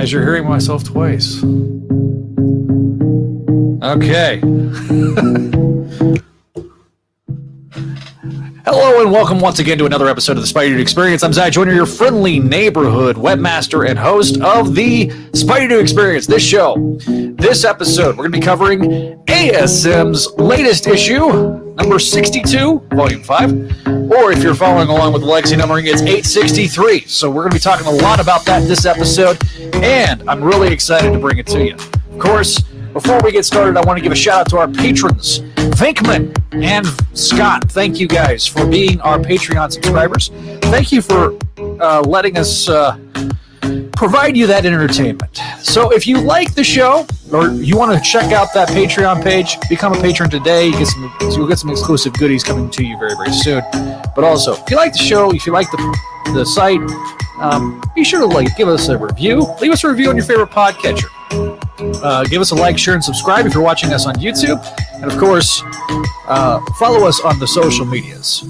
as 0.00 0.10
you're 0.10 0.22
hearing 0.22 0.48
myself 0.48 0.82
twice. 0.82 1.42
Okay. 3.82 4.40
Hello 8.64 9.02
and 9.02 9.12
welcome 9.12 9.40
once 9.40 9.58
again 9.58 9.76
to 9.76 9.84
another 9.84 10.08
episode 10.08 10.38
of 10.38 10.42
the 10.42 10.46
Spider 10.46 10.70
Dude 10.70 10.80
Experience. 10.80 11.22
I'm 11.22 11.34
Zach 11.34 11.52
Joyner, 11.52 11.74
your 11.74 11.84
friendly 11.84 12.38
neighborhood 12.38 13.16
webmaster 13.16 13.86
and 13.86 13.98
host 13.98 14.40
of 14.40 14.74
the 14.74 15.10
Spider 15.34 15.68
Dude 15.68 15.82
Experience. 15.82 16.26
This 16.26 16.42
show, 16.42 16.96
this 17.06 17.66
episode, 17.66 18.16
we're 18.16 18.28
going 18.28 18.32
to 18.32 18.38
be 18.38 18.44
covering 18.44 18.80
ASM's 19.26 20.32
latest 20.38 20.86
issue, 20.86 21.74
number 21.74 21.98
62, 21.98 22.86
volume 22.94 23.22
5. 23.22 23.79
Or 24.10 24.32
if 24.32 24.42
you're 24.42 24.56
following 24.56 24.88
along 24.88 25.12
with 25.12 25.22
the 25.22 25.28
legacy 25.28 25.54
numbering, 25.54 25.86
it's 25.86 26.02
863. 26.02 27.06
So 27.06 27.30
we're 27.30 27.42
going 27.42 27.52
to 27.52 27.56
be 27.56 27.60
talking 27.60 27.86
a 27.86 27.92
lot 27.92 28.18
about 28.18 28.44
that 28.46 28.66
this 28.66 28.84
episode, 28.84 29.38
and 29.76 30.28
I'm 30.28 30.42
really 30.42 30.72
excited 30.72 31.12
to 31.12 31.18
bring 31.20 31.38
it 31.38 31.46
to 31.46 31.64
you. 31.64 31.74
Of 31.74 32.18
course, 32.18 32.58
before 32.92 33.20
we 33.22 33.30
get 33.30 33.44
started, 33.44 33.76
I 33.76 33.86
want 33.86 33.98
to 33.98 34.02
give 34.02 34.10
a 34.10 34.16
shout 34.16 34.40
out 34.40 34.48
to 34.48 34.58
our 34.58 34.66
patrons, 34.66 35.38
Venkman 35.78 36.36
and 36.52 36.86
Scott. 37.16 37.70
Thank 37.70 38.00
you 38.00 38.08
guys 38.08 38.48
for 38.48 38.66
being 38.66 39.00
our 39.02 39.20
Patreon 39.20 39.70
subscribers. 39.70 40.30
Thank 40.62 40.90
you 40.90 41.02
for 41.02 41.38
uh, 41.80 42.00
letting 42.00 42.36
us 42.36 42.68
uh, 42.68 42.98
provide 44.00 44.34
you 44.34 44.46
that 44.46 44.64
entertainment. 44.64 45.42
So 45.60 45.92
if 45.92 46.06
you 46.06 46.22
like 46.22 46.54
the 46.54 46.64
show 46.64 47.06
or 47.30 47.50
you 47.50 47.76
want 47.76 47.92
to 47.92 48.02
check 48.02 48.32
out 48.32 48.48
that 48.54 48.70
Patreon 48.70 49.22
page, 49.22 49.58
become 49.68 49.92
a 49.92 50.00
patron 50.00 50.30
today. 50.30 50.68
You 50.68 50.72
get 50.72 50.86
some, 50.86 51.12
you'll 51.20 51.46
get 51.46 51.58
some 51.58 51.68
exclusive 51.68 52.14
goodies 52.14 52.42
coming 52.42 52.70
to 52.70 52.82
you 52.82 52.98
very, 52.98 53.14
very 53.14 53.30
soon. 53.30 53.62
But 54.16 54.24
also, 54.24 54.54
if 54.54 54.70
you 54.70 54.78
like 54.78 54.94
the 54.94 54.98
show, 55.00 55.34
if 55.34 55.46
you 55.46 55.52
like 55.52 55.70
the, 55.70 55.98
the 56.32 56.46
site, 56.46 56.80
um, 57.40 57.82
be 57.94 58.02
sure 58.02 58.20
to 58.20 58.26
like 58.26 58.56
give 58.56 58.68
us 58.68 58.88
a 58.88 58.96
review. 58.96 59.46
Leave 59.60 59.70
us 59.70 59.84
a 59.84 59.90
review 59.90 60.08
on 60.08 60.16
your 60.16 60.24
favorite 60.24 60.48
podcatcher. 60.48 61.10
Uh, 62.02 62.24
give 62.24 62.40
us 62.40 62.52
a 62.52 62.54
like, 62.54 62.78
share, 62.78 62.94
and 62.94 63.04
subscribe 63.04 63.44
if 63.44 63.52
you're 63.52 63.62
watching 63.62 63.92
us 63.92 64.06
on 64.06 64.14
YouTube. 64.14 64.64
And 64.94 65.12
of 65.12 65.18
course, 65.18 65.62
uh, 66.26 66.58
follow 66.78 67.06
us 67.06 67.20
on 67.20 67.38
the 67.38 67.46
social 67.46 67.84
medias 67.84 68.48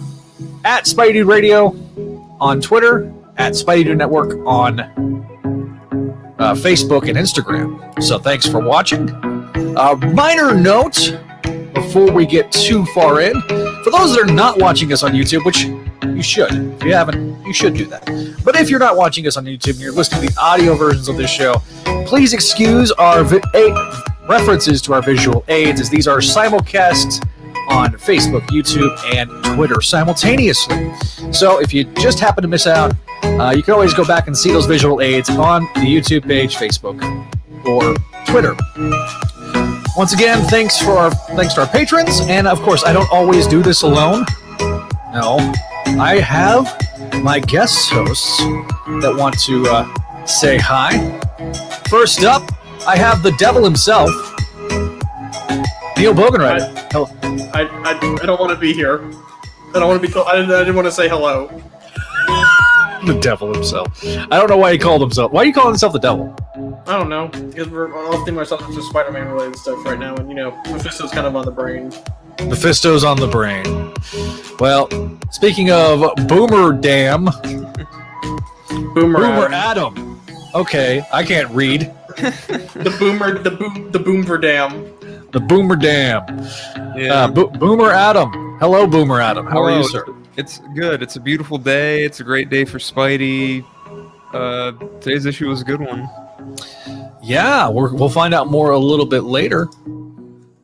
at 0.64 0.84
Spidey 0.84 1.14
Dude 1.14 1.26
Radio 1.26 1.74
on 2.38 2.60
Twitter, 2.60 3.12
at 3.36 3.54
Spidey 3.54 3.86
Dude 3.86 3.98
Network 3.98 4.38
on 4.46 5.26
uh, 6.40 6.54
Facebook 6.54 7.08
and 7.08 7.16
Instagram. 7.18 8.02
So 8.02 8.18
thanks 8.18 8.46
for 8.46 8.60
watching. 8.60 9.10
Uh, 9.76 9.96
minor 10.14 10.54
note 10.54 11.18
before 11.74 12.10
we 12.10 12.26
get 12.26 12.50
too 12.50 12.84
far 12.86 13.20
in 13.20 13.40
for 13.84 13.90
those 13.90 14.14
that 14.14 14.20
are 14.22 14.32
not 14.32 14.58
watching 14.58 14.92
us 14.92 15.02
on 15.02 15.12
YouTube, 15.12 15.44
which 15.44 15.64
you 16.16 16.22
should. 16.22 16.52
If 16.52 16.82
you 16.84 16.94
haven't, 16.94 17.44
you 17.46 17.52
should 17.52 17.74
do 17.74 17.84
that. 17.86 18.04
But 18.44 18.56
if 18.56 18.68
you're 18.70 18.80
not 18.80 18.96
watching 18.96 19.26
us 19.26 19.36
on 19.36 19.44
YouTube 19.44 19.70
and 19.72 19.80
you're 19.80 19.92
listening 19.92 20.28
to 20.28 20.34
the 20.34 20.40
audio 20.40 20.74
versions 20.74 21.08
of 21.08 21.16
this 21.16 21.30
show, 21.30 21.62
please 22.06 22.32
excuse 22.32 22.90
our 22.92 23.22
vi- 23.22 23.40
a- 23.54 24.02
references 24.28 24.80
to 24.82 24.92
our 24.94 25.02
visual 25.02 25.44
aids, 25.48 25.80
as 25.80 25.90
these 25.90 26.06
are 26.08 26.18
simulcast 26.18 27.26
on 27.70 27.92
Facebook, 27.92 28.42
YouTube, 28.48 28.96
and 29.14 29.30
Twitter 29.56 29.80
simultaneously. 29.80 30.92
So 31.32 31.60
if 31.60 31.72
you 31.72 31.84
just 31.94 32.18
happen 32.18 32.42
to 32.42 32.48
miss 32.48 32.66
out, 32.66 32.94
uh, 33.22 33.52
you 33.56 33.62
can 33.62 33.74
always 33.74 33.94
go 33.94 34.04
back 34.04 34.26
and 34.26 34.36
see 34.36 34.50
those 34.50 34.66
visual 34.66 35.00
aids 35.00 35.30
on 35.30 35.62
the 35.74 35.86
YouTube 35.86 36.26
page, 36.26 36.56
Facebook, 36.56 37.00
or 37.66 37.94
Twitter. 38.26 38.56
Once 39.96 40.12
again, 40.12 40.42
thanks 40.48 40.78
for 40.78 40.92
our 40.92 41.10
thanks 41.10 41.54
to 41.54 41.60
our 41.62 41.66
patrons, 41.66 42.20
and 42.22 42.46
of 42.46 42.60
course, 42.62 42.84
I 42.84 42.92
don't 42.92 43.10
always 43.12 43.46
do 43.46 43.62
this 43.62 43.82
alone. 43.82 44.24
No, 45.12 45.38
I 45.98 46.20
have 46.20 46.64
my 47.22 47.40
guest 47.40 47.90
hosts 47.90 48.38
that 49.02 49.14
want 49.14 49.38
to 49.40 49.66
uh, 49.66 50.26
say 50.26 50.58
hi. 50.58 51.18
First 51.88 52.24
up, 52.24 52.50
I 52.86 52.96
have 52.96 53.22
the 53.22 53.32
devil 53.32 53.64
himself, 53.64 54.10
Neil 56.00 56.14
Bogenreiter. 56.14 56.90
Hello. 56.92 57.04
I, 57.52 57.64
I, 57.84 57.90
I 58.22 58.24
don't 58.24 58.40
want 58.40 58.50
to 58.52 58.56
be 58.56 58.72
here. 58.72 59.04
I 59.74 59.80
don't 59.80 59.86
want 59.86 60.00
to 60.00 60.06
be 60.08 60.10
told. 60.10 60.28
I 60.28 60.36
didn't, 60.36 60.50
I 60.50 60.60
didn't 60.60 60.74
want 60.74 60.86
to 60.86 60.92
say 60.92 61.08
hello. 61.08 61.50
The 63.06 63.18
devil 63.18 63.50
himself. 63.54 64.04
I 64.04 64.38
don't 64.38 64.50
know 64.50 64.58
why 64.58 64.72
he 64.72 64.78
called 64.78 65.00
himself. 65.00 65.32
Why 65.32 65.40
are 65.40 65.46
you 65.46 65.54
calling 65.54 65.70
himself 65.70 65.94
the 65.94 65.98
devil? 65.98 66.36
I 66.86 66.98
don't 66.98 67.08
know. 67.08 67.28
Because 67.28 67.70
we're 67.70 67.96
all 67.96 68.12
thinking 68.12 68.34
myself 68.34 68.60
into 68.68 68.82
Spider-Man 68.82 69.28
related 69.28 69.56
stuff 69.56 69.82
right 69.86 69.98
now, 69.98 70.14
and 70.16 70.28
you 70.28 70.34
know, 70.34 70.50
Mephisto's 70.66 71.10
kind 71.10 71.26
of 71.26 71.34
on 71.34 71.46
the 71.46 71.50
brain. 71.50 71.90
Mephisto's 72.40 73.02
on 73.02 73.16
the 73.16 73.26
brain. 73.26 73.64
Well, 74.58 74.90
speaking 75.30 75.70
of 75.70 76.14
Boomer 76.28 76.74
Dam, 76.74 77.24
Boomer, 78.68 78.92
Boomer 78.94 79.48
Adam. 79.48 79.94
Adam. 79.96 80.20
Okay, 80.54 81.02
I 81.10 81.24
can't 81.24 81.48
read. 81.52 81.90
the 82.16 82.94
boomer, 82.98 83.38
the 83.38 83.50
boom, 83.50 83.90
the 83.92 83.98
boomer 83.98 84.36
dam. 84.36 84.92
The 85.32 85.40
Boomer 85.40 85.76
Dam. 85.76 86.24
Yeah. 86.96 87.24
Uh, 87.24 87.28
Bo- 87.30 87.48
Boomer 87.50 87.90
Adam. 87.90 88.56
Hello, 88.58 88.86
Boomer 88.86 89.20
Adam. 89.20 89.46
How 89.46 89.62
are 89.62 89.70
you, 89.76 89.84
sir? 89.84 90.04
It's 90.36 90.58
good. 90.74 91.02
It's 91.02 91.16
a 91.16 91.20
beautiful 91.20 91.56
day. 91.58 92.04
It's 92.04 92.20
a 92.20 92.24
great 92.24 92.50
day 92.50 92.64
for 92.64 92.78
Spidey. 92.78 93.64
Uh, 94.32 94.72
today's 95.00 95.26
issue 95.26 95.48
was 95.48 95.60
a 95.60 95.64
good 95.64 95.80
one. 95.80 96.08
Yeah, 97.22 97.68
we're, 97.68 97.94
we'll 97.94 98.08
find 98.08 98.34
out 98.34 98.48
more 98.48 98.70
a 98.70 98.78
little 98.78 99.06
bit 99.06 99.22
later. 99.22 99.68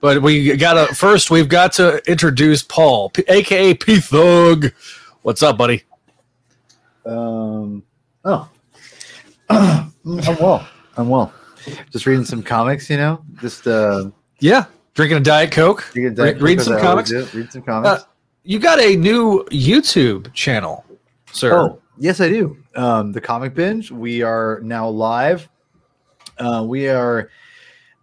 But 0.01 0.23
we 0.23 0.57
gotta 0.57 0.95
first. 0.95 1.31
We've 1.31 1.49
got 1.49 1.73
to 1.75 1.99
introduce 2.11 2.63
Paul, 2.63 3.11
P- 3.11 3.25
aka 3.29 3.75
P 3.75 3.99
Thug. 4.01 4.73
What's 5.23 5.43
up, 5.43 5.57
buddy? 5.59 5.83
Um. 7.05 7.83
Oh. 8.25 8.49
I'm 9.51 9.93
well. 10.05 10.69
I'm 10.97 11.09
well. 11.09 11.33
Just 11.91 12.07
reading 12.07 12.25
some 12.25 12.43
comics, 12.43 12.89
you 12.91 12.97
know. 12.97 13.23
Just 13.41 13.67
uh, 13.67 14.11
Yeah, 14.39 14.67
drinking 14.95 15.19
a 15.19 15.21
diet 15.21 15.51
coke. 15.51 15.95
reading 15.95 16.15
Re- 16.15 16.35
read 16.35 16.61
some 16.61 16.81
comics. 16.81 17.11
Read 17.11 17.51
some 17.51 17.63
comics. 17.63 18.03
Uh, 18.03 18.05
you 18.45 18.59
got 18.59 18.79
a 18.81 18.97
new 18.97 19.45
YouTube 19.51 20.33
channel, 20.33 20.85
sir. 21.33 21.59
oh, 21.59 21.83
yes, 21.99 22.21
I 22.21 22.29
do. 22.29 22.57
Um, 22.75 23.13
the 23.13 23.21
comic 23.21 23.55
binge. 23.55 23.91
We 23.91 24.23
are 24.23 24.61
now 24.63 24.89
live. 24.89 25.49
Uh, 26.39 26.65
we 26.67 26.89
are. 26.89 27.31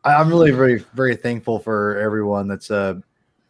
I'm 0.03 0.27
really 0.27 0.51
very 0.51 0.83
very 0.93 1.15
thankful 1.15 1.59
for 1.59 1.97
everyone 1.97 2.47
that's 2.47 2.69
uh 2.69 2.95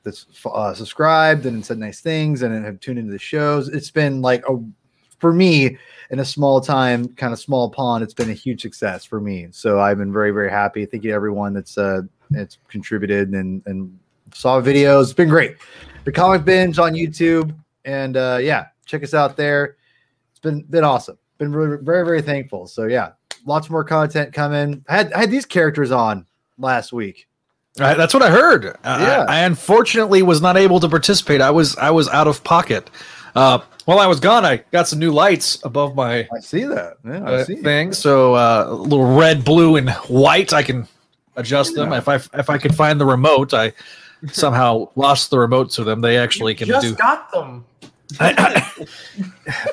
that's 0.03 0.27
uh, 0.45 0.73
subscribed 0.73 1.45
and 1.45 1.65
said 1.65 1.79
nice 1.79 2.01
things 2.01 2.43
and 2.43 2.63
have 2.65 2.79
tuned 2.79 2.99
into 2.99 3.11
the 3.11 3.17
shows. 3.19 3.69
It's 3.69 3.89
been 3.89 4.21
like 4.21 4.43
a 4.47 4.61
for 5.19 5.33
me 5.33 5.77
in 6.11 6.19
a 6.19 6.25
small 6.25 6.61
time, 6.61 7.07
kind 7.15 7.33
of 7.33 7.39
small 7.39 7.69
pond. 7.69 8.03
It's 8.03 8.13
been 8.13 8.29
a 8.29 8.33
huge 8.33 8.61
success 8.61 9.05
for 9.05 9.19
me. 9.19 9.47
So 9.51 9.79
I've 9.79 9.97
been 9.97 10.13
very 10.13 10.31
very 10.31 10.51
happy. 10.51 10.85
Thank 10.85 11.05
you 11.05 11.11
to 11.11 11.15
everyone 11.15 11.53
that's 11.53 11.77
uh 11.77 12.01
that's 12.33 12.57
contributed 12.67 13.29
and 13.29 13.63
and 13.65 13.97
saw 14.33 14.61
videos. 14.61 15.03
It's 15.03 15.13
been 15.13 15.29
great. 15.29 15.57
The 16.03 16.11
comic 16.11 16.43
binge 16.43 16.79
on 16.79 16.93
YouTube 16.93 17.55
and 17.85 18.17
uh 18.17 18.39
yeah, 18.41 18.67
check 18.85 19.03
us 19.03 19.13
out 19.13 19.37
there. 19.37 19.77
It's 20.31 20.39
been 20.39 20.63
been 20.63 20.83
awesome. 20.83 21.17
Been 21.37 21.51
really, 21.51 21.77
very 21.81 22.05
very 22.05 22.21
thankful. 22.21 22.67
So 22.67 22.85
yeah, 22.85 23.11
lots 23.45 23.69
more 23.69 23.83
content 23.83 24.33
coming. 24.33 24.83
I 24.89 24.95
had 24.95 25.13
I 25.13 25.19
had 25.21 25.31
these 25.31 25.45
characters 25.45 25.91
on 25.91 26.25
last 26.57 26.93
week. 26.93 27.27
Uh, 27.79 27.95
that's 27.95 28.13
what 28.13 28.21
I 28.21 28.29
heard. 28.29 28.65
Uh, 28.65 28.75
Yeah. 28.83 29.25
I, 29.27 29.37
I 29.37 29.39
unfortunately 29.45 30.21
was 30.21 30.41
not 30.41 30.57
able 30.57 30.79
to 30.79 30.89
participate. 30.89 31.41
I 31.41 31.51
was 31.51 31.75
I 31.77 31.89
was 31.89 32.07
out 32.09 32.27
of 32.27 32.43
pocket. 32.43 32.89
Uh, 33.35 33.59
while 33.85 33.99
I 33.99 34.07
was 34.07 34.19
gone, 34.19 34.45
I 34.45 34.57
got 34.71 34.87
some 34.87 34.99
new 34.99 35.11
lights 35.11 35.59
above 35.63 35.95
my 35.95 36.27
I 36.33 36.39
see 36.39 36.63
that. 36.65 36.97
Yeah, 37.03 37.23
I 37.23 37.33
uh, 37.33 37.43
see. 37.43 37.55
thing. 37.55 37.93
So 37.93 38.35
uh, 38.35 38.65
a 38.69 38.73
little 38.73 39.15
red, 39.15 39.43
blue, 39.43 39.75
and 39.75 39.89
white. 40.07 40.53
I 40.53 40.63
can 40.63 40.87
adjust 41.35 41.75
them 41.75 41.93
if 41.93 42.07
I 42.07 42.15
if 42.15 42.49
I 42.49 42.57
could 42.57 42.75
find 42.75 42.99
the 42.99 43.05
remote. 43.05 43.53
I 43.53 43.73
somehow 44.31 44.89
lost 44.95 45.29
the 45.29 45.39
remote 45.39 45.69
to 45.71 45.83
them. 45.83 46.01
They 46.01 46.17
actually 46.17 46.55
can 46.55 46.67
Just 46.67 46.85
do. 46.87 46.95
got 46.95 47.31
them. 47.31 47.65
I, 48.19 48.33
I, 48.77 48.85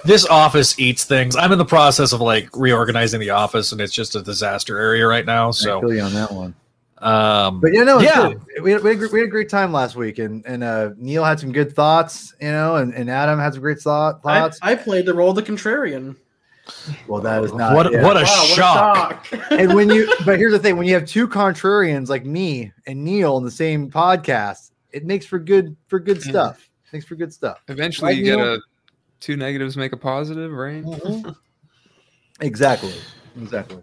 this 0.05 0.27
office 0.27 0.79
eats 0.79 1.05
things. 1.05 1.37
I'm 1.37 1.53
in 1.53 1.59
the 1.59 1.65
process 1.65 2.13
of 2.13 2.21
like 2.21 2.49
reorganizing 2.57 3.21
the 3.21 3.31
office, 3.31 3.73
and 3.73 3.81
it's 3.81 3.93
just 3.93 4.17
a 4.17 4.23
disaster 4.23 4.79
area 4.79 5.07
right 5.07 5.27
now. 5.27 5.51
So 5.51 5.79
I 5.79 5.81
So, 5.81 5.81
feel 5.89 5.95
you 5.97 6.03
on 6.03 6.15
that 6.15 6.33
one. 6.33 6.55
um, 6.99 7.61
But 7.61 7.73
you 7.75 7.85
know, 7.85 8.01
Yeah. 8.01 8.29
yeah, 8.31 8.35
we 8.63 8.71
had, 8.73 8.83
we, 8.83 8.91
had, 8.91 9.03
a 9.03 9.09
we 9.09 9.19
had 9.21 9.27
a 9.29 9.31
great 9.31 9.49
time 9.51 9.73
last 9.73 9.95
week, 9.95 10.19
and 10.19 10.45
and 10.47 10.65
uh, 10.65 10.91
Neil 10.97 11.23
had 11.25 11.39
some 11.39 11.53
good 11.53 11.73
thoughts, 11.75 12.35
you 12.41 12.51
know, 12.51 12.77
and, 12.77 12.95
and 12.95 13.11
Adam 13.11 13.39
had 13.39 13.53
some 13.53 13.63
great 13.63 13.79
thought, 13.81 14.21
I, 14.25 14.41
thoughts. 14.41 14.59
I 14.63 14.75
played 14.75 15.07
the 15.07 15.15
role 15.15 15.31
of 15.31 15.37
the 15.37 15.43
contrarian. 15.43 16.17
Well, 17.07 17.21
that 17.23 17.43
is 17.45 17.53
not 17.53 17.75
what 17.75 17.93
yeah. 17.93 18.03
what 18.03 18.17
a 18.17 18.21
Wow, 18.21 18.25
shock! 18.25 19.25
shock. 19.27 19.41
and 19.51 19.75
when 19.75 19.91
you, 19.91 20.13
but 20.25 20.39
here's 20.39 20.53
the 20.53 20.59
thing: 20.59 20.77
when 20.77 20.87
you 20.87 20.95
have 20.95 21.07
two 21.07 21.27
contrarians 21.29 22.09
like 22.09 22.25
me 22.25 22.73
and 22.87 23.05
Neil 23.05 23.37
in 23.39 23.45
the 23.45 23.51
same 23.51 23.91
podcast, 23.91 24.71
it 24.93 25.05
makes 25.05 25.27
for 25.27 25.39
good 25.39 25.77
for 25.89 25.99
good 26.01 26.19
Mhm. 26.19 26.31
stuff. 26.31 26.69
Makes 26.93 27.05
for 27.07 27.15
good 27.15 27.33
stuff. 27.33 27.63
Eventually, 27.69 28.09
Right, 28.13 28.19
you 28.19 28.25
get 28.25 28.39
a 28.41 28.61
two 29.21 29.37
negatives 29.37 29.77
make 29.77 29.93
a 29.93 29.97
positive, 29.97 30.51
right? 30.53 30.85
Exactly. 32.41 32.95
Exactly. 33.41 33.83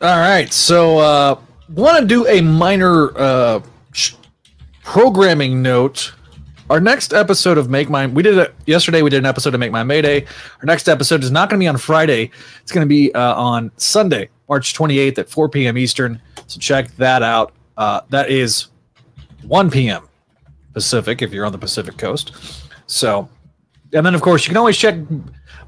All 0.00 0.18
right, 0.18 0.52
so 0.52 0.98
uh, 0.98 1.40
want 1.70 1.98
to 2.00 2.04
do 2.06 2.26
a 2.26 2.40
minor 2.40 3.16
uh, 3.16 3.60
sh- 3.92 4.14
programming 4.82 5.62
note. 5.62 6.12
Our 6.70 6.80
next 6.80 7.12
episode 7.12 7.58
of 7.58 7.68
Make 7.68 7.90
My 7.90 8.06
we 8.06 8.22
did 8.22 8.38
it 8.38 8.54
yesterday. 8.64 9.02
We 9.02 9.10
did 9.10 9.18
an 9.18 9.26
episode 9.26 9.52
of 9.52 9.60
Make 9.60 9.70
My 9.70 9.84
Mayday. 9.84 10.24
Our 10.24 10.64
next 10.64 10.88
episode 10.88 11.22
is 11.22 11.30
not 11.30 11.50
going 11.50 11.60
to 11.60 11.62
be 11.62 11.68
on 11.68 11.76
Friday. 11.76 12.30
It's 12.62 12.72
going 12.72 12.86
to 12.86 12.88
be 12.88 13.14
uh, 13.14 13.34
on 13.34 13.70
Sunday. 13.76 14.30
March 14.48 14.74
28th 14.74 15.18
at 15.18 15.28
4 15.28 15.48
p.m. 15.50 15.76
Eastern. 15.76 16.20
So 16.46 16.58
check 16.58 16.90
that 16.96 17.22
out. 17.22 17.52
Uh, 17.76 18.00
that 18.08 18.30
is 18.30 18.68
1 19.46 19.70
p.m. 19.70 20.08
Pacific 20.72 21.20
if 21.20 21.32
you're 21.32 21.44
on 21.44 21.52
the 21.52 21.58
Pacific 21.58 21.98
Coast. 21.98 22.32
So, 22.86 23.28
and 23.92 24.04
then 24.04 24.14
of 24.14 24.22
course 24.22 24.44
you 24.46 24.48
can 24.48 24.56
always 24.56 24.78
check 24.78 24.94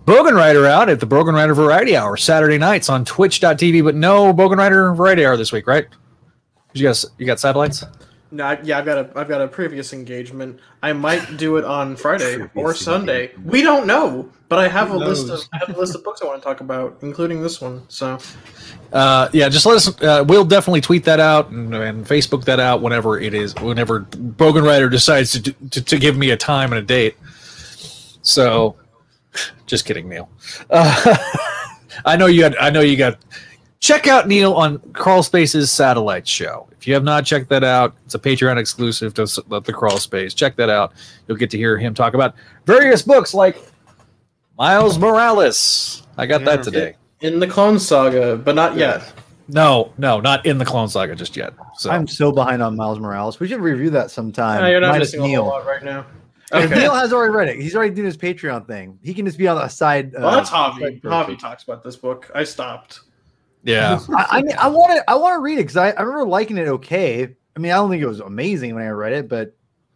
Bogan 0.07 0.35
Rider 0.35 0.67
out 0.67 0.89
at 0.89 0.99
the 0.99 1.07
Bogan 1.07 1.35
Rider 1.35 1.53
Variety 1.53 1.95
Hour 1.95 2.17
Saturday 2.17 2.57
nights 2.57 2.89
on 2.89 3.05
Twitch.tv. 3.05 3.85
But 3.85 3.97
no 3.97 4.33
Bogan 4.33 4.57
Rider 4.57 4.95
Variety 4.95 5.27
Hour 5.27 5.37
this 5.37 5.53
week, 5.53 5.67
right? 5.67 5.87
You 6.73 6.85
got 6.85 7.05
you 7.19 7.27
got 7.27 7.39
satellites? 7.39 7.85
No, 8.37 8.45
I- 8.45 8.61
yeah, 8.63 8.79
I've 8.79 8.85
got 8.85 8.99
a 8.99 9.11
I've 9.19 9.29
got 9.29 9.41
a 9.41 9.49
previous 9.49 9.93
engagement. 9.93 10.61
I 10.83 10.93
might 10.93 11.37
do 11.39 11.57
it 11.57 11.65
on 11.65 11.97
Friday 11.97 12.35
or 12.35 12.49
Previous 12.49 12.81
Sunday. 12.81 13.31
We 13.45 13.63
don't 13.63 13.87
know, 13.87 14.31
but 14.51 14.59
I 14.59 14.69
have 14.69 14.89
Who 14.89 14.97
a 14.97 14.99
list 14.99 15.31
of? 15.31 15.41
I 15.55 15.59
have 15.67 15.75
a 15.75 15.79
list 15.81 15.95
of 15.95 16.05
books 16.05 16.21
I 16.23 16.27
want 16.27 16.43
to 16.43 16.45
talk 16.47 16.61
about, 16.61 16.99
including 17.01 17.43
this 17.43 17.61
one. 17.61 17.83
So 17.89 18.19
Uh, 18.93 19.29
yeah, 19.33 19.49
just 19.49 19.65
let 19.65 19.77
us. 19.77 19.89
Uh, 20.03 20.23
we'll 20.29 20.45
definitely 20.45 20.83
tweet 20.83 21.05
that 21.05 21.19
out 21.19 21.49
and, 21.51 21.75
and 21.75 22.07
Facebook 22.07 22.45
that 22.45 22.61
out 22.61 22.83
whenever 22.83 23.19
it 23.19 23.33
is. 23.35 23.55
Whenever 23.57 24.01
Bogan 24.01 24.65
Rider 24.65 24.89
decides 24.91 25.33
to, 25.33 25.53
to 25.71 25.83
to 25.83 25.99
give 25.99 26.17
me 26.17 26.31
a 26.31 26.37
time 26.37 26.73
and 26.73 26.79
a 26.79 26.85
date. 26.85 27.17
So, 28.23 28.77
just 29.67 29.87
kidding, 29.87 30.09
Neil. 30.09 30.29
Uh, 30.69 31.17
I 32.05 32.17
know 32.17 32.27
you 32.27 32.43
had. 32.43 32.55
I 32.57 32.69
know 32.71 32.81
you 32.81 32.97
got. 32.97 33.19
Check 33.81 34.07
out 34.07 34.27
Neil 34.27 34.55
on 34.55 34.79
Crawl 34.95 35.23
Space's 35.23 35.71
Satellite 35.71 36.27
Show. 36.27 36.67
If 36.73 36.87
you 36.89 36.95
have 36.95 37.05
not 37.05 37.27
checked 37.27 37.49
that 37.51 37.63
out, 37.63 37.95
it's 38.07 38.15
a 38.15 38.19
Patreon 38.19 38.57
exclusive 38.57 39.13
to 39.15 39.27
the 39.27 39.73
Crawl 39.73 39.99
Space. 39.99 40.35
Check 40.35 40.57
that 40.57 40.71
out. 40.71 40.93
You'll 41.29 41.37
get 41.37 41.51
to 41.51 41.59
hear 41.59 41.77
him 41.77 41.93
talk 41.95 42.15
about 42.15 42.35
various 42.65 43.03
books 43.03 43.35
like 43.35 43.59
Miles 44.59 44.99
Morales. 44.99 46.03
I 46.17 46.27
got 46.27 46.41
Yeah. 46.41 46.57
that 46.57 46.63
today. 46.65 46.97
in 47.21 47.39
the 47.41 47.47
Clone 47.47 47.79
Saga, 47.79 48.37
but 48.37 48.55
not 48.55 48.77
yet. 48.77 49.13
No, 49.49 49.93
no, 49.99 50.21
not 50.21 50.45
in 50.45 50.59
the 50.59 50.65
Clone 50.65 50.89
Saga 50.89 51.15
just 51.15 51.37
yet. 51.37 51.53
So 51.77 51.91
I'm 51.91 52.07
so 52.07 52.33
behind 52.33 52.63
on 52.63 52.77
Miles 52.77 52.99
Morales. 52.99 53.39
We 53.41 53.47
should 53.49 53.61
review 53.61 53.91
that 53.91 54.11
sometime. 54.11 54.61
No, 54.63 54.69
you're 54.69 54.81
not 54.81 54.91
minus 54.93 55.09
missing 55.09 55.21
a 55.21 55.23
whole 55.23 55.31
Neil. 55.31 55.47
lot 55.47 55.67
right 55.67 55.83
now. 55.83 56.05
Okay. 56.53 56.75
Neil 56.79 56.95
has 56.95 57.13
already 57.13 57.33
read 57.35 57.49
it. 57.49 57.57
He's 57.61 57.75
already 57.75 57.95
doing 57.95 58.07
his 58.07 58.17
Patreon 58.17 58.67
thing. 58.67 58.99
He 59.03 59.15
can 59.15 59.25
just 59.27 59.39
be 59.39 59.49
on 59.49 59.57
the 59.57 59.67
side. 59.69 60.13
well, 60.13 60.31
that's 60.33 60.51
uh, 60.53 60.71
Javi. 60.73 61.01
Javi 61.03 61.39
talks 61.39 61.63
about 61.65 61.83
this 61.83 61.97
book. 61.97 62.31
I 62.35 62.45
stopped. 62.45 63.01
Yeah, 63.67 64.01
I, 64.17 64.27
I 64.39 64.43
mean, 64.43 64.57
I 64.59 64.69
want 64.69 64.93
to. 64.97 65.11
I 65.11 65.15
want 65.17 65.35
to 65.35 65.41
read 65.41 65.55
it 65.55 65.63
because 65.65 65.77
I, 65.77 65.91
I 65.91 66.01
remember 66.03 66.27
liking 66.27 66.57
it. 66.59 66.69
Okay. 66.69 67.25
I 67.57 67.59
mean, 67.59 67.73
I 67.73 67.77
don't 67.77 67.91
think 67.91 68.03
it 68.03 68.07
was 68.07 68.21
amazing 68.21 68.75
when 68.75 68.85
I 68.85 68.89
read 68.91 69.13
it, 69.13 69.29
but 69.29 69.55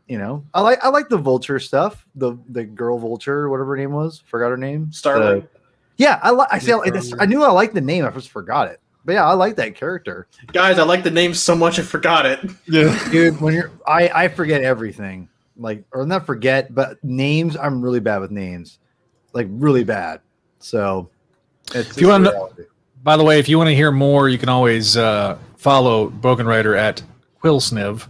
you 0.08 0.18
know, 0.18 0.44
I 0.54 0.60
like 0.60 0.84
I 0.84 0.88
like 0.88 1.08
the 1.08 1.18
vulture 1.18 1.58
stuff. 1.60 2.06
The 2.16 2.36
the 2.48 2.64
girl 2.64 2.98
vulture, 2.98 3.48
whatever 3.48 3.70
her 3.70 3.76
name 3.76 3.92
was, 3.92 4.22
forgot 4.26 4.48
her 4.50 4.56
name. 4.56 4.90
Starling. 4.92 5.40
The- 5.42 5.48
yeah, 5.96 6.18
I 6.22 6.30
like. 6.30 6.48
I 6.50 6.58
say 6.58 6.72
Yeah, 6.72 7.00
I. 7.18 7.22
I 7.22 7.26
knew 7.26 7.42
I 7.42 7.50
liked 7.50 7.74
the 7.74 7.80
name. 7.80 8.04
I 8.06 8.10
just 8.10 8.30
forgot 8.30 8.68
it. 8.68 8.80
But 9.04 9.12
yeah, 9.12 9.26
I 9.26 9.32
like 9.32 9.56
that 9.56 9.74
character, 9.74 10.28
Guys, 10.52 10.78
I 10.78 10.82
like 10.82 11.02
the 11.02 11.10
name 11.10 11.32
so 11.32 11.54
much 11.54 11.78
I 11.78 11.82
forgot 11.82 12.26
it. 12.26 12.40
Yeah. 12.66 12.98
dude. 13.10 13.40
When 13.40 13.54
you're, 13.54 13.70
I 13.86 14.08
I 14.08 14.28
forget 14.28 14.62
everything. 14.62 15.28
Like 15.56 15.84
or 15.92 16.06
not 16.06 16.26
forget, 16.26 16.74
but 16.74 17.02
names. 17.04 17.56
I'm 17.56 17.82
really 17.82 18.00
bad 18.00 18.18
with 18.20 18.30
names, 18.30 18.78
like 19.32 19.46
really 19.50 19.84
bad. 19.84 20.20
So, 20.58 21.10
it's, 21.74 21.90
If 21.90 22.00
you 22.00 22.08
wanna 22.08 22.24
know- 22.24 22.30
reality. 22.32 22.62
By 23.02 23.16
the 23.16 23.24
way, 23.24 23.38
if 23.38 23.48
you 23.48 23.56
want 23.56 23.68
to 23.68 23.74
hear 23.74 23.90
more, 23.90 24.28
you 24.28 24.38
can 24.38 24.48
always 24.48 24.96
uh, 24.96 25.38
follow 25.56 26.08
Broken 26.08 26.46
Rider 26.46 26.76
at 26.76 27.02
Quillsniv 27.42 28.06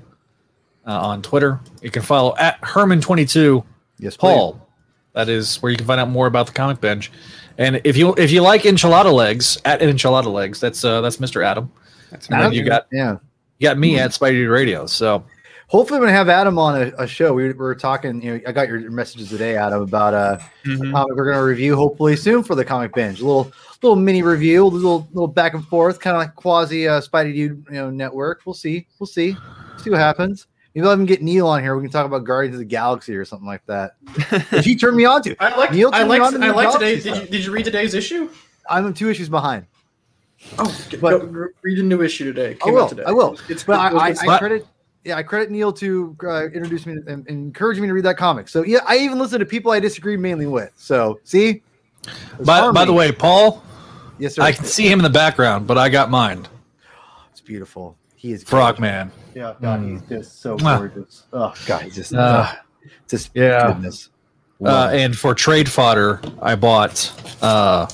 uh, 0.87 0.91
on 0.91 1.23
Twitter. 1.23 1.61
You 1.83 1.91
can 1.91 2.03
follow 2.03 2.35
at 2.37 2.61
Herman22 2.63 3.65
yes, 3.99 4.17
please. 4.17 4.19
Paul. 4.19 4.67
That 5.13 5.29
is 5.29 5.57
where 5.63 5.71
you 5.71 5.77
can 5.79 5.87
find 5.87 6.01
out 6.01 6.09
more 6.09 6.27
about 6.27 6.47
the 6.47 6.53
comic 6.53 6.81
binge. 6.81 7.11
And 7.59 7.81
if 7.85 7.97
you 7.97 8.15
if 8.17 8.31
you 8.31 8.43
like 8.43 8.63
enchilada 8.63 9.13
legs 9.13 9.59
at 9.65 9.81
enchilada 9.81 10.33
legs, 10.33 10.61
that's 10.61 10.85
uh, 10.85 11.01
that's 11.01 11.19
Mr. 11.19 11.45
Adam. 11.45 11.71
That's 12.11 12.29
And 12.29 12.41
then 12.41 12.53
you 12.53 12.65
got 12.65 12.87
yeah. 12.93 13.17
you 13.59 13.69
got 13.69 13.77
me 13.77 13.99
at 13.99 14.11
Spidey 14.11 14.51
Radio. 14.51 14.87
So 14.87 15.25
Hopefully, 15.71 16.01
we're 16.01 16.07
gonna 16.07 16.19
have 16.19 16.29
Adam 16.29 16.59
on 16.59 16.83
a, 16.83 16.93
a 16.99 17.07
show. 17.07 17.33
We 17.33 17.53
were 17.53 17.77
talking. 17.77 18.21
You 18.21 18.35
know, 18.35 18.41
I 18.45 18.51
got 18.51 18.67
your 18.67 18.91
messages 18.91 19.29
today, 19.29 19.57
Adam, 19.57 19.83
about 19.83 20.15
uh, 20.15 20.39
Mhm. 20.65 20.91
comic 20.91 21.17
we're 21.17 21.31
gonna 21.31 21.45
review 21.45 21.77
hopefully 21.77 22.17
soon 22.17 22.43
for 22.43 22.57
the 22.57 22.65
comic 22.65 22.93
binge. 22.93 23.21
A 23.21 23.25
little 23.25 23.53
little 23.83 23.97
mini 23.97 24.23
review, 24.23 24.65
a 24.65 24.69
little 24.69 25.09
little 25.13 25.29
back 25.29 25.55
and 25.55 25.67
forth, 25.67 26.01
kind 26.01 26.17
of 26.17 26.21
like 26.21 26.35
quasi 26.35 26.87
uh, 26.87 27.01
Spidey 27.01 27.35
Dude 27.35 27.65
you 27.69 27.75
know 27.75 27.91
network. 27.91 28.43
We'll 28.45 28.55
see. 28.55 28.87
We'll 28.99 29.07
see. 29.07 29.37
See 29.79 29.91
what 29.91 30.01
happens. 30.01 30.47
Maybe 30.75 30.87
I'll 30.87 30.93
even 30.93 31.07
get 31.07 31.21
Neil 31.23 31.49
on 31.49 31.63
here. 31.63 31.75
We 31.77 31.83
can 31.83 31.91
talk 31.91 32.07
about 32.07 32.25
Guardians 32.25 32.55
of 32.55 32.61
the 32.61 32.65
Galaxy 32.65 33.17
or 33.17 33.25
something 33.25 33.47
like 33.47 33.65
that. 33.67 33.97
if 34.53 34.67
you 34.67 34.77
turn 34.77 34.95
me 34.95 35.05
on 35.05 35.23
to, 35.23 35.35
I 35.41 35.57
like. 35.57 35.73
Neil 35.73 35.91
I 35.93 36.05
like. 36.05 36.21
to 36.21 36.39
I 36.45 36.51
like 36.51 36.71
Galaxy 36.73 36.79
today. 36.79 37.01
Did 37.01 37.23
you, 37.23 37.29
did 37.29 37.45
you 37.45 37.53
read 37.53 37.65
today's 37.65 37.95
issue? 37.95 38.31
I'm 38.69 38.95
two 38.95 39.11
issues 39.11 39.29
behind. 39.29 39.67
Oh, 40.59 40.87
But- 41.01 41.33
go, 41.33 41.49
read 41.63 41.79
a 41.79 41.83
new 41.83 42.03
issue 42.03 42.25
today. 42.25 42.57
I 42.65 42.71
will. 42.71 42.89
today. 42.89 43.03
I 43.07 43.13
will. 43.13 43.37
It's 43.49 43.65
But 43.65 43.93
it 43.93 43.95
was 43.95 44.23
I, 44.23 44.33
I, 44.33 44.35
I 44.35 44.39
credit, 44.39 44.67
yeah, 45.05 45.17
I 45.17 45.23
credit 45.23 45.51
Neil 45.51 45.73
to 45.75 46.17
uh, 46.25 46.47
introduce 46.47 46.87
me 46.87 46.95
and, 46.95 47.09
and 47.09 47.29
encourage 47.29 47.79
me 47.79 47.87
to 47.89 47.93
read 47.93 48.05
that 48.05 48.17
comic. 48.17 48.49
So 48.49 48.65
yeah, 48.65 48.81
I 48.87 48.99
even 48.99 49.19
listen 49.19 49.39
to 49.41 49.47
people 49.47 49.73
I 49.73 49.81
disagree 49.81 50.17
mainly 50.17 50.47
with. 50.47 50.73
So 50.77 51.21
see, 51.25 51.63
by, 52.45 52.71
by 52.71 52.85
the 52.85 52.93
way, 52.93 53.13
Paul, 53.13 53.63
yes, 54.21 54.35
sir. 54.35 54.43
I 54.43 54.53
can 54.53 54.65
see 54.65 54.89
him 54.91 54.99
in 55.01 55.03
the 55.05 55.11
background, 55.11 55.67
but 55.67 55.79
I 55.79 55.89
got 55.89 56.11
mine. 56.11 56.47
it's 57.33 57.41
beautiful. 57.41 57.97
He 58.17 58.33
is 58.33 58.43
Frog. 58.45 58.79
Man. 58.79 59.11
Yeah, 59.35 59.55
God, 59.61 59.81
Mm. 59.81 59.91
he's 59.93 60.03
just 60.09 60.41
so 60.43 60.57
Mwah. 60.59 60.79
gorgeous. 60.79 61.25
Oh 61.33 61.55
God, 61.67 61.83
he's 61.83 61.95
just, 61.95 62.15
Uh, 62.15 62.53
just 63.09 63.31
yeah. 63.35 63.69
goodness. 63.69 64.11
Uh, 64.65 64.91
and 64.93 65.17
for 65.17 65.35
trade 65.35 65.69
fodder, 65.71 66.21
I 66.43 66.55
bought. 66.55 67.11
Uh, 67.41 67.87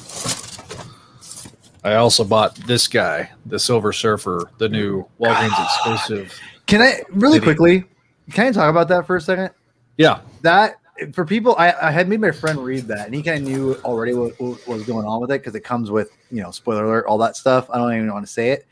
I 1.84 1.94
also 1.94 2.24
bought 2.24 2.56
this 2.56 2.88
guy, 2.88 3.30
the 3.46 3.58
Silver 3.60 3.92
Surfer, 3.92 4.50
the 4.58 4.68
new 4.68 5.06
Walgreens 5.20 5.64
exclusive. 5.64 6.32
can 6.66 6.82
I 6.82 7.02
really 7.10 7.34
City. 7.34 7.44
quickly? 7.44 7.84
Can 8.32 8.48
I 8.48 8.50
talk 8.52 8.68
about 8.70 8.88
that 8.88 9.06
for 9.06 9.14
a 9.14 9.20
second? 9.20 9.50
Yeah, 9.96 10.18
that 10.42 10.76
for 11.12 11.24
people 11.24 11.54
I, 11.58 11.72
I 11.80 11.90
had 11.90 12.08
made 12.08 12.20
my 12.20 12.30
friend 12.30 12.58
read 12.58 12.84
that 12.88 13.06
and 13.06 13.14
he 13.14 13.22
kind 13.22 13.42
of 13.46 13.52
knew 13.52 13.74
already 13.84 14.14
what, 14.14 14.38
what 14.40 14.66
was 14.66 14.84
going 14.84 15.06
on 15.06 15.20
with 15.20 15.30
it 15.30 15.40
because 15.42 15.54
it 15.54 15.60
comes 15.60 15.90
with 15.90 16.10
you 16.30 16.42
know 16.42 16.50
spoiler 16.50 16.84
alert 16.84 17.06
all 17.06 17.18
that 17.18 17.36
stuff 17.36 17.68
i 17.70 17.76
don't 17.78 17.92
even 17.94 18.12
want 18.12 18.26
to 18.26 18.32
say 18.32 18.50
it 18.50 18.66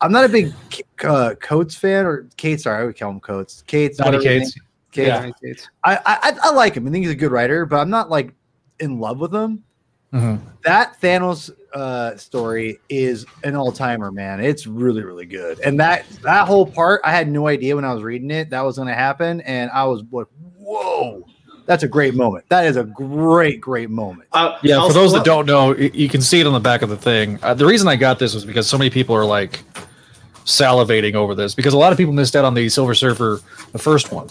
i'm 0.00 0.10
not 0.12 0.24
a 0.24 0.28
big 0.28 0.52
uh, 1.04 1.34
coates 1.40 1.74
fan 1.74 2.06
or 2.06 2.26
kate 2.36 2.60
sorry 2.60 2.82
i 2.82 2.84
would 2.86 2.98
call 2.98 3.10
him 3.10 3.20
coates 3.20 3.62
kate's 3.66 3.98
Donny 3.98 4.16
whatever 4.18 4.40
Cates. 4.40 4.54
Cates. 4.92 5.08
Yeah. 5.08 5.20
United 5.26 5.66
I, 5.84 5.96
I 6.06 6.38
I 6.42 6.50
like 6.52 6.74
him 6.76 6.86
i 6.86 6.90
think 6.90 7.04
he's 7.04 7.12
a 7.12 7.16
good 7.16 7.30
writer 7.32 7.66
but 7.66 7.76
i'm 7.78 7.90
not 7.90 8.10
like 8.10 8.32
in 8.80 8.98
love 8.98 9.20
with 9.20 9.34
him 9.34 9.62
Mhm. 10.12 10.38
that 10.62 11.00
Thanos 11.00 11.50
uh, 11.74 12.16
story 12.16 12.78
is 12.88 13.26
an 13.42 13.56
all 13.56 13.72
timer, 13.72 14.12
man. 14.12 14.38
It's 14.38 14.64
really, 14.64 15.02
really 15.02 15.26
good. 15.26 15.58
And 15.58 15.80
that 15.80 16.08
that 16.22 16.46
whole 16.46 16.64
part, 16.64 17.00
I 17.02 17.10
had 17.10 17.28
no 17.28 17.48
idea 17.48 17.74
when 17.74 17.84
I 17.84 17.92
was 17.92 18.04
reading 18.04 18.30
it 18.30 18.48
that 18.50 18.60
was 18.60 18.76
going 18.76 18.86
to 18.86 18.94
happen, 18.94 19.40
and 19.40 19.72
I 19.72 19.82
was 19.86 20.04
like, 20.12 20.28
"Whoa, 20.56 21.26
that's 21.66 21.82
a 21.82 21.88
great 21.88 22.14
moment. 22.14 22.44
That 22.48 22.66
is 22.66 22.76
a 22.76 22.84
great, 22.84 23.60
great 23.60 23.90
moment." 23.90 24.28
Uh, 24.32 24.58
yeah. 24.62 24.76
I'll- 24.78 24.88
For 24.88 24.92
those 24.94 25.12
that 25.12 25.26
well, 25.26 25.42
don't 25.42 25.46
know, 25.46 25.74
you 25.76 26.08
can 26.08 26.20
see 26.22 26.40
it 26.40 26.46
on 26.46 26.52
the 26.52 26.60
back 26.60 26.82
of 26.82 26.88
the 26.88 26.96
thing. 26.96 27.38
Uh, 27.42 27.54
the 27.54 27.66
reason 27.66 27.88
I 27.88 27.96
got 27.96 28.18
this 28.18 28.34
was 28.34 28.44
because 28.44 28.66
so 28.68 28.76
many 28.78 28.90
people 28.90 29.14
are 29.16 29.24
like 29.24 29.60
salivating 30.44 31.14
over 31.14 31.34
this 31.34 31.54
because 31.54 31.72
a 31.72 31.78
lot 31.78 31.90
of 31.92 31.98
people 31.98 32.12
missed 32.12 32.36
out 32.36 32.44
on 32.44 32.54
the 32.54 32.68
Silver 32.68 32.94
Surfer, 32.94 33.40
the 33.72 33.78
first 33.78 34.12
one. 34.12 34.28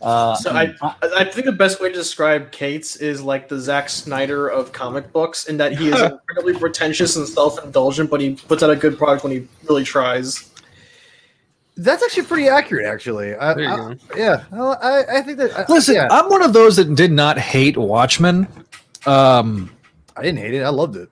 Uh, 0.00 0.34
So 0.36 0.50
I, 0.52 0.74
I 1.14 1.24
think 1.24 1.44
the 1.44 1.52
best 1.52 1.78
way 1.78 1.90
to 1.90 1.94
describe 1.94 2.50
Cates 2.52 2.96
is 2.96 3.20
like 3.22 3.48
the 3.48 3.58
Zack 3.60 3.90
Snyder 3.90 4.48
of 4.48 4.72
comic 4.72 5.12
books, 5.12 5.44
in 5.46 5.58
that 5.58 5.76
he 5.76 5.88
is 5.88 6.00
incredibly 6.00 6.54
pretentious 6.58 7.16
and 7.16 7.28
self-indulgent, 7.28 8.08
but 8.10 8.20
he 8.22 8.34
puts 8.48 8.62
out 8.62 8.70
a 8.70 8.76
good 8.76 8.96
product 8.96 9.24
when 9.24 9.32
he 9.32 9.46
really 9.68 9.84
tries. 9.84 10.49
That's 11.82 12.02
actually 12.02 12.24
pretty 12.24 12.48
accurate, 12.48 12.84
actually. 12.86 13.34
I, 13.34 13.54
There 13.54 13.64
you 13.64 13.70
I- 13.70 13.76
go. 13.76 13.96
Yeah, 14.16 14.44
I, 14.52 14.58
I- 14.58 15.18
I 15.18 15.22
think 15.22 15.38
that. 15.38 15.56
I- 15.58 15.64
listen, 15.72 15.94
yeah, 15.94 16.08
I'm 16.10 16.28
one 16.28 16.42
of 16.42 16.52
those 16.52 16.76
that 16.76 16.94
did 16.94 17.12
not 17.12 17.38
hate 17.38 17.76
Watchmen. 17.76 18.46
Um, 19.06 19.70
I 20.16 20.22
didn't 20.22 20.38
hate 20.40 20.54
it. 20.54 20.62
I 20.62 20.68
loved 20.68 20.96
it. 20.96 21.08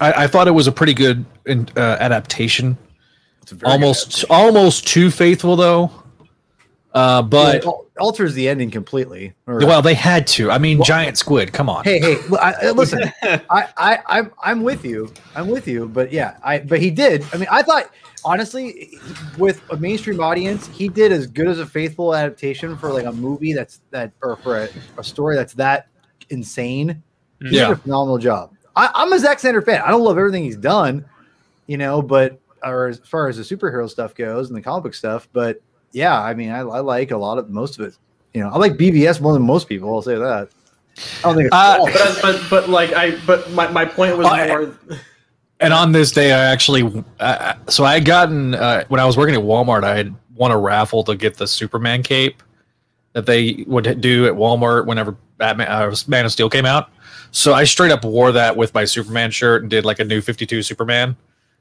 I, 0.00 0.24
I 0.24 0.26
thought 0.26 0.48
it 0.48 0.52
was 0.52 0.66
a 0.66 0.72
pretty 0.72 0.94
good 0.94 1.24
in, 1.44 1.68
uh, 1.76 1.80
adaptation. 2.00 2.76
It's 3.42 3.52
a 3.52 3.54
very 3.56 3.68
good 3.68 3.72
almost 3.72 4.06
adaptation. 4.24 4.34
almost 4.34 4.86
too 4.88 5.10
faithful 5.10 5.56
though. 5.56 5.90
Uh, 6.94 7.20
but 7.20 7.62
Well, 7.64 7.86
it 7.94 8.00
alters 8.00 8.32
the 8.34 8.48
ending 8.48 8.70
completely. 8.70 9.34
Or- 9.46 9.58
well, 9.58 9.82
they 9.82 9.92
had 9.94 10.26
to. 10.28 10.50
I 10.50 10.56
mean, 10.58 10.82
giant 10.82 11.18
squid. 11.18 11.52
Come 11.52 11.68
on. 11.68 11.84
hey, 11.84 11.98
hey, 12.00 12.16
l- 12.30 12.38
I, 12.38 12.54
I- 12.62 12.70
listen, 12.70 13.00
I, 13.22 13.68
I, 13.76 13.98
I'm, 14.06 14.32
I'm 14.42 14.62
with 14.62 14.82
you. 14.84 15.12
I'm 15.34 15.48
with 15.48 15.68
you. 15.68 15.88
But 15.88 16.10
yeah, 16.10 16.38
I, 16.42 16.60
but 16.60 16.80
he 16.80 16.90
did. 16.90 17.22
I 17.34 17.36
mean, 17.36 17.48
I 17.50 17.60
thought 17.62 17.90
honestly, 18.26 18.98
with 19.38 19.62
a 19.70 19.76
mainstream 19.76 20.20
audience, 20.20 20.66
he 20.68 20.88
did 20.88 21.12
as 21.12 21.26
good 21.26 21.46
as 21.48 21.58
a 21.60 21.64
faithful 21.66 22.14
adaptation 22.14 22.76
for 22.76 22.92
like 22.92 23.04
a 23.06 23.12
movie 23.12 23.52
that's 23.54 23.80
that, 23.92 24.12
or 24.22 24.36
for 24.36 24.64
a, 24.64 24.68
a 24.98 25.04
story 25.04 25.36
that's 25.36 25.54
that 25.54 25.88
insane. 26.30 27.02
He 27.38 27.44
did 27.46 27.54
Yeah. 27.54 27.70
a 27.72 27.76
phenomenal 27.76 28.18
job. 28.18 28.52
I, 28.74 28.90
I'm 28.94 29.12
a 29.12 29.18
Zack 29.18 29.38
Snyder 29.38 29.62
fan. 29.62 29.80
I 29.84 29.90
don't 29.90 30.02
love 30.02 30.18
everything 30.18 30.44
he's 30.44 30.56
done, 30.56 31.04
you 31.66 31.78
know, 31.78 32.02
but 32.02 32.38
or 32.64 32.88
as 32.88 32.98
far 33.04 33.28
as 33.28 33.36
the 33.36 33.42
superhero 33.56 33.88
stuff 33.88 34.14
goes 34.14 34.48
and 34.48 34.56
the 34.56 34.60
comic 34.62 34.82
book 34.84 34.94
stuff, 34.94 35.28
but 35.32 35.60
yeah, 35.92 36.20
I 36.20 36.34
mean, 36.34 36.50
I, 36.50 36.58
I 36.58 36.80
like 36.80 37.10
a 37.12 37.16
lot 37.16 37.38
of 37.38 37.48
most 37.48 37.78
of 37.78 37.86
it. 37.86 37.96
You 38.34 38.42
know, 38.42 38.50
I 38.50 38.58
like 38.58 38.72
BVS 38.74 39.20
more 39.20 39.32
than 39.32 39.42
most 39.42 39.68
people. 39.68 39.94
I'll 39.94 40.02
say 40.02 40.16
that. 40.16 40.48
I 41.22 41.22
don't 41.22 41.36
think 41.36 41.46
it's 41.46 41.54
Uh. 41.54 41.78
But, 41.84 42.18
but 42.22 42.50
but 42.50 42.68
like 42.68 42.92
I 42.92 43.16
but 43.26 43.50
my, 43.52 43.68
my 43.68 43.84
point 43.84 44.18
was 44.18 44.26
I- 44.26 44.46
more. 44.48 44.74
And 45.60 45.72
on 45.72 45.92
this 45.92 46.12
day, 46.12 46.32
I 46.32 46.44
actually, 46.52 47.04
uh, 47.18 47.54
so 47.68 47.84
I 47.84 47.94
had 47.94 48.04
gotten 48.04 48.54
uh, 48.54 48.84
when 48.88 49.00
I 49.00 49.06
was 49.06 49.16
working 49.16 49.34
at 49.34 49.40
Walmart, 49.40 49.84
I 49.84 49.96
had 49.96 50.14
won 50.34 50.50
a 50.50 50.58
raffle 50.58 51.02
to 51.04 51.16
get 51.16 51.36
the 51.36 51.46
Superman 51.46 52.02
cape 52.02 52.42
that 53.14 53.24
they 53.24 53.64
would 53.66 54.00
do 54.02 54.26
at 54.26 54.34
Walmart 54.34 54.84
whenever 54.86 55.16
Batman, 55.38 55.68
uh, 55.68 55.94
Man 56.06 56.26
of 56.26 56.32
Steel 56.32 56.50
came 56.50 56.66
out. 56.66 56.90
So 57.30 57.54
I 57.54 57.64
straight 57.64 57.90
up 57.90 58.04
wore 58.04 58.32
that 58.32 58.54
with 58.56 58.74
my 58.74 58.84
Superman 58.84 59.30
shirt 59.30 59.62
and 59.62 59.70
did 59.70 59.84
like 59.86 59.98
a 59.98 60.04
new 60.04 60.20
Fifty 60.20 60.44
Two 60.46 60.62
Superman 60.62 61.16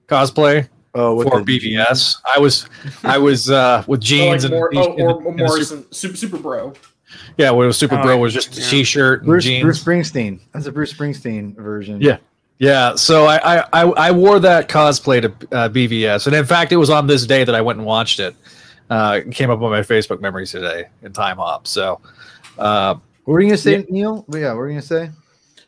cosplay 0.07 0.67
Oh, 0.93 1.15
with 1.15 1.27
for 1.29 1.41
the 1.41 1.59
BVS. 1.59 2.17
I 2.35 2.39
was, 2.39 2.67
I 3.03 3.17
was 3.17 3.49
uh, 3.49 3.83
with 3.87 3.99
Or 3.99 4.03
jeans 4.03 4.43
like 4.43 4.51
and, 4.51 4.59
Mor- 4.59 4.69
and 4.69 4.77
oh, 4.77 4.95
the- 4.95 5.03
or, 5.03 5.23
or 5.23 5.33
Morrison, 5.33 5.85
super, 5.91 6.15
super 6.17 6.37
bro. 6.37 6.73
Yeah, 7.37 7.51
when 7.51 7.65
it 7.65 7.67
was 7.67 7.77
Super 7.77 7.97
Oh, 7.97 8.01
Bro 8.01 8.17
was 8.17 8.33
just 8.33 8.57
a 8.57 8.61
yeah. 8.61 8.67
t-shirt 8.69 9.19
and 9.21 9.27
Bruce, 9.27 9.43
jeans. 9.45 9.63
Bruce 9.63 9.83
Springsteen. 9.83 10.39
That's 10.53 10.65
a 10.65 10.71
Bruce 10.71 10.91
Springsteen 10.93 11.55
version. 11.55 12.01
Yeah. 12.01 12.17
Yeah, 12.57 12.95
so 12.95 13.25
I, 13.25 13.57
I 13.59 13.63
I 13.73 13.81
I 13.83 14.11
wore 14.11 14.39
that 14.39 14.69
cosplay 14.69 15.21
to 15.21 15.27
uh, 15.55 15.69
BVS, 15.69 16.25
and 16.27 16.35
in 16.35 16.45
fact, 16.45 16.71
it 16.71 16.77
was 16.77 16.89
on 16.89 17.07
this 17.07 17.25
day 17.25 17.43
that 17.43 17.53
I 17.53 17.61
went 17.61 17.79
and 17.79 17.85
watched 17.85 18.19
it. 18.19 18.35
Uh, 18.89 19.21
it 19.25 19.31
came 19.33 19.49
up 19.49 19.61
on 19.61 19.71
my 19.71 19.81
Facebook 19.81 20.21
memories 20.21 20.51
today 20.51 20.85
in 21.01 21.11
Time 21.11 21.37
Hop. 21.37 21.67
So, 21.67 21.99
uh, 22.57 22.95
What 23.25 23.33
were 23.33 23.41
you 23.41 23.47
gonna 23.49 23.57
say, 23.57 23.85
Neil? 23.89 24.23
But 24.29 24.39
yeah, 24.39 24.49
what 24.49 24.57
were 24.57 24.67
you 24.69 24.73
gonna 24.75 24.81
say? 24.83 25.09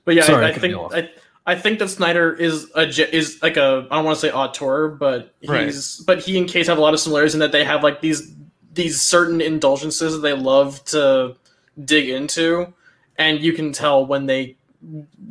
But 0.06 0.16
yeah, 0.16 0.24
Sorry, 0.24 0.46
I, 0.46 0.50
I 0.50 0.52
cut 0.54 0.62
think. 0.62 0.76
I, 0.94 1.10
I 1.46 1.56
think 1.56 1.80
that 1.80 1.90
Snyder 1.90 2.34
is 2.34 2.72
a 2.76 2.84
is 3.14 3.42
like 3.42 3.58
a 3.58 3.86
I 3.92 3.96
don't 3.96 4.06
want 4.06 4.16
to 4.16 4.22
say 4.22 4.32
auteur, 4.32 4.88
but 4.88 5.34
he's 5.42 5.50
Right. 5.50 5.74
but 6.06 6.20
he 6.20 6.38
and 6.38 6.48
Cates 6.48 6.70
have 6.70 6.78
a 6.78 6.82
lot 6.82 6.94
of 6.94 7.00
similarities 7.02 7.34
in 7.34 7.40
that 7.42 7.52
they 7.52 7.66
have 7.66 7.84
like 7.84 8.00
these 8.00 8.34
these 8.74 9.02
certain 9.02 9.42
indulgences 9.42 10.14
that 10.14 10.20
they 10.20 10.34
love 10.34 10.84
to 10.86 11.36
dig 11.84 12.08
into, 12.10 12.72
and 13.18 13.42
you 13.42 13.52
can 13.52 13.74
tell 13.74 14.06
when 14.06 14.26
they 14.26 14.56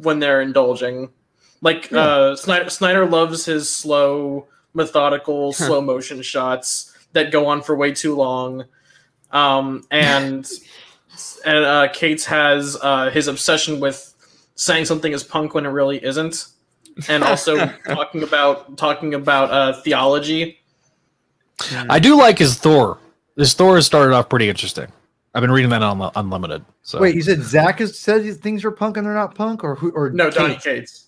when 0.02 0.18
they're 0.18 0.42
indulging. 0.42 1.08
Like 1.60 1.92
uh, 1.92 2.36
Snyder 2.36 2.70
Snyder 2.70 3.06
loves 3.06 3.44
his 3.44 3.68
slow, 3.68 4.46
methodical, 4.75 5.52
slow 5.52 5.80
motion 5.80 6.22
shots 6.22 6.96
that 7.12 7.32
go 7.32 7.46
on 7.46 7.62
for 7.62 7.75
way 7.76 7.92
too 7.92 8.14
long, 8.14 8.64
um, 9.30 9.84
and 9.90 10.48
and 11.46 11.64
uh, 11.64 11.88
Cates 11.92 12.26
has 12.26 12.76
uh, 12.82 13.10
his 13.10 13.28
obsession 13.28 13.80
with 13.80 14.14
saying 14.54 14.84
something 14.84 15.12
is 15.12 15.25
punk 15.25 15.54
when 15.54 15.64
it 15.66 15.70
really 15.70 16.02
isn't, 16.04 16.46
and 17.08 17.25
also 17.25 17.66
talking 17.86 18.22
about 18.22 18.76
talking 18.76 19.14
about 19.14 19.50
uh, 19.50 19.80
theology. 19.80 20.60
I 21.88 21.98
do 21.98 22.16
like 22.16 22.38
his 22.38 22.56
Thor. 22.56 22.98
His 23.36 23.54
Thor 23.54 23.76
has 23.76 23.86
started 23.86 24.14
off 24.14 24.28
pretty 24.28 24.48
interesting. 24.48 24.92
I've 25.34 25.42
been 25.42 25.50
reading 25.50 25.70
that 25.70 25.82
on 25.82 25.98
the 25.98 26.10
Unlimited. 26.18 26.64
So 26.80 26.98
Wait, 26.98 27.14
you 27.14 27.20
said 27.20 27.42
Zach 27.42 27.80
has 27.80 27.98
said 27.98 28.25
things 28.40 28.64
are 28.64 28.70
punk 28.70 28.96
and 28.96 29.06
they're 29.06 29.12
not 29.12 29.34
punk, 29.34 29.64
or 29.64 29.75
who? 29.75 29.90
Or 29.90 30.08
No, 30.08 30.30
Donny 30.30 30.54
Kate? 30.54 30.62
Cates. 30.62 31.05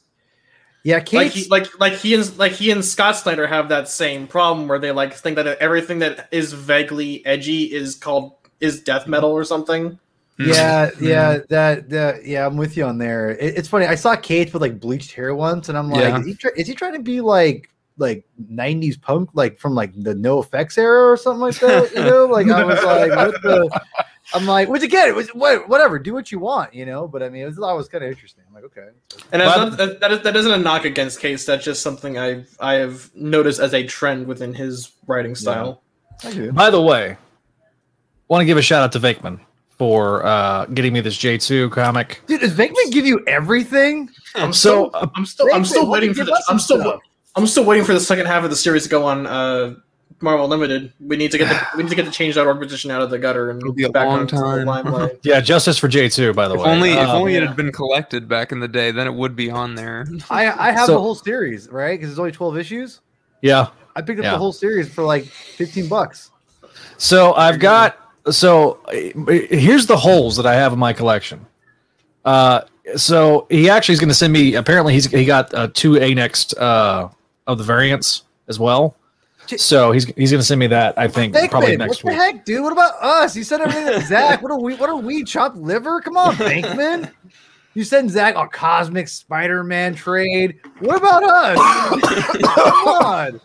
Yeah, 0.85 1.01
Kate. 1.01 1.17
Like 1.17 1.33
he, 1.33 1.49
like 1.49 1.81
like 1.81 1.93
he 1.95 2.15
and 2.15 2.39
like 2.39 2.53
he 2.53 2.71
and 2.71 2.85
Scott 2.85 3.17
Snyder 3.17 3.47
have 3.47 3.69
that 3.69 3.89
same 3.89 4.27
problem 4.27 4.69
where 4.69 4.79
they 4.79 4.93
like 4.93 5.13
think 5.15 5.37
that 5.37 5.47
everything 5.59 5.99
that 5.99 6.29
is 6.31 6.53
vaguely 6.53 7.25
edgy 7.27 7.65
is 7.65 7.95
called 7.95 8.35
is 8.61 8.83
death 8.83 9.07
metal 9.07 9.31
or 9.31 9.45
something. 9.45 9.99
Hmm. 10.39 10.49
yeah, 10.49 10.91
hmm. 10.91 11.05
yeah, 11.05 11.39
that, 11.49 11.89
that, 11.91 12.25
yeah, 12.25 12.47
I'm 12.47 12.57
with 12.57 12.77
you 12.77 12.85
on 12.85 12.99
there. 12.99 13.31
It, 13.31 13.59
it's 13.59 13.69
funny. 13.69 13.87
I 13.87 13.97
saw 13.97 14.15
Kate 14.15 14.53
with 14.53 14.63
like 14.63 14.79
bleached 14.79 15.13
hair 15.13 15.35
once, 15.35 15.69
and 15.69 15.77
I'm 15.77 15.91
like, 15.91 16.01
Yeah. 16.01 16.21
is, 16.21 16.27
he 16.27 16.35
try, 16.35 16.51
is 16.57 16.69
he 16.69 16.75
trying 16.75 16.95
to 16.95 17.03
be 17.03 17.21
like 17.21 17.71
like 17.97 18.25
'90s 18.51 19.01
punk, 19.01 19.31
like 19.35 19.59
from 19.59 19.75
like 19.75 19.93
the 20.01 20.15
NOFX 20.15 20.79
era 20.79 21.11
or 21.11 21.17
something 21.17 21.41
like 21.41 21.59
that? 21.59 21.91
You 21.93 22.05
know, 22.05 22.27
like 22.27 22.49
I 22.49 22.65
was 22.65 22.83
like, 22.85 23.11
what 23.11 23.43
the? 23.43 23.81
I'm 24.35 24.47
like, 24.47 24.69
which 24.69 24.83
again, 24.83 25.09
it 25.09 25.15
was 25.15 25.29
whatever, 25.31 25.99
do 25.99 26.13
what 26.13 26.31
you 26.31 26.39
want, 26.39 26.75
you 26.75 26.85
know. 26.85 27.09
But 27.09 27.23
I 27.23 27.29
mean, 27.31 27.43
it 27.43 27.47
was, 27.47 27.59
I 27.63 27.73
was 27.73 27.89
kind 27.89 28.05
of 28.05 28.11
interesting. 28.11 28.45
I'm 28.49 28.55
like, 28.55 28.65
okay, 28.65 28.89
And 29.33 29.41
that's 29.41 29.57
But- 29.57 29.69
not, 29.71 29.79
that, 29.79 30.01
that, 30.01 30.13
is, 30.13 30.21
that 30.23 30.37
isn't 30.37 30.53
a 30.53 30.59
knock 30.59 30.85
against 30.85 31.21
Cates. 31.21 31.45
That's 31.47 31.65
just 31.65 31.83
something 31.83 32.19
I've 32.19 32.55
I 32.61 32.75
have 32.75 33.11
noticed 33.15 33.59
as 33.61 33.73
a 33.75 33.85
trend 33.87 34.27
within 34.27 34.53
his 34.55 34.93
writing 35.07 35.35
style. 35.35 35.83
I 36.25 36.33
do. 36.33 36.53
By 36.53 36.69
the 36.71 36.83
way, 36.83 37.17
want 38.29 38.43
to 38.43 38.45
give 38.45 38.59
a 38.59 38.63
shout 38.63 38.83
out 38.83 38.93
to 38.93 39.01
Venkman 39.01 39.41
for 39.79 40.27
uh, 40.27 40.67
getting 40.67 40.93
me 40.93 41.01
this 41.01 41.17
J2 41.17 41.71
comic. 41.71 42.21
Dude, 42.27 42.41
does 42.41 42.53
Venkman 42.53 42.91
give 42.91 43.07
you 43.07 43.23
everything? 43.27 44.11
I'm 44.35 44.53
So, 44.53 44.89
still 44.89 44.91
uh, 44.95 45.07
I'm 45.15 45.25
still 45.25 45.49
I'm 45.55 45.65
still 45.65 45.89
waiting 45.89 46.13
for 46.15 46.25
the 46.25 46.43
I'm 46.49 46.59
still 46.59 46.81
stuff? 46.81 47.01
I'm 47.37 47.47
still 47.47 47.65
waiting 47.65 47.85
for 47.85 47.93
the 47.95 48.01
second 48.01 48.27
half 48.27 48.43
of 48.45 48.51
the 48.51 48.57
series 48.57 48.83
to 48.85 48.89
go 48.89 49.05
on 49.07 49.27
uh, 49.27 49.77
Marvel 50.21 50.49
Limited. 50.49 50.93
We 51.01 51.17
need 51.17 51.31
to 51.33 51.39
get 51.39 51.49
the, 51.49 51.67
we 51.77 51.83
need 51.85 51.91
to 51.91 51.97
get 51.97 52.05
the 52.07 52.11
change.org 52.11 52.59
position 52.61 52.91
out 52.91 53.03
of 53.03 53.11
the 53.11 53.19
gutter 53.19 53.51
and 53.51 53.61
It'll 53.61 53.73
be 53.73 53.85
a 53.85 53.91
back 53.91 54.07
long 54.07 54.21
onto 54.21 54.37
the 54.37 54.43
time. 54.43 54.67
limelight. 54.67 55.19
Yeah, 55.23 55.41
Justice 55.41 55.79
for 55.79 55.89
J2, 55.89 56.35
by 56.35 56.49
the 56.49 56.55
If 56.55 56.61
way. 56.61 56.67
only 56.71 56.91
if 56.93 56.99
Um, 57.09 57.11
only 57.17 57.35
it 57.37 57.43
had 57.47 57.57
been 57.57 57.73
collected 57.73 58.29
back 58.29 58.53
in 58.53 58.61
the 58.61 58.69
day, 58.69 58.91
then 58.91 59.07
it 59.07 59.15
would 59.15 59.37
be 59.37 59.51
on 59.51 59.75
there. 59.75 60.07
I 60.31 60.47
I 60.51 60.73
have 60.73 60.87
So- 60.87 60.95
the 60.95 61.01
whole 61.01 61.15
series, 61.15 61.69
right? 61.69 61.99
Because 61.99 62.11
it's 62.11 62.19
only 62.19 62.33
12 62.33 62.59
issues. 62.59 63.01
Yeah. 63.43 63.69
I 63.97 64.03
picked 64.03 64.19
up 64.21 64.25
Yeah. 64.25 64.33
the 64.33 64.39
whole 64.39 64.53
series 64.53 64.89
for 64.93 65.05
like 65.05 65.25
15 65.25 65.89
bucks. 65.89 66.31
So 66.97 67.35
I've 67.35 67.59
got 67.59 67.97
so 68.31 68.79
uh, 68.89 69.33
here's 69.51 69.87
the 69.87 69.97
holes 69.97 70.37
that 70.37 70.47
I 70.47 70.55
have 70.55 70.73
in 70.73 70.79
my 70.79 70.93
collection. 70.93 71.47
Uh, 72.25 72.61
so 72.97 73.47
he 73.51 73.71
actually 73.71 73.95
is 73.95 74.01
going 74.01 74.09
to 74.09 74.15
send 74.15 74.33
me. 74.33 74.55
Apparently, 74.55 74.93
he's 74.93 75.07
he 75.07 75.25
got 75.25 75.53
uh, 75.55 75.69
two 75.73 75.97
A 75.99 76.15
next 76.15 76.57
uh, 76.59 77.09
of 77.47 77.59
the 77.59 77.65
variants 77.65 78.23
as 78.49 78.59
well. 78.59 78.97
So 79.57 79.93
he's 79.93 80.05
he's 80.05 80.31
going 80.31 80.41
to 80.41 80.47
send 80.47 80.59
me 80.59 80.67
that. 80.69 80.99
I 80.99 81.09
think 81.09 81.35
probably 81.51 81.77
Bankman, 81.77 81.79
next 81.79 82.05
what 82.05 82.13
week. 82.13 82.19
the 82.19 82.25
heck, 82.25 82.45
dude? 82.45 82.63
What 82.63 82.73
about 82.73 82.95
us? 83.03 83.37
You 83.37 83.45
said 83.45 83.61
everything 83.61 83.87
to 83.87 84.07
Zach. 84.07 84.43
What 84.43 84.53
are 84.53 84.61
we? 84.61 84.75
What 84.75 84.91
are 84.91 84.97
we? 84.97 85.25
Chopped 85.25 85.57
liver? 85.57 86.01
Come 86.01 86.17
on, 86.17 86.35
Bankman. 86.37 87.13
You 87.75 87.85
send 87.85 88.11
Zach 88.11 88.35
a 88.37 88.49
cosmic 88.49 89.09
Spider-Man 89.09 89.95
trade. 89.95 90.61
What 90.81 90.97
about 90.97 91.23
us? 91.23 92.43
Come 92.43 92.89
on. 92.89 93.41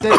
Say, 0.00 0.16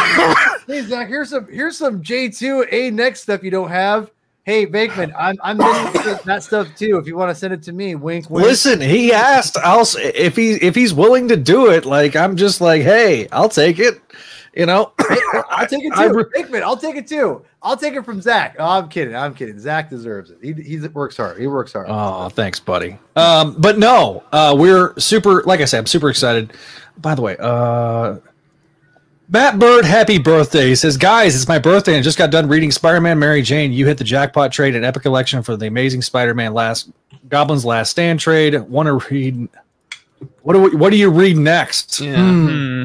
hey 0.67 0.81
Zach, 0.81 1.07
here's 1.07 1.29
some 1.29 1.47
here's 1.47 1.77
some 1.77 2.01
J2 2.01 2.67
A 2.71 2.91
next 2.91 3.21
stuff 3.21 3.43
you 3.43 3.51
don't 3.51 3.69
have. 3.69 4.11
Hey 4.43 4.65
Bankman, 4.67 5.13
I'm 5.17 5.35
I'm 5.43 5.57
missing 5.57 6.17
that 6.25 6.43
stuff 6.43 6.67
too. 6.75 6.97
If 6.97 7.07
you 7.07 7.15
want 7.15 7.31
to 7.31 7.35
send 7.35 7.53
it 7.53 7.63
to 7.63 7.71
me, 7.71 7.95
wink, 7.95 8.29
wink. 8.29 8.45
Listen, 8.45 8.79
he 8.79 9.11
asked. 9.11 9.57
I'll 9.57 9.85
if 9.97 10.35
he 10.35 10.53
if 10.53 10.75
he's 10.75 10.93
willing 10.93 11.27
to 11.29 11.35
do 11.35 11.71
it. 11.71 11.85
Like 11.85 12.15
I'm 12.15 12.35
just 12.35 12.61
like, 12.61 12.81
hey, 12.83 13.27
I'll 13.31 13.49
take 13.49 13.79
it. 13.79 13.99
You 14.55 14.65
know, 14.65 14.93
I'll 15.49 15.67
take 15.67 15.83
it 15.83 15.93
too. 15.95 16.13
re- 16.13 16.23
Bankman, 16.43 16.61
I'll 16.61 16.77
take 16.77 16.95
it 16.95 17.07
too. 17.07 17.43
I'll 17.61 17.75
take 17.75 17.93
it 17.95 18.05
from 18.05 18.21
Zach. 18.21 18.55
Oh, 18.57 18.65
I'm 18.79 18.87
kidding. 18.87 19.15
I'm 19.15 19.33
kidding. 19.33 19.59
Zach 19.59 19.89
deserves 19.89 20.31
it. 20.31 20.37
He 20.41 20.53
he 20.53 20.79
works 20.87 21.17
hard. 21.17 21.39
He 21.39 21.47
works 21.47 21.73
hard. 21.73 21.87
Oh, 21.89 22.29
thanks, 22.29 22.59
buddy. 22.59 22.97
Um, 23.17 23.55
but 23.59 23.77
no, 23.77 24.23
uh, 24.31 24.55
we're 24.57 24.97
super. 24.97 25.43
Like 25.43 25.59
I 25.59 25.65
said, 25.65 25.79
I'm 25.79 25.85
super 25.87 26.09
excited. 26.09 26.53
By 26.97 27.15
the 27.15 27.21
way, 27.21 27.35
uh, 27.37 28.17
Matt 29.27 29.59
Bird, 29.59 29.83
happy 29.83 30.19
birthday! 30.19 30.67
He 30.67 30.75
says, 30.75 30.95
"Guys, 30.95 31.35
it's 31.35 31.47
my 31.47 31.59
birthday, 31.59 31.93
and 31.93 31.99
I 31.99 32.03
just 32.03 32.17
got 32.17 32.29
done 32.31 32.47
reading 32.47 32.71
Spider-Man, 32.71 33.19
Mary 33.19 33.41
Jane. 33.41 33.73
You 33.73 33.85
hit 33.87 33.97
the 33.97 34.03
jackpot 34.05 34.51
trade 34.53 34.75
and 34.75 34.85
Epic 34.85 35.01
Collection 35.01 35.43
for 35.43 35.57
the 35.57 35.67
Amazing 35.67 36.03
Spider-Man 36.03 36.53
Last 36.53 36.91
Goblin's 37.27 37.65
Last 37.65 37.89
Stand 37.89 38.19
trade. 38.21 38.55
Want 38.69 38.87
to 38.87 39.05
read? 39.09 39.49
What 40.43 40.53
do 40.53 40.61
we, 40.61 40.75
What 40.75 40.91
do 40.91 40.97
you 40.97 41.09
read 41.09 41.35
next? 41.37 41.99
Yeah. 41.99 42.15
Hmm. 42.15 42.83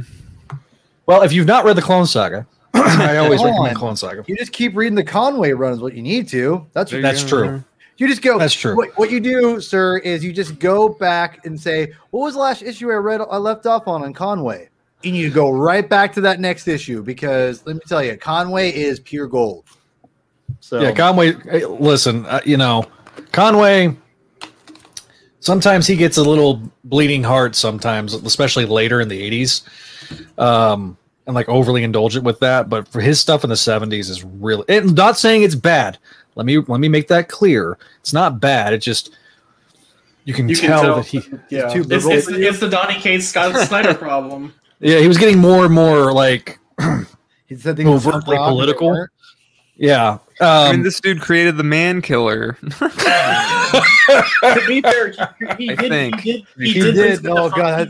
Well, 1.07 1.23
if 1.23 1.33
you've 1.33 1.47
not 1.47 1.65
read 1.65 1.77
the 1.77 1.83
Clone 1.83 2.07
Saga, 2.07 2.47
I 2.75 3.17
always 3.17 3.41
Hold 3.41 3.51
recommend 3.53 3.75
on. 3.77 3.81
Clone 3.81 3.97
Saga. 3.97 4.25
You 4.27 4.37
just 4.37 4.53
keep 4.53 4.77
reading 4.77 4.95
the 4.95 5.05
Conway 5.05 5.53
run 5.53 5.73
is 5.73 5.81
what 5.81 5.95
you 5.95 6.03
need 6.03 6.29
to. 6.29 6.67
That's 6.73 6.91
There 6.91 7.01
you 7.01 7.03
That's 7.03 7.23
go. 7.25 7.29
true. 7.29 7.65
you 7.97 8.07
just 8.09 8.23
go. 8.23 8.39
That's 8.39 8.55
true. 8.55 8.77
What, 8.77 8.91
what 8.97 9.11
you 9.11 9.21
do, 9.21 9.61
sir, 9.61 9.99
is 9.99 10.23
you 10.25 10.33
just 10.33 10.59
go 10.59 10.89
back 10.89 11.45
and 11.45 11.61
say, 11.61 11.93
"What 12.11 12.21
was 12.21 12.35
the 12.35 12.41
last 12.41 12.63
issue 12.63 12.91
I 12.91 12.95
read? 12.95 13.21
I 13.21 13.37
left 13.39 13.67
off 13.67 13.89
on 13.89 14.03
on 14.03 14.13
Conway." 14.13 14.69
And 15.03 15.17
you 15.17 15.31
go 15.31 15.51
right 15.51 15.89
back 15.89 16.13
to 16.15 16.21
that 16.21 16.41
next 16.41 16.69
issue 16.69 17.03
because 17.03 17.65
let 17.67 17.75
me 17.77 17.81
tell 17.89 18.05
you, 18.05 18.17
Conway 18.19 18.71
is 18.71 19.01
pure 19.01 19.27
gold. 19.27 19.65
So 20.61 20.81
Yeah, 20.81 20.93
Conway. 20.93 21.33
Listen, 21.65 22.27
uh, 22.27 22.41
you 22.45 22.57
know, 22.59 22.85
Conway. 23.33 23.97
Sometimes 25.41 25.87
he 25.87 25.97
gets 25.97 26.17
a 26.17 26.23
little 26.23 26.61
bleeding 26.85 27.23
heart. 27.23 27.57
Sometimes, 27.57 28.15
especially 28.15 28.67
later 28.67 29.01
in 29.01 29.09
the 29.09 29.31
'80s, 29.31 29.63
um, 30.39 30.97
and 31.27 31.35
like 31.35 31.49
overly 31.49 31.83
indulgent 31.83 32.25
with 32.25 32.39
that. 32.41 32.69
But 32.69 32.87
for 32.89 33.01
his 33.01 33.19
stuff 33.19 33.43
in 33.43 33.51
the 33.51 33.57
'70s 33.57 34.11
is 34.11 34.23
really. 34.23 34.65
And 34.69 34.95
not 34.95 35.19
saying 35.19 35.43
it's 35.43 35.55
bad. 35.55 35.99
Let 36.35 36.47
me 36.47 36.59
let 36.59 36.81
me 36.81 36.89
make 36.89 37.09
that 37.09 37.29
clear. 37.29 37.79
It's 38.01 38.13
not 38.13 38.41
bad. 38.41 38.73
It 38.73 38.79
just 38.79 39.17
you 40.25 40.35
can, 40.35 40.49
You 40.49 40.57
can 40.57 40.69
tell, 40.71 40.83
tell. 40.83 40.97
that 40.97 41.07
he. 41.07 41.23
Yeah, 41.49 41.69
too 41.71 41.85
it's, 41.89 42.07
it's, 42.07 42.29
it's 42.29 42.61
the 42.61 42.69
Donny 42.69 42.95
Cates 42.95 43.29
Scott 43.29 43.57
Snyder 43.69 43.95
problem. 43.95 44.55
Yeah, 44.79 44.99
he 44.99 45.09
was 45.09 45.19
getting 45.19 45.39
more 45.39 45.65
and 45.65 45.75
more 45.75 46.13
like. 46.13 46.59
he 47.47 47.57
said 47.57 47.77
things 47.77 47.89
Overtly 48.07 48.37
wrong, 48.37 48.47
but 48.47 48.53
political? 48.53 49.07
Weren't. 49.81 49.91
Yeah. 49.91 50.19
I 50.41 50.67
Um, 50.69 50.77
mean, 50.77 50.83
this 50.85 51.01
dude 51.01 51.21
created 51.21 51.57
the 51.57 51.65
Man 51.65 52.01
Killer. 52.03 52.53
to 52.63 52.69
be 54.67 54.81
fair, 54.81 55.13
he, 55.13 55.19
he 55.67 55.71
I 55.71 55.75
did, 55.75 55.89
think. 55.89 56.21
he 56.21 56.33
did. 56.33 56.47
He, 56.59 56.73
He, 56.73 56.81
did. 56.81 56.95
did. 56.95 57.27
Oh 57.27 57.49
defi- 57.49 57.61
god. 57.61 57.89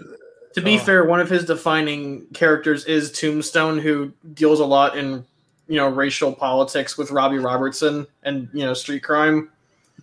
To 0.54 0.60
be 0.60 0.76
Oh. 0.76 0.78
fair, 0.78 1.04
one 1.04 1.20
of 1.20 1.30
his 1.30 1.44
defining 1.44 2.26
characters 2.34 2.84
is 2.86 3.12
Tombstone, 3.12 3.78
who 3.78 4.12
deals 4.34 4.58
a 4.60 4.64
lot 4.64 4.96
in 4.98 5.24
you 5.68 5.76
know 5.76 5.88
racial 5.88 6.32
politics 6.32 6.98
with 6.98 7.12
Robbie 7.12 7.38
Robertson 7.38 8.04
and 8.24 8.48
you 8.52 8.64
know 8.64 8.74
street 8.74 9.04
crime. 9.04 9.48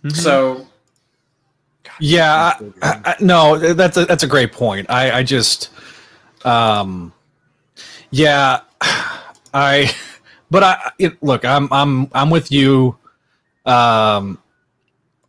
Mhm. 0.02 0.16
So 0.16 0.66
Yeah, 2.00 2.54
I, 2.80 3.00
I, 3.04 3.16
no, 3.20 3.58
that's 3.74 3.96
a, 3.98 4.06
that's 4.06 4.22
a 4.22 4.26
great 4.26 4.52
point. 4.52 4.88
I, 4.88 5.18
I 5.18 5.22
just 5.22 5.68
Um, 6.44 7.12
yeah, 8.10 8.60
I. 9.52 9.90
But 10.50 10.62
I 10.62 10.90
it, 10.98 11.22
look. 11.22 11.44
I'm 11.44 11.68
I'm 11.72 12.08
I'm 12.12 12.30
with 12.30 12.50
you. 12.50 12.96
Um, 13.66 14.38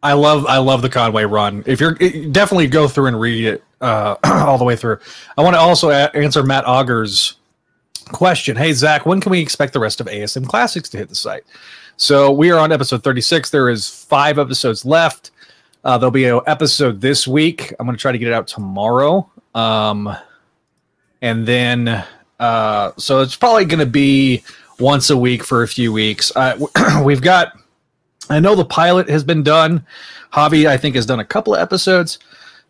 I 0.02 0.14
love 0.14 0.46
I 0.46 0.58
love 0.60 0.82
the 0.82 0.90
Conway 0.90 1.26
run. 1.26 1.64
If 1.66 1.80
you're 1.82 1.98
it- 2.00 2.32
definitely 2.32 2.68
go 2.68 2.88
through 2.88 3.08
and 3.08 3.20
read 3.20 3.46
it 3.46 3.64
uh, 3.82 4.16
all 4.24 4.58
the 4.58 4.64
way 4.64 4.76
through. 4.76 5.00
I 5.38 5.42
want 5.44 5.56
to 5.56 5.60
also 5.60 5.90
a- 5.90 6.10
answer 6.16 6.42
Matt 6.44 6.66
Auger's 6.66 7.36
question. 8.12 8.56
Hey 8.56 8.72
Zach, 8.74 9.06
when 9.06 9.20
can 9.20 9.32
we 9.32 9.40
expect 9.42 9.74
the 9.74 9.80
rest 9.80 10.00
of 10.00 10.08
ASM 10.08 10.48
Classics 10.48 10.88
to 10.90 10.98
hit 10.98 11.10
the 11.10 11.16
site? 11.16 11.44
So 11.98 12.32
we 12.32 12.50
are 12.50 12.60
on 12.60 12.72
episode 12.72 13.04
36. 13.04 13.50
There 13.50 13.70
is 13.70 13.90
five 13.90 14.40
episodes 14.40 14.86
left. 14.86 15.32
Uh, 15.84 15.98
there'll 15.98 16.12
be 16.12 16.26
an 16.26 16.40
episode 16.48 17.02
this 17.02 17.28
week. 17.28 17.74
I'm 17.78 17.86
going 17.86 17.96
to 17.98 18.02
try 18.02 18.14
to 18.14 18.18
get 18.18 18.30
it 18.30 18.34
out 18.34 18.48
tomorrow. 18.48 19.30
Um, 19.54 20.16
and 21.22 21.46
then 21.46 22.06
uh, 22.40 22.92
so 22.98 23.20
it's 23.22 23.36
probably 23.36 23.66
going 23.66 23.80
to 23.82 23.86
be 23.86 24.44
once 24.80 25.10
a 25.10 25.18
week 25.18 25.44
for 25.44 25.64
a 25.64 25.68
few 25.68 25.92
weeks. 25.92 26.32
Uh, 26.36 26.58
we've 27.04 27.22
got. 27.22 27.54
I 28.30 28.40
know 28.40 28.56
the 28.56 28.66
pilot 28.66 29.10
has 29.10 29.24
been 29.24 29.42
done. 29.42 29.86
Javi, 30.34 30.68
I 30.68 30.78
think, 30.78 30.96
has 30.96 31.06
done 31.06 31.20
a 31.20 31.26
couple 31.26 31.56
of 31.56 31.62
episodes. 31.62 32.20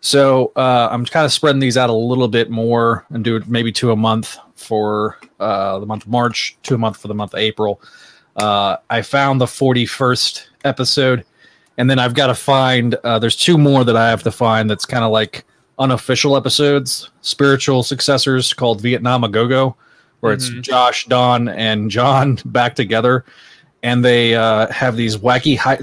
So 0.02 0.54
uh, 0.56 0.88
I'm 0.90 1.06
kind 1.06 1.26
of 1.26 1.34
spreading 1.34 1.60
these 1.60 1.76
out 1.76 1.90
a 1.90 1.94
little 1.94 2.30
bit 2.30 2.50
more 2.50 3.06
and 3.10 3.24
do 3.24 3.36
it 3.36 3.48
maybe 3.48 3.72
two 3.72 3.92
a 3.92 3.96
month 3.96 4.38
for 4.56 5.18
uh, 5.40 5.80
the 5.80 5.86
month 5.86 6.04
of 6.04 6.10
March, 6.10 6.58
two 6.64 6.76
a 6.76 6.78
month 6.78 6.98
for 6.98 7.10
the 7.10 7.14
month 7.14 7.34
of 7.34 7.40
April. 7.40 7.82
Uh, 8.38 8.78
I 8.90 9.02
found 9.02 9.42
the 9.42 9.46
41st 9.46 10.46
episode, 10.64 11.26
and 11.78 11.90
then 11.90 12.00
I've 12.00 12.14
got 12.14 12.28
to 12.28 12.36
find. 12.36 12.96
Uh, 13.04 13.20
there's 13.20 13.36
two 13.36 13.58
more 13.58 13.84
that 13.84 13.98
I 13.98 14.10
have 14.10 14.24
to 14.24 14.32
find. 14.32 14.70
That's 14.70 14.86
kind 14.86 15.04
of 15.04 15.12
like 15.12 15.46
unofficial 15.78 16.38
episodes, 16.38 17.10
spiritual 17.22 17.84
successors 17.84 18.54
called 18.54 18.82
Vietnam 18.82 19.26
a 19.26 19.30
Go 19.30 19.48
Go, 19.48 19.76
where 20.20 20.34
it's 20.34 20.50
Mhm. 20.50 20.62
Josh, 20.62 21.06
Don, 21.06 21.48
and 21.50 21.90
John 21.90 22.38
back 22.46 22.76
together, 22.76 23.26
and 23.84 24.04
they 24.04 24.36
uh, 24.36 24.68
have 24.72 24.96
these 24.96 25.18
wacky 25.18 25.58
high. 25.58 25.80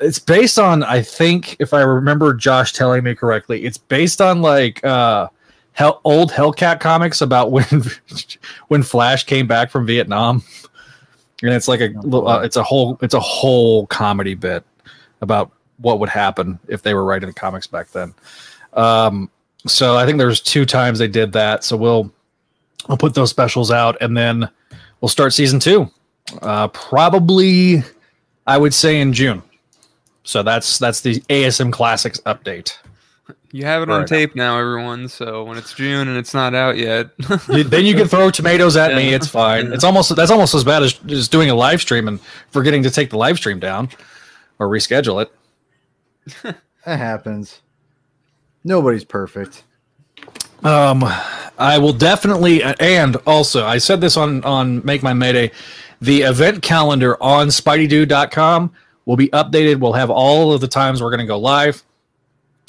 It's 0.00 0.18
based 0.18 0.58
on, 0.58 0.82
I 0.82 1.02
think, 1.02 1.56
if 1.58 1.74
I 1.74 1.82
remember 1.82 2.32
Josh 2.32 2.72
telling 2.72 3.04
me 3.04 3.14
correctly, 3.14 3.64
it's 3.64 3.76
based 3.76 4.20
on 4.20 4.40
like 4.42 4.82
uh, 4.84 5.28
Hell, 5.72 6.00
old 6.04 6.30
Hellcat 6.30 6.80
comics 6.80 7.20
about 7.20 7.50
when 7.52 7.82
when 8.68 8.82
Flash 8.82 9.24
came 9.24 9.46
back 9.46 9.70
from 9.70 9.86
Vietnam, 9.86 10.42
and 11.42 11.52
it's 11.52 11.68
like 11.68 11.80
a 11.80 11.88
little- 12.02 12.28
uh, 12.28 12.40
it's 12.40 12.56
a 12.56 12.62
whole 12.62 12.98
it's 13.02 13.14
a 13.14 13.20
whole 13.20 13.86
comedy 13.88 14.34
bit 14.34 14.64
about 15.20 15.50
what 15.78 15.98
would 15.98 16.08
happen 16.08 16.58
if 16.68 16.82
they 16.82 16.94
were 16.94 17.04
writing 17.04 17.28
the 17.28 17.34
comics 17.34 17.66
back 17.66 17.90
then. 17.90 18.14
Um, 18.74 19.28
so 19.66 19.96
I 19.96 20.06
think 20.06 20.18
there's 20.18 20.40
two 20.40 20.64
times 20.64 20.98
they 20.98 21.08
did 21.08 21.32
that. 21.32 21.64
So 21.64 21.76
we'll 21.76 22.12
we'll 22.88 22.98
put 22.98 23.14
those 23.14 23.30
specials 23.30 23.70
out, 23.70 23.96
and 24.00 24.16
then 24.16 24.48
we'll 25.00 25.08
start 25.08 25.32
season 25.32 25.60
two. 25.60 25.90
Uh, 26.42 26.68
probably, 26.68 27.82
I 28.46 28.56
would 28.58 28.74
say 28.74 29.00
in 29.00 29.12
June. 29.12 29.42
So 30.24 30.42
that's 30.42 30.78
that's 30.78 31.00
the 31.02 31.20
ASM 31.28 31.72
Classics 31.72 32.20
update. 32.26 32.76
You 33.52 33.64
have 33.66 33.82
it 33.82 33.90
on 33.90 34.00
Right. 34.00 34.08
tape 34.08 34.34
now, 34.34 34.58
everyone. 34.58 35.06
So 35.08 35.44
when 35.44 35.56
it's 35.58 35.74
June 35.74 36.08
and 36.08 36.16
it's 36.16 36.34
not 36.34 36.54
out 36.54 36.76
yet, 36.76 37.10
then 37.46 37.84
you 37.86 37.94
can 37.94 38.08
throw 38.08 38.30
tomatoes 38.30 38.76
at 38.76 38.94
me. 38.96 39.14
It's 39.14 39.28
fine. 39.28 39.66
Yeah. 39.68 39.74
It's 39.74 39.84
almost 39.84 40.14
that's 40.16 40.30
almost 40.30 40.54
as 40.54 40.64
bad 40.64 40.82
as 40.82 40.94
just 40.94 41.30
doing 41.30 41.50
a 41.50 41.54
live 41.54 41.80
stream 41.80 42.08
and 42.08 42.18
forgetting 42.50 42.82
to 42.82 42.90
take 42.90 43.10
the 43.10 43.18
live 43.18 43.36
stream 43.36 43.60
down 43.60 43.90
or 44.58 44.68
reschedule 44.68 45.22
it. 45.22 46.56
That 46.86 46.98
happens. 46.98 47.62
Nobody's 48.62 49.04
perfect. 49.04 49.64
Um, 50.64 51.04
I 51.58 51.78
will 51.78 51.92
definitely, 51.92 52.62
and 52.62 53.16
also, 53.26 53.64
I 53.64 53.78
said 53.78 54.00
this 54.00 54.16
on 54.16 54.42
on 54.44 54.84
Make 54.84 55.02
My 55.02 55.12
Mayday. 55.12 55.52
The 56.00 56.22
event 56.22 56.62
calendar 56.62 57.22
on 57.22 57.48
SpideyDude.com 57.48 58.72
will 59.04 59.16
be 59.16 59.28
updated. 59.28 59.78
We'll 59.78 59.92
have 59.92 60.10
all 60.10 60.52
of 60.52 60.60
the 60.60 60.68
times 60.68 61.02
we're 61.02 61.10
going 61.10 61.20
to 61.20 61.26
go 61.26 61.38
live 61.38 61.82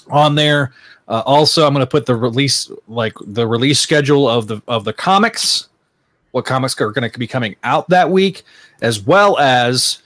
on 0.10 0.36
there. 0.36 0.73
Uh, 1.08 1.23
also, 1.25 1.65
I'm 1.65 1.73
going 1.73 1.86
to 1.86 1.89
put 1.89 2.05
the 2.05 2.15
release, 2.15 2.69
like 2.88 3.13
the 3.21 3.47
release 3.47 3.79
schedule 3.79 4.27
of 4.27 4.47
the 4.47 4.62
of 4.67 4.84
the 4.84 4.93
comics, 4.93 5.69
what 6.31 6.45
comics 6.45 6.79
are 6.81 6.91
going 6.91 7.10
to 7.10 7.19
be 7.19 7.27
coming 7.27 7.55
out 7.63 7.89
that 7.89 8.12
week, 8.12 8.43
as 8.81 9.01
well 9.01 9.38
as, 9.39 9.99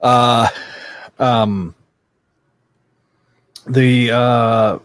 uh, 0.00 0.48
um, 1.18 1.74
the 3.66 4.10
uh 4.12 4.78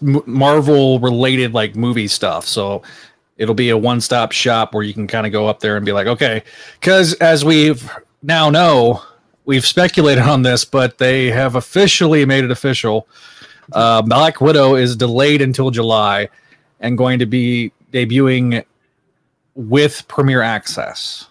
Marvel 0.00 1.00
related 1.00 1.54
like 1.54 1.76
movie 1.76 2.08
stuff. 2.08 2.46
So 2.46 2.82
it'll 3.36 3.54
be 3.54 3.70
a 3.70 3.78
one 3.78 4.00
stop 4.00 4.32
shop 4.32 4.74
where 4.74 4.82
you 4.82 4.92
can 4.92 5.06
kind 5.06 5.26
of 5.26 5.32
go 5.32 5.46
up 5.46 5.60
there 5.60 5.76
and 5.76 5.86
be 5.86 5.92
like, 5.92 6.06
okay, 6.06 6.42
because 6.80 7.14
as 7.14 7.44
we've 7.44 7.90
now 8.22 8.50
know, 8.50 9.02
we've 9.44 9.64
speculated 9.64 10.24
on 10.24 10.42
this, 10.42 10.64
but 10.64 10.98
they 10.98 11.30
have 11.30 11.54
officially 11.54 12.24
made 12.24 12.44
it 12.44 12.50
official. 12.50 13.08
Uh, 13.72 14.02
Black 14.02 14.40
Widow 14.40 14.74
is 14.74 14.96
delayed 14.96 15.42
until 15.42 15.70
July 15.70 16.28
and 16.80 16.96
going 16.96 17.18
to 17.18 17.26
be 17.26 17.72
debuting 17.92 18.64
with 19.54 20.06
Premiere 20.08 20.42
Access. 20.42 21.26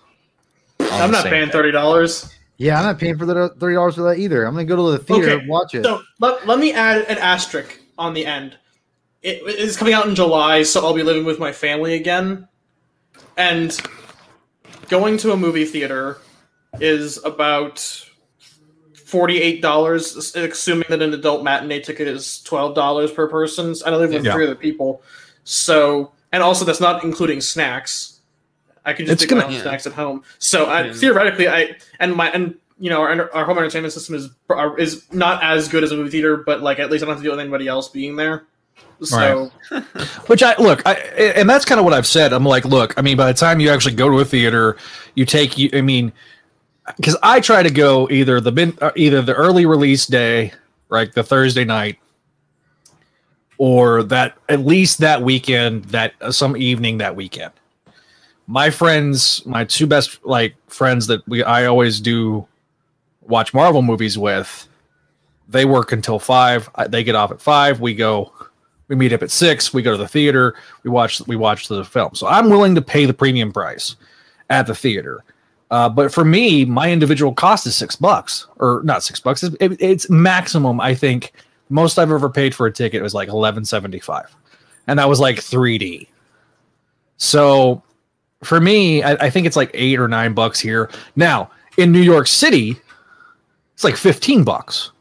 I'm 0.80 1.12
not 1.12 1.25
paying 1.25 1.49
thirty 1.49 1.71
dollars. 1.71 2.34
Yeah, 2.58 2.80
I'm 2.80 2.86
not 2.86 2.99
paying 2.99 3.17
for 3.17 3.25
the 3.25 3.49
thirty 3.60 3.75
dollars 3.75 3.95
for 3.95 4.01
that 4.03 4.19
either. 4.19 4.45
I'm 4.45 4.53
gonna 4.53 4.65
go 4.65 4.75
to 4.75 4.97
the 4.97 5.03
theater 5.03 5.30
Okay, 5.32 5.39
and 5.39 5.49
watch 5.49 5.75
it. 5.75 5.84
So 5.84 6.01
let, 6.19 6.45
let 6.47 6.60
me 6.60 6.73
add 6.73 7.03
an 7.03 7.17
asterisk 7.17 7.80
on 7.97 8.13
the 8.13 8.25
end. 8.25 8.57
It 9.21 9.41
is 9.60 9.75
coming 9.75 9.93
out 9.93 10.07
in 10.07 10.15
July, 10.15 10.63
so 10.63 10.86
I'll 10.86 10.93
be 10.93 11.03
living 11.03 11.25
with 11.25 11.39
my 11.39 11.51
family 11.51 11.95
again. 11.95 12.47
And 13.36 13.75
going 14.89 15.17
to 15.17 15.31
a 15.31 15.38
movie 15.38 15.65
theater 15.65 16.17
is 16.79 17.23
about 17.25 17.79
forty-eight 19.05 19.62
dollars, 19.62 20.36
assuming 20.36 20.86
that 20.89 21.01
an 21.01 21.13
adult 21.13 21.43
matinee 21.43 21.81
ticket 21.81 22.07
is 22.07 22.41
twelve 22.43 22.75
dollars 22.75 23.12
per 23.12 23.27
person. 23.27 23.73
I 23.86 23.91
live 23.95 24.12
with 24.13 24.25
Yeah. 24.25 24.33
three 24.33 24.45
other 24.45 24.55
people, 24.55 25.01
so 25.43 26.12
and 26.31 26.43
also 26.43 26.65
that's 26.65 26.81
not 26.81 27.03
including 27.03 27.41
snacks. 27.41 28.19
I 28.86 28.93
can 28.93 29.05
just 29.05 29.13
It's 29.15 29.23
take 29.23 29.31
my 29.36 29.41
gonna- 29.41 29.47
own 29.47 29.53
Yeah. 29.57 29.62
snacks 29.63 29.86
at 29.88 29.93
home. 29.93 30.23
So 30.39 30.65
I, 30.65 30.86
Yeah. 30.86 30.93
theoretically, 30.93 31.47
I 31.49 31.75
and 31.99 32.15
my 32.15 32.29
and 32.31 32.55
you 32.80 32.90
know 32.90 33.02
our, 33.02 33.34
our 33.34 33.46
home 33.46 33.58
entertainment 33.58 33.94
system 33.94 34.16
is 34.16 34.30
is 34.78 35.12
not 35.12 35.44
as 35.44 35.68
good 35.68 35.84
as 35.84 35.92
a 35.92 35.96
movie 35.96 36.10
theater, 36.10 36.38
but 36.38 36.62
like 36.62 36.80
at 36.80 36.92
least 36.92 37.04
I 37.04 37.08
don't 37.08 37.16
have 37.16 37.22
to 37.22 37.24
deal 37.24 37.34
with 37.34 37.40
anybody 37.40 37.68
else 37.68 37.90
being 37.90 38.16
there. 38.16 38.46
So 39.02 39.52
Which 40.28 40.42
I 40.42 40.56
look, 40.58 40.82
I 40.86 40.94
and 40.94 41.50
that's 41.50 41.66
kind 41.66 41.80
of 41.80 41.86
what 41.86 41.94
I've 41.94 42.08
said. 42.08 42.34
I'm 42.34 42.46
like, 42.46 42.66
look, 42.66 42.94
I 42.98 43.02
mean, 43.02 43.18
by 43.18 43.32
the 43.32 43.38
time 43.38 43.60
you 43.60 43.70
actually 43.70 43.96
go 43.96 44.10
to 44.10 44.20
a 44.20 44.26
theater, 44.26 44.78
you 45.16 45.26
take 45.26 45.58
you. 45.58 45.70
I 45.74 45.82
mean, 45.82 46.12
because 46.96 47.18
I 47.22 47.40
try 47.40 47.63
to 47.63 47.70
go 47.70 48.10
either 48.10 48.40
the 48.40 48.76
uh, 48.82 48.92
either 48.96 49.22
the 49.22 49.34
early 49.34 49.66
release 49.66 50.08
day, 50.08 50.52
right, 50.90 51.12
the 51.12 51.24
Thursday 51.24 51.66
night, 51.66 52.00
or 53.58 54.04
that 54.04 54.38
at 54.50 54.62
least 54.62 55.00
that 55.00 55.22
weekend, 55.22 55.86
that 55.86 56.13
uh, 56.22 56.32
some 56.32 56.58
evening 56.58 56.98
that 57.00 57.16
weekend. 57.16 57.54
My 58.48 58.70
friends, 58.70 59.46
my 59.46 59.66
two 59.66 59.86
best 59.86 60.26
like 60.26 60.56
friends 60.70 61.08
that 61.08 61.28
we 61.28 61.44
I 61.44 61.66
always 61.66 62.00
do 62.00 62.48
watch 63.28 63.54
Marvel 63.54 63.82
movies 63.82 64.18
with, 64.18 64.68
they 65.50 65.66
work 65.66 65.92
until 65.92 66.20
five. 66.20 66.70
They 66.90 67.04
get 67.04 67.16
off 67.16 67.32
at 67.32 67.42
five. 67.42 67.80
We 67.80 67.94
go 67.96 68.34
we 68.90 68.96
meet 68.96 69.12
up 69.13 69.22
at 69.24 69.32
six. 69.32 69.74
We 69.74 69.82
go 69.82 69.92
to 69.92 69.98
the 69.98 70.08
theater. 70.08 70.56
We 70.84 70.90
watch 70.90 71.22
we 71.28 71.36
watch 71.36 71.68
the 71.68 71.84
film. 71.84 72.16
So 72.16 72.28
i'm 72.28 72.50
willing 72.50 72.74
to 72.76 72.82
pay 72.82 73.06
the 73.06 73.13
premium 73.13 73.52
price 73.52 73.96
at 74.50 74.66
the 74.68 74.76
theater. 74.76 75.24
Uh, 75.70 75.90
but 75.90 76.13
for 76.13 76.24
me 76.24 76.63
my 76.66 76.90
individual 76.92 77.34
cost 77.34 77.68
is 77.68 77.76
six 77.76 77.96
bucks 77.98 78.48
or 78.58 78.82
not 78.86 79.04
six 79.04 79.20
bucks. 79.20 79.44
It's, 79.44 79.56
it- 79.60 79.82
it's 79.82 80.10
maximum. 80.10 80.80
I 80.80 80.94
think 80.96 81.34
most 81.70 82.00
i've 82.00 82.12
ever 82.12 82.30
paid 82.30 82.56
for 82.56 82.66
a 82.68 82.72
ticket 82.72 83.02
was 83.04 83.13
like 83.13 83.28
1175 83.28 84.34
and 84.88 84.98
that 84.98 85.10
was 85.10 85.20
like 85.20 85.36
3d 85.36 86.08
so 87.18 87.84
for 88.44 88.62
me 88.62 89.04
I, 89.04 89.12
I 89.26 89.30
think 89.30 89.46
it's 89.48 89.58
like 89.58 89.72
eight 89.74 90.00
or 90.00 90.08
nine 90.08 90.34
bucks 90.34 90.60
here. 90.62 90.90
Now 91.18 91.52
in 91.78 91.92
new 91.92 92.02
york 92.02 92.28
city 92.28 92.78
it's 93.78 93.84
like 93.84 93.96
15 93.96 94.44
bucks 94.44 94.92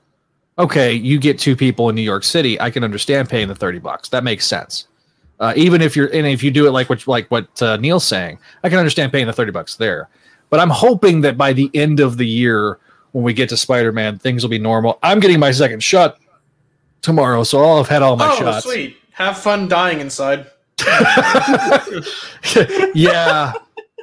okay, 0.59 0.93
you 0.93 1.19
get 1.19 1.39
two 1.39 1.55
people 1.57 1.89
in 1.89 1.95
New 1.95 2.03
York 2.03 2.25
City, 2.25 2.61
I 2.61 2.71
can 2.71 2.85
understand 2.85 3.29
paying 3.29 3.49
the 3.49 3.55
30 3.55 3.79
bucks. 3.79 4.09
That 4.09 4.25
makes 4.25 4.47
sense. 4.47 4.89
Uh, 5.39 5.53
even 5.55 5.83
if 5.83 5.95
you're 5.95 6.07
and 6.15 6.27
if 6.27 6.43
you 6.43 6.51
do 6.51 6.67
it 6.67 6.71
like 6.71 6.89
what 6.89 7.07
like 7.07 7.31
what 7.31 7.63
uh, 7.63 7.77
Neil's 7.77 8.07
saying, 8.07 8.39
I 8.65 8.71
can 8.71 8.79
understand 8.79 9.13
paying 9.13 9.27
the 9.27 9.35
30 9.35 9.53
bucks 9.53 9.77
there. 9.77 10.09
But 10.49 10.61
I'm 10.61 10.71
hoping 10.71 11.21
that 11.23 11.37
by 11.37 11.53
the 11.53 11.71
end 11.75 12.01
of 12.01 12.17
the 12.17 12.27
year, 12.27 12.79
when 13.13 13.23
we 13.23 13.35
get 13.35 13.51
to 13.51 13.57
Spider-Man, 13.57 14.19
things 14.19 14.43
will 14.43 14.51
be 14.51 14.59
normal. 14.59 14.99
I'm 15.03 15.21
getting 15.21 15.39
my 15.39 15.51
second 15.51 15.83
shot 15.83 16.19
tomorrow, 17.03 17.43
so 17.43 17.63
I'll 17.63 17.77
have 17.79 17.89
had 17.89 18.03
all 18.03 18.17
my 18.17 18.33
oh 18.33 18.39
shots. 18.39 18.65
sweet, 18.65 18.97
have 19.13 19.37
fun 19.37 19.69
dying 19.69 20.01
inside. 20.01 20.47
yeah. 22.95 23.53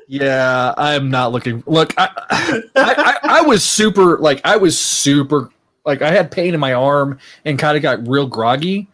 Yeah, 0.08 0.74
I'm 0.78 1.10
not 1.10 1.32
looking. 1.32 1.64
Look, 1.66 1.94
I, 1.98 2.10
I, 2.30 2.64
I, 2.76 3.18
I 3.24 3.42
was 3.42 3.64
super 3.64 4.18
like 4.18 4.42
I 4.44 4.58
was 4.58 4.78
super 4.78 5.50
like 5.86 6.02
I 6.02 6.12
had 6.12 6.32
pain 6.32 6.54
in 6.54 6.60
my 6.60 6.74
arm 6.74 7.20
and 7.46 7.58
kind 7.58 7.78
of 7.78 7.84
got 7.84 8.08
real 8.08 8.28
groggy 8.28 8.88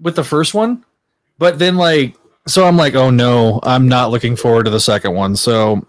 with 0.00 0.16
the 0.16 0.24
first 0.24 0.54
one, 0.54 0.84
but 1.38 1.58
then 1.58 1.76
like 1.76 2.16
so 2.46 2.64
I'm 2.64 2.76
like, 2.76 2.94
oh 2.94 3.10
no, 3.10 3.60
I'm 3.62 3.88
not 3.88 4.10
looking 4.10 4.36
forward 4.36 4.64
to 4.64 4.70
the 4.70 4.80
second 4.80 5.14
one. 5.14 5.34
So, 5.36 5.84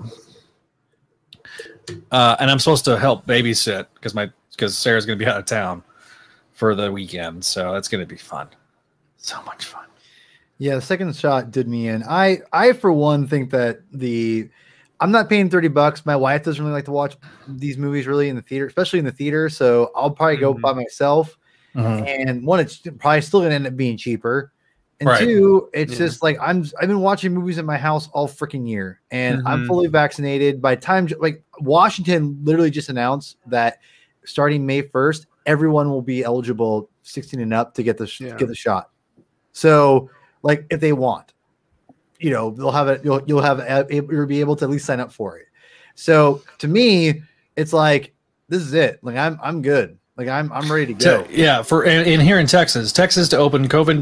uh, 2.11 2.35
and 2.39 2.49
I'm 2.49 2.59
supposed 2.59 2.85
to 2.85 2.97
help 2.97 3.25
babysit 3.25 3.87
because 3.95 4.13
my 4.15 4.29
because 4.51 4.77
Sarah's 4.77 5.05
gonna 5.05 5.17
be 5.17 5.25
out 5.25 5.39
of 5.39 5.45
town 5.45 5.83
for 6.53 6.75
the 6.75 6.91
weekend, 6.91 7.43
so 7.43 7.73
that's 7.73 7.87
gonna 7.87 8.05
be 8.05 8.17
fun. 8.17 8.47
So 9.17 9.41
much 9.43 9.65
fun. 9.65 9.84
Yeah, 10.57 10.75
the 10.75 10.81
second 10.81 11.15
shot 11.15 11.51
did 11.51 11.67
me 11.67 11.89
in. 11.89 12.03
I 12.03 12.39
I 12.53 12.73
for 12.73 12.91
one 12.91 13.27
think 13.27 13.49
that 13.51 13.79
the 13.91 14.49
I'm 15.01 15.11
not 15.11 15.27
paying 15.27 15.49
30 15.49 15.67
bucks. 15.67 16.05
My 16.05 16.15
wife 16.15 16.43
doesn't 16.43 16.63
really 16.63 16.73
like 16.73 16.85
to 16.85 16.91
watch 16.91 17.17
these 17.49 17.77
movies 17.77 18.07
really 18.07 18.29
in 18.29 18.35
the 18.37 18.41
theater, 18.41 18.65
especially 18.65 18.99
in 18.99 19.05
the 19.05 19.11
theater. 19.11 19.49
So 19.49 19.91
I'll 19.95 20.09
probably 20.11 20.37
go 20.37 20.53
Mhm. 20.53 20.61
by 20.61 20.73
myself. 20.73 21.37
Mhm. 21.75 22.07
And 22.07 22.45
one, 22.45 22.61
it's 22.61 22.77
probably 22.99 23.19
still 23.21 23.41
gonna 23.41 23.53
end 23.55 23.67
up 23.67 23.75
being 23.75 23.97
cheaper. 23.97 24.53
And 25.01 25.09
Right. 25.09 25.19
two, 25.19 25.69
it's 25.73 25.91
Yeah. 25.91 25.97
just 25.97 26.23
like 26.23 26.37
I'm 26.41 26.63
I've 26.81 26.87
been 26.87 27.01
watching 27.01 27.33
movies 27.33 27.57
in 27.57 27.65
my 27.65 27.77
house 27.77 28.07
all 28.13 28.29
freaking 28.29 28.65
year 28.65 29.01
and 29.11 29.41
I'm 29.45 29.63
Mhm. 29.63 29.67
fully 29.67 29.87
vaccinated. 29.87 30.61
By 30.61 30.75
time 30.75 31.09
like 31.19 31.43
Washington 31.59 32.39
literally 32.43 32.71
just 32.71 32.87
announced 32.87 33.35
that 33.47 33.79
starting 34.23 34.65
May 34.65 34.81
1st, 34.83 35.27
everyone 35.45 35.89
will 35.89 36.01
be 36.01 36.23
eligible 36.23 36.89
16 37.03 37.41
and 37.41 37.53
up 37.53 37.73
to 37.73 37.83
get 37.83 37.97
the 37.97 38.07
sh- 38.07 38.21
Yeah. 38.21 38.37
get 38.37 38.47
the 38.47 38.55
shot. 38.55 38.91
So 39.51 40.09
like 40.45 40.65
if 40.69 40.79
they 40.79 40.93
want, 40.93 41.33
you 42.19 42.29
know, 42.29 42.51
they'll 42.51 42.71
have 42.71 42.87
it. 42.87 43.03
You'll 43.03 43.21
you'll 43.25 43.41
have 43.41 43.59
a- 43.59 43.87
you'll 43.89 44.27
be 44.27 44.39
able 44.39 44.55
to 44.57 44.65
at 44.65 44.71
least 44.71 44.85
sign 44.85 44.99
up 44.99 45.11
for 45.11 45.39
it. 45.39 45.47
So 45.95 46.41
to 46.59 46.67
me, 46.67 47.23
it's 47.55 47.73
like 47.73 48.13
this 48.47 48.61
is 48.61 48.73
it. 48.73 48.99
Like 49.01 49.17
I'm 49.17 49.39
I'm 49.41 49.61
good. 49.63 49.97
Like 50.15 50.27
I'm 50.27 50.51
I'm 50.53 50.71
ready 50.71 50.85
to 50.85 50.93
go. 50.93 50.99
So, 50.99 51.27
yeah, 51.31 51.63
for 51.63 51.85
and, 51.85 52.07
and 52.07 52.21
here 52.21 52.39
in 52.39 52.45
Texas, 52.45 52.91
Texas 52.91 53.27
to 53.29 53.37
open 53.37 53.67
COVID 53.67 53.99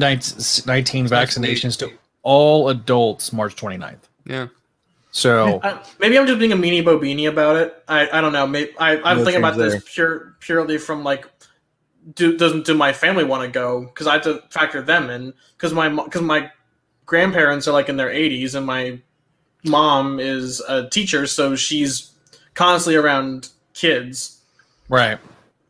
19 0.68 1.04
Next 1.06 1.12
vaccinations 1.12 1.78
to 1.80 1.92
all 2.24 2.70
adults 2.70 3.32
March 3.32 3.56
29th. 3.56 3.96
Yeah. 4.26 4.48
So 5.12 5.60
I, 5.64 5.80
maybe 6.00 6.18
I'm 6.18 6.26
just 6.26 6.40
being 6.40 6.52
a 6.52 6.56
meanie 6.56 6.84
bobini 6.84 7.30
about 7.30 7.56
it. 7.56 7.84
I, 7.88 8.10
I 8.10 8.20
don't 8.20 8.34
know. 8.34 8.48
Maybe 8.48 8.72
I, 8.80 8.98
I'm 8.98 9.20
No 9.20 9.24
thinking 9.24 9.42
about 9.42 9.56
change 9.56 9.74
this 9.74 9.94
pure 9.94 10.36
purely 10.40 10.80
from 10.80 11.04
like, 11.04 11.33
do 12.16 12.38
doesn't 12.38 12.66
do 12.66 12.74
my 12.74 12.94
family 12.94 13.24
want 13.24 13.44
to 13.44 13.50
go? 13.50 13.86
Because 13.86 14.08
I 14.08 14.14
have 14.14 14.24
to 14.24 14.44
factor 14.50 14.82
them 14.82 15.10
in. 15.10 15.34
Because 15.58 15.74
my 15.74 15.90
because 15.90 16.22
my 16.22 16.52
grandparents 17.06 17.68
are 17.68 17.72
like 17.72 17.90
in 17.90 17.98
their 17.98 18.10
80s, 18.10 18.56
and 18.56 18.66
my 18.66 19.00
mom 19.64 20.20
is 20.20 20.62
a 20.62 20.90
teacher, 20.90 21.28
so 21.28 21.56
she's 21.56 22.12
constantly 22.54 22.96
around 22.96 23.50
kids. 23.74 24.42
Right. 24.90 25.18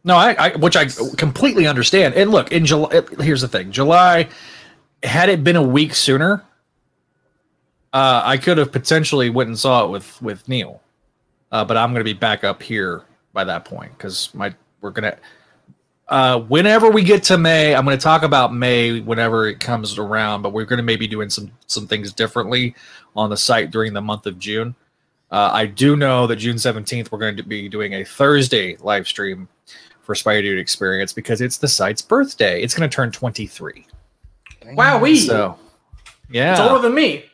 No, 0.03 0.15
I, 0.15 0.33
I 0.33 0.55
which 0.57 0.75
I 0.75 0.87
completely 1.17 1.65
understand. 1.65 2.15
And 2.15 2.31
look, 2.31 2.51
in 2.51 2.65
July, 2.65 3.01
here's 3.19 3.41
the 3.41 3.47
thing: 3.47 3.71
July, 3.71 4.27
had 5.01 5.29
it 5.29 5.43
been 5.43 5.55
a 5.55 5.63
week 5.63 5.95
sooner, 5.95 6.43
uh, 7.93 8.21
I 8.25 8.37
could 8.37 8.57
have 8.57 8.71
potentially 8.71 9.29
went 9.29 9.47
and 9.47 9.57
saw 9.57 9.85
it 9.85 9.89
with 9.89 10.21
with 10.21 10.47
Neil. 10.49 10.81
Uh, 11.51 11.63
but 11.63 11.77
I'm 11.77 11.91
going 11.91 11.99
to 11.99 12.03
be 12.03 12.13
back 12.13 12.43
up 12.43 12.63
here 12.63 13.03
by 13.31 13.43
that 13.43 13.63
point 13.63 13.91
because 13.97 14.33
my 14.33 14.53
we're 14.81 14.91
gonna. 14.91 15.15
Uh, 16.09 16.39
whenever 16.41 16.89
we 16.89 17.01
get 17.03 17.23
to 17.23 17.37
May, 17.37 17.73
I'm 17.73 17.85
going 17.85 17.97
to 17.97 18.03
talk 18.03 18.23
about 18.23 18.53
May 18.53 18.99
whenever 18.99 19.47
it 19.47 19.59
comes 19.59 19.97
around. 19.97 20.41
But 20.41 20.51
we're 20.53 20.65
going 20.65 20.77
to 20.77 20.83
maybe 20.83 21.07
doing 21.07 21.29
some 21.29 21.51
some 21.67 21.87
things 21.87 22.11
differently 22.13 22.75
on 23.15 23.29
the 23.29 23.37
site 23.37 23.71
during 23.71 23.93
the 23.93 24.01
month 24.01 24.25
of 24.25 24.37
June. 24.37 24.75
Uh, 25.31 25.49
I 25.51 25.65
do 25.65 25.95
know 25.95 26.27
that 26.27 26.35
June 26.35 26.57
17th, 26.57 27.11
we're 27.11 27.17
going 27.17 27.37
to 27.37 27.43
be 27.43 27.67
doing 27.67 27.93
a 27.95 28.03
Thursday 28.03 28.75
live 28.81 29.07
stream 29.07 29.47
for 30.01 30.13
Spider 30.13 30.43
Dude 30.43 30.59
Experience 30.59 31.11
because 31.13 31.41
it's 31.41 31.57
the 31.57 31.67
site's 31.67 32.01
birthday. 32.03 32.61
It's 32.61 32.75
going 32.75 32.87
to 32.87 32.93
turn 32.93 33.11
23. 33.11 33.87
Wow, 34.73 34.99
we 34.99 35.15
So, 35.17 35.57
yeah, 36.29 36.51
it's 36.51 36.59
older 36.59 36.81
than 36.81 36.93
me. 36.93 37.25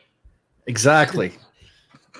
exactly. 0.66 1.32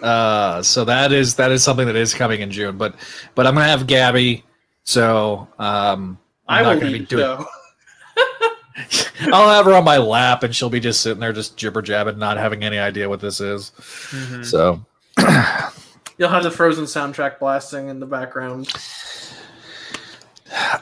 Uh, 0.03 0.63
so 0.63 0.85
that 0.85 1.13
is 1.13 1.35
that 1.37 1.51
is 1.51 1.63
something 1.63 1.87
that 1.87 1.97
is 1.97 2.13
coming 2.13 2.41
in 2.41 2.51
June. 2.51 2.77
But 2.77 2.95
but 3.35 3.47
I'm 3.47 3.55
going 3.55 3.65
to 3.65 3.71
have 3.71 3.87
Gabby. 3.87 4.45
So 4.85 5.49
um, 5.59 6.19
I 6.51 6.59
I'm 6.59 6.67
will 6.67 6.73
not 6.75 6.81
going 6.81 6.93
to 6.93 6.99
be 6.99 7.07
doing. 7.07 7.45
I'll 9.33 9.51
have 9.51 9.67
her 9.67 9.75
on 9.75 9.85
my 9.85 9.99
lap, 9.99 10.43
and 10.43 10.55
she'll 10.55 10.71
be 10.71 10.81
just 10.81 11.03
sitting 11.03 11.21
there, 11.21 11.33
just 11.33 11.57
jibber 11.57 11.83
jabbing, 11.83 12.19
not 12.19 12.37
having 12.37 12.65
any 12.65 12.79
idea 12.79 13.09
what 13.09 13.21
this 13.21 13.41
is. 13.41 13.73
Mhm. 14.11 14.45
So 14.45 14.85
You'll 16.21 16.29
have 16.29 16.43
the 16.43 16.51
Frozen 16.51 16.85
soundtrack 16.85 17.39
blasting 17.39 17.89
in 17.89 17.99
the 17.99 18.05
background. 18.05 18.71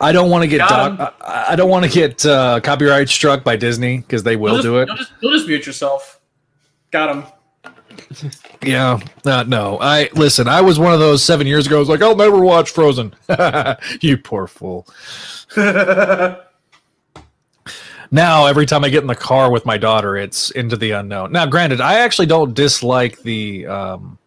I 0.01 0.11
don't 0.11 0.31
want 0.31 0.43
to 0.43 0.49
get 0.49 0.63
I, 0.63 1.13
I 1.21 1.55
don't 1.55 1.71
want 1.71 1.85
to 1.85 1.91
get 1.93 2.27
uh, 2.27 2.59
copyright 2.61 3.09
struck 3.09 3.45
by 3.45 3.55
Disney 3.55 3.99
because 3.99 4.25
they 4.25 4.35
will 4.35 4.57
just, 4.57 4.65
do 4.65 4.79
it. 4.79 4.89
You'll 4.89 4.97
just, 4.97 5.13
you'll 5.21 5.33
just 5.33 5.47
mute 5.47 5.65
yourself. 5.65 6.21
Got 6.91 7.15
him. 7.15 7.25
Yeah, 8.61 8.99
uh, 9.25 9.45
no. 9.47 9.79
I 9.81 10.11
listen. 10.15 10.49
I 10.49 10.61
was 10.61 10.79
one 10.81 10.93
of 10.93 10.99
those 10.99 11.23
seven 11.23 11.47
years 11.47 11.67
ago. 11.67 11.77
I 11.77 11.79
was 11.79 11.89
like, 11.89 12.03
I'll 12.03 12.17
never 12.17 12.41
watch 12.41 12.71
Frozen. 12.71 13.15
you 14.01 14.19
poor 14.19 14.47
fool. 14.47 14.87
Now, 18.11 18.47
every 18.47 18.65
time 18.65 18.85
I 18.85 18.89
get 18.89 19.03
in 19.03 19.07
the 19.07 19.15
car 19.15 19.51
with 19.51 19.67
my 19.67 19.77
daughter, 19.77 20.17
it's 20.17 20.51
into 20.53 20.77
the 20.77 20.93
unknown. 20.93 21.33
Now, 21.33 21.45
granted, 21.45 21.81
I 21.81 22.01
actually 22.01 22.27
don't 22.27 22.55
dislike 22.55 23.21
the 23.21 23.67
um, 23.67 24.19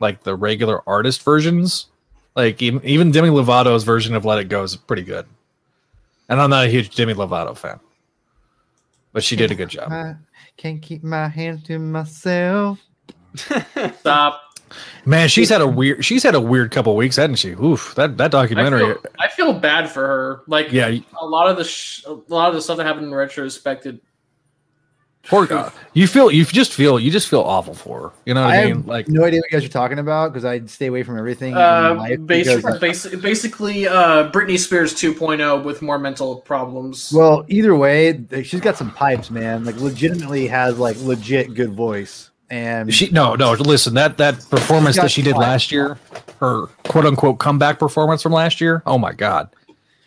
like 0.00 0.22
the 0.24 0.34
regular 0.34 0.82
artist 0.88 1.22
versions. 1.22 1.86
Like 2.34 2.60
even, 2.60 2.84
even 2.84 3.10
Demi 3.10 3.28
Lovato's 3.28 3.84
version 3.84 4.14
of 4.14 4.24
Let 4.24 4.38
It 4.38 4.48
Go 4.48 4.62
is 4.62 4.74
pretty 4.74 5.02
good. 5.02 5.26
And 6.28 6.40
I'm 6.40 6.50
not 6.50 6.66
a 6.66 6.68
huge 6.68 6.94
Demi 6.94 7.14
Lovato 7.14 7.56
fan, 7.56 7.78
but 9.12 9.22
she 9.22 9.36
did 9.36 9.50
a 9.50 9.54
good 9.54 9.68
job. 9.68 9.92
I 9.92 10.16
can't 10.56 10.80
keep 10.80 11.02
my 11.02 11.28
hands 11.28 11.62
to 11.64 11.78
myself. 11.78 12.80
Stop. 14.00 14.42
Man, 15.04 15.28
she's 15.28 15.48
had 15.48 15.60
a 15.60 15.66
weird. 15.66 16.04
She's 16.04 16.22
had 16.22 16.34
a 16.34 16.40
weird 16.40 16.70
couple 16.70 16.94
weeks, 16.94 17.16
hasn't 17.16 17.38
she? 17.38 17.50
Oof, 17.50 17.94
that 17.96 18.16
that 18.18 18.26
I 18.34 18.42
documentary. 18.42 18.80
feel, 18.94 19.02
I 19.18 19.28
feel 19.28 19.52
bad 19.52 19.90
for 19.90 20.06
her. 20.06 20.42
Like 20.46 20.70
yeah, 20.72 20.94
a 21.20 21.26
lot 21.26 21.48
of 21.50 21.56
the 21.56 21.64
sh- 21.64 22.04
a 22.06 22.12
lot 22.28 22.48
of 22.50 22.54
the 22.54 22.62
stuff 22.62 22.76
that 22.76 22.86
happened 22.86 23.06
in 23.06 23.14
retrospect. 23.14 23.86
Poor, 25.26 25.52
uh, 25.52 25.70
you 25.92 26.06
feel 26.06 26.30
you 26.30 26.44
just 26.46 26.72
feel 26.72 26.98
you 26.98 27.10
just 27.10 27.28
feel 27.28 27.40
awful 27.40 27.74
for 27.74 28.00
her. 28.08 28.10
You 28.24 28.32
know 28.34 28.42
what 28.42 28.50
I, 28.54 28.62
I 28.62 28.64
mean? 28.66 28.76
have 28.76 28.86
Like 28.86 29.08
no 29.08 29.24
idea 29.24 29.40
what 29.40 29.50
you 29.52 29.58
guys 29.58 29.64
are 29.68 29.72
talking 29.72 29.98
about 29.98 30.32
because 30.32 30.44
I 30.46 30.64
stay 30.66 30.86
away 30.86 31.02
from 31.02 31.18
everything. 31.18 31.52
in 31.52 31.58
uh, 31.58 31.94
life 31.98 32.24
basic, 32.24 32.56
because- 32.56 32.78
basic, 32.78 33.20
basically, 33.20 33.86
uh, 33.86 34.30
Britney 34.30 34.58
Spears 34.58 34.94
2.0 34.94 35.62
with 35.62 35.82
more 35.82 35.98
mental 35.98 36.36
problems. 36.36 37.12
well, 37.12 37.44
either 37.48 37.74
way, 37.76 38.24
she's 38.44 38.60
got 38.60 38.76
some 38.78 38.92
pipes, 38.92 39.30
man. 39.30 39.64
Like 39.64 39.76
legitimately 39.76 40.46
has 40.46 40.78
like 40.78 40.96
legit 41.02 41.52
good 41.54 41.72
voice, 41.74 42.29
and 42.50 42.92
she 42.92 43.08
no 43.10 43.34
no 43.34 43.52
listen 43.52 43.94
that 43.94 44.16
that 44.18 44.44
performance 44.50 44.96
got 44.96 45.02
that 45.02 45.10
she 45.10 45.22
did 45.22 45.32
fire. 45.34 45.42
last 45.42 45.70
year, 45.72 45.98
her 46.40 46.66
quote 46.88 47.06
unquote 47.06 47.38
comeback 47.38 47.78
performance 47.78 48.22
from 48.22 48.32
last 48.32 48.60
year. 48.60 48.82
Oh 48.86 48.98
my 48.98 49.12
god! 49.12 49.48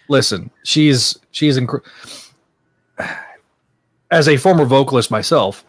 Listen, 0.09 0.51
she's 0.63 1.17
she's 1.31 1.57
incre- 1.57 1.81
as 4.11 4.27
a 4.27 4.37
former 4.37 4.65
vocalist 4.65 5.09
myself, 5.11 5.63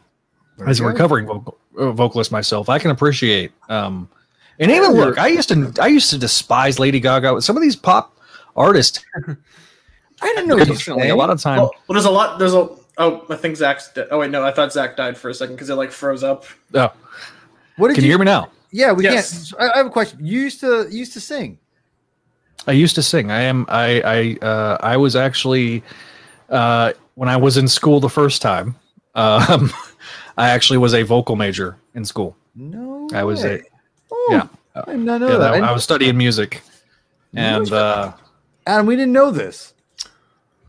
There 0.58 0.68
as 0.68 0.80
a 0.80 0.84
recovering 0.84 1.26
vocal, 1.26 1.58
uh, 1.78 1.92
vocalist 1.92 2.30
myself, 2.30 2.68
I 2.68 2.78
can 2.78 2.90
appreciate. 2.90 3.52
Um, 3.68 4.08
and 4.58 4.70
even 4.70 4.94
Yeah. 4.94 5.04
look, 5.04 5.18
I 5.18 5.28
used 5.28 5.48
to 5.50 5.72
I 5.80 5.86
used 5.86 6.10
to 6.10 6.18
despise 6.18 6.78
Lady 6.78 7.00
Gaga. 7.00 7.40
Some 7.42 7.56
of 7.56 7.62
these 7.62 7.76
pop 7.76 8.16
artists, 8.56 9.04
I 9.16 9.36
didn't 10.22 10.46
know 10.48 10.56
what 10.56 10.66
you 10.66 10.72
unfortunately, 10.72 11.08
a 11.08 11.16
lot 11.16 11.30
of 11.30 11.40
time. 11.40 11.58
well, 11.58 11.70
well, 11.88 11.94
there's 11.94 12.04
a 12.04 12.10
lot. 12.10 12.38
There's 12.38 12.54
a. 12.54 12.68
Oh, 12.98 13.24
I 13.28 13.36
think 13.36 13.56
Zach's. 13.56 13.88
Dead. 13.92 14.08
Oh 14.10 14.18
wait, 14.20 14.30
no, 14.30 14.44
I 14.44 14.52
thought 14.52 14.72
Zach 14.72 14.96
died 14.96 15.16
for 15.18 15.28
a 15.28 15.34
second 15.34 15.56
because 15.56 15.68
it 15.70 15.74
like 15.74 15.90
froze 15.90 16.22
up. 16.22 16.44
Oh, 16.74 16.92
What 17.76 17.88
did 17.88 17.94
can 17.94 18.04
you 18.04 18.10
hear 18.10 18.18
me 18.18 18.24
now? 18.24 18.50
Yeah, 18.70 18.92
we 18.92 19.04
Yes. 19.04 19.50
can't. 19.52 19.62
I 19.62 19.74
I 19.74 19.76
have 19.78 19.86
a 19.86 19.90
question. 19.90 20.18
You 20.24 20.40
used 20.40 20.60
to 20.60 20.86
you 20.90 20.98
used 20.98 21.12
to 21.14 21.20
sing. 21.20 21.58
I 22.66 22.72
used 22.72 22.94
to 22.94 23.02
sing. 23.02 23.30
I 23.30 23.42
am. 23.42 23.66
I. 23.68 24.00
I. 24.40 24.46
Uh, 24.46 24.76
I 24.80 24.96
was 24.96 25.16
actually 25.16 25.82
uh, 26.50 26.92
when 27.14 27.28
I 27.28 27.36
was 27.36 27.56
in 27.56 27.68
school 27.68 28.00
the 28.00 28.08
first 28.08 28.40
time. 28.42 28.76
Um, 29.14 29.70
I 30.38 30.50
actually 30.50 30.78
was 30.78 30.94
a 30.94 31.02
vocal 31.02 31.36
major 31.36 31.76
in 31.94 32.04
school. 32.04 32.36
No, 32.54 33.08
I 33.12 33.22
was 33.24 33.42
way. 33.44 33.56
a- 33.60 33.62
Oh, 34.12 34.28
yeah. 34.30 34.46
I 34.74 34.92
did 34.92 35.00
not 35.00 35.20
know 35.20 35.28
Yeah, 35.28 35.36
that. 35.38 35.52
that- 35.52 35.62
I- 35.64 35.68
I 35.68 35.72
was 35.72 35.84
studying 35.84 36.16
music, 36.16 36.62
and 37.34 37.70
uh, 37.72 38.12
Adam, 38.66 38.86
we 38.86 38.96
didn't 38.96 39.12
know 39.12 39.30
this. 39.30 39.73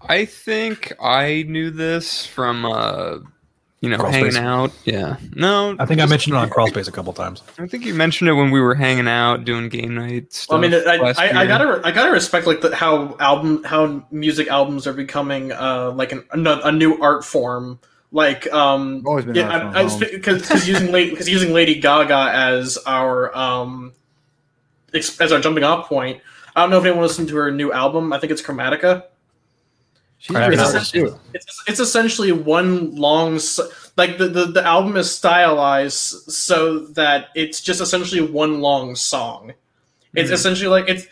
I 0.10 0.26
think 0.26 0.94
I 1.02 1.46
knew 1.48 1.72
this 1.72 2.26
from 2.26 2.65
uh 2.65 3.18
you 3.82 3.89
know 3.89 3.98
Crawl 3.98 4.12
hanging 4.12 4.32
space. 4.32 4.41
out. 4.41 4.72
Yeah. 4.84 5.18
No, 5.36 5.76
I 5.78 5.86
think 5.86 6.02
I 6.02 6.06
mentioned 6.06 6.36
it 6.36 6.39
on 6.39 6.50
Crawlspace 6.50 6.88
a 6.88 6.91
couple 6.91 7.13
times. 7.13 7.44
I 7.60 7.68
think 7.68 7.86
you 7.86 7.94
mentioned 7.94 8.30
it 8.30 8.34
when 8.34 8.50
we 8.50 8.60
were 8.60 8.74
hanging 8.74 9.08
out 9.08 9.46
doing 9.46 9.70
game 9.70 9.94
night 9.94 10.34
stuff. 10.34 10.60
Well, 10.60 10.65
I 10.65 10.70
mean, 10.70 10.88
I, 10.88 11.13
I, 11.18 11.41
I 11.41 11.46
gotta 11.46 11.82
I 11.84 11.91
gotta 11.91 12.12
respect 12.12 12.48
like 12.48 12.62
the, 12.62 12.76
how 12.76 13.15
album 13.20 13.63
how 13.63 14.04
music 14.12 14.48
albums 14.48 14.88
are 14.88 14.94
becoming 14.94 15.52
uh 15.52 15.91
like 15.91 16.12
an, 16.12 16.26
a, 16.32 16.72
new 16.72 17.00
art 17.00 17.24
form. 17.24 17.80
Like 18.12 18.52
um 18.52 19.00
I've 19.00 19.06
always 19.06 19.26
been 19.26 19.36
yeah, 19.36 19.50
art 19.50 19.62
form, 19.62 19.76
I, 19.76 19.80
I, 19.80 19.88
Holmes. 19.88 19.98
because 19.98 20.41
because 20.41 20.68
using 20.68 20.91
lady 20.91 21.12
because 21.12 21.30
using 21.30 21.54
Lady 21.54 21.80
Gaga 21.80 22.32
as 22.34 22.80
our 22.88 23.36
um 23.38 23.94
as 24.94 25.32
our 25.32 25.39
jumping 25.39 25.63
off 25.63 25.88
point. 25.88 26.22
I 26.56 26.62
don't 26.62 26.70
know 26.70 26.80
if 26.80 26.86
anyone 26.86 27.04
listened 27.04 27.28
to 27.30 27.36
her 27.36 27.52
new 27.52 27.72
album. 27.72 28.13
I 28.13 28.20
think 28.20 28.32
it's 28.32 28.41
Chromatica. 28.41 29.04
She's 30.25 30.35
Right 30.35 30.47
pretty 30.47 30.59
after 30.61 30.71
hard 30.71 30.81
this. 30.81 30.91
too. 30.91 31.19
It's, 31.35 31.63
it's 31.67 31.79
essentially 31.79 32.31
one 32.31 32.95
long 32.95 33.39
like 33.95 34.17
the, 34.17 34.27
the 34.27 34.45
the 34.45 34.65
album 34.65 34.97
is 34.97 35.13
stylized 35.13 36.31
so 36.31 36.79
that 36.93 37.27
it's 37.35 37.61
just 37.61 37.79
essentially 37.79 38.21
one 38.21 38.59
long 38.59 38.95
song. 38.95 39.53
It's 40.15 40.31
Mhm. 40.31 40.33
essentially 40.33 40.67
like 40.69 40.89
it's 40.89 41.05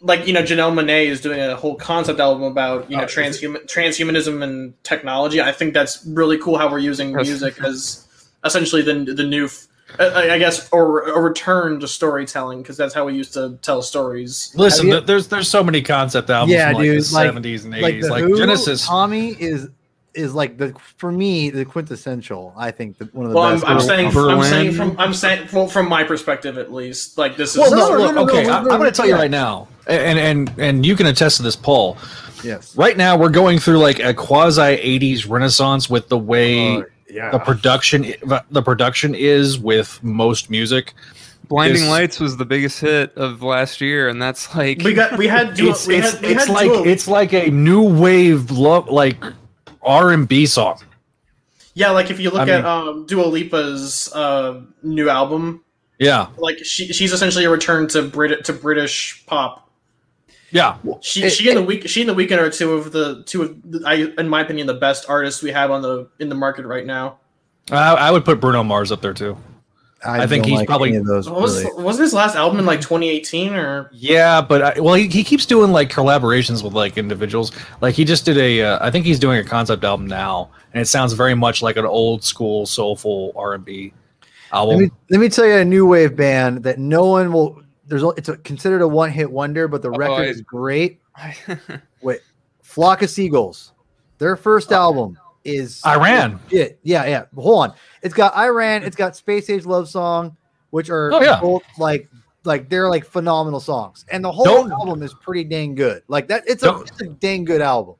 like 0.00 0.26
you 0.26 0.32
know 0.32 0.42
Janelle 0.42 0.72
Monae 0.72 1.04
is 1.08 1.20
doing 1.20 1.38
a 1.38 1.54
whole 1.54 1.74
concept 1.74 2.18
album 2.18 2.44
about 2.44 2.90
you 2.90 2.96
know 2.96 3.02
Oh, 3.02 3.06
transhuman 3.06 3.66
transhumanism 3.66 4.42
and 4.42 4.72
technology. 4.84 5.42
I 5.42 5.52
think 5.52 5.74
that's 5.74 6.02
really 6.06 6.38
cool 6.38 6.56
how 6.56 6.70
we're 6.70 6.78
using 6.78 7.12
music 7.12 7.62
as 7.62 8.06
essentially 8.42 8.80
the 8.80 8.94
the 9.12 9.24
new. 9.24 9.50
F- 9.98 10.14
I 10.14 10.34
I 10.34 10.38
guess, 10.38 10.68
or 10.72 11.00
a 11.08 11.20
return 11.20 11.80
to 11.80 11.88
storytelling 11.88 12.62
because 12.62 12.76
that's 12.76 12.94
how 12.94 13.04
we 13.06 13.14
used 13.14 13.32
to 13.34 13.58
tell 13.62 13.82
stories. 13.82 14.52
Listen, 14.56 14.88
you- 14.88 15.00
there's 15.00 15.28
there's 15.28 15.48
so 15.48 15.62
many 15.62 15.82
concept 15.82 16.30
albums 16.30 16.52
Yeah, 16.52 16.66
from 16.68 16.74
like 16.76 16.84
dude, 16.84 17.04
the 17.04 17.14
like- 17.14 17.30
70s 17.34 17.64
and 17.64 17.74
80s, 17.74 17.82
Like 18.02 18.10
like, 18.10 18.24
Who, 18.24 18.36
Genesis. 18.36 18.86
Tommy 18.86 19.30
is 19.40 19.68
is 20.12 20.34
like 20.34 20.58
the 20.58 20.74
for 20.96 21.12
me 21.12 21.50
the 21.50 21.64
quintessential. 21.64 22.52
I 22.56 22.72
think 22.72 22.98
the, 22.98 23.04
one 23.12 23.26
of 23.26 23.30
the 23.32 23.36
Well, 23.36 23.46
I'm, 23.46 23.60
best. 23.60 23.66
I'm 23.66 23.76
Berlin- 24.12 24.12
saying, 24.12 24.30
I'm 24.30 24.42
saying 24.44 24.72
from 24.72 24.96
I'm 24.98 25.14
saying 25.14 25.48
well, 25.52 25.66
from 25.68 25.88
my 25.88 26.02
perspective 26.04 26.58
at 26.58 26.72
least, 26.72 27.16
like 27.16 27.36
this 27.36 27.52
is 27.54 27.58
Well, 27.58 27.70
No, 27.70 27.76
no, 27.76 27.96
no, 27.98 28.04
no, 28.06 28.12
no, 28.12 28.22
okay, 28.24 28.40
I, 28.48 28.62
no, 28.62 28.70
I'm 28.70 28.78
going 28.78 28.90
to 28.90 28.90
tell 28.90 29.06
you 29.06 29.14
right 29.14 29.30
now, 29.30 29.68
and 29.86 30.18
and 30.18 30.52
and 30.58 30.84
you 30.86 30.96
can 30.96 31.06
attest 31.06 31.36
to 31.36 31.42
this, 31.44 31.54
Paul. 31.54 31.96
yes. 32.42 32.76
Right 32.76 32.96
now, 32.96 33.16
we're 33.16 33.28
going 33.28 33.60
through 33.60 33.78
like 33.78 34.00
a 34.00 34.12
quasi 34.12 34.60
80s 34.62 35.28
renaissance 35.30 35.88
with 35.88 36.08
the 36.08 36.18
way 36.18 36.78
Uh, 36.78 36.82
yeah. 37.10 37.30
the 37.30 37.38
production 37.38 38.12
the 38.50 38.62
production 38.62 39.14
is 39.14 39.58
with 39.58 40.02
most 40.02 40.50
music. 40.50 40.94
Blinding 41.48 41.80
This- 41.82 41.88
Lights 41.88 42.20
was 42.20 42.36
the 42.36 42.44
biggest 42.44 42.80
hit 42.80 43.12
of 43.16 43.42
last 43.42 43.80
year, 43.80 44.08
and 44.08 44.22
that's 44.22 44.54
like 44.54 44.82
we 44.82 44.94
got 44.94 45.18
we 45.18 45.26
had 45.26 45.54
Dua, 45.56 45.70
It's 45.70 45.86
we 45.86 45.96
it's, 45.96 46.20
we 46.20 46.28
it's 46.28 46.46
had 46.46 46.52
like 46.54 46.66
Dua- 46.70 46.84
it's 46.86 47.08
like 47.08 47.32
a 47.32 47.50
new 47.50 47.82
wave 47.82 48.50
love 48.52 48.88
like 48.88 49.22
R 49.82 50.10
and 50.12 50.28
B 50.28 50.46
song. 50.46 50.80
yeah, 51.74 51.90
like 51.90 52.10
if 52.10 52.20
you 52.20 52.30
look 52.30 52.48
I 52.48 52.52
at 52.52 52.56
mean- 52.58 52.64
um, 52.66 53.06
Dua 53.06 53.24
Lipa's 53.26 54.12
uh, 54.14 54.60
new 54.82 55.08
album, 55.10 55.64
Yeah, 55.98 56.28
like 56.36 56.58
she 56.64 56.92
she's 56.92 57.12
essentially 57.12 57.44
a 57.46 57.50
return 57.50 57.88
to 57.88 58.02
Brit 58.02 58.44
to 58.44 58.52
British 58.52 59.24
pop. 59.26 59.69
Yeah. 60.52 60.76
She 61.00 61.22
It- 61.24 61.30
she 61.32 61.48
and 61.48 61.58
the 61.58 61.62
week 61.62 61.88
she 61.88 62.00
and 62.02 62.08
the 62.10 62.14
Weeknd 62.14 62.38
are 62.38 62.50
two 62.50 62.72
of 62.74 62.92
the 62.92 63.22
two 63.24 63.42
of 63.42 63.56
the, 63.70 63.82
I 63.86 64.12
in 64.20 64.28
my 64.28 64.40
opinion 64.40 64.66
the 64.66 64.74
best 64.74 65.06
artists 65.08 65.42
we 65.42 65.50
have 65.52 65.70
on 65.70 65.82
the 65.82 66.08
in 66.18 66.28
the 66.28 66.34
market 66.34 66.66
right 66.66 66.84
now. 66.86 67.18
I, 67.70 67.94
I 67.94 68.10
would 68.10 68.24
put 68.24 68.40
Bruno 68.40 68.64
Mars 68.64 68.90
up 68.90 69.00
there 69.00 69.14
too. 69.14 69.36
I 70.02 70.26
think 70.26 70.46
he's 70.46 70.56
like 70.56 70.66
probably- 70.66 70.88
any 70.88 70.96
of 70.98 71.04
those. 71.06 71.28
Was 71.28 71.62
really. 71.62 71.82
wasn't 71.84 72.04
his 72.04 72.14
last 72.14 72.34
album 72.34 72.58
in 72.58 72.64
like 72.64 72.80
2018 72.80 73.52
or 73.54 73.90
Yeah, 73.92 74.40
but 74.40 74.78
I, 74.78 74.80
well, 74.80 74.94
he, 74.94 75.06
he 75.08 75.22
keeps 75.22 75.44
doing 75.44 75.72
like 75.72 75.90
collaborations 75.90 76.64
with 76.64 76.72
like 76.72 76.96
individuals. 76.96 77.52
Like 77.82 77.94
he 77.94 78.06
just 78.06 78.24
did 78.24 78.38
a, 78.38 78.62
uh, 78.62 78.78
I 78.80 78.90
think 78.90 79.04
he's 79.04 79.18
doing 79.18 79.38
a 79.38 79.44
concept 79.44 79.84
album 79.84 80.06
now, 80.06 80.48
and 80.72 80.80
it 80.80 80.86
sounds 80.86 81.12
very 81.12 81.34
much 81.34 81.60
like 81.60 81.76
an 81.76 81.84
old 81.84 82.24
school 82.24 82.64
soulful 82.64 83.32
R 83.36 83.52
and 83.52 83.62
B 83.62 83.92
Let 84.50 84.58
album. 84.58 84.78
me 84.80 84.90
let 85.10 85.20
me 85.20 85.28
tell 85.28 85.44
you 85.46 85.56
a 85.56 85.64
new 85.66 85.84
wave 85.86 86.16
band 86.16 86.62
that 86.62 86.78
no 86.78 87.04
one 87.04 87.30
will. 87.30 87.59
There's 87.90 88.02
a- 88.02 88.08
it's 88.16 88.28
a, 88.28 88.36
considered 88.38 88.80
a 88.82 88.88
one 88.88 89.10
hit 89.10 89.30
wonder, 89.30 89.68
but 89.68 89.82
the 89.82 89.90
Oh, 89.90 89.96
record 89.98 90.22
I- 90.22 90.26
is 90.26 90.40
great. 90.40 91.00
Wait, 92.02 92.20
Flock 92.62 93.02
of 93.02 93.10
Seagulls. 93.10 93.72
Their 94.18 94.36
first 94.36 94.72
oh, 94.72 94.76
album 94.76 95.18
is 95.44 95.80
I 95.84 95.96
Ran. 95.96 96.38
Yeah, 96.50 96.68
yeah, 96.82 97.04
yeah. 97.06 97.24
Hold 97.34 97.70
on. 97.70 97.74
It's 98.02 98.14
got 98.14 98.34
I 98.36 98.48
Ran. 98.48 98.82
It's 98.84 98.96
got 98.96 99.16
Space 99.16 99.50
Age 99.50 99.66
Love 99.66 99.88
Song, 99.88 100.36
which 100.70 100.88
are 100.88 101.12
Oh, 101.12 101.20
yeah. 101.20 101.40
both 101.40 101.62
like 101.78 102.08
like 102.44 102.68
they're 102.70 102.88
like 102.88 103.04
phenomenal 103.04 103.60
songs, 103.60 104.04
and 104.10 104.24
the 104.24 104.30
whole 104.32 104.44
Don't- 104.44 104.72
album 104.72 105.02
is 105.02 105.12
pretty 105.14 105.44
dang 105.44 105.74
good. 105.74 106.02
Like 106.08 106.28
that, 106.28 106.44
it's 106.46 106.62
a 106.62 106.80
it's 106.82 107.00
a 107.00 107.08
dang 107.08 107.44
good 107.44 107.60
album. 107.60 107.96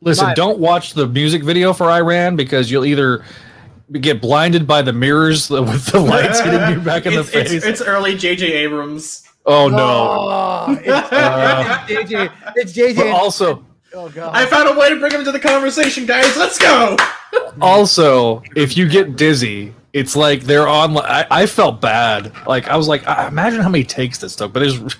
Listen, 0.00 0.26
my- 0.26 0.34
don't 0.34 0.58
watch 0.58 0.92
the 0.94 1.06
music 1.08 1.42
video 1.42 1.72
for 1.72 1.90
I 1.90 2.00
Ran 2.00 2.36
because 2.36 2.70
you'll 2.70 2.84
either 2.84 3.24
get 3.92 4.20
blinded 4.20 4.66
by 4.66 4.82
the 4.82 4.92
mirrors 4.92 5.50
with 5.50 5.86
the 5.86 6.00
lights 6.00 6.40
hitting 6.40 6.70
you 6.70 6.80
back 6.80 7.06
in 7.06 7.14
the 7.14 7.20
it's, 7.20 7.30
face. 7.30 7.52
it's, 7.52 7.66
it's 7.66 7.80
early 7.80 8.14
JJ 8.14 8.42
Abrams. 8.50 9.28
oh 9.46 9.68
no! 9.68 9.78
Oh, 9.78 10.78
it's, 10.80 11.12
Uh, 11.12 11.84
it's 11.88 12.10
JJ. 12.10 12.32
It's 12.56 12.72
JJ. 12.72 12.96
But 12.96 13.06
also, 13.08 13.64
oh 13.94 14.08
god. 14.08 14.34
I 14.34 14.46
found 14.46 14.68
a 14.68 14.78
way 14.78 14.88
to 14.90 14.98
bring 14.98 15.12
him 15.12 15.20
into 15.20 15.32
the 15.32 15.40
conversation, 15.40 16.06
guys. 16.06 16.36
Let's 16.36 16.58
go. 16.58 16.96
also, 17.60 18.42
if 18.56 18.76
you 18.76 18.88
get 18.88 19.16
dizzy, 19.16 19.74
it's 19.92 20.16
like 20.16 20.42
they're 20.42 20.68
on. 20.68 20.96
I, 20.98 21.26
I 21.30 21.46
felt 21.46 21.80
bad. 21.80 22.32
Like 22.46 22.68
I 22.68 22.76
was 22.76 22.88
like, 22.88 23.06
I 23.06 23.28
imagine 23.28 23.60
how 23.60 23.68
many 23.68 23.84
takes 23.84 24.18
this 24.18 24.34
took. 24.34 24.52
But 24.52 24.62
it's, 24.64 24.96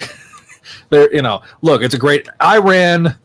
there. 0.90 1.12
You 1.14 1.22
know, 1.22 1.42
look, 1.62 1.82
it's 1.82 1.94
a 1.94 1.98
great. 1.98 2.28
I 2.38 2.58
ran. 2.58 3.16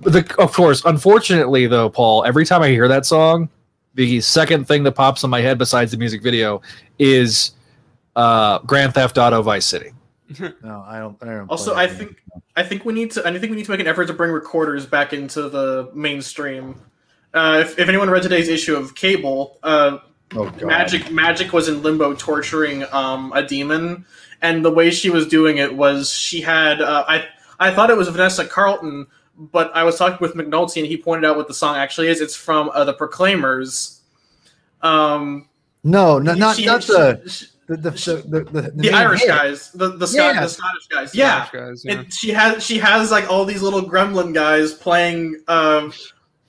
The 0.00 0.34
of 0.38 0.52
course, 0.52 0.84
unfortunately 0.84 1.66
though, 1.66 1.88
Paul. 1.90 2.24
Every 2.24 2.44
time 2.44 2.62
I 2.62 2.68
hear 2.68 2.88
that 2.88 3.06
song, 3.06 3.48
the 3.94 4.20
second 4.20 4.66
thing 4.66 4.82
that 4.84 4.92
pops 4.92 5.24
in 5.24 5.30
my 5.30 5.40
head 5.40 5.58
besides 5.58 5.90
the 5.90 5.96
music 5.96 6.22
video 6.22 6.62
is 6.98 7.52
uh 8.16 8.58
Grand 8.60 8.94
Theft 8.94 9.18
Auto 9.18 9.42
Vice 9.42 9.66
City. 9.66 9.92
no, 10.62 10.84
I 10.86 10.98
don't. 10.98 11.16
I 11.22 11.26
don't 11.26 11.48
Also, 11.48 11.74
I 11.74 11.86
that 11.86 11.96
think 11.96 12.22
I 12.56 12.62
think 12.62 12.84
we 12.84 12.92
need 12.92 13.10
to 13.12 13.26
I 13.26 13.38
think 13.38 13.50
we 13.50 13.56
need 13.56 13.66
to 13.66 13.70
make 13.70 13.80
an 13.80 13.86
effort 13.86 14.06
to 14.06 14.12
bring 14.12 14.30
recorders 14.30 14.86
back 14.86 15.12
into 15.12 15.48
the 15.48 15.90
mainstream. 15.94 16.80
Uh, 17.32 17.58
if, 17.64 17.78
if 17.78 17.88
anyone 17.88 18.08
read 18.08 18.22
today's 18.22 18.48
issue 18.48 18.76
of 18.76 18.94
Cable, 18.94 19.58
uh, 19.64 19.98
Oh, 20.36 20.50
God. 20.50 20.62
Magik 20.62 21.02
Magik 21.10 21.52
was 21.52 21.68
in 21.68 21.82
limbo 21.82 22.14
torturing 22.14 22.84
um, 22.92 23.32
a 23.34 23.42
demon, 23.46 24.04
and 24.42 24.64
the 24.64 24.70
way 24.70 24.90
she 24.90 25.10
was 25.10 25.28
doing 25.28 25.58
it 25.58 25.74
was 25.74 26.10
she 26.10 26.40
had 26.40 26.80
uh, 26.80 27.04
I 27.06 27.26
I 27.60 27.72
thought 27.72 27.90
it 27.90 27.96
was 27.96 28.08
Vanessa 28.08 28.44
Carlton, 28.44 29.06
but 29.36 29.74
I 29.74 29.82
was 29.84 29.96
talking 29.98 30.18
with 30.20 30.34
McNulty 30.34 30.78
and 30.78 30.86
he 30.86 30.96
pointed 30.96 31.24
out 31.28 31.36
what 31.36 31.48
the 31.48 31.54
song 31.54 31.76
actually 31.76 32.08
is. 32.08 32.20
It's 32.20 32.36
from 32.36 32.70
uh, 32.70 32.84
the 32.84 32.94
Proclaimers. 32.94 34.00
Um, 34.82 35.48
No, 35.82 36.18
no, 36.18 36.34
not 36.34 36.56
she- 36.56 36.66
not 36.66 36.82
she- 36.84 36.92
the 36.92 37.22
she- 37.28 37.46
the 37.66 37.76
the, 37.78 37.90
the, 37.90 38.40
the, 38.52 38.60
the, 38.60 38.70
the 38.76 38.90
Irish 38.92 39.20
hit. 39.20 39.28
guys, 39.28 39.70
the 39.72 39.96
the, 39.96 40.06
Scot- 40.06 40.34
Yeah. 40.34 40.40
the 40.42 40.48
Scottish 40.48 40.86
guys. 40.88 41.14
Yeah, 41.14 41.48
Guys, 41.50 41.82
yeah. 41.82 41.92
and 41.94 42.12
she 42.12 42.30
has 42.30 42.62
she 42.62 42.78
has 42.78 43.10
like 43.10 43.30
all 43.30 43.46
these 43.46 43.62
little 43.62 43.80
gremlin 43.82 44.34
guys 44.34 44.74
playing 44.74 45.42
um 45.48 45.90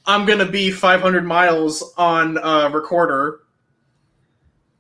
i'm 0.07 0.25
gonna 0.25 0.45
be 0.45 0.69
500 0.71 1.23
miles 1.25 1.93
on 1.97 2.37
uh 2.39 2.69
recorder 2.69 3.39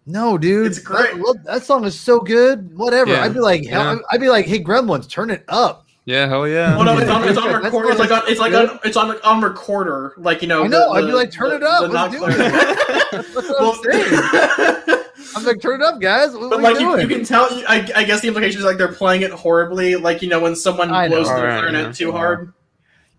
No, 0.05 0.37
dude, 0.37 0.67
It's 0.67 0.79
great. 0.79 1.15
That, 1.15 1.39
that 1.45 1.63
song 1.63 1.85
is 1.85 1.97
so 1.99 2.19
good. 2.19 2.77
Whatever. 2.77 3.11
Yeah. 3.13 3.23
I'd 3.23 3.33
be 3.33 3.39
like, 3.39 3.65
hell, 3.65 3.95
Yeah. 3.95 4.01
I'd 4.11 4.19
be 4.21 4.29
like, 4.29 4.45
hey, 4.45 4.61
Gremlins, 4.63 5.09
turn 5.09 5.31
it 5.31 5.43
up. 5.47 5.84
Yeah, 6.05 6.27
hell 6.27 6.47
yeah. 6.47 6.75
well 6.75 6.85
no 6.85 6.97
it's 6.97 7.09
on, 7.09 7.27
it's 7.27 7.37
on 7.37 7.47
That's 7.51 7.65
recorder 7.65 7.89
it's 7.91 7.99
like 7.99 8.11
on 8.11 8.21
it's 8.27 8.39
like 8.39 8.53
on 8.53 8.79
it's 8.83 8.97
on 8.97 9.19
on 9.23 9.41
recorder 9.41 10.13
like 10.17 10.41
you 10.41 10.47
know 10.47 10.63
I 10.63 10.67
know, 10.67 10.93
the- 10.93 10.99
I'd 10.99 11.05
be 11.07 11.13
like, 11.13 11.31
turn 11.31 11.49
the- 11.49 11.55
it 11.57 11.63
up, 11.63 11.89
let's 11.91 12.13
do 12.13 12.19
clear- 12.19 12.37
That's 13.11 13.35
what 13.35 13.85
I'm. 13.93 14.99
I'm 15.35 15.43
like, 15.43 15.61
turn 15.61 15.81
it 15.81 15.85
up, 15.85 15.99
guys. 15.99 16.31
What, 16.33 16.49
But 16.49 16.61
what 16.61 16.73
like 16.73 16.79
you, 16.81 16.91
you 16.95 17.01
you 17.01 17.07
can 17.07 17.25
tell, 17.25 17.47
I, 17.67 17.89
I 17.95 18.03
guess 18.05 18.21
the 18.21 18.27
implication 18.29 18.59
is 18.59 18.65
like 18.65 18.77
they're 18.77 18.91
playing 18.91 19.21
it 19.23 19.31
horribly. 19.31 19.95
Like 19.95 20.21
you 20.21 20.29
know 20.29 20.39
when 20.39 20.55
someone 20.55 20.91
I 20.91 21.07
know. 21.07 21.15
blows 21.17 21.27
the 21.27 21.33
Alright, 21.33 21.59
clarinet 21.59 21.85
yeah. 21.87 21.91
too 21.91 22.11
hard. 22.11 22.53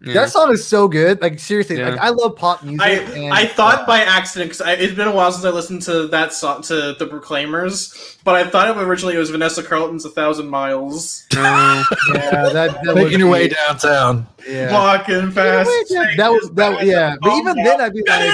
Yeah. 0.07 0.15
That 0.15 0.31
song 0.31 0.53
is 0.53 0.65
so 0.65 0.87
good. 0.87 1.21
Like 1.21 1.41
seriously, 1.41 1.77
like 1.83 1.99
I 1.99 2.11
love 2.11 2.37
pop 2.37 2.63
music. 2.63 2.81
I 2.81 2.91
and, 2.93 3.35
I 3.35 3.45
thought 3.47 3.81
uh, 3.81 3.87
by 3.87 3.99
accident 4.03 4.53
because 4.53 4.79
it's 4.81 4.95
been 4.95 5.09
a 5.09 5.15
while 5.15 5.33
since 5.33 5.45
I 5.45 5.51
listened 5.51 5.83
to 5.83 6.07
that 6.09 6.33
song 6.33 6.63
to 6.63 6.95
the 6.97 7.07
Proclaimers, 7.09 8.17
but 8.23 8.37
I 8.37 8.49
thought 8.49 8.69
it 8.69 8.81
originally 8.81 9.17
it 9.17 9.19
was 9.19 9.31
Vanessa 9.31 9.65
Carlton's 9.65 10.05
"A 10.05 10.11
Thousand 10.11 10.49
Miles." 10.49 11.27
No. 11.37 11.85
yeah, 12.15 12.49
that, 12.53 12.85
that 12.85 12.95
Making 12.95 13.19
your 13.19 13.29
be- 13.29 13.33
way 13.33 13.49
downtown. 13.49 14.27
Yeah. 14.49 14.73
Walking 14.73 15.31
fast. 15.33 15.69
That 16.17 16.31
was 16.31 16.51
that. 16.55 16.87
Yeah, 16.87 17.17
but 17.21 17.37
even 17.37 17.57
then, 17.57 17.81
I'd 17.81 17.93
be 17.93 18.03
like, 18.07 18.31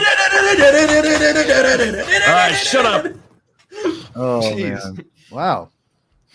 All 2.28 2.34
right, 2.34 2.52
shut 2.54 2.86
up. 2.86 3.06
oh 4.14 4.40
Jeez. 4.44 4.96
man, 4.96 5.04
wow. 5.30 5.68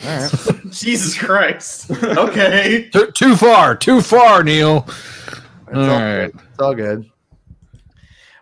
All 0.04 0.20
right. 0.20 0.32
Jesus 0.72 1.18
Christ. 1.18 1.90
Okay. 2.04 2.90
Too, 2.92 3.12
too 3.12 3.36
far, 3.36 3.76
too 3.76 4.02
far, 4.02 4.44
Neil. 4.44 4.88
It's 5.68 5.78
All 5.78 5.84
all 5.84 5.90
right. 5.90 6.32
good. 6.32 6.42
It's 6.50 6.60
all 6.60 6.76
good. 6.76 7.12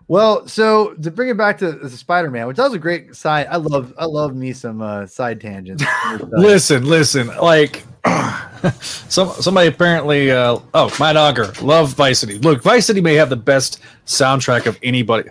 Well, 0.07 0.47
so 0.47 0.93
to 0.93 1.09
bring 1.09 1.29
it 1.29 1.37
back 1.37 1.57
to 1.59 1.71
the 1.71 1.89
Spider-Man, 1.89 2.45
which 2.45 2.57
that 2.57 2.65
was 2.65 2.73
a 2.73 2.79
great 2.79 3.15
side. 3.15 3.47
I 3.49 3.55
love, 3.55 3.91
I 3.97 4.05
love 4.05 4.35
me 4.35 4.53
some 4.53 4.81
uh, 4.81 5.07
side 5.07 5.41
tangents. 5.41 5.83
Listen, 6.31 6.85
listen. 6.85 7.27
Like, 7.27 7.83
some 8.81 9.29
somebody 9.29 9.67
apparently. 9.67 10.29
Uh, 10.29 10.59
oh, 10.75 10.95
my 10.99 11.11
dogger 11.11 11.51
love 11.61 11.95
Vice 11.95 12.19
City. 12.19 12.37
Look, 12.37 12.61
Vice 12.61 12.85
City 12.85 13.01
may 13.01 13.15
have 13.15 13.29
the 13.29 13.35
best 13.35 13.79
soundtrack 14.05 14.67
of 14.67 14.77
anybody. 14.83 15.29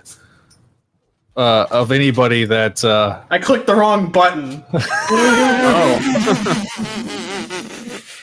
Uh, 1.37 1.66
of 1.70 1.92
anybody 1.92 2.44
that. 2.44 2.85
Uh, 2.85 3.22
I 3.30 3.38
clicked 3.38 3.68
the 3.68 3.76
wrong 3.76 4.11
button. 4.11 4.64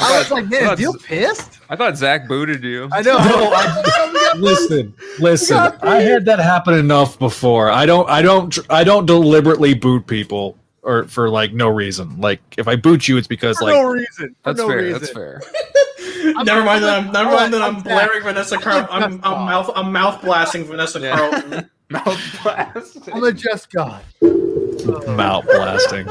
I 0.00 0.18
was 0.18 0.30
like, 0.30 0.48
man, 0.48 0.64
That's- 0.64 0.80
is 0.80 1.02
pissed? 1.02 1.58
I 1.68 1.76
thought 1.76 1.96
Zach 1.96 2.26
booted 2.26 2.62
you. 2.64 2.88
I 2.92 3.02
know. 3.02 3.16
No, 3.18 3.52
I- 3.54 4.32
listen, 4.36 4.94
listen. 5.18 5.56
I 5.56 6.00
had 6.00 6.24
that 6.26 6.38
happen 6.38 6.74
enough 6.74 7.18
before. 7.18 7.70
I 7.70 7.86
don't. 7.86 8.08
I 8.08 8.22
don't. 8.22 8.56
I 8.70 8.84
don't 8.84 9.06
deliberately 9.06 9.74
boot 9.74 10.06
people 10.06 10.56
or 10.82 11.04
for 11.04 11.28
like 11.28 11.52
no 11.52 11.68
reason. 11.68 12.20
Like 12.20 12.40
if 12.56 12.66
I 12.68 12.76
boot 12.76 13.06
you, 13.08 13.16
it's 13.16 13.28
because 13.28 13.58
For 13.58 13.64
like 13.66 13.74
no 13.74 13.84
reason. 13.84 14.34
For 14.42 14.52
That's 14.54 14.58
no 14.58 14.68
fair. 14.68 14.78
reason. 14.78 15.00
That's 15.00 15.12
fair. 15.12 15.40
never 16.44 16.64
mind 16.64 16.84
that 16.84 16.98
I'm 16.98 17.12
never 17.12 17.30
mind 17.30 17.52
that 17.54 17.62
I'm 17.62 17.76
I'm 17.76 17.82
blaring 17.82 18.22
Vanessa 18.22 18.56
Carlton. 18.58 18.88
I'm, 18.90 19.12
Just 19.12 19.26
I'm 19.26 19.46
mouth 19.46 19.70
I'm 19.74 19.92
mouth 19.92 20.22
blasting 20.22 20.64
Vanessa 20.64 21.00
Yeah. 21.00 21.16
Carlton. 21.16 21.70
Mouth 21.90 22.38
blasting. 22.42 23.14
I'm 23.14 23.24
a 23.24 23.32
just 23.32 23.70
god. 23.72 24.02
Mouth 24.22 25.44
blasting. 25.44 26.08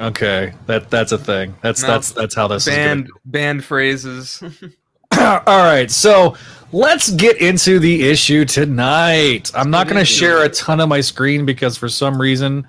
Okay, 0.00 0.54
that 0.66 0.90
that's 0.90 1.12
a 1.12 1.18
thing. 1.18 1.54
That's 1.60 1.82
Mouth- 1.82 1.90
that's 1.90 2.12
that's 2.12 2.34
how 2.34 2.48
this 2.48 2.64
Banned 2.64 3.06
is. 3.06 3.12
banned 3.26 3.64
phrases. 3.64 4.42
All 5.18 5.42
right, 5.46 5.90
so 5.90 6.36
let's 6.72 7.10
get 7.10 7.40
into 7.40 7.78
the 7.78 8.08
issue 8.08 8.44
tonight. 8.44 9.50
I'm 9.54 9.70
not 9.70 9.88
going 9.88 9.98
to 9.98 10.04
share 10.04 10.44
a 10.44 10.48
ton 10.48 10.80
of 10.80 10.88
my 10.88 11.00
screen 11.00 11.44
because 11.44 11.76
for 11.76 11.88
some 11.88 12.20
reason, 12.20 12.66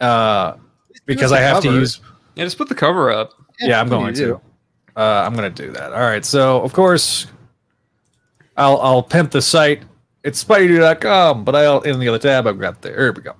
uh, 0.00 0.54
because 1.04 1.32
I 1.32 1.40
have 1.40 1.62
to 1.64 1.72
use. 1.72 2.00
yeah, 2.36 2.44
just 2.44 2.56
put 2.56 2.68
the 2.68 2.74
cover 2.74 3.10
up. 3.10 3.32
Yeah, 3.60 3.80
I'm 3.80 3.88
going 3.88 4.14
to. 4.14 4.40
Uh, 4.96 5.24
I'm 5.26 5.34
going 5.34 5.52
to 5.52 5.62
do 5.66 5.72
that. 5.72 5.92
All 5.92 6.00
right. 6.00 6.24
So, 6.24 6.62
of 6.62 6.72
course, 6.72 7.26
I'll 8.56 8.80
I'll 8.80 9.02
pimp 9.02 9.32
the 9.32 9.42
site. 9.42 9.82
It's 10.24 10.42
spidey.com, 10.42 11.44
but 11.44 11.54
I'll 11.54 11.82
in 11.82 12.00
the 12.00 12.08
other 12.08 12.18
tab 12.18 12.46
I've 12.46 12.58
got 12.58 12.80
there. 12.80 12.98
Here 12.98 13.12
we 13.12 13.20
go. 13.20 13.34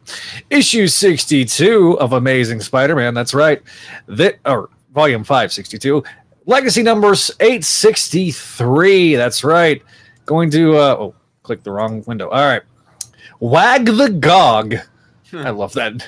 Issue 0.50 0.86
62 0.86 1.98
of 1.98 2.12
Amazing 2.12 2.60
Spider-Man. 2.60 3.14
That's 3.14 3.32
right. 3.32 3.62
That 4.06 4.38
or 4.44 4.68
volume 4.92 5.24
562. 5.24 6.04
Legacy 6.44 6.82
numbers 6.82 7.30
863. 7.40 9.16
That's 9.16 9.42
right. 9.42 9.82
Going 10.26 10.50
to 10.50 10.76
uh 10.76 10.96
oh, 10.98 11.14
click 11.42 11.62
the 11.62 11.72
wrong 11.72 12.04
window. 12.06 12.28
All 12.28 12.46
right. 12.46 12.62
Wag 13.40 13.86
the 13.86 14.10
Gog. 14.10 14.76
I 15.32 15.50
love 15.50 15.72
that. 15.72 16.06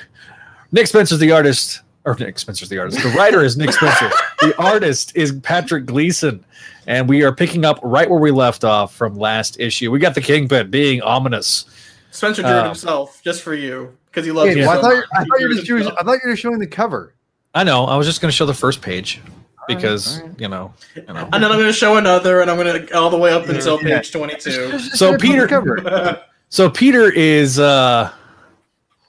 Nick 0.71 0.85
Spencer's 0.85 1.19
the 1.19 1.31
artist, 1.31 1.81
or 2.05 2.15
Nick 2.15 2.37
Spencer's 2.37 2.69
the 2.69 2.77
artist. 2.77 3.01
The 3.01 3.09
writer 3.09 3.43
is 3.43 3.57
Nick 3.57 3.71
Spencer. 3.71 4.11
the 4.41 4.53
artist 4.61 5.11
is 5.15 5.31
Patrick 5.41 5.87
Gleason. 5.87 6.45
And 6.87 7.07
we 7.09 7.23
are 7.23 7.33
picking 7.33 7.65
up 7.65 7.79
right 7.83 8.09
where 8.09 8.19
we 8.19 8.31
left 8.31 8.63
off 8.63 8.95
from 8.95 9.15
last 9.15 9.59
issue. 9.59 9.91
We 9.91 9.99
got 9.99 10.15
the 10.15 10.21
Kingpin 10.21 10.71
being 10.71 11.01
ominous. 11.01 11.65
Spencer 12.11 12.41
drew 12.41 12.49
it 12.51 12.53
Uh, 12.55 12.65
himself 12.65 13.21
just 13.23 13.41
for 13.43 13.53
you 13.53 13.95
because 14.05 14.25
he 14.25 14.31
loves 14.31 14.47
Wait, 14.47 14.57
you. 14.57 14.63
well, 14.63 14.71
I 14.71 14.75
so 14.75 14.81
thought 14.81 14.89
you, 14.91 14.95
much. 14.97 15.07
I 15.13 15.23
He 15.23 15.29
thought 15.29 15.39
you 15.41 15.47
were 15.49 15.53
just 15.53 15.67
showing. 15.67 15.87
I 15.87 16.03
thought 16.03 16.19
you 16.23 16.29
were 16.29 16.35
showing 16.35 16.59
the 16.59 16.67
cover. 16.67 17.13
I 17.53 17.63
know. 17.63 17.85
I 17.85 17.95
was 17.97 18.07
just 18.07 18.21
going 18.21 18.29
to 18.31 18.35
show 18.35 18.45
the 18.45 18.53
first 18.53 18.81
page 18.81 19.19
because, 19.67 20.19
all 20.21 20.27
right. 20.27 20.39
you 20.39 20.47
know, 20.47 20.73
you 20.95 21.01
know. 21.13 21.27
And 21.33 21.43
then 21.43 21.51
I'm 21.51 21.57
going 21.57 21.65
to 21.65 21.73
show 21.73 21.97
another, 21.97 22.41
and 22.41 22.49
I'm 22.49 22.57
going 22.57 22.85
to 22.87 22.97
all 22.97 23.09
the 23.09 23.17
way 23.17 23.31
up 23.33 23.47
until 23.49 23.81
Yeah. 23.83 23.97
page 23.97 24.11
22. 24.13 24.71
Just 24.71 24.91
So 24.95 25.09
show 25.09 25.13
it 25.15 25.19
from 25.19 25.27
the 25.29 25.33
Peter- 25.33 25.47
cover. 25.47 26.21
So 26.49 26.69
Peter 26.69 27.11
is 27.11 27.59
uh 27.59 28.09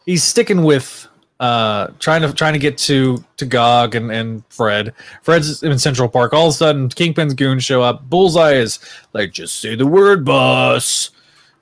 he's 0.04 0.24
sticking 0.24 0.64
with 0.64 1.07
uh 1.40 1.88
trying 2.00 2.22
to 2.22 2.32
trying 2.32 2.52
to 2.52 2.58
get 2.58 2.76
to 2.78 3.24
to 3.36 3.46
Gog 3.46 3.94
and 3.94 4.10
and 4.10 4.42
Fred. 4.48 4.92
Fred's 5.22 5.62
in 5.62 5.78
Central 5.78 6.08
Park. 6.08 6.32
All 6.32 6.48
of 6.48 6.54
a 6.54 6.56
sudden, 6.56 6.88
Kingpin's 6.88 7.34
goons 7.34 7.64
show 7.64 7.80
up. 7.82 8.08
Bullseye 8.10 8.54
is 8.54 8.80
like, 9.12 9.32
just 9.32 9.60
say 9.60 9.74
the 9.76 9.86
word, 9.86 10.24
boss. 10.24 11.10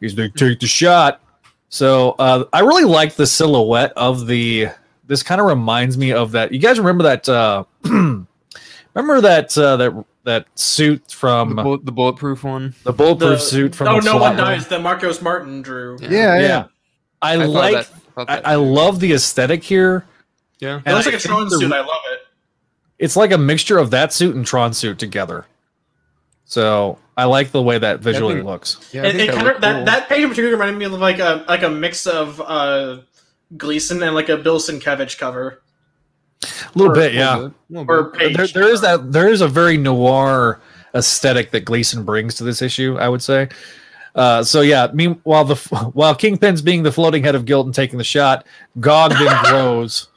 He's 0.01 0.17
like, 0.17 0.35
take 0.35 0.61
the 0.61 0.67
shot. 0.67 1.21
So 1.69 2.13
uh 2.19 2.45
I 2.53 2.61
really 2.61 2.85
like 2.85 3.15
the 3.17 3.27
silhouette 3.27 3.93
of 3.97 4.27
the. 4.27 4.69
This 5.09 5.23
kind 5.23 5.41
of 5.41 5.47
reminds 5.47 5.97
me 5.97 6.13
of 6.13 6.33
that. 6.33 6.53
You 6.53 6.59
guys 6.59 6.79
remember 6.79 7.05
that? 7.05 7.29
uh 7.29 7.65
Remember 8.95 9.21
that 9.21 9.57
uh, 9.59 9.77
that 9.77 10.05
that 10.25 10.47
suit 10.59 11.11
from 11.13 11.55
the, 11.55 11.63
bullet, 11.63 11.85
the 11.85 11.93
bulletproof 11.93 12.45
one. 12.45 12.75
The 12.85 12.93
bulletproof 12.95 13.39
The- 13.41 13.45
suit 13.45 13.75
from 13.75 13.89
oh, 13.89 14.01
the 14.01 14.07
no 14.07 14.17
one 14.17 14.37
SWAT 14.37 14.47
dies 14.47 14.69
that 14.69 14.81
Marcos 14.81 15.21
Martin 15.21 15.61
drew. 15.61 15.99
Yeah. 16.01 16.09
Yeah, 16.11 16.35
yeah. 16.39 16.41
Yeah. 16.41 16.65
I, 17.21 17.33
I 17.33 17.45
like 17.45 17.75
that- 17.75 17.87
thought 17.87 18.01
I, 18.17 18.39
I 18.39 18.55
love 18.55 19.01
the 19.01 19.13
aesthetic 19.13 19.63
here. 19.63 20.07
Yeah. 20.59 20.81
It 20.87 20.93
looks 20.93 21.07
like 21.07 21.15
a 21.15 21.19
think 21.19 21.23
Tron 21.35 21.49
the- 21.49 21.59
suit. 21.59 21.73
I 21.73 21.81
love 21.81 21.89
it. 22.13 22.21
It's 22.99 23.15
like 23.17 23.31
a 23.31 23.39
mixture 23.39 23.77
of 23.79 23.91
that 23.91 24.13
suit 24.13 24.35
and 24.35 24.47
Tron 24.47 24.73
suit 24.73 24.99
together. 24.99 25.45
So 26.47 26.99
I 27.17 27.25
like 27.25 27.51
the 27.51 27.61
way 27.63 27.79
that 27.79 28.01
visually 28.01 28.37
think- 28.37 28.47
looks. 28.47 28.89
Yeah, 28.93 29.03
I 29.03 29.07
it, 29.07 29.13
think 29.17 29.23
it 29.23 29.27
that 29.27 29.33
kind 29.35 29.41
of 29.41 29.53
looked 29.53 29.61
that, 29.63 29.85
that 29.87 30.09
page 30.09 30.23
in 30.23 30.29
particular 30.31 30.53
reminded 30.53 30.79
me 30.79 30.85
of 30.87 30.93
like 30.93 31.19
a 31.19 31.45
like 31.49 31.63
a 31.63 31.69
mix 31.71 32.07
of 32.07 32.41
uh 32.41 32.99
Gleason 33.57 34.03
and 34.03 34.15
like 34.15 34.29
a 34.29 34.37
Bill 34.37 34.59
Sienkiewicz 34.59 35.19
cover. 35.19 35.63
A 36.43 36.47
little 36.79 36.93
Or- 36.93 36.95
bit, 36.95 37.15
yeah. 37.15 37.37
little 37.69 37.85
bit. 37.85 37.89
Or 37.93 38.11
page. 38.11 38.37
There, 38.37 38.47
there 38.47 38.69
is 38.73 38.81
that. 38.81 39.13
There 39.13 39.29
is 39.29 39.41
a 39.41 39.49
very 39.49 39.77
noir 39.77 40.61
aesthetic 40.95 41.51
that 41.51 41.65
Gleason 41.65 42.05
brings 42.05 42.35
to 42.37 42.45
this 42.45 42.63
issue. 42.63 42.97
I 42.99 43.09
would 43.09 43.23
say. 43.23 43.49
Uh, 44.17 44.43
so 44.43 44.63
yeah, 44.63 44.89
meanwhile 44.95 45.45
the 45.45 45.55
while 45.93 46.15
Kingpin's 46.15 46.63
being 46.63 46.83
the 46.83 46.91
floating 46.91 47.23
head 47.23 47.35
of 47.35 47.45
guilt 47.45 47.67
and 47.67 47.75
taking 47.75 47.99
the 47.99 48.05
shot, 48.05 48.47
Gog 48.81 49.13
then 49.13 49.45
grows 49.45 50.09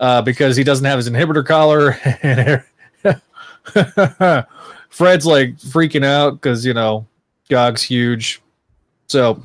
uh, 0.00 0.22
because 0.22 0.56
he 0.56 0.64
doesn't 0.64 0.86
have 0.86 0.96
his 0.96 1.08
inhibitor 1.08 1.44
collar. 1.46 1.92
Fred's 4.88 5.26
like 5.26 5.56
freaking 5.58 6.04
out 6.04 6.30
because 6.32 6.64
you 6.64 6.72
know 6.72 7.06
Gog's 7.50 7.82
huge. 7.82 8.40
So 9.08 9.44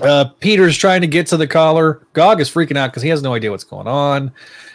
uh, 0.00 0.26
Peter's 0.38 0.78
trying 0.78 1.00
to 1.00 1.08
get 1.08 1.26
to 1.28 1.36
the 1.36 1.48
collar. 1.48 2.06
Gog 2.12 2.40
is 2.40 2.48
freaking 2.48 2.76
out 2.76 2.92
because 2.92 3.02
he 3.02 3.08
has 3.08 3.22
no 3.22 3.34
idea 3.34 3.50
what's 3.50 3.64
going 3.64 3.88
on. 3.88 4.32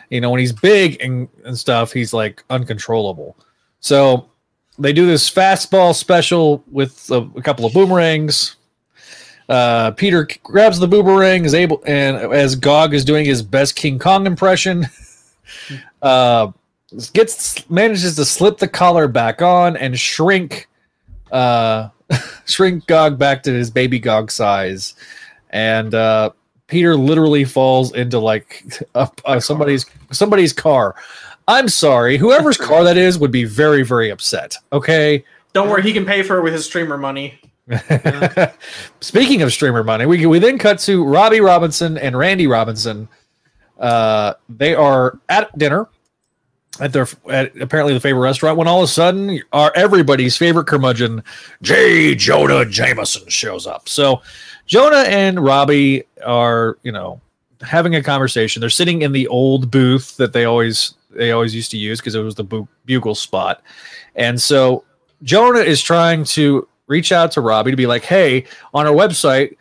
You 0.10 0.21
know, 0.21 0.30
when 0.30 0.39
he's 0.39 0.54
big 0.54 1.02
and, 1.02 1.28
and 1.45 1.58
stuff, 1.58 1.91
he's 1.93 2.13
like 2.13 2.43
uncontrollable. 2.50 3.38
So 3.80 4.30
they 4.80 4.94
do 4.94 5.06
this 5.06 5.30
fastball 5.30 5.96
special 5.96 6.63
with 6.72 7.10
a, 7.12 7.28
a 7.36 7.42
couple 7.42 7.66
of 7.66 7.74
boomerangs. 7.74 8.56
Uh, 9.50 9.92
Peter 9.92 10.28
grabs 10.44 10.78
the 10.78 10.88
boomerang, 10.88 11.46
is 11.46 11.54
able, 11.54 11.82
and 11.86 12.18
as 12.34 12.56
Gog 12.56 12.94
is 12.94 13.06
doing 13.06 13.26
his 13.26 13.42
best 13.42 13.76
King 13.76 13.98
Kong 13.98 14.28
impression, 14.28 14.86
uh, 16.02 16.52
gets 17.13 17.70
manages 17.70 18.16
to 18.18 18.26
slip 18.26 18.58
the 18.58 18.68
collar 18.68 19.08
back 19.08 19.42
on 19.42 19.78
and 19.78 19.98
shrink, 19.98 20.68
uh, 21.32 21.90
shrink 22.46 22.88
Gog 22.88 23.18
back 23.18 23.42
to 23.44 23.54
his 23.54 23.72
baby 23.72 24.00
Gog 24.00 24.32
size, 24.32 24.96
and 25.52 25.96
uh, 25.96 26.32
Peter 26.68 26.98
literally 26.98 27.46
falls 27.46 27.94
into 27.94 28.20
like 28.20 28.66
a, 28.96 29.10
a, 29.26 29.42
somebody's 29.42 29.86
somebody's 30.12 30.54
car. 30.54 30.96
I'm 31.47 31.69
sorry, 31.69 32.17
whoever's 32.17 32.57
car 32.57 32.83
that 32.83 32.97
is 32.97 33.17
would 33.17 33.31
be 33.31 33.43
very 33.43 33.83
very 33.83 34.10
upset. 34.10 34.57
Okay. 34.73 35.23
Don't 35.53 35.69
worry, 35.69 35.81
he 35.81 35.93
can 35.93 36.05
pay 36.05 36.21
for 36.23 36.38
it 36.38 36.43
with 36.43 36.53
his 36.53 36.65
streamer 36.65 36.97
money. 36.97 37.39
Speaking 39.01 39.41
of 39.41 39.51
streamer 39.51 39.83
money, 39.83 40.05
we 40.05 40.25
we 40.25 40.39
then 40.39 40.57
cut 40.57 40.79
to 40.79 41.03
Robbie 41.03 41.41
Robinson 41.41 41.97
and 41.97 42.17
Randy 42.17 42.47
Robinson. 42.47 43.07
Uh, 43.79 44.33
they 44.49 44.73
are 44.73 45.19
at 45.29 45.55
dinner 45.57 45.88
at 46.79 46.93
their 46.93 47.07
at 47.29 47.60
apparently 47.60 47.93
the 47.93 47.99
favorite 47.99 48.21
restaurant 48.21 48.57
when 48.57 48.67
all 48.67 48.79
of 48.79 48.86
a 48.86 48.91
sudden 48.91 49.41
our 49.53 49.71
everybody's 49.75 50.38
favorite 50.38 50.67
curmudgeon 50.67 51.23
J. 51.62 52.15
Jonah 52.15 52.65
Jameson 52.65 53.27
shows 53.29 53.67
up. 53.67 53.89
So 53.89 54.21
Jonah 54.65 55.05
and 55.07 55.43
Robbie 55.43 56.03
are 56.25 56.77
you 56.83 56.91
know 56.91 57.19
having 57.62 57.96
a 57.96 58.04
conversation. 58.04 58.60
They're 58.60 58.70
sitting 58.70 59.02
in 59.02 59.12
the 59.12 59.28
old 59.28 59.72
booth 59.72 60.17
that 60.17 60.34
they 60.34 60.46
always 60.46 60.93
they 61.12 61.32
always 61.32 61.56
used 61.56 61.72
to 61.72 61.78
use 61.78 62.00
because 62.00 62.15
it 62.15 62.22
was 62.22 62.36
the 62.36 62.43
bu- 62.43 62.67
bugle 62.86 63.15
spot, 63.15 63.62
and 64.15 64.41
so 64.41 64.84
Jonah 65.24 65.60
is 65.60 65.82
trying 65.82 66.24
to 66.26 66.67
reach 66.88 67.12
out 67.12 67.32
to 67.34 67.41
Robbie 67.41 67.72
to 67.72 67.78
be 67.78 67.88
like, 67.88 68.04
"Hey, 68.04 68.46
on 68.74 68.86
our 68.86 68.93
website, 68.93 69.56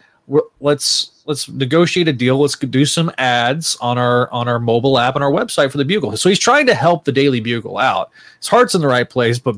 let's 0.61 1.23
let's 1.25 1.49
negotiate 1.49 2.09
a 2.09 2.13
deal. 2.13 2.39
Let's 2.39 2.57
do 2.57 2.85
some 2.85 3.11
ads 3.19 3.77
on 3.81 3.99
our 3.99 4.31
on 4.33 4.49
our 4.49 4.59
mobile 4.59 4.99
app 4.99 5.15
and 5.15 5.25
our 5.25 5.31
website 5.31 5.71
for 5.71 5.79
the 5.79 5.85
Bugle." 5.85 6.17
So 6.17 6.29
he's 6.29 6.39
trying 6.39 6.67
to 6.67 6.75
help 6.75 7.05
the 7.05 7.13
Daily 7.13 7.41
Bugle 7.41 7.79
out. 7.79 8.11
His 8.39 8.49
heart's 8.49 8.75
in 8.75 8.81
the 8.81 8.89
right 8.89 9.09
place, 9.09 9.39
but 9.39 9.57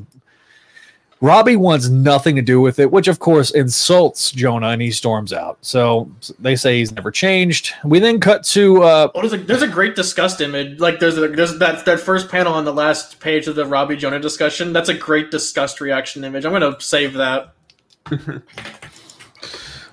Robbie 1.21 1.57
wants 1.57 1.89
nothing 1.89 2.37
to 2.37 2.41
do 2.41 2.61
with 2.61 2.79
it, 2.79 2.91
which 2.91 3.09
of 3.09 3.19
course 3.19 3.51
insults 3.51 4.31
Jonah, 4.31 4.69
and 4.69 4.81
he 4.81 4.89
storms 4.89 5.33
out. 5.33 5.57
So 5.61 6.09
they 6.39 6.55
say 6.55 6.79
he's 6.79 6.93
never 6.93 7.11
changed. 7.11 7.73
We 7.83 7.99
then 7.99 8.21
cut 8.21 8.43
to 8.45 8.83
uh, 8.83 9.11
Oh, 9.13 9.21
there's 9.21 9.33
a 9.33 9.37
there's 9.37 9.61
a 9.61 9.67
great 9.67 9.95
disgust 9.95 10.39
image. 10.39 10.79
Like 10.79 10.99
there's 10.99 11.17
a, 11.17 11.27
there's 11.27 11.59
that 11.59 11.83
that 11.85 11.99
first 11.99 12.29
panel 12.29 12.53
on 12.53 12.63
the 12.63 12.73
last 12.73 13.19
page 13.19 13.47
of 13.47 13.55
the 13.55 13.65
Robbie 13.65 13.97
Jonah 13.97 14.19
discussion. 14.19 14.71
That's 14.71 14.87
a 14.87 14.93
great 14.93 15.29
disgust 15.29 15.81
reaction 15.81 16.23
image. 16.23 16.45
I'm 16.45 16.53
gonna 16.53 16.79
save 16.79 17.13
that. 17.15 17.53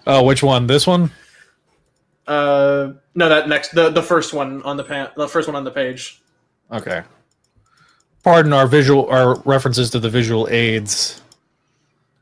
oh, 0.06 0.22
which 0.24 0.44
one? 0.44 0.68
This 0.68 0.86
one? 0.86 1.10
Uh, 2.28 2.92
no, 3.16 3.28
that 3.28 3.48
next 3.48 3.74
the 3.74 3.90
the 3.90 4.02
first 4.02 4.32
one 4.32 4.62
on 4.62 4.76
the 4.76 4.84
pan 4.84 5.08
the 5.16 5.26
first 5.28 5.48
one 5.48 5.56
on 5.56 5.64
the 5.64 5.72
page. 5.72 6.22
Okay. 6.70 7.02
Pardon 8.26 8.52
our 8.52 8.66
visual 8.66 9.08
our 9.08 9.36
references 9.44 9.88
to 9.90 10.00
the 10.00 10.10
visual 10.10 10.48
aids. 10.50 11.22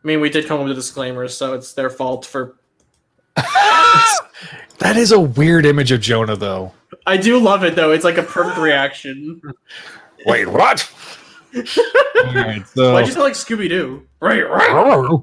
I 0.04 0.06
mean, 0.06 0.20
we 0.20 0.28
did 0.28 0.46
come 0.46 0.60
up 0.60 0.66
with 0.66 0.76
disclaimers, 0.76 1.34
so 1.34 1.54
it's 1.54 1.72
their 1.72 1.88
fault 1.88 2.26
for. 2.26 2.56
That 4.78 4.96
is 4.98 5.12
a 5.12 5.20
weird 5.20 5.64
image 5.64 5.92
of 5.92 6.02
Jonah, 6.02 6.36
though. 6.36 6.72
I 7.06 7.16
do 7.16 7.38
love 7.38 7.64
it 7.64 7.74
though. 7.74 7.92
It's 7.92 8.04
like 8.04 8.18
a 8.18 8.22
perfect 8.22 8.58
reaction. 8.58 9.40
Wait, 10.26 10.46
what? 10.46 10.92
Alright, 11.56 12.68
so 12.68 12.92
Why'd 12.92 13.06
you 13.06 13.12
sound 13.12 13.24
like 13.24 13.32
Scooby 13.32 13.68
Doo? 13.70 14.06
Right, 14.20 14.42
right. 14.42 15.22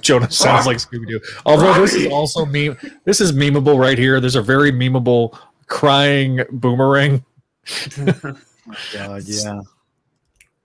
Jonah 0.00 0.30
sounds 0.30 0.66
like 0.66 0.76
Scooby 0.76 1.08
Doo. 1.08 1.20
Although 1.44 1.74
this 1.80 1.94
is 1.94 2.12
also 2.12 2.44
meme. 2.44 2.76
This 3.04 3.20
is 3.20 3.32
memeable 3.32 3.80
right 3.80 3.98
here. 3.98 4.20
There's 4.20 4.36
a 4.36 4.42
very 4.42 4.70
memeable 4.70 5.36
crying 5.66 6.44
boomerang. 6.52 7.24
Oh 8.68 8.76
God, 8.92 9.22
yeah. 9.26 9.60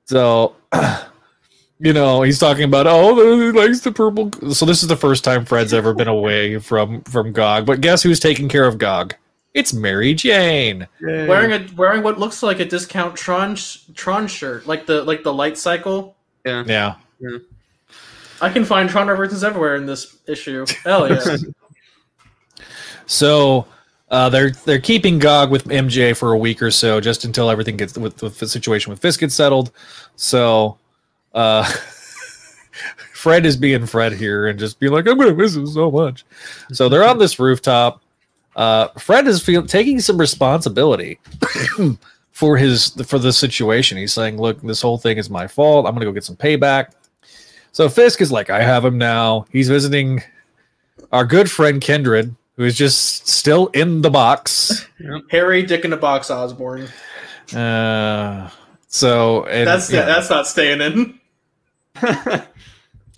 So 0.08 0.56
you 1.80 1.94
know, 1.94 2.22
he's 2.24 2.40
talking 2.40 2.64
about 2.64 2.88
oh, 2.88 3.40
he 3.40 3.52
likes 3.52 3.82
the 3.82 3.92
purple. 3.92 4.32
So 4.54 4.66
this 4.66 4.82
is 4.82 4.88
the 4.88 4.98
first 4.98 5.24
time 5.24 5.46
Fred's 5.46 5.74
ever 5.74 5.94
been 5.94 6.08
away 6.08 6.58
from 6.60 7.02
from 7.04 7.32
Gog. 7.32 7.66
But 7.66 7.82
guess 7.82 8.02
who's 8.02 8.20
taking 8.20 8.50
care 8.50 8.66
of 8.66 8.78
Gog? 8.78 9.16
It's 9.54 9.74
Mary 9.74 10.14
Jane. 10.14 10.88
Wearing 11.02 11.52
a 11.52 11.68
wearing 11.76 12.04
what 12.04 12.20
looks 12.20 12.44
like 12.44 12.60
a 12.60 12.66
discount 12.66 13.16
Tron 13.16 13.58
Tron 13.94 14.28
shirt, 14.28 14.68
like 14.68 14.86
the 14.86 15.04
like 15.04 15.24
the 15.24 15.34
light 15.34 15.58
cycle. 15.58 16.16
Yeah. 16.46 16.64
Yeah. 16.68 16.96
I 18.40 18.50
can 18.50 18.66
find 18.66 18.90
Tron 18.90 19.08
references 19.08 19.44
everywhere 19.44 19.76
in 19.76 19.86
this 19.86 20.18
issue. 20.28 20.66
Hell 20.84 21.10
yeah! 21.10 21.38
So 23.10 23.66
uh, 24.10 24.30
they're 24.30 24.52
they're 24.52 24.80
keeping 24.80 25.20
Gog 25.20 25.52
with 25.52 25.66
MJ 25.66 26.16
for 26.16 26.32
a 26.32 26.38
week 26.38 26.62
or 26.62 26.72
so, 26.72 27.02
just 27.02 27.26
until 27.26 27.50
everything 27.50 27.76
gets 27.76 27.98
with, 27.98 28.22
with 28.22 28.40
the 28.40 28.48
situation 28.48 28.90
with 28.90 29.02
Fisk 29.02 29.20
gets 29.20 29.36
settled. 29.36 29.72
So 30.16 30.78
uh, 31.34 31.64
Fred 33.14 33.46
is 33.46 33.58
being 33.58 33.86
Fred 33.86 34.14
here 34.14 34.48
and 34.48 34.58
just 34.58 34.80
being 34.80 34.94
like, 34.94 35.08
I'm 35.08 35.18
gonna 35.18 35.34
miss 35.34 35.56
him 35.56 35.68
so 35.68 35.92
much. 35.92 36.26
So 36.72 36.88
they're 36.88 37.04
on 37.04 37.18
this 37.18 37.40
rooftop. 37.40 38.02
Uh, 38.56 38.88
Fred 38.98 39.28
is 39.28 39.44
feel, 39.44 39.66
taking 39.66 40.00
some 40.00 40.18
responsibility 40.18 41.20
for 42.32 42.58
his 42.58 42.90
for 43.06 43.20
the 43.20 43.34
situation. 43.34 43.98
He's 43.98 44.14
saying, 44.14 44.38
"Look, 44.38 44.62
this 44.62 44.82
whole 44.82 44.98
thing 44.98 45.18
is 45.18 45.30
my 45.30 45.48
fault. 45.48 45.86
I'm 45.86 45.94
gonna 45.94 46.06
go 46.06 46.14
get 46.14 46.24
some 46.24 46.38
payback." 46.38 46.92
So 47.74 47.90
Fisk 47.90 48.22
is 48.22 48.32
like, 48.32 48.50
"I 48.50 48.64
have 48.64 48.86
him 48.86 48.98
now." 48.98 49.46
He's 49.52 49.68
visiting 49.68 50.24
our 51.12 51.26
good 51.26 51.52
friend 51.52 51.82
Kindred, 51.82 52.36
who 52.58 52.64
is 52.64 52.76
just 52.76 53.28
still 53.28 53.68
in 53.68 54.02
the 54.02 54.10
box. 54.10 54.88
Harry 55.32 55.64
Dick 55.64 55.86
in 55.86 55.92
the 55.92 55.98
Box 55.98 56.30
Osborne. 56.30 56.88
Uh, 57.56 58.50
so 58.88 59.46
and, 59.46 59.68
That's 59.68 59.92
yeah, 59.92 60.06
that's 60.06 60.30
not 60.30 60.48
staying 60.48 60.82
in. 60.82 61.20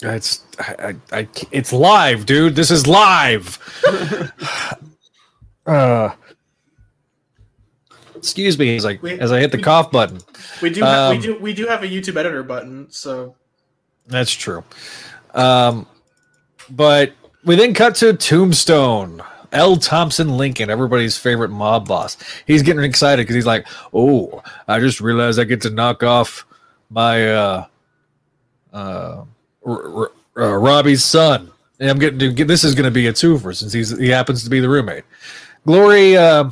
it's 0.02 0.46
I, 0.60 0.76
I, 1.12 1.20
I 1.20 1.28
it's 1.52 1.74
live, 1.74 2.26
dude. 2.26 2.56
This 2.56 2.70
is 2.70 2.86
live. 2.86 3.58
uh, 5.66 6.10
excuse 8.16 8.60
me 8.60 8.76
as 8.76 8.86
I 8.86 9.00
We- 9.02 9.20
as 9.20 9.32
I 9.32 9.40
hit 9.40 9.52
the 9.52 9.58
we- 9.58 9.64
cough 9.64 9.90
button. 9.92 10.20
We 10.62 10.70
do 10.70 10.82
have, 10.84 11.12
Um, 11.12 11.18
we 11.18 11.24
do 11.24 11.40
we 11.40 11.54
do 11.54 11.66
have 11.68 11.84
a 11.84 11.88
YouTube 11.88 12.18
editor 12.18 12.44
button, 12.44 12.88
so 12.92 13.36
That's 14.08 14.32
true. 14.32 14.64
Um, 15.34 15.88
but 16.70 17.14
we 17.46 17.56
then 17.56 17.74
cut 17.74 17.96
to 17.96 18.14
Tombstone. 18.14 19.24
L. 19.52 19.76
Thompson 19.78 20.38
Lincoln, 20.38 20.70
everybody's 20.70 21.18
favorite 21.18 21.50
mob 21.50 21.88
boss. 21.88 22.18
He's 22.45 22.62
getting 22.64 22.84
excited 22.84 23.24
because 23.24 23.36
he's 23.36 23.45
like, 23.45 23.68
"Oh, 23.93 24.43
I 24.68 24.80
just 24.80 25.02
realized 25.02 25.39
I 25.39 25.43
get 25.43 25.62
to 25.62 25.70
knock 25.70 26.04
off 26.04 26.45
my 26.89 27.30
uh, 27.32 27.66
uh, 28.74 29.24
R- 29.66 29.97
R- 29.97 30.12
uh, 30.38 30.56
Robbie's 30.58 31.04
son, 31.04 31.52
and 31.80 31.89
I'm 31.89 32.00
getting 32.00 32.20
to 32.20 32.32
get 32.32 32.47
this 32.47 32.64
is 32.64 32.76
going 32.76 32.86
to 32.86 32.91
be 32.91 33.08
a 33.08 33.14
twofer 33.14 33.56
since 33.56 33.74
he's 33.74 33.97
he 33.97 34.10
happens 34.10 34.43
to 34.43 34.50
be 34.50 34.60
the 34.60 34.70
roommate." 34.70 35.04
Glory 35.66 36.16
uh, 36.16 36.50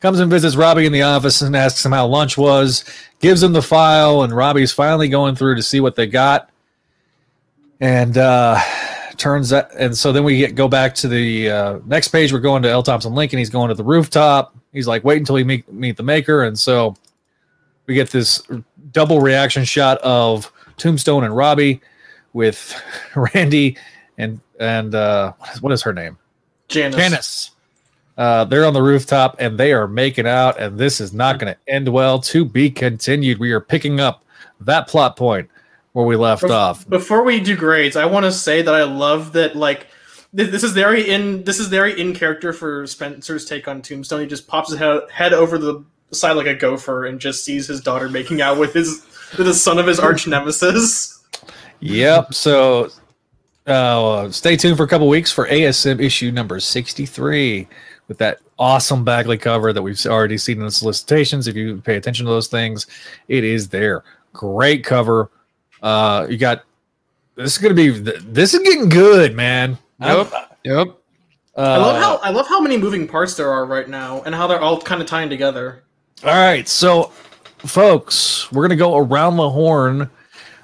comes 0.00 0.20
and 0.20 0.30
visits 0.30 0.56
Robbie 0.56 0.86
in 0.86 0.92
the 0.92 1.02
office 1.02 1.42
and 1.42 1.56
asks 1.56 1.84
him 1.84 1.92
how 1.92 2.06
lunch 2.06 2.38
was. 2.38 2.84
Gives 3.20 3.42
him 3.42 3.52
the 3.52 3.62
file, 3.62 4.22
and 4.22 4.34
Robbie's 4.34 4.72
finally 4.72 5.08
going 5.08 5.34
through 5.34 5.56
to 5.56 5.62
see 5.62 5.80
what 5.80 5.96
they 5.96 6.06
got 6.06 6.50
and 7.80 8.18
uh 8.18 8.58
turns 9.20 9.50
that, 9.50 9.70
and 9.78 9.96
so 9.96 10.10
then 10.12 10.24
we 10.24 10.38
get 10.38 10.54
go 10.54 10.66
back 10.66 10.94
to 10.94 11.06
the 11.06 11.50
uh, 11.50 11.78
next 11.84 12.08
page 12.08 12.32
we're 12.32 12.40
going 12.40 12.62
to 12.62 12.70
l 12.70 12.82
thompson 12.82 13.14
lincoln 13.14 13.38
he's 13.38 13.50
going 13.50 13.68
to 13.68 13.74
the 13.74 13.84
rooftop 13.84 14.56
he's 14.72 14.88
like 14.88 15.04
wait 15.04 15.18
until 15.18 15.34
we 15.34 15.44
meet, 15.44 15.70
meet 15.72 15.96
the 15.96 16.02
maker 16.02 16.44
and 16.44 16.58
so 16.58 16.96
we 17.86 17.94
get 17.94 18.10
this 18.10 18.42
double 18.92 19.20
reaction 19.20 19.62
shot 19.64 19.98
of 19.98 20.50
tombstone 20.78 21.22
and 21.22 21.36
robbie 21.36 21.80
with 22.32 22.80
randy 23.34 23.76
and 24.16 24.40
and 24.58 24.94
uh 24.94 25.32
what 25.38 25.54
is, 25.54 25.62
what 25.62 25.72
is 25.72 25.82
her 25.82 25.92
name 25.92 26.16
Janice. 26.70 26.96
Janice. 26.96 27.50
Uh, 28.16 28.44
they're 28.44 28.64
on 28.64 28.74
the 28.74 28.82
rooftop 28.82 29.36
and 29.38 29.58
they 29.58 29.72
are 29.72 29.88
making 29.88 30.26
out, 30.26 30.60
and 30.60 30.78
this 30.78 31.00
is 31.00 31.12
not 31.12 31.38
going 31.38 31.52
to 31.52 31.72
end 31.72 31.88
well. 31.88 32.18
To 32.20 32.44
be 32.44 32.70
continued. 32.70 33.38
We 33.38 33.50
are 33.52 33.60
picking 33.60 33.98
up 33.98 34.24
that 34.60 34.86
plot 34.88 35.16
point 35.16 35.48
where 35.92 36.06
we 36.06 36.16
left 36.16 36.44
off. 36.44 36.88
Before 36.88 37.22
we 37.24 37.40
do 37.40 37.56
grades, 37.56 37.96
I 37.96 38.06
want 38.06 38.24
to 38.24 38.32
say 38.32 38.62
that 38.62 38.74
I 38.74 38.84
love 38.84 39.32
that 39.32 39.56
like 39.56 39.88
th- 40.36 40.50
this 40.50 40.62
is 40.62 40.72
very 40.72 41.08
in 41.08 41.44
this 41.44 41.58
is 41.58 41.68
very 41.68 41.98
in 42.00 42.14
character 42.14 42.52
for 42.52 42.86
Spencer's 42.86 43.44
take 43.44 43.68
on 43.68 43.82
Tombstone. 43.82 44.20
He 44.20 44.26
just 44.26 44.46
pops 44.46 44.70
his 44.70 44.78
head, 44.78 45.02
head 45.12 45.32
over 45.32 45.58
the 45.58 45.84
side 46.12 46.32
like 46.32 46.46
a 46.46 46.54
gopher 46.54 47.06
and 47.06 47.20
just 47.20 47.44
sees 47.44 47.66
his 47.66 47.80
daughter 47.80 48.08
making 48.08 48.40
out 48.40 48.58
with 48.58 48.72
his 48.72 49.06
with 49.36 49.46
the 49.46 49.54
son 49.54 49.78
of 49.78 49.86
his 49.86 49.98
arch 49.98 50.26
nemesis. 50.26 51.22
Yep. 51.80 52.34
So 52.34 52.90
uh, 53.66 54.30
stay 54.30 54.56
tuned 54.56 54.76
for 54.76 54.84
a 54.84 54.88
couple 54.88 55.08
weeks 55.08 55.32
for 55.32 55.46
ASM 55.48 56.00
issue 56.00 56.30
number 56.30 56.60
63 56.60 57.68
with 58.08 58.18
that 58.18 58.40
awesome 58.58 59.04
Bagley 59.04 59.38
cover 59.38 59.72
that 59.72 59.82
we've 59.82 60.04
already 60.06 60.36
seen 60.36 60.58
in 60.58 60.64
the 60.64 60.70
solicitations. 60.70 61.46
If 61.46 61.56
you 61.56 61.80
pay 61.80 61.96
attention 61.96 62.26
to 62.26 62.32
those 62.32 62.48
things, 62.48 62.86
it 63.28 63.44
is 63.44 63.68
there. 63.68 64.04
Great 64.32 64.84
cover. 64.84 65.30
Uh, 65.82 66.26
you 66.28 66.36
got 66.36 66.64
this 67.36 67.52
is 67.52 67.58
going 67.58 67.74
to 67.74 68.02
be 68.02 68.18
this 68.20 68.54
is 68.54 68.60
getting 68.60 68.88
good, 68.88 69.34
man. 69.34 69.78
Yep. 70.00 70.32
Yep. 70.64 70.88
Uh, 71.56 71.60
I 71.60 71.76
love 71.76 72.02
how 72.02 72.16
I 72.16 72.30
love 72.30 72.48
how 72.48 72.60
many 72.60 72.76
moving 72.76 73.08
parts 73.08 73.34
there 73.34 73.50
are 73.50 73.66
right 73.66 73.88
now 73.88 74.22
and 74.22 74.34
how 74.34 74.46
they're 74.46 74.60
all 74.60 74.80
kind 74.80 75.00
of 75.00 75.08
tying 75.08 75.28
together. 75.28 75.82
All 76.24 76.34
right, 76.34 76.68
so 76.68 77.12
folks, 77.58 78.50
we're 78.52 78.62
gonna 78.62 78.76
go 78.76 78.96
around 78.96 79.36
the 79.36 79.50
horn. 79.50 80.10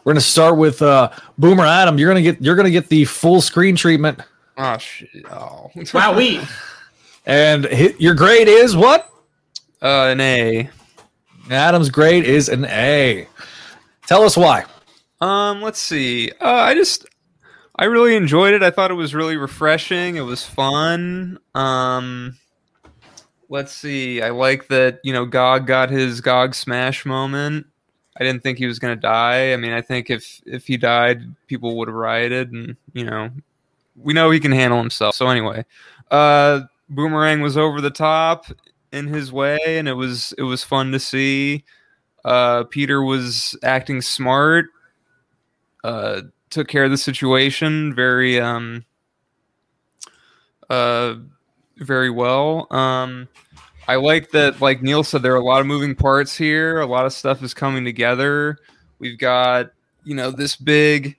We're 0.05 0.13
gonna 0.13 0.21
start 0.21 0.57
with 0.57 0.81
uh, 0.83 1.11
Boomer 1.39 1.65
Adam. 1.67 1.99
You're 1.99 2.09
gonna 2.09 2.23
get 2.23 2.41
you're 2.41 2.57
gonna 2.57 2.71
get 2.71 2.89
the 2.89 3.05
full 3.05 3.41
screen 3.41 3.75
treatment, 3.75 4.21
Oh 4.59 4.79
shit. 4.79 5.11
Oh. 5.31 5.71
Wow, 5.93 6.17
we 6.17 6.41
and 7.27 7.65
hit, 7.65 8.01
your 8.01 8.15
grade 8.15 8.49
is 8.49 8.77
what? 8.77 9.11
Uh, 9.83 10.09
an 10.09 10.21
A. 10.21 10.71
Adam's 11.51 11.91
grade 11.91 12.25
is 12.25 12.49
an 12.49 12.65
A. 12.67 13.27
Tell 14.07 14.23
us 14.23 14.37
why. 14.37 14.65
Um, 15.21 15.63
let's 15.63 15.79
see. 15.79 16.31
Uh, 16.41 16.45
I 16.45 16.75
just 16.75 17.07
I 17.77 17.85
really 17.85 18.17
enjoyed 18.17 18.55
it. 18.55 18.63
I 18.63 18.71
thought 18.71 18.91
it 18.91 18.95
was 18.95 19.15
really 19.15 19.37
refreshing. 19.37 20.17
It 20.17 20.23
was 20.23 20.45
fun. 20.45 21.39
Um, 21.55 22.37
let's 23.49 23.73
see. 23.73 24.23
I 24.23 24.31
like 24.31 24.69
that 24.69 25.01
you 25.05 25.13
know 25.13 25.25
Gog 25.25 25.67
got 25.67 25.91
his 25.91 26.21
Gog 26.21 26.55
smash 26.55 27.07
moment. 27.07 27.67
I 28.19 28.25
didn't 28.25 28.43
think 28.43 28.59
he 28.59 28.67
was 28.67 28.79
gonna 28.79 28.97
die. 28.97 29.53
I 29.53 29.57
mean, 29.57 29.73
I 29.73 29.83
think 29.83 30.11
if 30.11 30.41
if 30.47 30.67
he 30.67 30.77
died, 30.77 31.23
people 31.47 31.77
would 31.79 31.89
have 31.89 31.95
rioted, 31.95 32.53
and 32.53 32.77
you 32.93 33.05
know, 33.05 33.31
we 33.97 34.13
know 34.13 34.31
he 34.31 34.41
can 34.41 34.53
handle 34.53 34.79
himself. 34.79 35.15
So 35.15 35.29
anyway, 35.29 35.65
uh, 36.11 36.63
Boomerang 36.89 37.41
was 37.41 37.57
over 37.57 37.81
the 37.81 37.91
top 37.91 38.47
in 38.93 39.07
his 39.07 39.33
way, 39.33 39.59
and 39.65 39.89
it 39.89 39.95
was 39.95 40.33
it 40.39 40.43
was 40.43 40.65
fun 40.65 40.93
to 40.93 41.01
see. 41.01 41.65
Uh, 42.25 42.65
Peter 42.65 43.03
was 43.03 43.57
acting 43.63 44.01
smart 44.03 44.67
uh, 45.87 46.23
took 46.51 46.67
care 46.67 46.85
of 46.85 46.91
the 46.91 46.99
situation 46.99 47.95
very 47.95 48.41
um 48.41 48.85
uh 50.69 51.15
very 51.79 52.11
well. 52.11 52.67
Um 52.75 53.29
i 53.87 53.95
like 53.95 54.31
that 54.33 54.61
like 54.61 54.83
neil 54.83 55.05
said 55.05 55.23
there 55.23 55.35
are 55.35 55.37
a 55.37 55.45
lot 55.45 55.61
of 55.61 55.67
moving 55.67 55.95
parts 55.95 56.37
here. 56.37 56.81
A 56.81 56.87
lot 56.87 57.07
of 57.07 57.13
stuff 57.13 57.43
is 57.43 57.55
coming 57.55 57.85
together. 57.85 58.59
We've 58.99 59.19
got 59.19 59.71
you 60.03 60.17
know 60.17 60.31
this 60.31 60.57
big 60.57 61.17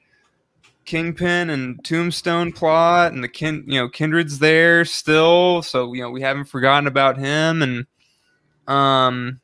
kingpin 0.83 1.49
and 1.49 1.83
tombstone 1.83 2.51
plot 2.51 3.13
and 3.13 3.23
the 3.23 3.29
kin 3.29 3.63
you 3.67 3.79
know 3.79 3.87
kindred's 3.87 4.39
there 4.39 4.83
still. 4.83 5.61
So 5.61 5.93
you 5.93 6.01
know 6.01 6.11
we 6.11 6.21
haven't 6.21 6.45
forgotten 6.45 6.87
about 6.87 7.17
him 7.17 7.61
and 7.61 7.85
um 8.67 9.39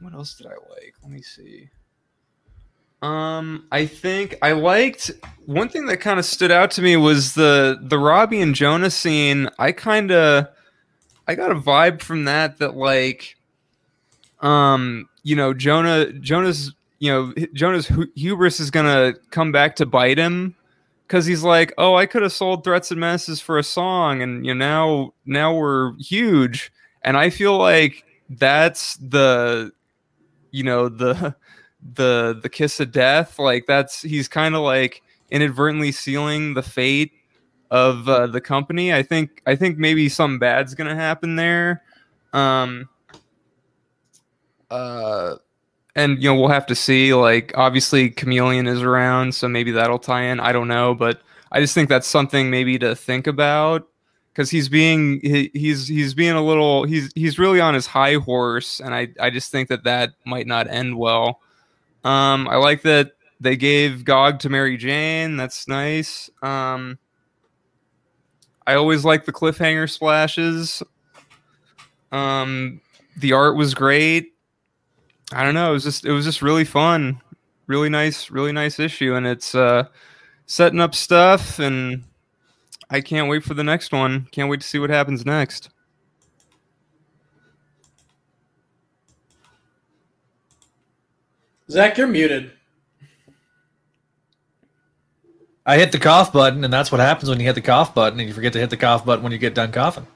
what 0.00 0.14
else 0.14 0.34
did 0.34 0.46
i 0.46 0.50
like? 0.50 0.94
Let 1.02 1.12
me 1.12 1.20
see 1.20 1.68
um, 3.02 3.66
I 3.72 3.86
think 3.86 4.36
I 4.42 4.52
liked 4.52 5.10
one 5.46 5.68
thing 5.68 5.86
that 5.86 5.98
kind 5.98 6.18
of 6.18 6.24
stood 6.24 6.50
out 6.50 6.70
to 6.72 6.82
me 6.82 6.96
was 6.96 7.34
the 7.34 7.78
the 7.80 7.98
Robbie 7.98 8.40
and 8.40 8.54
Jonah 8.54 8.90
scene. 8.90 9.48
I 9.58 9.72
kind 9.72 10.12
of 10.12 10.48
I 11.26 11.34
got 11.34 11.50
a 11.50 11.54
vibe 11.54 12.02
from 12.02 12.24
that 12.24 12.58
that 12.58 12.76
like 12.76 13.36
um, 14.40 15.08
you 15.22 15.34
know, 15.34 15.54
Jonah 15.54 16.12
Jonah's 16.12 16.72
you 16.98 17.10
know, 17.10 17.32
Jonah's 17.54 17.86
hu- 17.86 18.10
hubris 18.14 18.60
is 18.60 18.70
going 18.70 18.84
to 18.84 19.18
come 19.30 19.52
back 19.52 19.76
to 19.76 19.86
bite 19.86 20.18
him 20.18 20.54
cuz 21.08 21.24
he's 21.24 21.42
like, 21.42 21.72
"Oh, 21.78 21.94
I 21.94 22.04
could 22.04 22.22
have 22.22 22.32
sold 22.32 22.62
Threats 22.62 22.90
and 22.90 23.00
Menaces 23.00 23.40
for 23.40 23.58
a 23.58 23.62
song 23.62 24.20
and 24.22 24.44
you 24.44 24.54
know, 24.54 24.58
now 24.58 25.14
now 25.24 25.54
we're 25.54 25.94
huge." 25.98 26.70
And 27.02 27.16
I 27.16 27.30
feel 27.30 27.56
like 27.56 28.04
that's 28.28 28.96
the 28.96 29.72
you 30.50 30.64
know, 30.64 30.90
the 30.90 31.34
the 31.94 32.38
the 32.42 32.48
kiss 32.48 32.78
of 32.80 32.92
death 32.92 33.38
like 33.38 33.66
that's 33.66 34.02
he's 34.02 34.28
kind 34.28 34.54
of 34.54 34.62
like 34.62 35.02
inadvertently 35.30 35.92
sealing 35.92 36.54
the 36.54 36.62
fate 36.62 37.12
of 37.70 38.08
uh, 38.08 38.26
the 38.26 38.40
company 38.40 38.92
i 38.92 39.02
think 39.02 39.42
i 39.46 39.56
think 39.56 39.78
maybe 39.78 40.08
something 40.08 40.38
bad's 40.38 40.74
gonna 40.74 40.94
happen 40.94 41.36
there 41.36 41.82
um 42.32 42.88
uh 44.70 45.36
and 45.96 46.22
you 46.22 46.28
know 46.28 46.34
we'll 46.34 46.48
have 46.48 46.66
to 46.66 46.74
see. 46.74 47.14
Like 47.14 47.52
obviously, 47.56 48.10
Chameleon 48.10 48.66
is 48.66 48.82
around, 48.82 49.34
so 49.34 49.48
maybe 49.48 49.70
that'll 49.72 49.98
tie 49.98 50.22
in. 50.22 50.40
I 50.40 50.52
don't 50.52 50.68
know, 50.68 50.94
but 50.94 51.20
I 51.52 51.60
just 51.60 51.74
think 51.74 51.88
that's 51.88 52.06
something 52.06 52.50
maybe 52.50 52.78
to 52.78 52.94
think 52.94 53.26
about 53.26 53.88
because 54.32 54.50
he's 54.50 54.68
being 54.68 55.20
he, 55.22 55.50
he's 55.54 55.88
he's 55.88 56.14
being 56.14 56.34
a 56.34 56.42
little 56.44 56.84
he's 56.84 57.12
he's 57.14 57.38
really 57.38 57.60
on 57.60 57.74
his 57.74 57.86
high 57.86 58.14
horse, 58.14 58.80
and 58.80 58.94
I 58.94 59.08
I 59.20 59.30
just 59.30 59.50
think 59.50 59.68
that 59.68 59.84
that 59.84 60.10
might 60.24 60.46
not 60.46 60.68
end 60.68 60.96
well. 60.96 61.40
Um, 62.04 62.48
I 62.48 62.56
like 62.56 62.82
that 62.82 63.12
they 63.40 63.56
gave 63.56 64.04
Gog 64.04 64.38
to 64.40 64.48
Mary 64.48 64.76
Jane. 64.76 65.36
That's 65.36 65.66
nice. 65.66 66.30
Um, 66.42 66.98
I 68.66 68.74
always 68.74 69.04
like 69.04 69.24
the 69.24 69.32
cliffhanger 69.32 69.90
splashes. 69.90 70.82
Um, 72.12 72.80
the 73.16 73.32
art 73.32 73.56
was 73.56 73.74
great. 73.74 74.34
I 75.32 75.44
don't 75.44 75.54
know. 75.54 75.70
It 75.70 75.74
was 75.74 75.84
just 75.84 76.04
it 76.04 76.12
was 76.12 76.24
just 76.24 76.42
really 76.42 76.64
fun, 76.64 77.20
really 77.66 77.88
nice, 77.88 78.30
really 78.30 78.52
nice 78.52 78.78
issue, 78.78 79.14
and 79.14 79.26
it's 79.26 79.54
uh, 79.54 79.84
setting 80.46 80.80
up 80.80 80.94
stuff, 80.94 81.58
and 81.58 82.04
I 82.90 83.00
can't 83.00 83.28
wait 83.28 83.44
for 83.44 83.54
the 83.54 83.64
next 83.64 83.92
one. 83.92 84.26
Can't 84.32 84.50
wait 84.50 84.60
to 84.60 84.66
see 84.66 84.78
what 84.78 84.90
happens 84.90 85.24
next. 85.24 85.70
Zach, 91.70 91.96
you're 91.96 92.06
muted. 92.08 92.50
I 95.64 95.78
hit 95.78 95.92
the 95.92 95.98
cough 95.98 96.32
button, 96.32 96.64
and 96.64 96.72
that's 96.72 96.90
what 96.90 97.00
happens 97.00 97.28
when 97.28 97.38
you 97.38 97.46
hit 97.46 97.54
the 97.54 97.60
cough 97.60 97.94
button, 97.94 98.18
and 98.18 98.28
you 98.28 98.34
forget 98.34 98.52
to 98.54 98.58
hit 98.58 98.70
the 98.70 98.76
cough 98.76 99.04
button 99.04 99.22
when 99.22 99.30
you 99.30 99.38
get 99.38 99.54
done 99.54 99.70
coughing. 99.70 100.06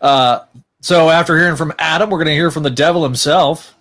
Uh, 0.00 0.40
so 0.80 1.10
after 1.10 1.36
hearing 1.36 1.56
from 1.56 1.72
Adam, 1.78 2.10
we're 2.10 2.18
going 2.18 2.28
to 2.28 2.34
hear 2.34 2.50
from 2.50 2.62
the 2.62 2.70
devil 2.70 3.02
himself, 3.02 3.74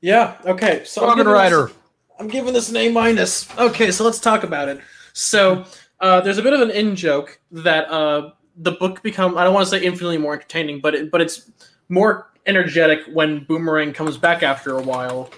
Yeah. 0.00 0.36
Okay. 0.44 0.82
So 0.84 1.08
I'm 1.08 1.16
giving 1.16 1.32
this- 1.32 1.72
I'm 2.18 2.28
giving 2.28 2.52
this 2.52 2.68
an 2.68 2.76
A 2.76 2.88
minus. 2.90 3.48
Okay, 3.58 3.90
so 3.90 4.04
let's 4.04 4.20
talk 4.20 4.42
about 4.44 4.68
it. 4.68 4.80
So 5.12 5.64
uh, 6.00 6.20
there's 6.20 6.38
a 6.38 6.42
bit 6.42 6.52
of 6.52 6.60
an 6.60 6.70
in 6.70 6.94
joke 6.94 7.40
that 7.50 7.90
uh, 7.90 8.32
the 8.56 8.72
book 8.72 9.02
become 9.02 9.38
I 9.38 9.44
don't 9.44 9.54
want 9.54 9.64
to 9.66 9.70
say 9.70 9.82
infinitely 9.84 10.18
more 10.18 10.34
entertaining, 10.34 10.80
but 10.80 10.94
it, 10.94 11.10
but 11.10 11.20
it's 11.20 11.50
more 11.88 12.30
energetic 12.46 13.00
when 13.12 13.44
Boomerang 13.44 13.92
comes 13.92 14.16
back 14.18 14.42
after 14.42 14.76
a 14.76 14.82
while. 14.82 15.30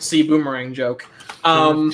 See 0.00 0.22
Boomerang 0.22 0.74
joke. 0.74 1.06
Um, 1.44 1.92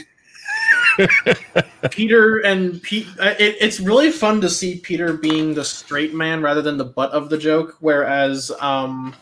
Peter 1.91 2.39
and 2.39 2.81
Pete. 2.83 3.07
uh, 3.21 3.35
It, 3.39 3.57
it's 3.61 3.81
really 3.81 4.11
fun 4.11 4.41
to 4.41 4.49
see 4.49 4.79
Peter 4.79 5.13
being 5.13 5.55
the 5.55 5.65
straight 5.65 6.15
man 6.15 6.41
rather 6.41 6.63
than 6.63 6.79
the 6.79 6.85
butt 6.85 7.11
of 7.11 7.29
the 7.29 7.39
joke. 7.39 7.77
Whereas 7.81 8.51
um, 8.61 9.15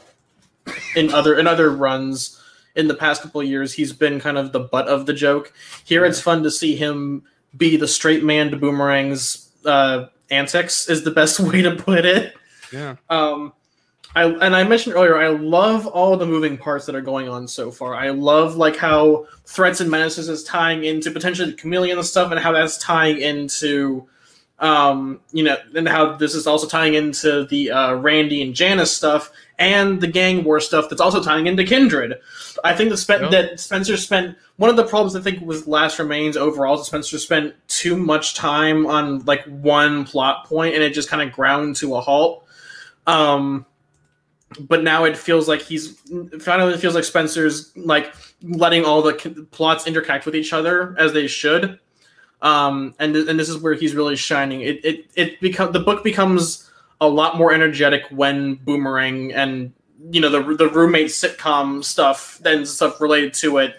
in 0.97 1.12
other 1.12 1.39
in 1.39 1.47
other 1.47 1.70
runs 1.70 2.41
in 2.76 2.89
the 2.89 2.95
past 2.95 3.22
couple 3.22 3.41
of 3.41 3.47
years, 3.47 3.72
he's 3.72 3.93
been 3.93 4.20
kind 4.20 4.39
of 4.39 4.53
the 4.53 4.61
butt 4.61 4.89
of 4.89 5.07
the 5.07 5.12
joke. 5.12 5.53
Here, 5.85 6.05
it's 6.05 6.20
fun 6.20 6.43
to 6.43 6.51
see 6.51 6.76
him 6.76 7.22
be 7.57 7.76
the 7.76 7.89
straight 7.89 8.24
man 8.24 8.51
to 8.51 8.57
Boomerang's 8.57 9.51
uh, 9.64 10.07
antics. 10.30 10.89
Is 10.89 11.05
the 11.05 11.11
best 11.11 11.41
way 11.41 11.62
to 11.62 11.74
put 11.76 12.05
it. 12.05 12.35
Yeah. 12.72 12.97
Um, 13.09 13.53
I 14.17 14.25
and 14.25 14.55
I 14.55 14.62
mentioned 14.65 14.95
earlier, 14.95 15.17
I 15.17 15.29
love 15.29 15.87
all 15.87 16.17
the 16.17 16.27
moving 16.27 16.57
parts 16.57 16.87
that 16.87 16.95
are 16.95 17.01
going 17.01 17.29
on 17.29 17.49
so 17.49 17.71
far. 17.71 17.95
I 17.95 18.11
love 18.11 18.57
like 18.57 18.77
how 18.77 19.27
threats 19.45 19.81
and 19.81 19.91
menaces 19.91 20.29
is 20.29 20.45
tying 20.45 20.85
into 20.85 21.11
potentially 21.11 21.51
the 21.51 21.57
chameleon 21.57 21.99
and 21.99 22.07
stuff, 22.07 22.31
and 22.31 22.41
how 22.41 22.53
that's 22.53 22.79
tying 22.79 23.19
into, 23.21 24.07
um, 24.61 25.21
you 25.33 25.43
know, 25.43 25.57
and 25.75 25.89
how 25.89 26.15
this 26.17 26.35
is 26.35 26.47
also 26.47 26.69
tying 26.69 26.95
into 26.95 27.45
the 27.47 27.73
uh, 27.73 27.95
Randy 27.95 28.41
and 28.43 28.55
Janice 28.55 28.97
stuff 28.97 29.33
and 29.59 30.01
the 30.01 30.07
gang 30.07 30.43
war 30.45 30.61
stuff 30.61 30.89
that's 30.89 31.01
also 31.01 31.23
tying 31.23 31.47
into 31.47 31.65
Kindred. 31.65 32.15
I 32.65 32.75
think 32.75 32.91
that, 32.91 32.97
Spen- 32.97 33.23
Yep. 33.23 33.31
that 33.31 33.61
Spencer 33.61 33.97
spent 33.97 34.37
one 34.57 34.71
of 34.71 34.77
the 34.77 34.85
problems 34.85 35.15
I 35.17 35.21
think 35.21 35.41
with 35.45 35.67
Last 35.67 35.99
Remains 35.99 36.37
overall 36.37 36.81
is 36.81 36.87
Spencer 36.87 37.19
spent 37.19 37.55
too 37.69 37.97
much 37.97 38.35
time 38.35 38.87
on 38.87 39.25
like 39.27 39.45
one 39.45 40.05
plot 40.05 40.47
point 40.47 40.75
and 40.75 40.83
it 40.83 40.93
just 40.93 41.09
kind 41.09 41.23
of 41.23 41.35
ground 41.35 41.77
to 41.77 41.95
a 41.97 42.01
halt. 42.01 42.45
Um, 43.07 43.67
but 44.61 44.83
now 44.83 45.05
it 45.05 45.17
feels 45.17 45.49
like 45.49 45.63
he's 45.63 46.01
finally 46.41 46.75
it 46.75 46.81
feels 46.81 46.95
like 46.95 47.05
Spencer's 47.05 47.73
like 47.77 48.15
letting 48.43 48.85
all 48.85 49.03
the 49.03 49.15
plots 49.51 49.85
interconnect 49.85 50.27
with 50.27 50.37
each 50.37 50.53
other 50.53 50.95
as 50.99 51.13
they 51.13 51.27
should. 51.27 51.79
Um, 52.43 52.95
and 52.99 53.15
th- 53.15 53.29
and 53.29 53.39
this 53.39 53.49
is 53.49 53.59
where 53.59 53.75
he's 53.75 53.95
really 53.95 54.17
shining. 54.17 54.61
It 54.61 54.85
it 54.85 55.07
it 55.15 55.41
become 55.41 55.73
the 55.73 55.81
book 55.81 56.05
becomes 56.05 56.71
a 57.01 57.09
lot 57.09 57.37
more 57.37 57.53
energetic 57.53 58.03
when 58.11 58.57
Boomerang 58.57 59.33
and 59.33 59.73
you 60.11 60.21
know 60.21 60.29
the 60.29 60.55
the 60.57 60.69
roommate 60.69 61.09
sitcom 61.09 61.83
stuff 61.83 62.39
then 62.43 62.67
stuff 62.67 63.01
related 63.01 63.33
to 63.35 63.59
it 63.59 63.77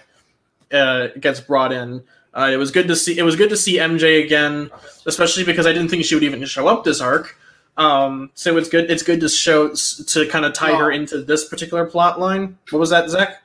uh, 0.71 1.07
gets 1.19 1.39
brought 1.39 1.71
in. 1.71 2.03
Uh, 2.33 2.49
it 2.51 2.57
was 2.57 2.71
good 2.71 2.87
to 2.87 2.95
see. 2.95 3.17
It 3.17 3.23
was 3.23 3.35
good 3.35 3.49
to 3.49 3.57
see 3.57 3.77
MJ 3.77 4.23
again, 4.23 4.69
especially 5.05 5.45
because 5.45 5.65
I 5.65 5.71
didn't 5.71 5.89
think 5.89 6.03
she 6.03 6.15
would 6.15 6.23
even 6.23 6.43
show 6.45 6.67
up 6.67 6.83
this 6.83 6.99
arc. 6.99 7.37
Um, 7.77 8.31
so 8.35 8.57
it's 8.57 8.69
good. 8.69 8.89
It's 8.89 9.03
good 9.03 9.19
to 9.21 9.29
show 9.29 9.73
to 9.73 10.27
kind 10.27 10.45
of 10.45 10.53
tie 10.53 10.75
her 10.75 10.91
into 10.91 11.21
this 11.21 11.47
particular 11.47 11.85
plot 11.85 12.19
line. 12.19 12.57
What 12.69 12.79
was 12.79 12.89
that, 12.91 13.09
Zach? 13.09 13.41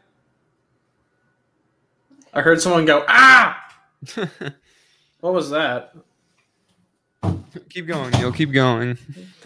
I 2.33 2.43
heard 2.43 2.61
someone 2.61 2.85
go 2.85 3.05
ah. 3.09 3.57
What 5.21 5.35
was 5.35 5.51
that? 5.51 5.95
keep 7.69 7.87
going, 7.87 8.11
Neil. 8.13 8.33
Keep 8.33 8.53
going. 8.53 8.97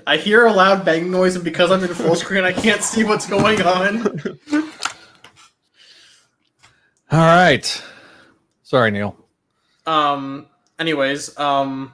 I 0.06 0.18
hear 0.18 0.46
a 0.46 0.52
loud 0.52 0.84
bang 0.84 1.10
noise, 1.10 1.34
and 1.34 1.44
because 1.44 1.72
I'm 1.72 1.82
in 1.82 1.92
full 1.94 2.14
screen, 2.14 2.44
I 2.44 2.52
can't 2.52 2.82
see 2.82 3.02
what's 3.02 3.26
going 3.26 3.60
on. 3.62 4.06
All 7.10 7.18
right. 7.18 7.82
Sorry, 8.62 8.90
Neil. 8.90 9.16
Um. 9.86 10.46
Anyways, 10.78 11.38
um, 11.38 11.92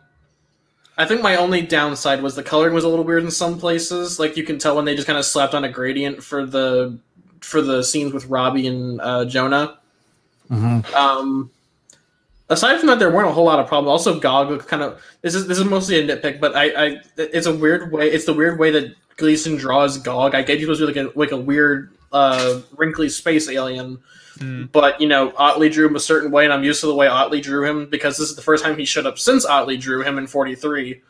I 1.00 1.06
think 1.06 1.22
my 1.22 1.36
only 1.36 1.62
downside 1.62 2.22
was 2.22 2.34
the 2.34 2.42
coloring 2.42 2.74
was 2.74 2.84
a 2.84 2.88
little 2.88 3.06
weird 3.06 3.24
in 3.24 3.30
some 3.30 3.58
places. 3.58 4.20
Like 4.20 4.36
you 4.36 4.44
can 4.44 4.58
tell 4.58 4.76
when 4.76 4.84
they 4.84 4.94
just 4.94 5.06
kind 5.06 5.18
of 5.18 5.24
slapped 5.24 5.54
on 5.54 5.64
a 5.64 5.68
gradient 5.70 6.22
for 6.22 6.44
the 6.44 6.98
for 7.40 7.62
the 7.62 7.82
scenes 7.82 8.12
with 8.12 8.26
Robbie 8.26 8.66
and 8.66 9.00
uh, 9.00 9.24
Jonah. 9.24 9.78
Mm-hmm. 10.50 10.94
Um, 10.94 11.50
aside 12.50 12.76
from 12.76 12.88
that, 12.88 12.98
there 12.98 13.10
weren't 13.10 13.28
a 13.28 13.32
whole 13.32 13.46
lot 13.46 13.58
of 13.58 13.66
problems. 13.66 13.90
Also, 13.90 14.20
Gog 14.20 14.50
looked 14.50 14.68
kind 14.68 14.82
of 14.82 15.02
this 15.22 15.34
is 15.34 15.46
this 15.46 15.56
is 15.56 15.64
mostly 15.64 15.98
a 15.98 16.06
nitpick, 16.06 16.38
but 16.38 16.54
I, 16.54 16.64
I 16.68 16.96
it's 17.16 17.46
a 17.46 17.54
weird 17.54 17.90
way. 17.90 18.10
It's 18.10 18.26
the 18.26 18.34
weird 18.34 18.58
way 18.58 18.70
that 18.70 18.94
Gleason 19.16 19.56
draws 19.56 19.96
Gog. 19.96 20.34
I 20.34 20.42
get 20.42 20.58
he 20.58 20.66
was 20.66 20.82
like 20.82 20.96
a 20.96 21.10
like 21.14 21.32
a 21.32 21.36
weird 21.38 21.94
uh, 22.12 22.60
wrinkly 22.76 23.08
space 23.08 23.48
alien, 23.48 23.98
Mm. 24.40 24.72
but 24.72 24.98
you 25.00 25.06
know 25.06 25.32
Ottley 25.36 25.68
drew 25.68 25.86
him 25.86 25.96
a 25.96 26.00
certain 26.00 26.30
way, 26.30 26.44
and 26.44 26.52
I'm 26.52 26.64
used 26.64 26.80
to 26.80 26.86
the 26.86 26.94
way 26.94 27.06
Ottley 27.06 27.40
drew 27.42 27.64
him 27.64 27.88
because 27.90 28.16
this 28.16 28.30
is 28.30 28.36
the 28.36 28.42
first 28.42 28.64
time 28.64 28.76
he 28.78 28.84
showed 28.86 29.04
up 29.06 29.18
since 29.18 29.44
Ottley 29.44 29.76
drew 29.76 30.02
him 30.02 30.16
in 30.18 30.26
'43. 30.26 31.02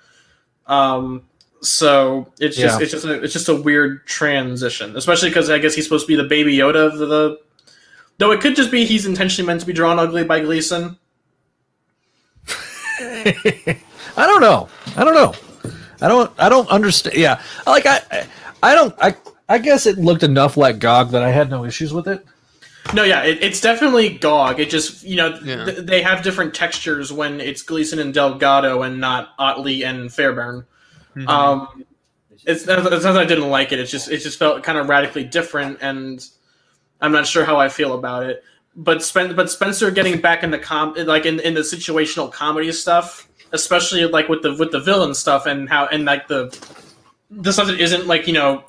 Um, 0.66 1.22
so 1.60 2.32
it's 2.40 2.56
just 2.56 2.78
Yeah. 2.80 2.82
it's 2.82 2.90
just 2.92 3.04
a, 3.04 3.22
it's 3.22 3.32
just 3.32 3.48
a 3.48 3.54
weird 3.54 4.04
transition, 4.06 4.96
especially 4.96 5.28
because 5.30 5.48
I 5.48 5.58
guess 5.58 5.74
he's 5.74 5.84
supposed 5.84 6.06
to 6.06 6.08
be 6.08 6.20
the 6.20 6.28
baby 6.28 6.56
Yoda 6.56 6.86
of 6.92 6.98
the, 6.98 7.06
the. 7.06 7.40
Though 8.18 8.32
it 8.32 8.40
could 8.40 8.56
just 8.56 8.70
be 8.72 8.84
he's 8.84 9.06
intentionally 9.06 9.46
meant 9.46 9.60
to 9.60 9.66
be 9.66 9.72
drawn 9.72 9.98
ugly 9.98 10.24
by 10.24 10.40
Gleason. 10.40 10.98
I 12.98 13.76
don't 14.16 14.40
know. 14.40 14.68
I 14.96 15.04
don't 15.04 15.14
know. 15.14 15.34
I 16.02 16.08
don't. 16.08 16.32
I 16.38 16.48
don't 16.48 16.68
understand. 16.68 17.16
Yeah, 17.16 17.40
like 17.66 17.86
I- 17.86 18.26
I 18.62 18.74
don't. 18.74 18.94
I. 19.00 19.14
I 19.48 19.58
guess 19.58 19.86
it 19.86 19.98
looked 19.98 20.22
enough 20.22 20.56
like 20.56 20.78
GOG 20.78 21.10
that 21.10 21.22
I 21.22 21.30
had 21.30 21.50
no 21.50 21.64
issues 21.64 21.92
with 21.92 22.06
it. 22.08 22.24
No, 22.94 23.04
yeah, 23.04 23.22
it, 23.22 23.42
it's 23.42 23.60
definitely 23.60 24.10
Gog. 24.18 24.58
It 24.58 24.70
just 24.70 25.02
you 25.04 25.16
know 25.16 25.38
Yeah. 25.44 25.64
th- 25.64 25.78
they 25.86 26.02
have 26.02 26.22
different 26.22 26.54
textures 26.54 27.12
when 27.12 27.40
it's 27.40 27.62
Gleason 27.62 27.98
and 27.98 28.12
Delgado 28.12 28.82
and 28.82 28.98
not 29.00 29.30
Ottley 29.38 29.84
and 29.84 30.12
Fairbairn. 30.12 30.64
Mhm. 31.16 31.28
Um, 31.28 31.84
it's, 32.46 32.66
it's 32.66 32.66
not 32.66 32.82
that 32.84 33.16
I 33.16 33.24
didn't 33.24 33.50
like 33.50 33.72
it. 33.72 33.78
It's 33.78 33.90
just 33.90 34.10
it 34.10 34.18
just 34.18 34.38
felt 34.38 34.62
kind 34.62 34.78
of 34.78 34.88
radically 34.88 35.24
different, 35.24 35.78
and 35.82 36.24
I'm 37.00 37.12
not 37.12 37.26
sure 37.26 37.44
how 37.44 37.58
I 37.60 37.68
feel 37.68 37.94
about 37.94 38.24
it. 38.24 38.42
But 38.76 39.02
Spen- 39.02 39.34
but 39.36 39.50
Spencer 39.50 39.90
getting 39.90 40.20
back 40.20 40.42
in 40.42 40.50
the 40.50 40.58
com 40.58 40.94
like 40.96 41.26
in, 41.26 41.38
in 41.40 41.54
the 41.54 41.60
situational 41.60 42.32
comedy 42.32 42.72
stuff, 42.72 43.28
especially 43.52 44.04
like 44.06 44.28
with 44.28 44.42
the 44.42 44.54
with 44.54 44.70
the 44.72 44.80
villain 44.80 45.14
stuff 45.14 45.46
and 45.46 45.68
how 45.68 45.86
and 45.86 46.04
like 46.04 46.28
the 46.28 46.56
the 47.30 47.52
stuff 47.52 47.66
that 47.66 47.78
isn't 47.80 48.06
like 48.06 48.26
you 48.26 48.32
know 48.32 48.64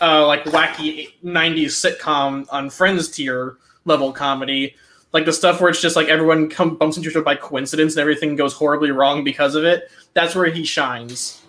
uh, 0.00 0.26
like 0.26 0.44
wacky 0.44 1.12
90s 1.24 1.66
sitcom 1.98 2.46
on 2.50 2.70
Friends 2.70 3.08
tier 3.08 3.56
level 3.84 4.12
comedy. 4.12 4.74
Like 5.12 5.24
the 5.24 5.32
stuff 5.32 5.60
where 5.60 5.70
it's 5.70 5.80
just 5.80 5.94
like 5.96 6.08
everyone 6.08 6.50
come, 6.50 6.76
bumps 6.76 6.96
into 6.96 7.08
each 7.08 7.14
other 7.16 7.24
by 7.24 7.36
coincidence 7.36 7.94
and 7.94 8.00
everything 8.00 8.34
goes 8.34 8.52
horribly 8.52 8.90
wrong 8.90 9.22
because 9.22 9.54
of 9.54 9.64
it. 9.64 9.88
That's 10.12 10.34
where 10.34 10.46
he 10.46 10.64
shines. 10.64 11.40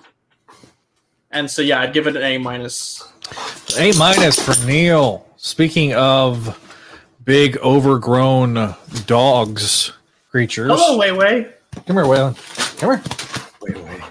And 1.32 1.50
so 1.50 1.62
yeah, 1.62 1.82
I'd 1.82 1.92
give 1.94 2.06
it 2.08 2.16
an 2.16 2.22
A 2.22 2.38
minus. 2.38 3.12
A 3.78 3.92
minus 3.98 4.40
for 4.40 4.54
Neil. 4.68 5.26
Speaking 5.38 5.94
of 5.96 6.60
big 7.24 7.58
overgrown 7.58 8.76
dogs 9.08 9.92
creatures, 10.30 10.72
Hello, 10.74 10.98
Wei 10.98 11.12
Wei. 11.12 11.48
come 11.88 11.96
here, 11.98 12.06
Waylon. 12.06 12.78
Come 12.80 12.92
here. 13.00 14.06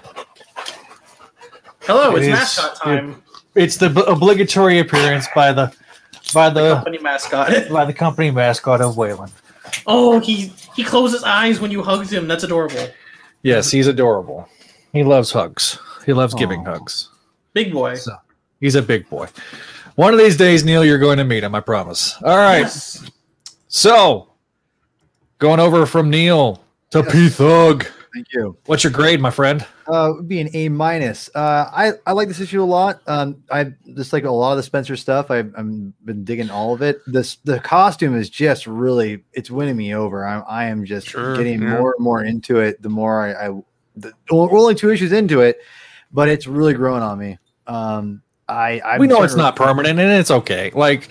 Hello, 1.81 2.15
It 2.15 2.19
it's 2.19 2.27
is- 2.27 2.33
mascot 2.33 2.75
time. 2.81 3.21
It's 3.55 3.77
the 3.77 3.89
b- 3.89 4.03
obligatory 4.07 4.79
appearance 4.79 5.27
by 5.33 5.51
the 5.53 5.73
by 6.33 6.49
The 6.49 6.61
the 6.69 6.75
company 6.75 6.97
mascot. 6.99 7.69
by 7.71 7.85
the 7.85 7.93
company 7.93 8.31
mascot 8.31 8.81
of 8.81 8.97
Wayland. 8.97 9.31
Oh, 9.87 10.19
he 10.19 10.53
he 10.75 10.83
closes 10.83 11.23
eyes 11.23 11.59
when 11.59 11.71
you 11.71 11.81
hugged 11.83 12.11
him. 12.11 12.27
That's 12.27 12.43
adorable. 12.43 12.87
Yes, 13.43 13.71
he's 13.71 13.87
adorable. 13.87 14.47
He 14.91 15.03
loves 15.03 15.31
hugs. 15.31 15.77
He 16.05 16.13
loves 16.13 16.33
giving 16.33 16.63
hugs. 16.65 17.09
Big 17.53 17.71
boy. 17.73 17.95
So, 17.95 18.15
he's 18.59 18.75
a 18.75 18.81
big 18.81 19.07
boy. 19.09 19.27
One 19.95 20.13
of 20.13 20.19
these 20.19 20.35
days, 20.35 20.63
Neil, 20.65 20.83
you're 20.83 20.97
going 20.99 21.17
to 21.17 21.23
meet 21.23 21.43
him. 21.43 21.55
I 21.55 21.59
promise. 21.61 22.15
All 22.23 22.37
right. 22.37 22.59
Yes. 22.61 23.09
So, 23.67 24.29
going 25.39 25.59
over 25.59 25.85
from 25.85 26.09
Neil 26.09 26.61
to 26.91 26.99
Yes. 26.99 27.11
P 27.11 27.29
Thug. 27.29 27.85
Thank 28.13 28.27
you. 28.33 28.57
What's 28.65 28.83
your 28.83 28.91
grade, 28.93 29.19
my 29.21 29.31
friend? 29.31 29.65
Uh, 29.87 30.13
would 30.15 30.27
be 30.27 30.39
an 30.41 30.49
A 30.53 30.69
minus. 30.69 31.29
Uh, 31.35 31.69
I 31.71 31.93
I 32.07 32.13
like 32.13 32.27
this 32.27 32.39
issue 32.39 32.61
a 32.61 32.65
lot. 32.65 33.01
Um, 33.05 33.43
I 33.51 33.71
just 33.95 34.13
like 34.13 34.23
a 34.23 34.31
lot 34.31 34.51
of 34.51 34.57
the 34.57 34.63
Spencer 34.63 34.95
stuff. 34.95 35.29
I've 35.29 35.53
I'm 35.55 35.93
been 36.05 36.23
digging 36.23 36.49
all 36.49 36.73
of 36.73 36.81
it. 36.81 37.01
This 37.05 37.35
the 37.43 37.59
costume 37.59 38.15
is 38.15 38.29
just 38.29 38.65
really 38.65 39.23
it's 39.33 39.51
winning 39.51 39.77
me 39.77 39.93
over. 39.93 40.25
I'm 40.25 40.43
I 40.47 40.65
am 40.65 40.85
just 40.85 41.07
Sure, 41.07 41.37
getting 41.37 41.61
yeah. 41.61 41.77
more 41.77 41.93
and 41.95 42.03
more 42.03 42.23
into 42.23 42.59
it. 42.59 42.81
The 42.81 42.89
more 42.89 43.21
I, 43.27 43.47
I 43.47 43.61
the, 43.95 44.13
we're 44.31 44.59
only 44.59 44.75
two 44.75 44.91
issues 44.91 45.11
into 45.11 45.41
it, 45.41 45.59
but 46.11 46.29
it's 46.29 46.47
really 46.47 46.73
growing 46.73 47.03
on 47.03 47.19
me. 47.19 47.37
Um, 47.67 48.23
I 48.49 48.79
I 48.79 48.97
we 48.97 49.05
know 49.07 49.21
it's 49.21 49.35
not 49.35 49.55
permanent 49.55 49.99
and 49.99 50.11
it's 50.11 50.31
okay. 50.31 50.71
Like 50.73 51.09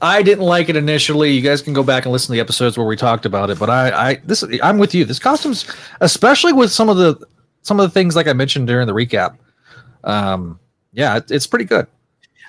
I 0.00 0.22
didn't 0.22 0.44
like 0.44 0.68
it 0.68 0.76
initially. 0.76 1.30
You 1.32 1.40
guys 1.40 1.62
can 1.62 1.72
go 1.72 1.82
back 1.82 2.04
and 2.04 2.12
listen 2.12 2.28
to 2.28 2.32
the 2.32 2.40
episodes 2.40 2.76
where 2.76 2.86
we 2.86 2.96
talked 2.96 3.26
about 3.26 3.50
it. 3.50 3.58
But 3.58 3.70
I, 3.70 4.10
I 4.10 4.14
this 4.24 4.44
I'm 4.62 4.78
with 4.78 4.94
you. 4.94 5.04
This 5.04 5.18
costume's 5.18 5.70
especially 6.00 6.52
with 6.52 6.70
some 6.70 6.88
of 6.88 6.96
the 6.96 7.16
some 7.64 7.80
of 7.80 7.84
the 7.84 7.90
things 7.92 8.14
like 8.14 8.28
I 8.28 8.32
mentioned 8.32 8.68
during 8.68 8.86
the 8.86 8.92
recap. 8.94 9.36
Um, 10.04 10.60
yeah, 10.92 11.16
it, 11.16 11.30
it's 11.30 11.46
pretty 11.48 11.64
good. 11.64 11.88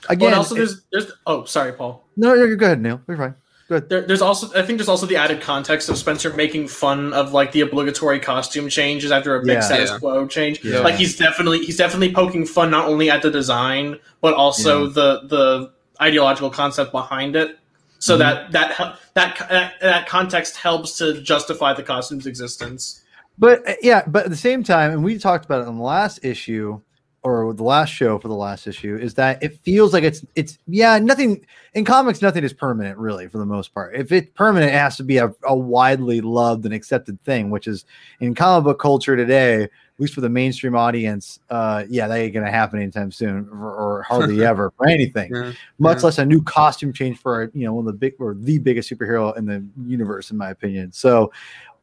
Again. 0.08 0.28
and 0.28 0.36
also 0.36 0.54
it- 0.54 0.60
there's 0.60 0.82
there's 0.92 1.12
oh 1.26 1.46
sorry 1.46 1.72
Paul. 1.74 2.06
no, 2.16 2.34
you're 2.36 2.56
go 2.56 2.68
ahead, 2.68 2.80
Neil. 2.82 3.02
You're 3.08 3.18
fine. 3.18 3.34
Good. 3.68 3.90
There, 3.90 4.02
there's 4.02 4.22
also 4.22 4.48
I 4.56 4.64
think 4.64 4.78
there's 4.78 4.90
also 4.90 5.08
the 5.08 5.16
added 5.16 5.42
context 5.42 5.90
of 5.90 5.98
Spencer 5.98 6.32
making 6.34 6.68
fun 6.68 7.12
of 7.14 7.34
like 7.34 7.52
the 7.54 7.62
obligatory 7.62 8.20
costume 8.20 8.70
changes 8.70 9.12
after 9.12 9.36
a 9.36 9.40
big 9.40 9.54
Yeah. 9.54 9.60
status 9.62 9.90
Yeah. 9.90 9.98
quo 9.98 10.28
change. 10.28 10.64
Yeah. 10.64 10.82
Like 10.82 10.94
he's 10.96 11.18
definitely 11.18 11.66
he's 11.66 11.78
definitely 11.78 12.14
poking 12.14 12.46
fun 12.46 12.70
not 12.70 12.88
only 12.88 13.10
at 13.10 13.24
the 13.24 13.32
design 13.32 13.98
but 14.22 14.36
also 14.36 14.86
the 14.88 15.22
the 15.24 15.72
ideological 16.00 16.52
concept 16.52 16.92
behind 16.92 17.36
it. 17.36 17.58
So 17.98 18.16
Mhm. 18.16 18.20
that 18.20 18.52
that 18.52 18.78
that 19.16 19.50
that 19.50 19.74
that 19.82 20.08
context 20.08 20.58
helps 20.58 21.00
to 21.00 21.20
justify 21.22 21.74
the 21.74 21.82
costume's 21.82 22.28
existence. 22.28 23.02
But 23.38 23.68
uh, 23.68 23.74
yeah, 23.82 24.04
but 24.08 24.26
at 24.26 24.30
the 24.30 24.38
same 24.38 24.64
time, 24.64 24.92
and 24.92 25.04
we 25.04 25.18
talked 25.18 25.46
about 25.46 25.64
it 25.66 25.68
in 25.70 25.78
the 25.78 25.84
last 25.84 26.24
issue 26.24 26.82
or 27.24 27.56
the 27.56 27.64
last 27.64 27.90
show 27.90 28.20
for 28.20 28.28
the 28.28 28.36
last 28.36 28.68
issue, 28.68 28.96
is 28.98 29.16
that 29.16 29.42
it 29.42 29.60
feels 29.62 29.94
like 29.94 30.04
it's 30.04 30.24
it's 30.36 30.58
yeah, 30.68 30.98
nothing 31.00 31.46
in 31.74 31.84
comics, 31.84 32.22
nothing 32.22 32.44
is 32.44 32.54
permanent 32.54 32.98
really 32.98 33.28
for 33.28 33.40
the 33.40 33.46
most 33.46 33.74
part. 33.74 33.96
If 33.96 34.12
it's 34.12 34.30
permanent, 34.36 34.72
it 34.72 34.78
has 34.78 34.96
to 34.98 35.04
be 35.04 35.18
a, 35.18 35.34
a 35.44 35.56
widely 35.56 36.22
loved 36.22 36.66
and 36.66 36.74
accepted 36.74 37.22
thing, 37.24 37.50
which 37.50 37.68
is 37.68 37.86
in 38.20 38.36
comic 38.36 38.64
book 38.66 38.80
culture 38.80 39.16
today, 39.16 39.64
at 39.64 39.72
least 39.98 40.14
for 40.14 40.22
the 40.22 40.30
mainstream 40.30 40.76
audience, 40.76 41.40
uh, 41.50 41.84
yeah, 41.90 42.08
that 42.08 42.16
ain't 42.16 42.34
gonna 42.34 42.52
happen 42.52 42.80
anytime 42.80 43.12
soon, 43.12 43.50
or, 43.52 43.74
or 43.74 44.04
hardly 44.04 44.44
ever 44.46 44.72
for 44.78 44.88
anything 44.88 45.32
Yeah. 45.34 45.52
much 45.80 45.98
Yeah. 45.98 46.06
less 46.06 46.18
a 46.20 46.26
new 46.26 46.42
costume 46.44 46.94
change 46.94 47.18
for 47.18 47.50
you 47.54 47.66
know 47.66 47.74
one 47.74 47.88
of 47.88 47.92
the 47.92 47.98
big 47.98 48.14
or 48.20 48.36
the 48.40 48.60
biggest 48.60 48.90
superhero 48.90 49.36
in 49.36 49.46
the 49.46 49.66
universe 49.86 50.32
in 50.32 50.38
my 50.38 50.52
opinion 50.52 50.92
so 50.92 51.32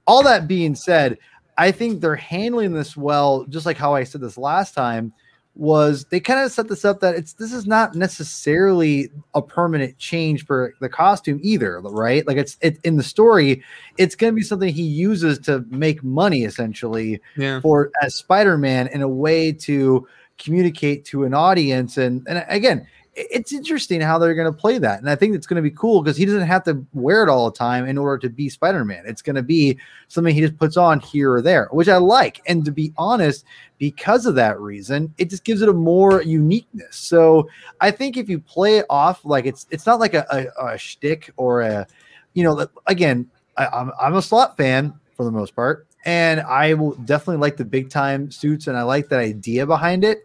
all 0.07 0.23
that 0.23 0.49
being 0.49 0.75
said 0.75 1.19
i 1.59 1.71
think 1.71 2.01
they're 2.01 2.17
handling 2.17 2.73
this 2.73 2.97
well 2.97 3.45
just 3.49 3.67
like 3.67 3.77
how 3.77 3.95
i 3.95 4.05
said 4.05 4.21
this 4.21 4.39
last 4.39 4.75
time 4.75 5.13
was 5.55 6.07
they 6.07 6.19
kind 6.19 6.41
of 6.41 6.51
set 6.51 6.67
this 6.69 6.83
up 6.83 7.01
that 7.01 7.15
it's 7.15 7.35
this 7.35 7.53
is 7.53 7.67
not 7.67 7.95
necessarily 7.95 9.11
a 9.35 9.43
permanent 9.43 9.97
change 9.99 10.47
for 10.47 10.73
the 10.81 10.89
costume 10.89 11.39
either 11.43 11.79
right 11.83 12.27
like 12.27 12.39
it's 12.39 12.57
it 12.63 12.79
in 12.85 12.97
the 12.97 13.03
story 13.03 13.63
it's 13.99 14.15
going 14.15 14.33
to 14.33 14.35
be 14.35 14.43
something 14.43 14.73
he 14.73 14.83
uses 14.83 15.39
to 15.39 15.63
make 15.69 16.03
money 16.03 16.45
essentially 16.45 17.21
Yeah. 17.37 17.61
for 17.61 17.91
as 18.01 18.15
Spider-Man 18.15 18.87
in 18.89 19.03
a 19.03 19.09
way 19.09 19.53
to 19.53 20.07
communicate 20.39 21.05
to 21.05 21.25
an 21.25 21.35
audience. 21.35 21.97
And 21.99 22.27
and 22.29 22.45
again, 22.49 22.87
it's 23.15 23.53
interesting 23.53 24.01
how 24.01 24.19
they're 24.19 24.35
going 24.35 24.51
to 24.51 24.59
play 24.59 24.79
that. 24.79 24.99
And 25.01 25.11
I 25.11 25.17
think 25.17 25.35
it's 25.35 25.47
going 25.47 25.63
to 25.63 25.69
be 25.69 25.75
cool 25.77 26.03
because 26.03 26.17
he 26.17 26.25
doesn't 26.25 26.47
have 26.47 26.65
to 26.65 26.85
wear 26.95 27.23
it 27.23 27.29
all 27.29 27.51
the 27.51 27.57
time 27.57 27.87
in 27.87 27.99
order 27.99 28.17
to 28.19 28.31
be 28.31 28.49
Spider-Man. 28.49 29.05
It's 29.07 29.21
going 29.21 29.37
to 29.37 29.43
be 29.43 29.79
something 30.09 30.35
he 30.35 30.41
just 30.41 30.57
puts 30.57 30.79
on 30.79 30.99
here 30.99 31.31
or 31.31 31.43
there, 31.43 31.69
which 31.73 31.89
I 31.89 31.99
like. 31.99 32.41
And 32.47 32.65
to 32.65 32.71
be 32.71 32.93
honest, 32.97 33.45
because 33.77 34.25
of 34.25 34.35
that 34.37 34.59
reason, 34.59 35.13
it 35.19 35.29
just 35.29 35.45
gives 35.45 35.61
it 35.61 35.69
a 35.69 35.75
more 35.75 36.23
uniqueness. 36.23 36.97
So 36.97 37.51
I 37.83 37.91
think 37.91 38.17
if 38.17 38.31
you 38.31 38.39
play 38.39 38.79
it 38.79 38.87
off 38.89 39.25
like 39.27 39.45
it's 39.45 39.67
it's 39.71 39.85
not 39.85 40.01
like 40.01 40.15
a, 40.15 40.25
a, 40.31 40.75
a 40.75 40.79
shtick 40.79 41.31
or 41.37 41.61
a, 41.61 41.87
you 42.33 42.45
know, 42.45 42.67
again, 42.87 43.31
I, 43.59 43.67
I'm 43.67 43.93
I'm 44.01 44.15
a 44.15 44.23
Slott 44.23 44.57
fan 44.57 44.95
for 45.17 45.25
the 45.25 45.31
most 45.31 45.55
part, 45.55 45.87
and 46.07 46.41
I 46.41 46.73
will 46.73 46.93
definitely 46.93 47.43
like 47.43 47.59
the 47.59 47.65
big 47.67 47.91
time 47.91 48.31
suits, 48.31 48.69
and 48.69 48.77
I 48.77 48.85
like 48.85 49.11
that 49.11 49.21
idea 49.21 49.67
behind 49.67 50.03
it. 50.03 50.25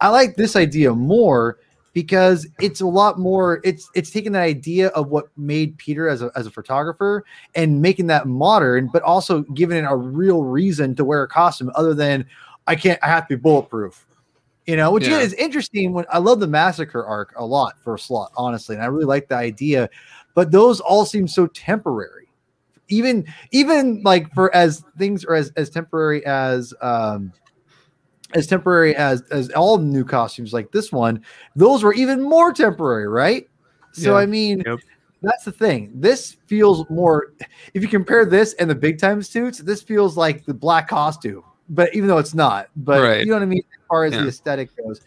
I 0.00 0.10
like 0.10 0.36
this 0.36 0.54
idea 0.54 0.94
more 0.94 1.58
because 1.92 2.46
it's 2.60 2.80
a 2.80 2.86
lot 2.86 3.18
more. 3.18 3.60
It's 3.64 3.90
it's 3.94 4.10
taking 4.10 4.32
that 4.32 4.42
idea 4.42 4.88
of 4.88 5.08
what 5.08 5.28
made 5.36 5.76
Peter 5.78 6.08
as 6.08 6.22
a 6.22 6.30
as 6.36 6.46
a 6.46 6.50
photographer 6.50 7.24
and 7.54 7.80
making 7.80 8.06
that 8.08 8.26
modern, 8.26 8.88
but 8.92 9.02
also 9.02 9.42
giving 9.54 9.78
it 9.78 9.86
a 9.88 9.96
real 9.96 10.44
reason 10.44 10.94
to 10.96 11.04
wear 11.04 11.22
a 11.22 11.28
costume 11.28 11.70
other 11.74 11.94
than 11.94 12.26
I 12.66 12.76
can't. 12.76 12.98
I 13.02 13.08
have 13.08 13.26
to 13.28 13.36
be 13.36 13.40
bulletproof. 13.40 14.06
You 14.66 14.76
know, 14.76 14.92
which 14.92 15.08
Yeah. 15.08 15.20
is 15.20 15.32
interesting. 15.34 15.94
When 15.94 16.04
I 16.10 16.18
love 16.18 16.40
the 16.40 16.46
massacre 16.46 17.04
arc 17.04 17.32
a 17.36 17.44
lot 17.44 17.78
for 17.82 17.94
a 17.94 17.98
Slott, 17.98 18.32
honestly, 18.36 18.74
and 18.74 18.84
I 18.84 18.86
really 18.88 19.06
like 19.06 19.28
the 19.28 19.36
idea, 19.36 19.88
but 20.34 20.50
those 20.50 20.80
all 20.80 21.06
seem 21.06 21.26
so 21.26 21.46
temporary 21.46 22.28
even 22.88 23.26
even 23.50 24.02
like 24.02 24.32
for 24.32 24.54
as 24.54 24.82
things 24.96 25.24
are 25.24 25.34
as 25.34 25.52
as 25.56 25.68
temporary 25.70 26.24
as 26.24 26.72
um 26.80 27.32
as 28.34 28.46
temporary 28.46 28.94
as 28.96 29.22
as 29.30 29.50
all 29.50 29.78
new 29.78 30.04
costumes 30.04 30.52
like 30.52 30.70
this 30.72 30.92
one 30.92 31.22
those 31.56 31.82
were 31.82 31.94
even 31.94 32.22
more 32.22 32.52
temporary 32.52 33.08
right 33.08 33.48
so 33.92 34.12
Yeah. 34.12 34.18
i 34.22 34.26
mean 34.26 34.62
Yep. 34.66 34.78
that's 35.22 35.44
the 35.44 35.52
thing 35.52 35.90
this 35.94 36.36
feels 36.46 36.88
more 36.90 37.32
if 37.74 37.82
you 37.82 37.88
compare 37.88 38.24
this 38.26 38.52
and 38.54 38.68
the 38.68 38.74
big 38.74 38.98
time 38.98 39.22
suits 39.22 39.58
this 39.58 39.80
feels 39.82 40.16
like 40.16 40.44
the 40.44 40.52
black 40.54 40.88
costume 40.88 41.42
but 41.70 41.94
even 41.94 42.06
though 42.08 42.18
it's 42.18 42.34
not 42.34 42.68
but 42.76 43.00
Right. 43.02 43.20
you 43.20 43.26
know 43.28 43.34
what 43.34 43.42
i 43.42 43.46
mean 43.46 43.60
as 43.60 43.86
far 43.88 44.04
as 44.04 44.12
Yeah. 44.12 44.22
the 44.22 44.28
aesthetic 44.28 44.70
goes 44.76 45.00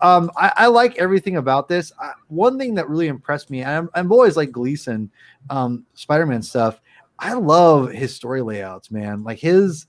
um, 0.00 0.32
I, 0.36 0.52
I 0.56 0.66
like 0.66 0.98
everything 0.98 1.36
about 1.36 1.68
this. 1.68 1.92
I, 1.96 2.14
one 2.26 2.58
thing 2.58 2.74
that 2.74 2.88
really 2.88 3.06
impressed 3.06 3.50
me, 3.50 3.60
and 3.60 3.70
I'm, 3.70 3.90
I'm 3.94 4.10
always 4.10 4.36
like 4.36 4.50
Gleason, 4.50 5.08
um, 5.48 5.86
Spider-Man 5.94 6.42
stuff. 6.42 6.80
I 7.20 7.34
love 7.34 7.92
his 7.92 8.12
story 8.12 8.42
layouts, 8.42 8.90
man. 8.90 9.22
Like 9.22 9.38
his, 9.38 9.86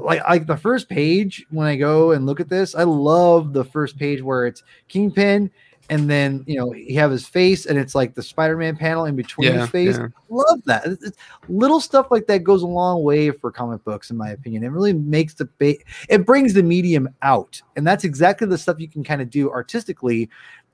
like 0.00 0.22
like 0.24 0.46
the 0.46 0.56
first 0.56 0.88
page 0.88 1.44
when 1.50 1.66
I 1.66 1.76
go 1.76 2.12
and 2.12 2.26
look 2.26 2.40
at 2.40 2.48
this, 2.48 2.74
I 2.74 2.84
love 2.84 3.52
the 3.52 3.64
first 3.64 3.98
page 3.98 4.22
where 4.22 4.46
it's 4.46 4.62
Kingpin, 4.88 5.50
and 5.90 6.08
then 6.08 6.44
you 6.46 6.56
know 6.56 6.70
he 6.70 6.94
have 6.94 7.10
his 7.10 7.26
face, 7.26 7.66
and 7.66 7.78
it's 7.78 7.94
like 7.94 8.14
the 8.14 8.22
Spider-Man 8.22 8.76
panel 8.76 9.04
in 9.04 9.16
between 9.16 9.52
Yeah. 9.52 9.60
his 9.60 9.70
face. 9.70 9.98
yeah. 9.98 10.08
Love 10.30 10.62
that. 10.64 10.86
It's- 10.86 11.02
it's- 11.08 11.12
little 11.48 11.80
stuff 11.80 12.06
like 12.10 12.26
that 12.28 12.42
goes 12.42 12.62
a 12.62 12.66
long 12.66 13.02
way 13.02 13.30
for 13.30 13.50
comic 13.52 13.84
books, 13.84 14.10
in 14.10 14.16
my 14.16 14.30
opinion. 14.30 14.64
It 14.64 14.68
really 14.68 14.94
makes 14.94 15.34
the 15.34 15.48
ba- 15.58 15.76
it 16.08 16.24
brings 16.24 16.54
the 16.54 16.62
medium 16.62 17.08
out, 17.22 17.60
and 17.76 17.86
that's 17.86 18.04
exactly 18.04 18.46
the 18.46 18.58
stuff 18.58 18.80
you 18.80 18.88
can 18.88 19.04
kind 19.04 19.20
of 19.20 19.28
do 19.28 19.50
artistically 19.50 20.30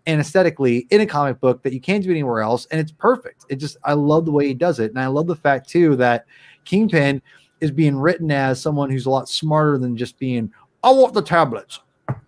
and 0.07 0.21
aesthetically 0.21 0.87
in 0.91 1.01
a 1.03 1.07
comic 1.07 1.39
book 1.41 1.63
that 1.65 1.73
you 1.75 1.81
can't 1.81 2.03
do 2.05 2.11
anywhere 2.11 2.41
else, 2.41 2.67
and 2.71 2.81
it's 2.81 2.93
perfect. 2.93 3.45
It 3.49 3.57
just 3.57 3.77
I 3.85 3.95
love 3.95 4.25
the 4.27 4.31
way 4.33 4.47
he 4.47 4.55
does 4.55 4.79
it, 4.79 4.91
and 4.93 5.01
I 5.01 5.09
love 5.09 5.27
the 5.27 5.35
fact 5.37 5.69
too 5.69 5.97
that 5.97 6.25
Kingpin 6.65 7.21
is 7.61 7.71
being 7.71 7.97
written 7.97 8.31
as 8.31 8.61
someone 8.61 8.91
who's 8.91 9.07
a 9.07 9.11
lot 9.11 9.29
smarter 9.29 9.79
than 9.79 9.97
just 9.97 10.19
being 10.19 10.53
I 10.83 10.91
want 10.91 11.15
the 11.15 11.23
tablets. 11.23 11.81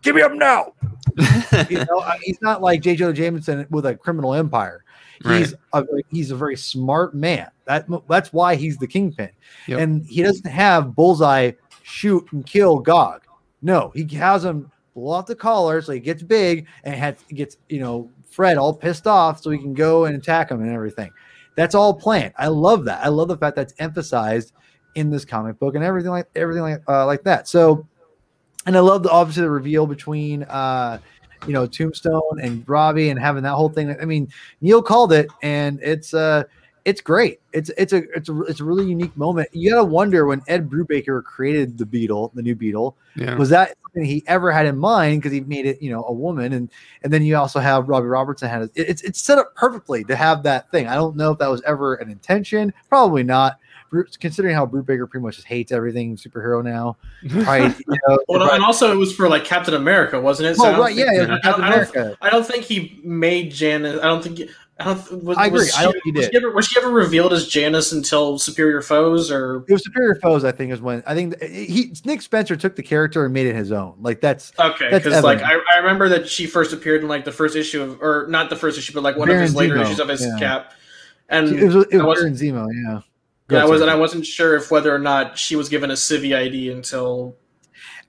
Give 0.03 0.16
me 0.16 0.22
them 0.22 0.39
now. 0.39 0.74
You 1.68 1.85
know, 1.85 2.05
he's 2.22 2.41
not 2.43 2.61
like 2.61 2.83
J. 2.83 2.97
Jonah 2.97 3.12
Jameson 3.12 3.66
with 3.70 3.87
a 3.87 3.95
criminal 3.95 4.35
empire. 4.35 4.85
He's 5.24 5.55
a, 5.74 5.85
he's 6.09 6.31
a 6.31 6.37
very 6.37 6.57
smart 6.57 7.14
man. 7.14 7.51
That 7.66 7.87
that's 8.09 8.33
why 8.33 8.55
he's 8.55 8.78
the 8.78 8.87
kingpin. 8.87 9.31
Yep. 9.66 9.78
And 9.78 10.07
he 10.07 10.22
doesn't 10.22 10.51
have 10.51 10.95
bullseye 10.95 11.53
shoot 11.83 12.26
and 12.33 12.45
kill 12.47 12.78
Gog. 12.78 13.22
No, 13.61 13.93
he 13.95 14.07
has 14.16 14.45
him 14.45 14.70
blow 14.95 15.12
off 15.12 15.26
the 15.26 15.35
collar 15.35 15.83
so 15.83 15.93
he 15.93 16.01
gets 16.01 16.22
big 16.22 16.66
and 16.85 16.95
has, 16.95 17.16
gets 17.35 17.59
you 17.68 17.81
know 17.81 18.11
Fred 18.31 18.57
all 18.57 18.72
pissed 18.72 19.07
off 19.07 19.43
so 19.43 19.51
he 19.51 19.59
can 19.59 19.74
go 19.74 20.07
and 20.07 20.16
attack 20.16 20.51
him 20.51 20.62
and 20.62 20.72
everything. 20.72 21.11
That's 21.55 21.74
all 21.74 21.93
planned. 21.93 22.33
I 22.39 22.49
love 22.49 22.87
that. 22.87 23.05
I 23.05 23.09
love 23.09 23.28
the 23.28 23.37
fact 23.37 23.57
that's 23.57 23.74
emphasized 23.78 24.53
in 24.95 25.11
this 25.11 25.24
comic 25.24 25.59
book 25.59 25.74
and 25.74 25.84
everything 25.84 26.11
like 26.11 26.26
everything 26.34 26.62
like 26.62 26.82
uh, 26.88 27.07
like 27.07 27.22
that. 27.24 27.49
So, 27.49 27.86
and 28.66 28.76
I 28.76 28.80
love 28.80 29.03
the 29.03 29.11
obviously 29.11 29.43
the 29.43 29.51
reveal 29.51 29.86
between 29.86 30.43
uh, 30.45 30.99
you 31.47 31.53
know 31.53 31.66
Tombstone 31.66 32.41
and 32.43 32.68
Robbie 32.68 33.11
and 33.11 33.18
having 33.18 33.43
that 33.45 33.55
whole 33.55 33.68
thing. 33.68 33.97
I 34.01 34.05
mean, 34.05 34.28
Neil 34.61 34.82
called 34.82 35.12
it, 35.12 35.28
and 35.43 35.80
it's 35.82 36.14
uh 36.14 36.45
it's 36.84 37.01
great. 37.01 37.41
It's 37.53 37.70
it's 37.76 37.93
a 37.93 38.03
it's 38.14 38.28
a 38.28 38.43
it's 38.43 38.61
a 38.61 38.64
really 38.64 38.86
unique 38.86 39.16
moment. 39.16 39.49
You 39.53 39.70
gotta 39.70 39.84
wonder 39.84 40.26
when 40.26 40.43
Ed 40.49 40.68
Brubaker 40.68 41.22
created 41.22 41.78
the 41.78 41.86
Beetle, 41.86 42.32
the 42.34 42.43
new 42.43 42.55
Beetle, 42.55 42.97
Yeah. 43.16 43.36
was 43.36 43.51
that 43.51 43.76
something 43.93 44.05
he 44.09 44.22
ever 44.26 44.51
had 44.51 44.66
in 44.66 44.78
mind 44.78 45.20
because 45.20 45.32
he 45.32 45.41
made 45.41 45.66
it 45.66 45.80
you 45.82 45.91
know 45.91 46.05
a 46.05 46.12
woman 46.12 46.53
and 46.53 46.70
and 47.03 47.12
then 47.12 47.22
you 47.22 47.36
also 47.36 47.59
have 47.59 47.88
robbie 47.88 48.07
robertson 48.07 48.49
had 48.49 48.62
it, 48.62 48.70
it's 48.76 49.03
it's 49.03 49.20
set 49.20 49.36
up 49.38 49.55
perfectly 49.57 50.05
to 50.05 50.14
have 50.14 50.43
that 50.45 50.70
thing 50.70 50.86
i 50.86 50.95
don't 50.95 51.16
know 51.16 51.32
if 51.32 51.38
that 51.38 51.49
was 51.49 51.61
ever 51.62 51.97
an 51.97 52.09
intention 52.09 52.72
probably 52.88 53.24
not 53.24 53.59
Bru- 53.91 54.07
considering 54.20 54.55
how 54.55 54.64
Brubaker 54.66 55.11
pretty 55.11 55.22
much 55.24 55.34
just 55.36 55.49
hates 55.49 55.72
everything 55.72 56.16
superhero 56.16 56.62
now 56.64 56.97
probably, 57.43 57.66
you 57.88 57.99
know, 58.09 58.18
Well, 58.28 58.38
probably- 58.38 58.55
and 58.55 58.64
also 58.64 58.93
it 58.93 58.97
was 58.97 59.12
for 59.14 59.28
like 59.28 59.45
Captain 59.45 59.74
America, 59.74 60.20
wasn't 60.20 60.49
it? 60.51 60.57
So 60.57 60.64
I 60.66 60.74
oh, 60.76 60.80
right 60.80 60.95
think- 60.95 61.07
yeah, 61.11 61.22
it 61.22 61.28
was 61.28 61.41
I 61.45 61.53
for 61.53 61.61
don't- 61.61 61.64
I 61.64 61.70
don't- 61.93 62.16
I 62.22 62.30
don't 62.30 62.47
think 62.47 62.64
he 62.64 63.01
made 63.05 63.51
Janice. 63.53 63.99
I 64.01 64.07
don't 64.07 64.22
think. 64.22 64.49
I 64.78 64.84
don't. 64.84 65.24
Was, 65.24 65.36
I 65.36 65.47
agree. 65.47 65.59
Was 65.59 65.74
I 65.74 65.78
she, 65.80 65.82
don't 65.84 65.93
think 65.93 66.05
he 66.05 66.12
was 66.12 66.24
did. 66.26 66.30
she 66.32 66.36
ever, 66.38 66.51
was 66.55 66.66
she 66.66 66.80
ever 66.80 66.88
revealed 66.88 67.32
as 67.34 67.47
Janice 67.47 67.93
until 67.93 68.38
Superior 68.38 68.80
Foes, 68.80 69.30
or 69.30 69.57
it 69.68 69.72
was 69.72 69.84
superior 69.84 70.14
foes 70.14 70.43
i 70.43 70.53
think 70.53 70.72
is 70.72 70.80
when 70.80 71.03
i 71.07 71.14
think 71.14 71.34
eh, 71.43 71.49
he 71.49 71.93
nick 72.07 72.22
spencer 72.22 72.57
took 72.57 72.76
the 72.76 72.82
character 72.82 73.26
and 73.26 73.34
made 73.34 73.47
it 73.47 73.55
his 73.55 73.72
own 73.72 73.95
like 74.01 74.22
that's 74.22 74.53
okay? 74.59 74.88
Because 74.91 75.22
like 75.22 75.43
I. 75.43 75.53
I 75.74 75.78
remember 75.80 76.09
that 76.09 76.26
she 76.30 76.47
first 76.47 76.72
appeared 76.72 77.03
in 77.03 77.09
like 77.09 77.26
the 77.26 77.32
first 77.32 77.57
issue 77.57 77.82
of, 77.82 78.01
or 78.01 78.26
not 78.30 78.49
the 78.49 78.57
first 78.57 78.78
issue, 78.78 78.95
but 78.95 79.03
like 79.03 79.16
one 79.18 79.28
of 79.28 79.38
his 79.38 79.55
later 79.55 79.74
Zemo, 79.74 79.82
issues 79.82 80.01
of 80.01 80.09
his 80.09 80.24
yeah. 80.24 80.38
cap. 80.38 80.72
And 81.28 81.49
it 81.49 81.64
was, 81.66 81.74
it 81.91 81.95
I 81.95 81.97
was 81.99 82.22
wasn't- 82.22 82.38
Baron 82.38 82.68
Zemo, 82.68 82.68
yeah 82.86 83.01
yeah, 83.51 83.62
I 83.62 83.64
was, 83.66 83.80
and 83.80 83.90
I 83.90 83.94
wasn't 83.94 84.24
sure 84.26 84.57
if 84.57 84.70
whether 84.70 84.94
or 84.94 84.98
not 84.98 85.38
she 85.38 85.57
was 85.57 85.68
given 85.68 85.90
a 85.90 85.94
Civi 85.94 86.36
ID 86.36 86.70
until 86.70 87.36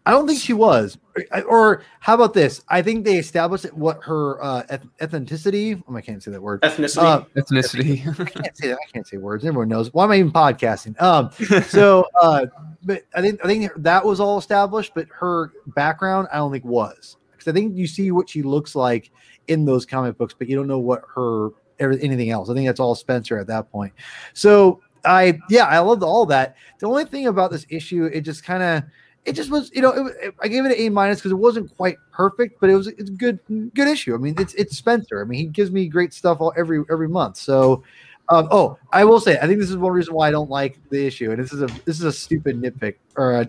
I 0.05 0.11
don't 0.11 0.27
think 0.27 0.39
she 0.39 0.53
was. 0.53 0.97
Or- 1.31 1.43
Or 1.43 1.83
how 1.99 2.15
about 2.15 2.33
this? 2.33 2.63
I 2.69 2.81
think 2.81 3.05
they 3.05 3.17
established 3.17 3.65
what 3.73 4.01
her 4.03 4.43
uh, 4.43 4.63
ethnicity. 4.99 5.81
Oh, 5.87 5.95
I 5.95 6.01
can't 6.01 6.23
say 6.23 6.31
that 6.31 6.41
word. 6.41 6.61
ethnicity. 6.61 7.03
Uh, 7.03 7.23
Ethnicity. 7.35 8.07
I 8.19 8.23
can't 8.25 8.57
say 8.57 8.67
that. 8.69 8.77
I 8.81 8.91
can't 8.91 9.05
say 9.07 9.17
words. 9.17 9.45
Everyone 9.45 9.67
knows. 9.67 9.93
Why 9.93 10.05
am 10.05 10.11
I 10.11 10.15
even 10.17 10.31
podcasting? 10.31 10.99
Um. 11.01 11.29
So, 11.63 12.05
uh, 12.21 12.45
but 12.83 13.03
I 13.13 13.21
think 13.21 13.43
I 13.43 13.47
think 13.47 13.71
that 13.77 14.03
was 14.03 14.19
all 14.19 14.37
established. 14.37 14.93
But 14.95 15.07
her 15.13 15.51
background, 15.75 16.27
I 16.31 16.37
don't 16.37 16.51
think 16.51 16.65
was 16.65 17.17
because 17.31 17.47
I 17.47 17.51
think 17.53 17.77
you 17.77 17.85
see 17.87 18.11
what 18.11 18.29
she 18.29 18.41
looks 18.41 18.73
like 18.75 19.11
in 19.47 19.65
those 19.65 19.85
comic 19.85 20.17
books, 20.17 20.33
but 20.37 20.47
you 20.49 20.55
don't 20.55 20.67
know 20.67 20.79
what 20.79 21.03
her 21.15 21.49
anything 21.79 22.29
else. 22.29 22.49
I 22.49 22.53
think 22.53 22.67
that's 22.67 22.79
all 22.79 22.95
Spencer 22.95 23.37
at 23.39 23.47
that 23.47 23.71
point. 23.71 23.91
So 24.33 24.81
I 25.05 25.39
yeah, 25.49 25.65
I 25.65 25.79
loved 25.79 26.03
all 26.03 26.25
that. 26.27 26.55
The 26.79 26.87
only 26.87 27.05
thing 27.05 27.27
about 27.27 27.51
this 27.51 27.65
issue, 27.69 28.05
it 28.05 28.21
just 28.21 28.43
kind 28.43 28.63
of 28.63 28.83
it 29.25 29.33
just 29.33 29.51
was 29.51 29.71
you 29.73 29.81
know 29.81 29.91
it, 30.07 30.15
it- 30.21 30.35
I 30.41 30.47
gave 30.47 30.65
it 30.65 30.71
an 30.71 30.77
A 30.77 30.89
minus 30.89 31.19
because 31.19 31.31
it 31.31 31.35
wasn't 31.35 31.75
quite 31.77 31.97
perfect, 32.11 32.59
but 32.59 32.69
it 32.69 32.75
was 32.75 32.87
it's 32.87 33.09
a 33.09 33.13
good 33.13 33.39
good 33.73 33.87
issue. 33.87 34.13
I 34.13 34.17
mean 34.17 34.35
it's 34.39 34.53
it's 34.55 34.77
Spencer. 34.77 35.21
I 35.21 35.25
mean 35.25 35.39
he 35.39 35.45
gives 35.45 35.71
me 35.71 35.87
great 35.87 36.13
stuff 36.13 36.39
all 36.41 36.53
every 36.57 36.83
every 36.91 37.07
month. 37.07 37.37
So 37.37 37.83
um, 38.29 38.47
oh 38.51 38.77
I 38.93 39.03
will 39.03 39.19
say 39.19 39.37
I 39.39 39.47
think 39.47 39.59
this 39.59 39.69
is 39.69 39.77
one 39.77 39.91
reason 39.91 40.13
why 40.13 40.27
I 40.27 40.31
don't 40.31 40.49
like 40.49 40.77
the 40.89 41.05
issue, 41.05 41.31
and 41.31 41.41
this 41.41 41.51
is 41.53 41.61
a 41.61 41.67
this 41.85 41.97
is 41.97 42.03
a 42.03 42.11
stupid 42.13 42.61
nitpick. 42.61 42.95
Or 43.15 43.33
uh, 43.33 43.43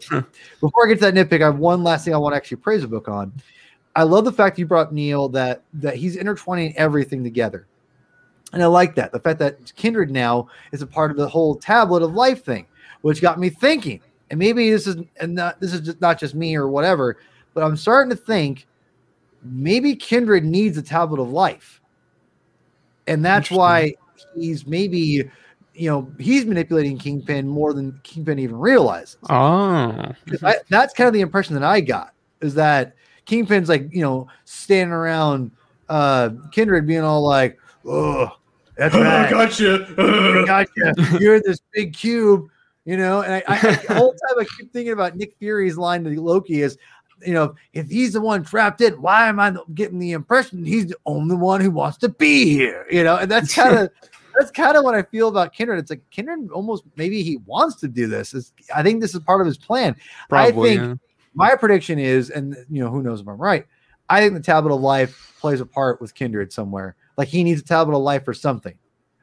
before 0.61 0.87
I 0.87 0.89
get 0.89 1.01
to 1.01 1.11
that 1.11 1.15
nitpick, 1.15 1.43
I 1.43 1.47
have 1.47 1.59
one 1.59 1.83
last 1.85 2.05
thing 2.05 2.15
I 2.15 2.19
want 2.19 2.33
to 2.33 2.37
actually 2.37 2.59
praise 2.59 2.83
the 2.83 2.89
book 2.89 3.09
on. 3.09 3.33
I 3.95 4.05
love 4.05 4.25
the 4.25 4.33
fact 4.33 4.59
you 4.59 4.67
brought 4.67 4.93
Neil 4.93 5.29
that 5.31 5.63
that 5.75 5.97
he's 5.97 6.17
intertwining 6.17 6.77
everything 6.77 7.23
together. 7.23 7.67
And 8.53 8.63
I 8.63 8.67
like 8.67 8.95
that. 8.97 9.13
The 9.13 9.21
fact 9.21 9.39
that 9.39 9.75
Kindred 9.77 10.11
now 10.11 10.49
is 10.73 10.83
a 10.83 10.87
part 10.87 11.11
of 11.11 11.17
the 11.17 11.29
whole 11.29 11.55
tablet 11.55 12.03
of 12.03 12.15
life 12.15 12.45
thing, 12.45 12.67
which 13.01 13.23
got 13.23 13.39
me 13.39 13.49
thinking. 13.49 14.01
And 14.31 14.39
maybe 14.39 14.71
this 14.71 14.87
is 14.87 14.97
and 15.21 15.35
not 15.35 15.61
this 15.61 15.73
is 15.73 15.81
just 15.81 16.01
not 16.01 16.19
just 16.19 16.35
me 16.35 16.55
or 16.57 16.69
whatever, 16.69 17.19
but 17.55 17.63
I'm 17.63 17.77
starting 17.77 18.11
to 18.11 18.17
think 18.17 18.67
maybe 19.43 19.95
Kindred 19.97 20.45
needs 20.45 20.79
a 20.79 20.83
tablet 20.83 21.21
of 21.21 21.31
life. 21.31 21.81
And 23.07 23.25
that's 23.25 23.51
why 23.51 23.95
he's 24.35 24.67
maybe 24.67 25.31
you 25.75 25.91
know 25.91 26.11
he's 26.19 26.45
manipulating 26.45 26.99
Kingpin 26.99 27.49
more 27.49 27.73
than 27.73 27.99
Kingpin 28.03 28.39
even 28.39 28.59
realizes. 28.59 29.17
oh. 29.29 30.13
I, 30.43 30.57
that's 30.69 30.95
kind 30.95 31.09
of 31.09 31.15
the 31.15 31.21
impression 31.21 31.55
that 31.55 31.65
I 31.65 31.81
got 31.81 32.15
is 32.41 32.55
that 32.55 32.95
Kingpin's 33.25 33.69
like, 33.69 33.89
you 33.93 34.03
know, 34.03 34.29
standing 34.45 34.93
around 34.93 35.51
uh 35.89 36.31
Kindred 36.53 36.87
being 36.87 37.01
all 37.01 37.23
like, 37.23 37.59
oh, 37.87 38.39
that's 38.77 38.95
right. 38.95 39.31
gotcha. 39.31 39.87
I 39.99 40.45
got 40.47 40.69
you. 40.77 41.19
You're 41.19 41.41
this 41.41 41.61
big 41.73 41.95
cube, 41.95 42.49
you 42.85 42.97
know. 42.97 43.23
And 43.23 43.35
I, 43.35 43.43
I, 43.47 43.55
I 43.55 43.75
the 43.77 43.95
whole 43.95 44.13
time 44.29 44.39
I 44.41 44.45
keep 44.57 44.73
thinking 44.73 44.93
about 44.93 45.17
Nick 45.17 45.35
Fury's 45.39 45.77
line 45.77 46.05
to 46.05 46.21
Loki 46.21 46.63
is, 46.63 46.79
you 47.25 47.35
know, 47.35 47.55
if 47.73 47.89
he's 47.89 48.15
the 48.15 48.21
one 48.21 48.43
trapped 48.45 48.81
in, 48.81 49.01
why 49.01 49.29
am 49.29 49.39
I 49.39 49.55
getting 49.75 49.99
the 49.99 50.13
impression 50.13 50.65
he's 50.65 50.87
the 50.87 50.97
only 51.07 51.37
one 51.37 51.61
who 51.61 51.71
wants 51.71 51.99
to 51.99 52.09
be 52.09 52.51
here? 52.51 52.87
You 52.91 53.05
know, 53.05 53.17
and 53.17 53.31
that's 53.31 53.55
kind 53.55 53.77
of 53.77 53.91
that's 54.37 54.51
kind 54.51 54.77
of 54.77 54.85
what 54.85 54.95
I 54.95 55.03
feel 55.03 55.29
about 55.29 55.53
Kindred. 55.53 55.79
It's 55.79 55.91
like 55.91 56.09
Kindred 56.11 56.51
almost 56.51 56.85
maybe 56.97 57.23
he 57.23 57.37
wants 57.45 57.77
to 57.77 57.89
do 57.89 58.07
this. 58.07 58.35
It's, 58.35 58.53
I 58.75 58.83
think 58.83 59.01
this 59.01 59.15
is 59.15 59.21
part 59.21 59.41
of 59.41 59.47
his 59.47 59.59
plan. 59.59 59.97
Probably. 60.29 60.73
I 60.73 60.77
think 60.77 60.89
yeah. 60.89 60.95
my 61.35 61.55
prediction 61.55 61.99
is, 61.99 62.31
and 62.31 62.57
you 62.71 62.83
know, 62.83 62.91
who 62.91 63.03
knows 63.03 63.21
if 63.21 63.29
I'm 63.29 63.37
right. 63.37 63.67
I 64.09 64.21
think 64.21 64.35
the 64.35 64.41
tablet 64.41 64.75
of 64.75 64.81
life 64.81 65.35
plays 65.41 65.61
a 65.61 65.67
part 65.67 66.01
with 66.01 66.15
Kindred 66.15 66.53
somewhere. 66.53 66.97
Like 67.17 67.29
he 67.29 67.45
needs 67.45 67.61
a 67.61 67.65
tablet 67.65 67.97
of 67.97 68.03
life 68.03 68.25
for 68.25 68.35
something. 68.35 68.75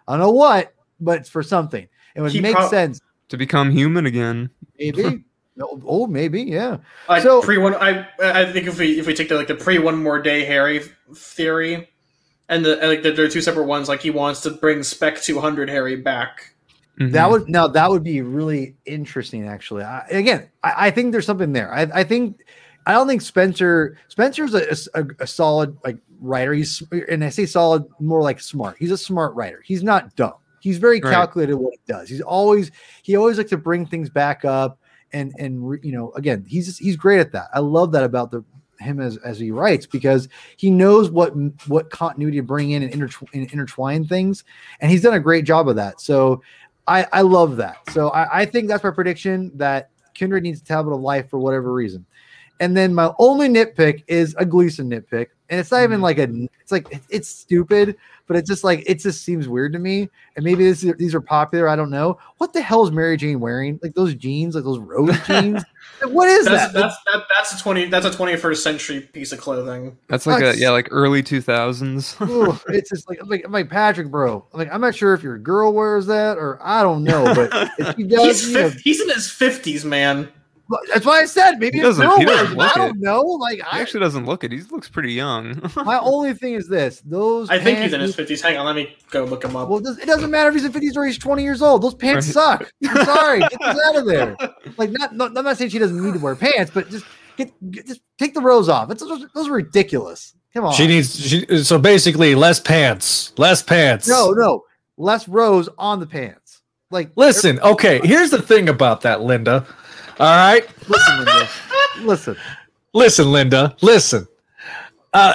I 0.08 0.14
don't 0.14 0.20
know 0.20 0.32
what, 0.32 0.74
but 1.00 1.20
it's 1.20 1.30
for 1.30 1.44
something. 1.44 1.88
It 2.16 2.22
would 2.22 2.32
He 2.32 2.42
make 2.42 2.56
prob- 2.56 2.70
sense. 2.70 3.00
to 3.30 3.38
become 3.38 3.72
human 3.72 4.06
again. 4.06 4.50
Maybe. 4.78 5.24
oh, 5.62 5.82
oh, 5.86 6.08
maybe. 6.08 6.42
Yeah. 6.44 6.78
like 7.08 7.24
So- 7.24 7.42
pre 7.42 7.58
one. 7.58 7.76
I 7.76 8.08
I 8.20 8.52
think 8.52 8.68
if 8.68 8.80
we 8.80 9.00
if 9.00 9.08
we 9.08 9.14
take 9.14 9.30
the 9.30 9.36
like 9.36 9.48
the 9.48 9.56
pre 9.56 9.80
one 9.80 10.02
more 10.02 10.22
day 10.22 10.46
Harry 10.46 10.82
theory, 11.16 11.90
and 12.48 12.66
the 12.66 12.80
and, 12.80 12.90
like 12.90 13.04
the, 13.04 13.12
there 13.12 13.26
are 13.26 13.30
two 13.30 13.42
separate 13.42 13.66
ones. 13.66 13.88
Like 13.88 14.02
he 14.02 14.10
wants 14.10 14.42
to 14.42 14.52
bring 14.52 14.84
Spec 14.84 15.22
two 15.22 15.40
hundred 15.40 15.70
Harry 15.70 15.96
back. 15.96 16.54
Mhm. 17.00 17.12
That 17.14 17.30
would 17.32 17.48
now 17.48 17.68
that 17.68 17.90
would 17.90 18.04
be 18.04 18.22
really 18.22 18.76
interesting. 18.86 19.48
Actually, 19.48 19.84
I, 19.84 20.06
again, 20.10 20.50
I, 20.64 20.88
I 20.88 20.92
think 20.92 21.12
there's 21.12 21.26
something 21.26 21.54
there. 21.54 21.74
I, 21.74 21.84
I 21.94 22.04
think 22.04 22.42
I 22.90 22.94
don't 22.94 23.08
think 23.08 23.22
Spencer 23.22 23.98
Spencer's 24.08 24.56
a, 24.56 24.76
a, 25.00 25.06
a 25.20 25.28
solid 25.28 25.78
like 25.86 25.98
writer. 26.20 26.56
He's 26.56 26.82
and 27.08 27.24
I 27.24 27.30
say 27.30 27.46
solid 27.46 27.86
more 28.00 28.24
like 28.24 28.42
smart. 28.42 28.78
He's 28.80 28.90
a 28.90 28.98
smart 28.98 29.36
writer. 29.36 29.62
He's 29.64 29.84
not 29.84 30.16
dumb. 30.16 30.34
He's 30.60 30.80
very 30.80 31.00
Right. 31.00 31.14
calculated 31.14 31.56
what 31.56 31.74
he 31.74 31.80
does. 31.88 32.10
He's 32.10 32.22
always 32.22 32.72
he 33.04 33.16
always 33.16 33.38
likes 33.38 33.52
to 33.52 33.58
bring 33.58 33.86
things 33.86 34.10
back 34.10 34.44
up 34.44 34.80
and 35.14 35.36
and 35.38 35.80
you 35.84 35.92
know 35.92 36.12
again 36.14 36.44
he's 36.48 36.80
he's 36.80 36.96
great 36.96 37.20
at 37.20 37.32
that. 37.34 37.50
I 37.54 37.60
love 37.60 37.92
that 37.92 38.04
about 38.04 38.32
the 38.32 38.44
him 38.80 39.00
as 39.00 39.18
as 39.18 39.38
he 39.38 39.52
writes 39.52 39.86
because 39.86 40.28
he 40.58 40.72
knows 40.72 41.12
what 41.12 41.34
what 41.68 41.92
continuity 41.92 42.38
to 42.38 42.44
bring 42.44 42.72
in 42.72 42.82
and, 42.82 42.92
intertw- 42.92 43.30
and 43.36 43.52
intertwine 43.52 44.08
things, 44.08 44.44
and 44.80 44.90
he's 44.90 45.04
done 45.04 45.14
a 45.14 45.20
great 45.20 45.46
job 45.46 45.70
of 45.70 45.76
that. 45.76 46.02
So 46.02 46.42
I, 46.88 47.06
I 47.14 47.22
love 47.22 47.56
that. 47.58 47.78
So 47.92 48.10
I, 48.10 48.42
I 48.42 48.46
think 48.46 48.68
that's 48.68 48.84
my 48.84 48.90
prediction 48.90 49.52
that 49.58 49.92
Kindred 50.16 50.42
needs 50.42 50.60
a 50.60 50.66
tablet 50.66 50.96
of 50.96 51.02
life 51.02 51.30
for 51.30 51.38
whatever 51.38 51.72
reason. 51.72 52.04
And 52.60 52.76
then 52.76 52.94
my 52.94 53.14
only 53.20 53.48
nitpick 53.48 54.04
is 54.08 54.36
a 54.38 54.46
Gleason 54.46 54.90
nitpick. 54.90 55.28
And 55.50 55.60
it's 55.60 55.72
not 55.72 55.84
even 55.84 56.00
mm. 56.00 56.04
like 56.04 56.20
a 56.20 56.30
it's 56.62 56.72
like 56.72 57.02
it's 57.10 57.28
stupid, 57.28 57.96
but 58.28 58.38
it's 58.38 58.48
just 58.48 58.64
like 58.64 58.84
it 58.86 59.00
just 59.00 59.24
seems 59.24 59.48
weird 59.48 59.74
to 59.74 59.80
me. 59.80 60.08
And 60.36 60.46
maybe 60.46 60.64
this 60.64 60.84
is, 60.84 60.94
these 60.98 61.16
are 61.16 61.22
popular, 61.22 61.68
I 61.68 61.76
don't 61.76 61.90
know. 61.90 62.20
What 62.38 62.54
the 62.54 62.62
hell 62.62 62.84
is 62.84 62.92
Mary 62.92 63.18
Jane 63.18 63.40
wearing? 63.40 63.80
Like 63.82 63.96
those 63.96 64.14
jeans, 64.14 64.54
like 64.54 64.64
those 64.64 64.78
rose 64.78 65.18
jeans? 65.26 65.64
Like, 66.02 66.14
what 66.14 66.30
is 66.30 66.46
That's 66.46 66.72
that? 66.72 66.80
that's 66.80 66.96
that, 67.12 67.24
that's 67.36 67.60
a 67.60 67.64
twenty 67.64 67.86
that's 67.86 68.06
a 68.06 68.12
twenty 68.12 68.36
first 68.36 68.62
century 68.62 69.02
piece 69.02 69.32
of 69.32 69.40
clothing. 69.40 69.98
That's 70.08 70.28
like 70.28 70.44
a 70.44 70.56
yeah, 70.56 70.70
like 70.70 70.90
early 70.92 71.24
two 71.24 71.42
thousands. 71.42 72.16
Ooh, 72.22 72.60
it's 72.68 72.92
just 72.92 73.10
like 73.10 73.20
I'm 73.20 73.30
like 73.30 73.44
I'm 73.44 73.52
like 73.52 73.72
Patrick, 73.72 74.12
bro. 74.12 74.46
I'm 74.54 74.60
like 74.60 74.72
I'm 74.72 74.82
not 74.82 74.94
sure 74.94 75.16
if 75.16 75.24
your 75.24 75.40
girl 75.40 75.74
wears 75.74 76.06
that 76.06 76.38
or 76.38 76.60
I 76.62 76.84
don't 76.84 77.04
know, 77.04 77.34
but 77.34 77.72
if 77.80 77.96
she 77.96 78.04
does, 78.08 78.42
He's 78.42 78.50
you 78.50 78.54
know, 78.54 78.70
fif- 78.70 78.82
he's 78.82 79.02
in 79.02 79.10
his 79.10 79.32
fifties, 79.32 79.84
man. 79.84 80.30
Well, 80.70 80.80
That's 80.94 81.06
why 81.06 81.22
I 81.22 81.26
said 81.26 81.56
maybe 81.60 81.80
He 81.80 81.84
it's 81.84 81.98
doesn't- 81.98 82.06
Bill 82.08 82.18
he 82.20 82.26
doesn't 82.26 82.56
look 82.56 82.78
I 82.78 82.80
don't 82.80 83.00
know. 83.00 83.22
Like 83.22 83.56
He 83.58 83.62
I, 83.64 83.80
actually 83.80 84.02
doesn't 84.02 84.26
look 84.26 84.44
it. 84.44 84.52
He 84.52 84.60
looks 84.72 84.88
pretty 84.88 85.14
young. 85.14 85.60
my 85.78 85.98
only 86.00 86.34
thing 86.36 86.54
is 86.54 86.68
this: 86.68 87.02
those. 87.06 87.50
I 87.50 87.58
think 87.60 87.80
he's 87.80 87.92
in 87.94 88.00
his 88.02 88.16
fifties. 88.16 88.42
Hang 88.42 88.56
on, 88.58 88.66
let 88.68 88.76
me 88.76 88.96
go 89.10 89.26
look 89.26 89.44
him 89.44 89.56
up. 89.56 89.68
Well, 89.68 89.80
it 89.80 89.84
does- 89.84 89.98
it 89.98 90.06
doesn't 90.06 90.30
matter 90.30 90.50
if 90.50 90.56
he's 90.56 90.66
in 90.66 90.72
fifties 90.72 90.96
or 90.96 91.06
he's 91.06 91.18
twenty 91.18 91.44
years 91.44 91.62
old. 91.62 91.82
Those 91.82 91.96
pants 91.96 92.28
Right. 92.28 92.60
suck. 92.60 92.72
I'm 92.88 93.06
sorry, 93.16 93.40
get 93.40 93.58
those 93.60 93.80
out 93.88 93.96
of 93.98 94.06
there. 94.06 94.38
Like, 94.78 94.92
not, 94.92 95.16
not. 95.16 95.36
I'm 95.38 95.44
not 95.44 95.58
saying 95.58 95.72
she 95.72 95.80
doesn't 95.80 96.00
need 96.04 96.14
to 96.14 96.20
wear 96.20 96.36
pants, 96.36 96.72
but 96.74 96.90
just 96.90 97.06
get, 97.36 97.52
get 97.72 97.88
just 97.88 98.02
take 98.20 98.34
the 98.36 98.42
rows 98.42 98.70
off. 98.70 98.92
It's 98.92 99.02
those, 99.02 99.26
those 99.34 99.48
are 99.48 99.54
ridiculous. 99.54 100.36
Come 100.54 100.66
on. 100.66 100.74
She 100.74 100.88
needs 100.88 101.20
she, 101.20 101.64
so 101.64 101.78
basically 101.80 102.36
less 102.36 102.60
pants, 102.60 103.34
less 103.38 103.62
pants. 103.64 104.08
no, 104.08 104.32
no, 104.32 104.64
less 104.98 105.28
rows 105.28 105.68
on 105.78 106.00
the 106.00 106.08
pants. 106.08 106.62
Like, 106.92 107.12
Listen, 107.16 107.60
okay, 107.60 108.00
here's 108.04 108.32
the 108.32 108.42
thing 108.42 108.68
about 108.68 109.02
that, 109.02 109.22
Linda. 109.22 109.64
All 110.20 110.28
right? 110.36 110.68
listen, 110.90 111.18
Linda. 111.18 111.50
listen. 112.02 112.38
Listen, 112.94 113.32
Linda, 113.32 113.76
listen. 113.82 114.28
Uh 115.14 115.34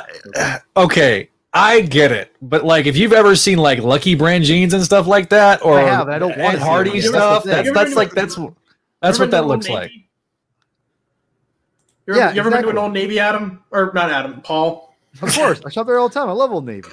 okay, 0.76 1.30
I 1.53 1.80
get 1.80 2.12
it. 2.12 2.35
But 2.43 2.64
like 2.64 2.87
if 2.87 2.97
you've 2.97 3.12
ever 3.12 3.35
seen 3.37 3.59
like 3.59 3.78
Lucky 3.80 4.14
Brand 4.14 4.45
jeans 4.45 4.74
and 4.74 4.82
stuff 4.85 5.07
like 5.07 5.28
that 5.30 5.64
or 5.64 5.78
I 5.78 5.82
have, 5.82 6.09
I 6.09 6.18
don't 6.18 6.37
wanna 6.39 6.55
Ed 6.55 6.59
see 6.59 6.64
Hardy 6.64 7.01
them. 7.01 7.11
stuff, 7.11 7.45
That's 7.45 7.57
that's 7.57 7.68
the 7.68 7.74
thing. 7.74 7.74
that's 7.74 7.95
like 7.97 8.11
that's 8.12 8.39
that's 9.01 9.18
what 9.18 9.30
that 9.30 9.47
looks 9.47 9.68
like. 9.68 9.91
You 12.07 12.12
ever, 12.14 12.18
Yeah, 12.20 12.32
you 12.32 12.41
ever 12.41 12.51
been 12.51 12.62
to 12.62 12.68
an 12.68 12.78
old 12.78 12.93
Navy, 12.93 13.18
Adam? 13.18 13.62
Or 13.70 13.91
not 13.95 14.11
Adam, 14.11 14.41
Paul? 14.43 14.95
Of 15.22 15.32
course, 15.35 15.61
I 15.64 15.70
shop 15.70 15.87
there 15.87 15.99
all 15.99 16.09
the 16.09 16.14
time. 16.14 16.28
I 16.28 16.32
love 16.32 16.53
Old 16.53 16.66
Navy. 16.66 16.89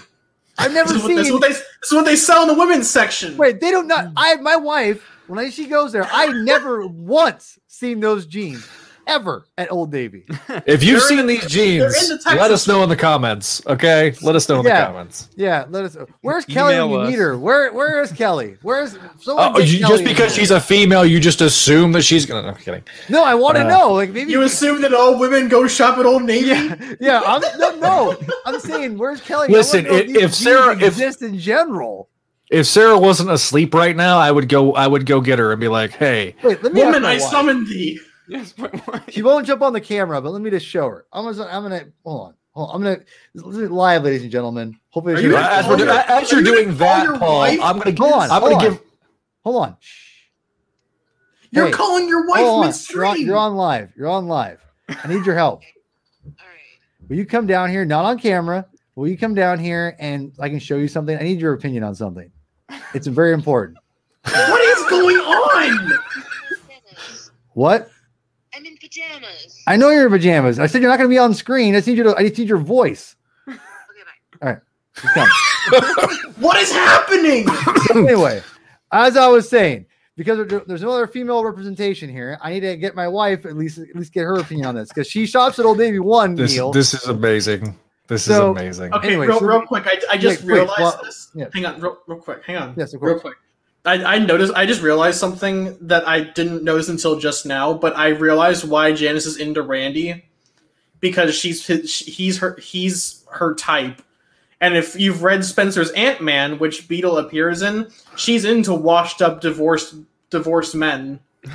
I've 0.58 0.74
never 0.74 0.94
This 0.94 0.98
is, 0.98 1.04
what, 1.04 1.08
seen. 1.10 1.16
this, 1.18 1.28
is 1.28 1.34
what 1.34 1.42
they, 1.42 1.48
this 1.50 1.62
is 1.84 1.92
what 1.94 2.06
they 2.06 2.16
sell 2.16 2.44
in 2.44 2.48
the 2.48 2.54
women's 2.54 2.90
section. 2.90 3.36
Wait, 3.36 3.60
they 3.60 3.72
don't 3.72 3.88
not. 3.88 4.08
I 4.16 4.36
my 4.38 4.56
wife 4.56 5.04
when 5.28 5.40
I, 5.40 5.50
she 5.50 5.68
goes 5.68 5.92
there, 5.92 6.08
I 6.12 6.28
never 6.28 6.86
once 6.88 7.58
seen 7.68 8.00
those 8.00 8.26
jeans 8.26 8.68
ever 9.08 9.46
at 9.58 9.72
Old 9.72 9.92
Navy. 9.92 10.26
If 10.68 10.84
you've 10.84 11.00
They're 11.00 11.08
seen 11.10 11.20
in 11.20 11.26
the- 11.26 11.38
these 11.38 11.48
jeans, 11.50 12.08
the 12.08 12.20
let 12.36 12.52
us 12.52 12.68
know 12.68 12.84
in 12.84 12.90
the 12.90 12.96
comments. 12.96 13.62
Okay, 13.66 14.14
let 14.22 14.36
us 14.36 14.48
know 14.48 14.60
in 14.60 14.66
Yeah. 14.66 14.80
the 14.82 14.86
comments. 14.88 15.30
Yeah, 15.36 15.66
let 15.70 15.86
us. 15.86 15.98
Where's 16.22 16.46
Kelly 16.46 16.76
when 16.80 16.90
you 16.92 16.98
us. 17.00 17.10
need 17.10 17.18
her? 17.18 17.38
Where 17.38 17.74
Where 17.74 18.02
is 18.04 18.12
Kelly? 18.12 18.58
Where's 18.62 18.92
someone 19.20 19.54
Oh, 19.56 19.60
you, 19.60 19.80
Kelly 19.80 19.92
just 19.98 20.04
because 20.06 20.36
she's 20.36 20.52
a 20.52 20.62
female, 20.62 21.04
you 21.04 21.20
just 21.20 21.42
assume 21.42 21.92
that 21.94 22.04
she's 22.04 22.28
gonna. 22.28 22.44
No, 22.44 22.50
I'm 22.50 22.56
kidding. 22.56 22.84
no, 23.10 23.24
I 23.24 23.34
want 23.34 23.56
to 23.58 23.66
Uh, 23.66 23.70
know. 23.70 23.94
Like 23.94 24.12
maybe 24.12 24.32
You 24.32 24.44
assume 24.44 24.82
that 24.82 24.94
all 24.94 25.18
women 25.18 25.48
go 25.50 25.68
shop 25.68 25.98
at 25.98 26.06
Old 26.06 26.22
Navy? 26.24 26.48
Yeah, 26.50 26.94
yeah. 27.02 27.22
I'm 27.26 27.42
no, 27.60 27.76
no. 27.78 28.18
I'm 28.46 28.60
saying, 28.60 28.98
where's 29.00 29.20
Kelly? 29.22 29.48
Listen, 29.48 29.88
if- 29.88 30.08
these 30.08 30.18
if 30.18 30.36
Sarah- 30.36 30.76
jeans 30.76 30.84
if- 30.84 30.94
exist 30.94 31.22
in 31.24 31.40
general. 31.40 32.08
If 32.52 32.68
Sarah 32.68 33.00
wasn't 33.00 33.32
asleep 33.32 33.74
right 33.74 33.96
now, 33.96 34.18
I 34.20 34.30
would 34.30 34.50
go. 34.50 34.74
I 34.74 34.86
would 34.86 35.06
go 35.06 35.22
get 35.22 35.40
her 35.40 35.52
and 35.54 35.60
be 35.62 35.70
like, 35.70 35.92
"Hey, 35.92 36.36
Wait, 36.44 36.62
let 36.62 36.74
me. 36.74 36.84
Woman, 36.84 37.06
I 37.06 37.16
my 37.16 37.22
wife. 37.22 37.32
summoned 37.32 37.68
thee. 37.68 38.00
Yes, 38.28 38.54
but 38.58 38.76
why? 38.88 39.02
She 39.10 39.24
won't 39.24 39.48
jump 39.48 39.62
on 39.62 39.72
the 39.74 39.82
camera, 39.82 40.22
but 40.22 40.32
let 40.32 40.42
me 40.42 40.50
just 40.50 40.66
show 40.66 40.88
her. 40.90 41.06
I'm 41.14 41.24
gonna. 41.26 41.46
I'm 41.50 41.64
gonna. 41.64 41.86
Hold 42.06 42.28
on. 42.28 42.34
Hold 42.54 42.70
on. 42.70 42.76
I'm 42.76 42.82
gonna 42.84 43.00
this 43.34 43.56
is 43.58 43.70
live, 43.72 44.04
ladies 44.04 44.24
and 44.24 44.32
gentlemen. 44.32 44.78
Hopefully, 44.90 45.16
Are 45.16 45.18
she- 45.18 45.24
you 45.28 45.38
as, 45.38 45.66
gonna 45.66 45.78
we're, 45.78 45.86
call 45.88 45.96
your- 45.96 46.04
as 46.22 46.32
you're 46.32 46.44
doing 46.44 46.76
that, 46.78 47.04
your 47.04 47.18
Paul, 47.18 47.38
wife? 47.40 47.60
I'm 47.64 47.78
gonna. 47.80 47.96
Hold 47.98 48.14
on, 48.14 48.22
I'm 48.24 48.30
hold 48.30 48.42
gonna 48.44 48.56
on. 48.56 48.62
give. 48.62 48.82
hold 49.46 49.64
on. 49.66 49.78
You're 51.52 51.66
Hey, 51.68 51.72
calling 51.72 52.08
your 52.10 52.28
wife 52.28 52.40
Hold 52.40 52.66
on. 52.66 52.74
You're 52.90 53.06
on, 53.06 53.22
you're 53.22 53.38
on 53.38 53.56
live. 53.56 53.92
You're 53.98 54.08
on 54.10 54.28
live. 54.28 54.60
I 54.90 55.08
need 55.08 55.26
your 55.26 55.36
help. 55.36 55.62
Will 57.10 57.16
you 57.18 57.26
come 57.26 57.46
down 57.48 57.70
here, 57.70 57.84
not 57.86 58.06
on 58.06 58.18
camera? 58.20 58.66
Will 58.96 59.08
you 59.08 59.18
come 59.18 59.34
down 59.34 59.60
here 59.60 59.96
and 60.00 60.34
I 60.40 60.48
can 60.50 60.60
show 60.60 60.78
you 60.78 60.88
something? 60.88 61.18
I 61.18 61.22
need 61.24 61.40
your 61.42 61.54
opinion 61.54 61.84
on 61.84 61.96
something. 61.96 62.32
It's 62.94 63.08
very 63.08 63.34
important. 63.34 63.78
What 64.26 64.62
is 64.62 64.90
going 64.90 65.18
on? 65.18 65.92
What? 67.54 67.90
I'm 68.54 68.66
in 68.66 68.78
pajamas. 68.78 69.64
I 69.68 69.78
know 69.78 69.90
you're 69.90 70.06
in 70.06 70.12
pajamas. 70.12 70.60
I 70.60 70.68
said 70.68 70.82
you're 70.82 70.92
not 70.92 70.98
going 70.98 71.10
to 71.10 71.14
be 71.14 71.18
on 71.18 71.34
screen. 71.34 71.74
I 71.74 71.78
just 71.80 71.88
need 71.88 71.98
you 71.98 72.04
to. 72.04 72.16
I 72.16 72.24
just 72.24 72.38
need 72.38 72.48
your 72.48 72.58
voice. 72.58 73.16
Okay, 73.48 73.58
bye. 74.42 74.58
Just 74.96 75.14
come. 75.14 75.30
What 76.42 76.58
is 76.58 76.72
happening? 76.72 77.48
So 77.48 78.00
anyway, 78.08 78.42
as 78.92 79.16
I 79.16 79.28
was 79.28 79.48
saying, 79.48 79.86
because 80.18 80.48
there's 80.66 80.82
no 80.82 80.90
other 80.90 81.06
female 81.06 81.46
representation 81.46 82.10
here, 82.10 82.40
I 82.42 82.52
need 82.52 82.62
to 82.62 82.76
get 82.78 82.96
my 82.96 83.08
wife 83.08 83.46
at 83.46 83.56
least 83.56 83.78
at 83.78 83.96
least 83.96 84.12
get 84.12 84.24
her 84.24 84.38
opinion 84.38 84.66
on 84.66 84.76
this 84.76 84.90
because 84.90 85.08
she 85.08 85.28
shops 85.28 85.60
at 85.60 85.66
Old 85.66 85.78
Navy 85.78 86.00
One. 86.00 86.34
This, 86.34 86.54
Neil. 86.54 86.72
this 86.72 86.96
is 86.96 87.08
amazing. 87.08 87.78
This 88.12 88.26
So- 88.26 88.52
is 88.54 88.60
amazing. 88.62 88.94
Okay, 88.94 89.08
Anyway, 89.08 89.28
real, 89.28 89.40
so- 89.40 89.46
real 89.46 89.62
quick. 89.62 89.88
I, 89.88 89.98
I 90.12 90.18
just 90.18 90.42
Yeah, 90.42 90.46
quick, 90.46 90.56
realized 90.56 90.80
well, 90.82 91.00
this. 91.02 91.30
yeah. 91.34 91.46
Hang 91.54 91.66
on, 91.66 91.80
real, 91.80 91.98
real 92.08 92.20
quick. 92.20 92.44
Hang 92.46 92.58
on. 92.58 92.74
Yes, 92.76 92.94
of 92.94 93.02
real 93.02 93.18
quick. 93.20 93.36
I, 93.86 94.04
I 94.04 94.20
noticed. 94.20 94.54
I 94.54 94.66
just 94.66 94.82
realized 94.82 95.18
something 95.18 95.78
that 95.88 96.06
I 96.06 96.20
didn't 96.20 96.64
notice 96.66 96.90
until 96.90 97.18
just 97.18 97.46
now. 97.46 97.74
But 97.74 97.96
I 97.96 98.10
realized 98.10 98.68
why 98.68 98.92
Janice 98.92 99.26
is 99.26 99.38
into 99.38 99.62
Randy 99.62 100.26
because 101.00 101.34
she's 101.34 101.66
his, 101.66 102.00
he's 102.00 102.40
her 102.40 102.58
he's 102.62 103.24
her 103.32 103.56
type. 103.56 104.02
And 104.60 104.76
if 104.76 105.00
you've 105.00 105.24
read 105.24 105.46
Spencer's 105.46 105.90
Ant 105.92 106.20
Man, 106.22 106.60
which 106.60 106.88
Beetle 106.90 107.18
appears 107.18 107.62
in, 107.62 107.88
she's 108.18 108.44
into 108.44 108.74
washed 108.74 109.22
up 109.22 109.40
divorced 109.40 109.96
divorced 110.30 110.76
men. 110.76 111.22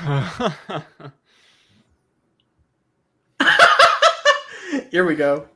Here 4.91 5.05
we 5.05 5.15
go. 5.15 5.49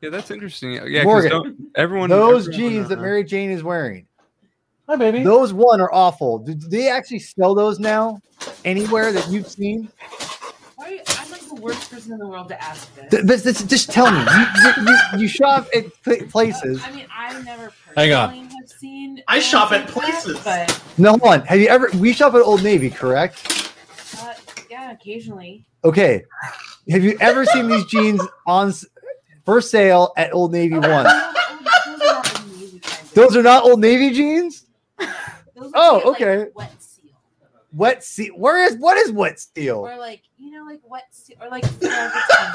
Yeah, 0.00 0.10
that's 0.10 0.30
interesting. 0.30 0.72
Yeah, 0.72 0.80
'cause 1.02 1.04
Morgan, 1.04 1.30
don't- 1.30 1.56
everyone. 1.76 2.10
Those 2.10 2.48
everyone, 2.48 2.70
jeans 2.72 2.88
that 2.88 3.00
Mary 3.00 3.24
Jane 3.24 3.50
is 3.50 3.62
wearing, 3.62 4.06
Hi, 4.88 4.96
baby. 4.96 5.22
those 5.22 5.52
one 5.52 5.80
are 5.80 5.92
awful. 5.92 6.38
Do 6.38 6.54
do 6.54 6.68
they 6.68 6.88
actually 6.88 7.18
sell 7.20 7.54
those 7.54 7.78
now 7.78 8.20
anywhere 8.64 9.12
that 9.12 9.28
you've 9.30 9.46
seen? 9.48 9.88
Why, 10.76 11.00
I'm 11.08 11.30
like 11.30 11.42
the 11.46 11.54
worst 11.56 11.90
person 11.90 12.12
in 12.12 12.18
the 12.18 12.26
world 12.26 12.48
to 12.48 12.62
ask 12.62 12.92
this. 12.94 13.10
Th- 13.10 13.22
this- 13.24 13.42
this- 13.42 13.62
just 13.64 13.90
tell 13.90 14.10
me. 14.10 14.18
You, 14.18 14.46
you, 14.64 14.88
you, 14.88 15.18
you 15.22 15.28
shop 15.28 15.68
at 15.74 15.84
pla- 16.02 16.26
places. 16.30 16.80
I 16.84 16.90
mean, 16.92 17.06
I 17.14 17.40
never 17.42 17.70
Hang 17.96 18.12
on. 18.14 18.28
personally 18.30 18.48
have 18.60 18.68
seen. 18.70 19.22
I 19.28 19.40
shop 19.40 19.72
at 19.72 19.82
ads 19.82 19.92
that, 19.94 20.00
places. 20.02 20.40
but 20.42 20.82
No, 20.96 21.10
hold 21.10 21.22
on. 21.34 21.40
Have 21.42 21.60
you 21.60 21.68
ever? 21.68 21.90
We 21.96 22.12
shop 22.14 22.34
at 22.34 22.40
Old 22.40 22.62
Navy, 22.64 22.88
correct? 22.88 23.74
uh, 24.20 24.32
yeah, 24.70 24.90
occasionally. 24.92 25.66
Okay. 25.84 26.22
Have 26.90 27.04
you 27.04 27.16
ever 27.20 27.44
seen 27.44 27.68
these 27.68 27.84
jeans 27.86 28.20
on 28.46 28.70
s- 28.70 28.84
for 29.50 29.60
sale 29.60 30.12
at 30.16 30.32
Old 30.32 30.52
Navy 30.52 30.74
One? 30.78 31.04
Those, 31.04 31.10
those 31.94 31.96
are 31.96 32.22
not 32.22 32.44
amazing 32.44 32.80
kinds. 32.80 33.10
Those 33.12 33.36
are 33.36 33.42
not 33.42 33.64
Old 33.64 33.80
Navy 33.80 34.10
jeans. 34.10 34.66
Those 34.98 35.72
oh, 35.74 36.02
would 36.04 36.18
be, 36.18 36.24
like, 36.24 36.38
okay. 36.38 36.50
wet 36.54 36.82
seal, 36.82 37.12
Wet 37.72 38.04
seal. 38.04 38.34
Where 38.34 38.64
is 38.64 38.76
what 38.76 38.96
is 38.96 39.10
wet 39.12 39.40
seal? 39.40 39.78
or 39.78 39.96
like 39.96 40.22
you 40.38 40.52
know, 40.52 40.64
like 40.64 40.80
wet 40.84 41.06
seal, 41.10 41.36
or 41.40 41.48
like 41.48 41.64
Forever 41.66 42.10
21. 42.10 42.52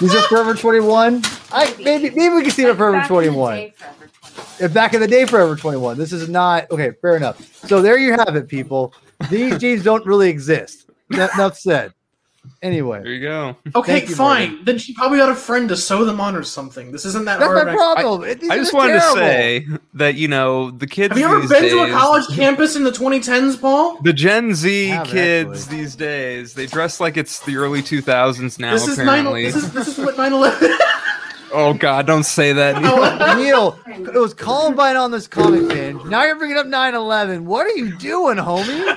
These 0.00 0.14
are 0.14 0.22
Forever 0.28 0.54
Twenty 0.54 0.80
One. 0.80 1.22
I 1.50 1.74
maybe 1.80 2.10
maybe 2.10 2.34
we 2.34 2.42
can 2.42 2.50
see 2.50 2.62
it 2.62 2.68
Like, 2.68 2.76
Forever 2.76 2.98
back 2.98 3.02
in 3.02 3.08
the 3.08 3.08
Twenty 3.08 3.28
One. 3.28 3.56
day, 3.56 3.74
Forever 3.76 4.06
21. 4.58 4.70
Uh, 4.70 4.74
back 4.74 4.94
in 4.94 5.00
the 5.00 5.08
day, 5.08 5.26
Forever 5.26 5.56
Twenty 5.56 5.78
One. 5.78 5.98
This 5.98 6.12
is 6.12 6.28
not 6.28 6.70
okay. 6.70 6.92
Fair 7.02 7.16
enough. 7.16 7.42
So 7.66 7.82
there 7.82 7.98
you 7.98 8.12
have 8.12 8.36
it, 8.36 8.48
people. 8.48 8.94
These 9.30 9.58
jeans 9.60 9.82
don't 9.82 10.06
really 10.06 10.30
exist. 10.30 10.88
Enough 11.10 11.58
said. 11.58 11.92
Anyway, 12.62 13.02
There 13.02 13.12
you 13.12 13.20
go. 13.20 13.56
Okay, 13.74 14.02
you, 14.02 14.14
fine. 14.14 14.48
Morgan. 14.48 14.64
Then 14.64 14.78
she 14.78 14.94
probably 14.94 15.18
got 15.18 15.28
a 15.28 15.34
friend 15.34 15.68
to 15.68 15.76
sew 15.76 16.04
them 16.04 16.20
on 16.20 16.34
or 16.36 16.42
something. 16.42 16.92
This 16.92 17.04
isn't 17.04 17.24
that 17.26 17.38
that's 17.40 17.50
hard. 17.52 17.56
my 17.56 17.60
of 17.62 17.68
an 17.68 17.74
ex- 17.74 17.82
problem. 17.82 18.38
These 18.40 18.50
I 18.50 18.56
just 18.56 18.72
wanted 18.74 18.98
terrible. 19.00 19.14
to 19.14 19.20
say 19.20 19.66
that 19.94 20.14
you 20.16 20.28
know 20.28 20.70
the 20.70 20.86
kids. 20.86 21.12
Have 21.12 21.18
you 21.18 21.26
ever 21.26 21.40
these 21.40 21.50
been 21.50 21.70
to 21.70 21.82
a 21.82 21.90
college 21.90 22.26
campus 22.28 22.76
in 22.76 22.84
the 22.84 22.90
2010s, 22.90 23.60
Paul? 23.60 24.00
The 24.02 24.12
Gen 24.12 24.54
Z 24.54 24.88
have, 24.88 25.06
kids 25.06 25.64
actually. 25.64 25.76
these 25.78 25.96
days, 25.96 26.54
they 26.54 26.66
dress 26.66 27.00
like 27.00 27.16
it's 27.16 27.40
the 27.44 27.56
early 27.56 27.82
2000s 27.82 28.58
now. 28.58 28.72
this 28.72 28.88
is 28.88 28.98
nine. 28.98 29.26
apparently. 29.26 29.44
This 29.44 29.56
is 29.56 29.72
this 29.72 29.88
is 29.88 29.98
what 29.98 30.16
9/11. 30.16 30.52
oh 31.52 31.74
God, 31.74 32.06
don't 32.06 32.24
say 32.24 32.52
that. 32.52 32.80
Neil, 33.36 33.78
it 33.86 34.14
was 34.14 34.34
Columbine 34.34 34.96
on 34.96 35.10
this 35.10 35.26
comic 35.26 35.68
binge. 35.68 36.04
Now 36.04 36.24
you're 36.24 36.36
bringing 36.36 36.58
up 36.58 36.66
9/11. 36.66 37.42
What 37.42 37.66
are 37.66 37.76
you 37.76 37.96
doing, 37.98 38.36
homie? 38.38 38.96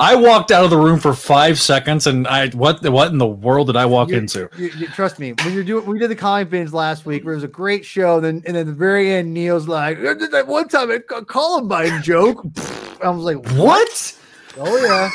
I 0.00 0.14
walked 0.14 0.50
out 0.52 0.64
of 0.64 0.70
the 0.70 0.76
room 0.76 0.98
for 1.00 1.12
five 1.14 1.58
seconds, 1.60 2.06
and 2.06 2.26
I 2.28 2.48
what 2.50 2.82
what 2.88 3.10
in 3.10 3.18
the 3.18 3.26
world 3.26 3.66
did 3.66 3.76
I 3.76 3.86
walk 3.86 4.10
You- 4.10 4.18
into? 4.18 4.48
you- 4.56 4.70
you- 4.78 4.86
trust 4.88 5.18
me, 5.18 5.32
when 5.44 5.52
you're 5.54 5.64
doing, 5.64 5.84
we 5.86 5.98
did 5.98 6.10
the 6.10 6.16
comic 6.16 6.50
binge 6.50 6.72
last 6.72 7.04
week. 7.06 7.24
Where 7.24 7.34
it 7.34 7.36
was 7.38 7.44
a 7.44 7.48
great 7.48 7.84
show. 7.84 8.20
Then 8.20 8.42
and 8.46 8.54
then 8.54 8.56
at 8.56 8.66
the 8.66 8.72
very 8.72 9.12
end, 9.12 9.34
Neil's 9.34 9.66
like, 9.68 10.00
that 10.00 10.44
one 10.46 10.68
time 10.68 10.90
a 10.90 11.00
Columbine 11.00 12.02
joke." 12.02 12.44
I 13.02 13.10
was 13.10 13.24
like, 13.24 13.44
What? 13.52 14.14
"Oh 14.56 14.76
yeah, 14.76 15.10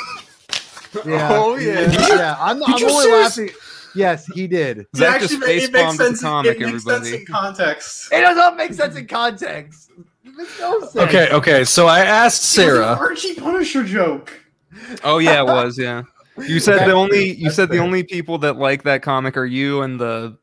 yeah, 1.06 1.28
Oh, 1.32 1.56
yeah. 1.56 1.90
yeah." 2.16 2.36
I'm, 2.40 2.62
I'm 2.64 2.78
you 2.78 2.88
only 2.90 3.04
serious- 3.04 3.38
laughing. 3.38 3.50
Yes, 3.96 4.26
he 4.34 4.48
did. 4.48 4.80
It 4.80 4.88
Zach 4.96 5.18
It 5.18 5.20
just 5.22 5.34
actually 5.36 5.46
face 5.48 5.64
it 5.66 5.72
makes 5.72 5.84
bombed 5.86 6.00
the 6.00 6.04
sense. 6.06 6.22
comic, 6.22 6.60
it 6.60 6.66
makes 6.66 6.84
sense 6.84 7.12
in 7.12 7.26
context. 7.28 8.12
It 8.12 8.22
does 8.22 8.36
not 8.38 8.58
make 8.58 8.74
sense 8.74 8.96
in 8.96 9.06
context. 9.06 9.92
No 10.60 10.80
sense. 10.80 10.96
Okay, 10.96 11.30
okay. 11.32 11.64
So 11.64 11.86
I 11.86 12.00
asked 12.00 12.58
It 12.58 12.66
was 12.66 12.68
an 12.70 12.74
Sarah. 12.76 12.98
Archie 13.00 13.36
Punisher 13.36 13.84
joke. 13.84 14.34
Oh 15.04 15.18
yeah, 15.20 15.42
it 15.42 15.46
was. 15.48 15.78
Yeah, 15.78 16.04
you 16.48 16.60
said 16.60 16.76
Okay. 16.78 16.86
the 16.86 16.92
only 16.94 17.34
you 17.36 17.44
That's 17.46 17.56
said 17.56 17.70
the 17.70 17.80
only 17.80 18.04
people 18.04 18.38
that 18.40 18.58
like 18.58 18.84
that 18.84 19.02
comic 19.02 19.38
are 19.38 19.46
you 19.46 19.82
and 19.82 20.00
the 20.00 20.38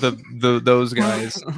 the 0.00 0.12
the 0.38 0.60
those 0.60 0.92
guys. 0.92 1.42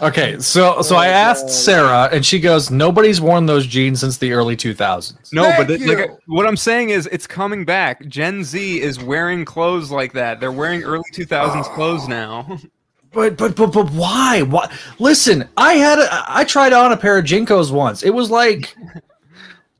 Okay, 0.00 0.38
so 0.40 0.80
so 0.82 0.96
I 0.96 1.08
Oh, 1.08 1.10
asked 1.10 1.50
Sarah, 1.50 2.08
and 2.10 2.24
she 2.24 2.40
goes, 2.40 2.70
"Nobody's 2.70 3.20
worn 3.20 3.44
those 3.46 3.66
jeans 3.66 4.00
since 4.00 4.16
the 4.16 4.32
early 4.32 4.56
2000s." 4.56 5.32
No, 5.32 5.52
but 5.56 5.70
it, 5.70 5.86
like 5.86 6.10
what 6.26 6.46
I'm 6.46 6.56
saying 6.56 6.90
is 6.90 7.06
it's 7.12 7.26
coming 7.26 7.64
back. 7.64 8.06
Gen 8.06 8.42
Z 8.42 8.80
is 8.80 8.98
wearing 9.02 9.44
clothes 9.44 9.90
like 9.90 10.12
that. 10.14 10.40
They're 10.40 10.50
wearing 10.50 10.82
early 10.82 11.04
2000s 11.12 11.72
clothes 11.74 12.08
now. 12.08 12.58
But 13.12 13.36
but 13.36 13.54
but 13.54 13.72
but 13.74 13.90
why? 13.90 14.40
Why? 14.40 14.74
Listen, 14.98 15.46
I 15.58 15.74
had 15.74 15.98
a, 15.98 16.24
I 16.28 16.44
tried 16.44 16.72
on 16.72 16.92
a 16.92 16.96
pair 16.96 17.18
of 17.18 17.26
JNCOs 17.26 17.70
once. 17.70 18.02
It 18.02 18.08
was 18.14 18.30
like, 18.30 18.74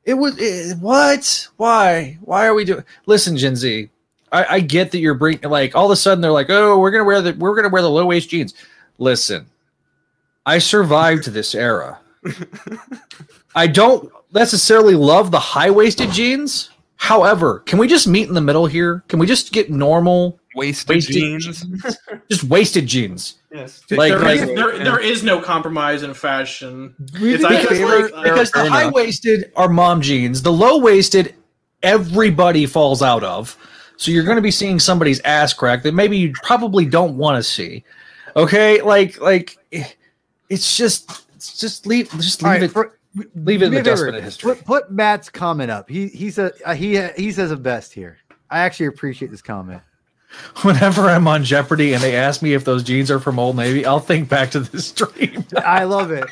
it 0.05 0.15
was 0.15 0.37
it, 0.39 0.79
what? 0.79 1.49
Why? 1.57 2.19
Why 2.23 2.47
are 2.47 2.55
we 2.55 2.65
doing? 2.65 2.85
Listen, 3.07 3.37
Gen 3.37 3.57
Z, 3.57 3.89
I, 4.33 4.57
I 4.57 4.61
get 4.61 4.91
that 4.91 4.99
you're 4.99 5.15
bringing 5.15 5.49
like 5.49 5.75
all 5.75 5.87
of 5.87 5.91
a 5.91 5.97
sudden 5.97 6.21
they're 6.21 6.33
like, 6.33 6.51
oh, 6.51 6.79
we're 6.79 6.91
gonna 6.91 7.05
wear 7.05 7.23
the 7.23 7.33
we're 7.35 7.55
gonna 7.55 7.69
wear 7.69 7.83
the 7.83 7.91
low 7.91 8.07
waist 8.07 8.31
jeans. 8.31 8.55
Listen, 8.99 9.47
I 10.47 10.59
survived 10.59 11.27
this 11.27 11.55
era. 11.55 12.01
I 13.55 13.67
don't 13.67 14.11
necessarily 14.33 14.95
love 14.95 15.31
the 15.31 15.39
high 15.39 15.71
waisted 15.71 16.11
jeans. 16.11 16.71
However, 16.97 17.61
can 17.61 17.79
we 17.79 17.89
just 17.89 18.07
meet 18.07 18.29
in 18.29 18.35
the 18.35 18.41
middle 18.41 18.67
here? 18.67 19.03
Can 19.09 19.19
we 19.19 19.27
just 19.27 19.53
get 19.53 19.71
normal, 19.71 20.39
Wasted, 20.55 20.89
Wasted 20.89 21.15
jeans. 21.15 21.65
just 22.31 22.45
wasted 22.45 22.87
jeans? 22.87 23.42
Yes. 23.53 23.83
Like- 23.91 24.13
there, 24.13 24.19
like- 24.21 24.41
is, 24.41 24.47
there, 24.47 24.79
there 24.79 25.01
is 25.01 25.23
no 25.23 25.41
compromise 25.41 26.03
in 26.03 26.15
fashion. 26.15 26.95
We 27.21 27.35
It's 27.35 27.43
did 27.43 27.53
either 27.53 27.67
a 27.69 27.71
favor- 27.71 28.01
like, 28.09 28.13
uh, 28.15 28.23
because 28.23 28.51
the 28.51 28.69
high 28.71 28.89
waisted 28.91 29.53
are 29.57 29.69
mom 29.69 30.01
jeans, 30.01 30.43
the 30.43 30.53
low 30.53 30.79
waisted 30.79 31.35
everybody 31.83 32.67
falls 32.67 33.03
out 33.03 33.25
of. 33.25 33.57
So 33.97 34.11
you're 34.11 34.25
going 34.25 34.37
to 34.37 34.43
be 34.43 34.51
seeing 34.51 34.81
somebody's 34.81 35.21
ass 35.21 35.53
crack 35.53 35.83
that 35.85 35.95
maybe 35.95 36.17
you 36.19 36.33
probably 36.43 36.85
don't 36.87 37.17
want 37.17 37.37
to 37.37 37.43
see. 37.43 37.85
Okay, 38.35 38.81
like 38.83 39.21
like 39.21 39.59
eh, 39.73 39.85
it's 40.49 40.77
just 40.77 41.25
it's 41.35 41.59
just 41.61 41.87
leave 41.87 42.11
just 42.13 42.43
leave 42.43 42.51
right, 42.51 42.63
it. 42.65 42.71
for- 42.71 42.99
leave 43.35 43.63
it 43.63 43.67
in 43.67 43.75
the 43.75 43.83
dustbin 43.83 44.15
of 44.15 44.25
history. 44.25 44.55
Put, 44.55 44.65
put 44.65 44.91
Matt's 44.91 45.29
comment 45.29 45.71
up. 45.71 45.89
He 45.89 46.09
he 46.09 46.31
said 46.31 46.53
uh, 46.65 46.75
he 46.75 47.01
he 47.17 47.31
says 47.31 47.51
it 47.53 47.63
best 47.63 47.93
here. 47.93 48.17
I 48.51 48.61
actually 48.61 48.87
appreciate 48.87 49.31
this 49.31 49.43
comment. 49.43 49.83
Whenever 50.63 51.03
I'm 51.09 51.27
on 51.29 51.45
Jeopardy 51.45 51.93
and 51.95 52.03
they 52.03 52.17
ask 52.17 52.43
me 52.43 52.55
if 52.55 52.65
those 52.65 52.83
jeans 52.83 53.11
are 53.11 53.19
from 53.19 53.39
Old 53.39 53.57
Navy, 53.57 53.85
I'll 53.87 54.01
think 54.01 54.29
back 54.29 54.51
to 54.53 54.61
this 54.61 54.93
dream. 54.93 55.45
I 55.57 55.85
love 55.85 56.11
it, 56.11 56.25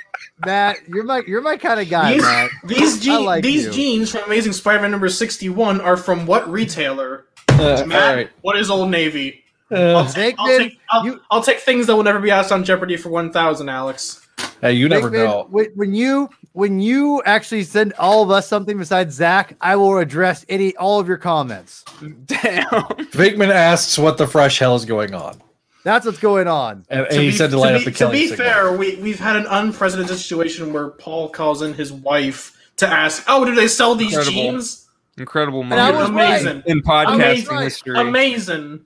Matt. 0.44 0.76
You're 0.88 1.04
my 1.04 1.22
you're 1.26 1.40
my 1.42 1.56
kind 1.56 1.80
of 1.80 1.88
guy, 1.88 2.14
These, 2.14 2.22
Matt. 2.22 2.50
these, 2.64 2.96
I 2.96 3.00
je- 3.00 3.18
like 3.24 3.42
these 3.44 3.66
you. 3.66 3.72
jeans 3.72 4.10
from 4.10 4.22
Amazing 4.24 4.52
Spider-Man 4.52 4.90
number 4.90 5.08
sixty-one 5.08 5.80
are 5.80 5.96
from 5.96 6.26
what 6.26 6.50
retailer? 6.50 7.24
Uh, 7.48 7.84
Matt, 7.86 8.08
all 8.10 8.14
right. 8.16 8.30
what 8.42 8.56
is 8.56 8.70
Old 8.70 8.90
Navy? 8.90 9.44
Uh, 9.72 9.94
I'll, 9.98 10.06
take, 10.12 10.34
I'll, 10.38 10.58
take, 10.58 10.80
I'll, 10.90 11.04
you- 11.04 11.20
I'll 11.30 11.42
take 11.42 11.60
things 11.60 11.86
that 11.86 11.94
will 11.96 12.02
never 12.02 12.18
be 12.20 12.30
asked 12.30 12.50
on 12.52 12.64
Jeopardy 12.64 12.96
for 12.96 13.08
one 13.10 13.32
thousand, 13.32 13.68
Alex. 13.68 14.19
Hey, 14.60 14.72
you 14.74 14.88
never 14.88 15.10
Nickman, 15.10 15.12
know. 15.24 15.46
When, 15.50 15.66
when 15.74 15.94
you 15.94 16.28
when 16.52 16.80
you 16.80 17.22
actually 17.24 17.62
send 17.64 17.92
all 17.98 18.22
of 18.22 18.30
us 18.30 18.46
something 18.48 18.76
besides 18.76 19.14
Zach, 19.14 19.56
I 19.60 19.76
will 19.76 19.96
address 19.98 20.44
any 20.48 20.76
all 20.76 21.00
of 21.00 21.08
your 21.08 21.16
comments. 21.16 21.84
Damn. 22.26 22.64
Venkman 23.12 23.50
asks 23.50 23.98
what 23.98 24.18
the 24.18 24.26
fresh 24.26 24.58
hell 24.58 24.74
is 24.76 24.84
going 24.84 25.14
on, 25.14 25.40
That's 25.84 26.04
what's 26.04 26.18
going 26.18 26.48
on. 26.48 26.84
and, 26.90 27.00
and 27.02 27.10
To 27.10 27.20
he 27.20 27.30
be- 27.30 27.36
said 27.36 27.50
to 27.50 27.58
light 27.58 27.70
be, 27.70 27.76
up 27.78 27.84
the 27.84 27.90
to 27.92 28.10
be 28.10 28.28
signal. 28.28 28.46
fair, 28.46 28.72
we, 28.76 28.96
we've 28.96 29.18
had 29.18 29.36
an 29.36 29.46
unprecedented 29.48 30.18
situation 30.18 30.72
where 30.72 30.88
Paul 30.90 31.28
calls 31.30 31.62
in 31.62 31.72
his 31.72 31.92
wife 31.92 32.56
to 32.78 32.86
ask, 32.88 33.24
"Oh, 33.28 33.44
do 33.44 33.54
they 33.54 33.68
sell 33.68 33.94
these 33.94 34.08
Incredible. 34.14 34.32
jeans?" 34.42 34.88
Incredible 35.18 35.60
And 35.62 35.74
I 35.74 35.92
moment 35.92 36.00
was 36.00 36.10
right. 36.10 36.40
Amazing, 36.42 36.62
in 36.66 36.82
podcasting 36.82 37.14
Amazing. 37.14 37.58
history. 37.58 38.00
amazing. 38.00 38.84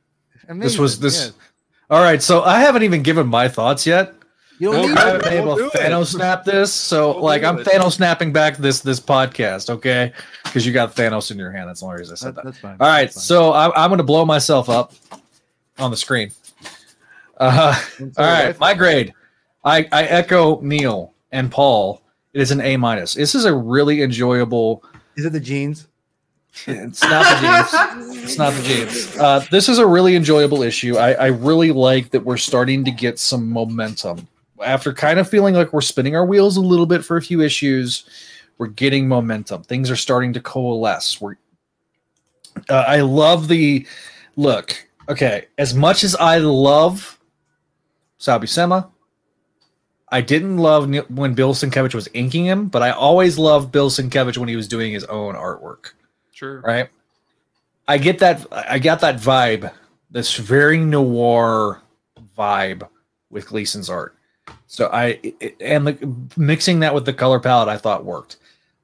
This 0.49 0.79
was 0.79 0.99
this. 1.01 1.15
yes. 1.27 1.33
All 1.91 2.03
right, 2.03 2.23
so 2.23 2.43
I 2.43 2.61
haven't 2.61 2.83
even 2.83 3.03
given 3.03 3.27
my 3.27 3.49
thoughts 3.49 3.87
yet. 3.87 4.15
You 4.59 4.71
Well, 4.71 4.83
don't 4.83 4.91
need 4.91 4.99
I 4.99 5.01
I- 5.01 5.05
to. 5.05 5.11
haven't 5.11 5.25
been 5.25 5.33
able 5.35 5.55
We'll 5.57 5.71
to 5.71 5.77
do. 5.79 5.85
Thanos 5.85 6.07
snap 6.07 6.45
this, 6.45 6.73
so 6.73 7.15
We'll 7.15 7.25
like 7.25 7.43
do 7.43 7.49
I'm 7.49 7.59
it. 7.59 7.67
Thanos 7.67 7.93
snapping 7.95 8.33
back 8.33 8.57
this 8.57 8.81
this 8.81 9.01
podcast, 9.01 9.69
okay? 9.71 10.13
Because 10.45 10.65
you 10.67 10.73
got 10.73 10.95
Thanos 10.95 11.31
in 11.31 11.39
your 11.39 11.51
hand. 11.51 11.69
That's 11.69 11.81
the 11.81 11.87
only 11.87 11.99
reason 11.99 12.13
I 12.13 12.17
said 12.17 12.35
That- 12.35 12.37
that. 12.37 12.45
that's 12.45 12.59
fine. 12.59 12.77
All 12.81 12.87
right, 12.87 13.03
That's 13.05 13.15
fine. 13.17 13.23
so 13.23 13.53
I'm, 13.53 13.73
I'm 13.75 13.91
going 13.91 13.99
to 13.99 14.05
blow 14.05 14.25
myself 14.25 14.69
up 14.69 14.93
on 15.79 15.91
the 15.91 15.97
screen. 15.97 16.31
Uh, 17.39 17.81
And 17.99 18.15
all 18.17 18.25
right, 18.25 18.59
my 18.61 18.75
grade. 18.75 19.13
I, 19.65 19.89
I 19.91 20.05
echo 20.05 20.61
Neil 20.61 21.13
and 21.33 21.51
Paul. 21.51 22.01
It 22.33 22.41
is 22.41 22.51
an 22.51 22.61
A 22.61 22.77
minus. 22.77 23.15
This 23.15 23.35
is 23.35 23.45
a 23.45 23.53
really 23.55 24.03
enjoyable. 24.03 24.85
Is 25.17 25.25
it 25.25 25.33
the 25.33 25.41
jeans? 25.41 25.89
It's 26.67 27.03
not 27.03 27.25
the 27.25 28.05
jeans. 28.07 28.23
It's 28.25 28.39
not 28.39 28.53
the 28.53 28.63
jeans. 28.63 29.17
Uh, 29.17 29.45
this 29.51 29.69
is 29.69 29.79
a 29.79 29.87
really 29.87 30.15
enjoyable 30.15 30.63
issue. 30.63 30.97
I, 30.97 31.13
I 31.15 31.27
really 31.27 31.73
like 31.73 32.11
that 32.11 32.25
we're 32.25 32.37
starting 32.37 32.85
to 32.85 32.93
get 32.93 33.19
some 33.19 33.51
momentum 33.51 34.29
after 34.63 34.93
kind 34.93 35.19
of 35.19 35.29
feeling 35.29 35.55
like 35.55 35.73
we're 35.73 35.81
spinning 35.81 36.15
our 36.17 36.25
wheels 36.27 36.57
a 36.57 36.61
little 36.61 36.87
bit 36.87 37.05
for 37.05 37.17
a 37.17 37.23
few 37.23 37.41
issues. 37.41 38.05
We're 38.59 38.69
getting 38.69 39.09
momentum. 39.09 39.63
Things 39.65 39.91
are 39.91 39.97
starting 39.97 40.33
to 40.35 40.41
coalesce. 40.41 41.21
We're. 41.21 41.37
Uh, 42.69 42.85
I 42.87 43.01
love 43.01 43.49
the 43.49 43.87
look. 44.37 44.89
Okay, 45.09 45.47
as 45.59 45.75
much 45.75 46.05
as 46.05 46.15
I 46.15 46.39
love 46.39 47.19
Sal 48.19 48.39
Buscema, 48.41 48.89
I 50.09 50.21
didn't 50.21 50.59
love 50.59 50.89
when 51.11 51.35
Bill 51.35 51.53
Sienkiewicz 51.53 51.95
was 51.95 52.09
inking 52.15 52.45
him, 52.47 52.69
but 52.69 52.81
I 52.83 52.91
always 52.91 53.37
loved 53.37 53.73
Bill 53.73 53.91
Sienkiewicz 53.91 54.39
when 54.39 54.49
he 54.49 54.57
was 54.57 54.69
doing 54.69 54.93
his 54.93 55.05
own 55.05 55.35
artwork 55.35 55.93
Sure. 56.33 56.61
right? 56.61 56.89
I 57.89 57.99
get 57.99 58.21
that. 58.21 58.47
I 58.53 58.79
got 58.79 59.01
that 59.01 59.17
vibe. 59.17 59.73
This 60.11 60.37
very 60.37 60.79
noir 60.79 61.83
vibe 62.39 62.89
with 63.31 63.49
Gleason's 63.49 63.91
art. 63.91 64.14
So 64.75 64.91
I 64.93 65.21
and 65.61 65.87
the 65.87 66.17
mixing 66.37 66.81
that 66.81 66.93
with 66.95 67.05
the 67.07 67.13
color 67.13 67.39
palette, 67.39 67.69
I 67.69 67.77
thought 67.79 68.05
worked. 68.05 68.39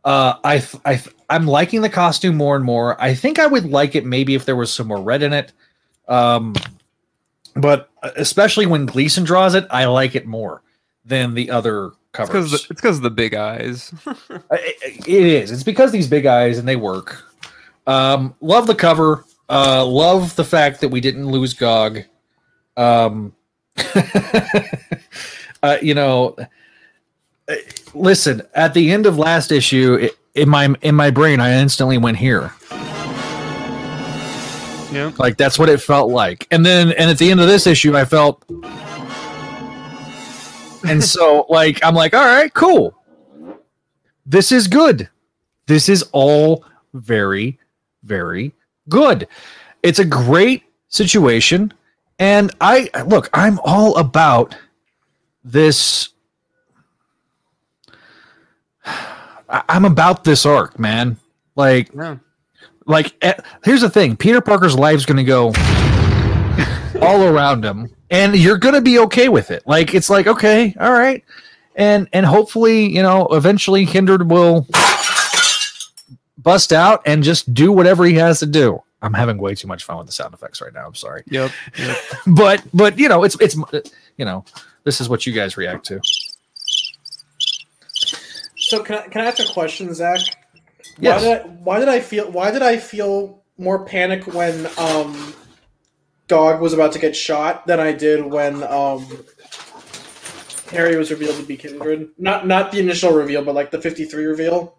Uh, 0.05 0.35
I 0.45 0.63
I 0.85 1.03
I'm 1.29 1.49
liking 1.49 1.81
the 1.83 1.89
costume 1.89 2.37
more 2.37 2.55
and 2.55 2.65
more. 2.65 3.01
I 3.03 3.13
think 3.13 3.41
I 3.41 3.47
would 3.49 3.65
like 3.65 3.97
it 3.97 4.07
maybe 4.07 4.37
if 4.37 4.45
there 4.47 4.55
was 4.55 4.73
some 4.73 4.87
more 4.87 5.03
red 5.03 5.21
in 5.25 5.33
it. 5.33 5.53
Um, 6.07 6.55
but 7.57 7.91
especially 8.17 8.67
when 8.67 8.87
Gleason 8.87 9.25
draws 9.25 9.57
it, 9.57 9.67
I 9.69 9.87
like 9.87 10.15
it 10.15 10.29
more 10.29 10.63
than 11.05 11.35
the 11.35 11.51
other 11.51 11.91
covers. 12.13 12.53
it's 12.53 12.67
because 12.69 12.99
of 12.99 13.03
the 13.03 13.11
big 13.11 13.35
eyes. 13.35 13.93
It- 14.53 15.09
it 15.09 15.27
is. 15.27 15.51
It's 15.51 15.65
because 15.65 15.91
these 15.91 16.07
big 16.07 16.25
eyes 16.27 16.57
and 16.59 16.69
they 16.69 16.77
work. 16.77 17.25
Um, 17.89 18.35
love 18.41 18.69
the 18.69 18.75
cover. 18.77 19.25
Uh, 19.49 19.85
love 19.85 20.37
the 20.37 20.45
fact 20.45 20.81
that 20.83 20.91
we 20.91 21.01
didn't 21.01 21.27
lose 21.27 21.53
Gog. 21.55 22.05
Um, 22.77 23.35
uh, 25.63 25.79
you 25.83 25.95
know, 25.95 26.37
uh, 27.49 27.55
listen. 27.95 28.43
At 28.55 28.75
the 28.75 28.91
end 28.91 29.07
of 29.07 29.19
last 29.19 29.53
issue, 29.53 29.95
it, 29.95 30.19
in 30.35 30.49
my 30.49 30.75
in 30.83 30.95
my 30.95 31.11
brain, 31.11 31.41
I 31.41 31.53
instantly 31.53 31.99
went 31.99 32.17
here. 32.17 32.53
yeah. 34.93 35.13
Like 35.19 35.37
that's 35.37 35.59
what 35.59 35.69
it 35.69 35.81
felt 35.81 36.11
like. 36.11 36.47
And 36.51 36.65
then 36.65 36.93
and 36.93 37.11
at 37.11 37.19
the 37.19 37.31
end 37.31 37.41
of 37.41 37.47
this 37.47 37.67
issue, 37.67 37.97
I 37.97 38.05
felt. 38.05 38.45
And 40.87 41.03
so, 41.03 41.45
like, 41.51 41.85
I'm 41.85 41.95
like, 41.95 42.15
all 42.15 42.25
right, 42.25 42.53
cool. 42.55 42.95
This 44.25 44.53
is 44.53 44.67
good. 44.67 45.09
This 45.67 45.89
is 45.89 46.05
all 46.13 46.65
very, 46.95 47.59
very 48.03 48.53
good. 48.89 49.29
It's 49.83 49.99
a 49.99 50.05
great 50.05 50.63
situation. 50.89 51.73
And 52.19 52.53
I 52.61 52.91
look, 53.07 53.31
I'm 53.33 53.59
all 53.65 53.97
about 53.97 54.55
this. 55.45 56.09
I'm 59.49 59.85
about 59.85 60.25
this 60.25 60.47
arc, 60.47 60.79
man. 60.79 61.17
Like, 61.57 61.91
Yeah. 61.95 62.17
like 62.87 63.15
eh, 63.23 63.35
here's 63.65 63.83
the 63.83 63.91
thing 63.91 64.17
peter 64.17 64.41
parker's 64.41 64.75
life's 64.75 65.05
gonna 65.05 65.23
go 65.25 65.49
all 67.03 67.25
around 67.25 67.63
him 67.65 67.95
and 68.11 68.35
you're 68.37 68.57
gonna 68.57 68.81
be 68.81 68.99
okay 69.01 69.29
with 69.29 69.51
it 69.51 69.63
like 69.67 69.93
it's 69.95 70.09
like 70.09 70.27
okay 70.27 70.75
all 70.81 70.91
right 70.93 71.23
and 71.77 72.09
and 72.15 72.25
hopefully 72.25 72.87
you 72.89 73.03
know 73.03 73.27
eventually 73.33 73.85
kindred 73.85 74.31
will 74.31 74.67
bust 76.39 76.73
out 76.73 77.03
and 77.05 77.23
just 77.23 77.53
do 77.53 77.71
whatever 77.71 78.05
he 78.07 78.15
has 78.15 78.39
to 78.41 78.47
do 78.47 78.83
i'm 79.03 79.13
having 79.13 79.37
way 79.37 79.55
too 79.55 79.69
much 79.69 79.85
fun 79.85 79.99
with 79.99 80.07
the 80.07 80.13
sound 80.13 80.33
effects 80.33 80.61
right 80.63 80.73
now 80.73 80.87
i'm 80.87 80.95
sorry 80.95 81.23
Yep. 81.29 81.51
yep. 81.79 81.97
but 82.29 82.63
but 82.73 82.99
you 82.99 83.09
know 83.09 83.25
it's 83.25 83.37
it's 83.41 83.57
you 84.17 84.25
know 84.25 84.45
this 84.85 85.01
is 85.01 85.09
what 85.09 85.27
you 85.27 85.33
guys 85.33 85.57
react 85.57 85.87
to 85.87 86.01
So 88.71 88.83
can 88.85 88.97
I, 88.97 89.03
can 89.09 89.21
I 89.23 89.25
ask 89.25 89.41
a 89.41 89.53
question, 89.53 89.93
Zach? 89.93 90.21
Yes. 91.01 91.23
Why 91.23 91.29
did 91.29 91.41
I, 91.41 91.49
why 91.49 91.79
did 91.81 91.89
I 91.89 92.01
feel 92.01 92.31
why 92.31 92.51
did 92.53 92.63
I 92.63 92.77
feel 92.77 93.43
more 93.59 93.85
panic 93.85 94.27
when 94.29 94.69
um 94.79 95.35
Gog 96.29 96.61
was 96.61 96.73
about 96.73 96.93
to 96.93 97.01
get 97.01 97.17
shot 97.17 97.67
than 97.67 97.81
I 97.81 97.93
did 97.93 98.25
when 98.25 98.63
um 98.63 99.05
Harry 100.71 100.95
was 100.97 101.11
revealed 101.11 101.37
to 101.37 101.43
be 101.43 101.57
Kindred? 101.57 102.11
Not 102.17 102.47
not 102.47 102.71
the 102.71 102.79
initial 102.79 103.13
reveal, 103.13 103.45
but 103.45 103.57
like 103.57 103.73
the 103.73 103.81
fifty 103.81 104.05
three 104.05 104.27
reveal. 104.27 104.77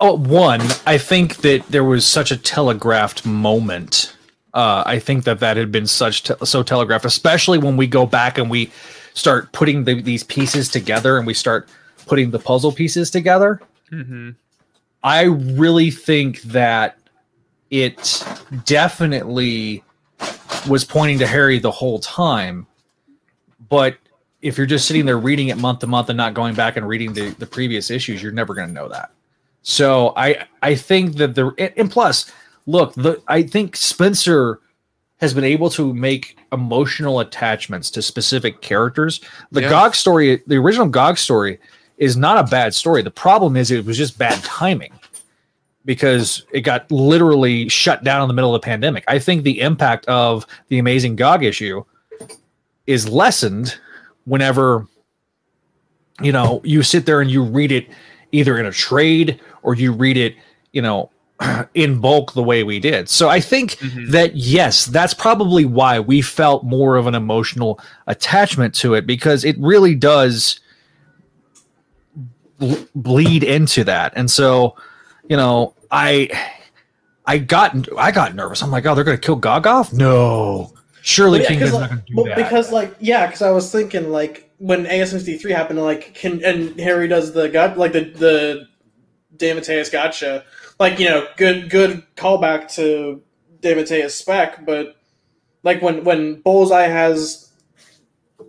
Oh, 0.00 0.16
one, 0.16 0.62
I 0.86 0.96
think 0.96 1.38
that 1.38 1.66
there 1.68 1.84
was 1.84 2.06
such 2.06 2.30
a 2.30 2.36
telegraphed 2.38 3.26
moment. 3.26 4.15
Uh, 4.56 4.82
I 4.86 4.98
think 4.98 5.24
that 5.24 5.40
that 5.40 5.58
had 5.58 5.70
been 5.70 5.86
such 5.86 6.22
te- 6.22 6.46
so 6.46 6.62
telegraphed, 6.62 7.04
especially 7.04 7.58
when 7.58 7.76
we 7.76 7.86
go 7.86 8.06
back 8.06 8.38
and 8.38 8.48
we 8.48 8.70
start 9.12 9.52
putting 9.52 9.84
the, 9.84 10.00
these 10.00 10.24
pieces 10.24 10.70
together 10.70 11.18
and 11.18 11.26
we 11.26 11.34
start 11.34 11.68
putting 12.06 12.30
the 12.30 12.38
puzzle 12.38 12.72
pieces 12.72 13.10
together. 13.10 13.60
hmm 13.90 14.30
I 15.04 15.24
really 15.24 15.90
think 15.90 16.40
that 16.42 16.98
it 17.70 18.24
definitely 18.64 19.84
was 20.66 20.84
pointing 20.84 21.18
to 21.18 21.26
Harry 21.26 21.58
the 21.58 21.70
whole 21.70 21.98
time. 21.98 22.66
But 23.68 23.98
if 24.40 24.56
you're 24.56 24.66
just 24.66 24.88
sitting 24.88 25.06
there 25.06 25.18
reading 25.18 25.48
it 25.48 25.58
month 25.58 25.80
to 25.80 25.86
month 25.86 26.08
and 26.08 26.16
not 26.16 26.34
going 26.34 26.54
back 26.54 26.76
and 26.76 26.88
reading 26.88 27.12
the, 27.12 27.30
the 27.38 27.46
previous 27.46 27.90
issues, 27.90 28.22
you're 28.22 28.32
never 28.32 28.54
going 28.54 28.68
to 28.68 28.74
know 28.74 28.88
that. 28.88 29.10
So 29.62 30.12
I 30.16 30.46
I 30.62 30.76
think 30.76 31.16
that 31.16 31.34
the 31.34 31.52
and 31.76 31.90
plus, 31.90 32.32
look, 32.66 32.94
the 32.94 33.20
I 33.28 33.42
think 33.42 33.76
Spencer 33.76 34.60
has 35.18 35.32
been 35.32 35.44
able 35.44 35.70
to 35.70 35.94
make 35.94 36.36
emotional 36.52 37.20
attachments 37.20 37.90
to 37.90 38.02
specific 38.02 38.60
characters. 38.60 39.20
The 39.50 39.62
Yeah. 39.62 39.70
GOG 39.70 39.94
story, 39.94 40.42
the 40.46 40.56
original 40.56 40.88
GOG 40.88 41.16
story, 41.16 41.58
is 41.96 42.16
not 42.16 42.38
a 42.38 42.50
bad 42.50 42.74
story. 42.74 43.02
The 43.02 43.10
problem 43.10 43.56
is 43.56 43.70
it 43.70 43.86
was 43.86 43.96
just 43.96 44.18
bad 44.18 44.42
timing 44.44 44.92
because 45.86 46.44
it 46.52 46.60
got 46.60 46.90
literally 46.90 47.68
shut 47.68 48.04
down 48.04 48.20
in 48.20 48.28
the 48.28 48.34
middle 48.34 48.54
of 48.54 48.60
the 48.60 48.64
pandemic. 48.66 49.04
I 49.08 49.18
think 49.18 49.44
the 49.44 49.60
impact 49.60 50.04
of 50.06 50.44
the 50.68 50.78
amazing 50.78 51.16
GOG 51.16 51.44
issue 51.44 51.84
is 52.86 53.08
lessened 53.08 53.78
whenever 54.24 54.86
you 56.20 56.32
know 56.32 56.60
you 56.64 56.82
sit 56.82 57.06
there 57.06 57.20
and 57.20 57.30
you 57.30 57.42
read 57.42 57.72
it 57.72 57.88
either 58.32 58.58
in 58.58 58.66
a 58.66 58.72
trade 58.72 59.40
or 59.62 59.74
you 59.74 59.92
read 59.92 60.16
it, 60.16 60.34
you 60.72 60.82
know, 60.82 61.10
in 61.74 62.00
bulk 62.00 62.32
the 62.32 62.42
way 62.42 62.62
we 62.62 62.80
did. 62.80 63.08
So 63.08 63.28
I 63.28 63.40
think 63.40 63.72
Mhm. 63.78 64.10
that 64.10 64.36
yes, 64.36 64.86
that's 64.86 65.12
probably 65.14 65.64
why 65.64 66.00
we 66.00 66.22
felt 66.22 66.64
more 66.64 66.96
of 66.96 67.06
an 67.06 67.14
emotional 67.14 67.78
attachment 68.06 68.74
to 68.76 68.94
it 68.94 69.06
because 69.06 69.44
it 69.44 69.56
really 69.58 69.94
does 69.94 70.60
bl- 72.58 72.74
bleed 72.94 73.42
into 73.44 73.84
that. 73.84 74.12
And 74.16 74.30
so, 74.30 74.76
you 75.28 75.36
know, 75.36 75.74
I 75.90 76.28
I 77.26 77.38
got 77.38 77.88
I 77.98 78.12
got 78.12 78.34
nervous. 78.34 78.62
I'm 78.62 78.70
like, 78.70 78.86
oh, 78.86 78.94
they're 78.94 79.04
gonna 79.04 79.18
kill 79.18 79.36
Gog 79.36 79.66
off? 79.66 79.92
No, 79.92 80.72
surely 81.02 81.40
Well, 81.40 81.42
yeah, 81.42 81.48
King 81.48 81.58
'cause, 81.60 81.68
is 81.68 81.74
like- 81.74 81.80
not 81.82 81.90
gonna 81.90 82.02
do 82.06 82.14
well, 82.16 82.24
that. 82.26 82.36
because 82.36 82.72
like 82.72 82.94
yeah, 83.00 83.26
because 83.26 83.42
I 83.42 83.50
was 83.50 83.70
thinking 83.70 84.10
like 84.10 84.50
when 84.58 84.86
ASMC 84.86 85.38
three 85.40 85.52
happened, 85.52 85.82
like 85.82 86.14
can 86.14 86.42
and 86.44 86.78
Harry 86.80 87.08
does 87.08 87.32
the 87.34 87.48
got 87.48 87.76
like 87.78 87.92
the 87.92 88.04
the 88.04 88.66
Damateus 89.36 89.90
gotcha, 89.92 90.44
like 90.78 90.98
you 90.98 91.08
know, 91.08 91.26
good 91.36 91.70
good 91.70 92.02
callback 92.16 92.72
to 92.74 93.22
Damateus 93.60 94.14
spec, 94.14 94.64
but 94.66 94.96
like 95.62 95.82
when 95.82 96.04
when 96.04 96.40
Bullseye 96.42 96.86
has 96.86 97.50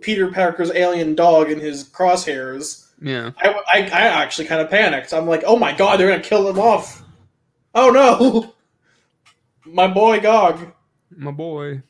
Peter 0.00 0.30
Parker's 0.30 0.70
alien 0.72 1.14
dog 1.14 1.50
in 1.50 1.58
his 1.58 1.84
crosshairs, 1.84 2.86
Yeah. 3.00 3.32
I, 3.38 3.48
I, 3.48 3.78
I 3.78 4.00
actually 4.22 4.46
kind 4.46 4.60
of 4.60 4.70
panicked. 4.70 5.12
I'm 5.12 5.26
like, 5.26 5.42
oh 5.46 5.56
my 5.58 5.72
god, 5.72 5.98
they're 5.98 6.08
gonna 6.10 6.22
kill 6.22 6.48
him 6.48 6.58
off. 6.58 7.02
Oh 7.74 7.90
no, 7.90 8.54
my 9.72 9.86
boy 9.88 10.20
Gog. 10.20 10.72
my 11.10 11.30
boy. 11.30 11.82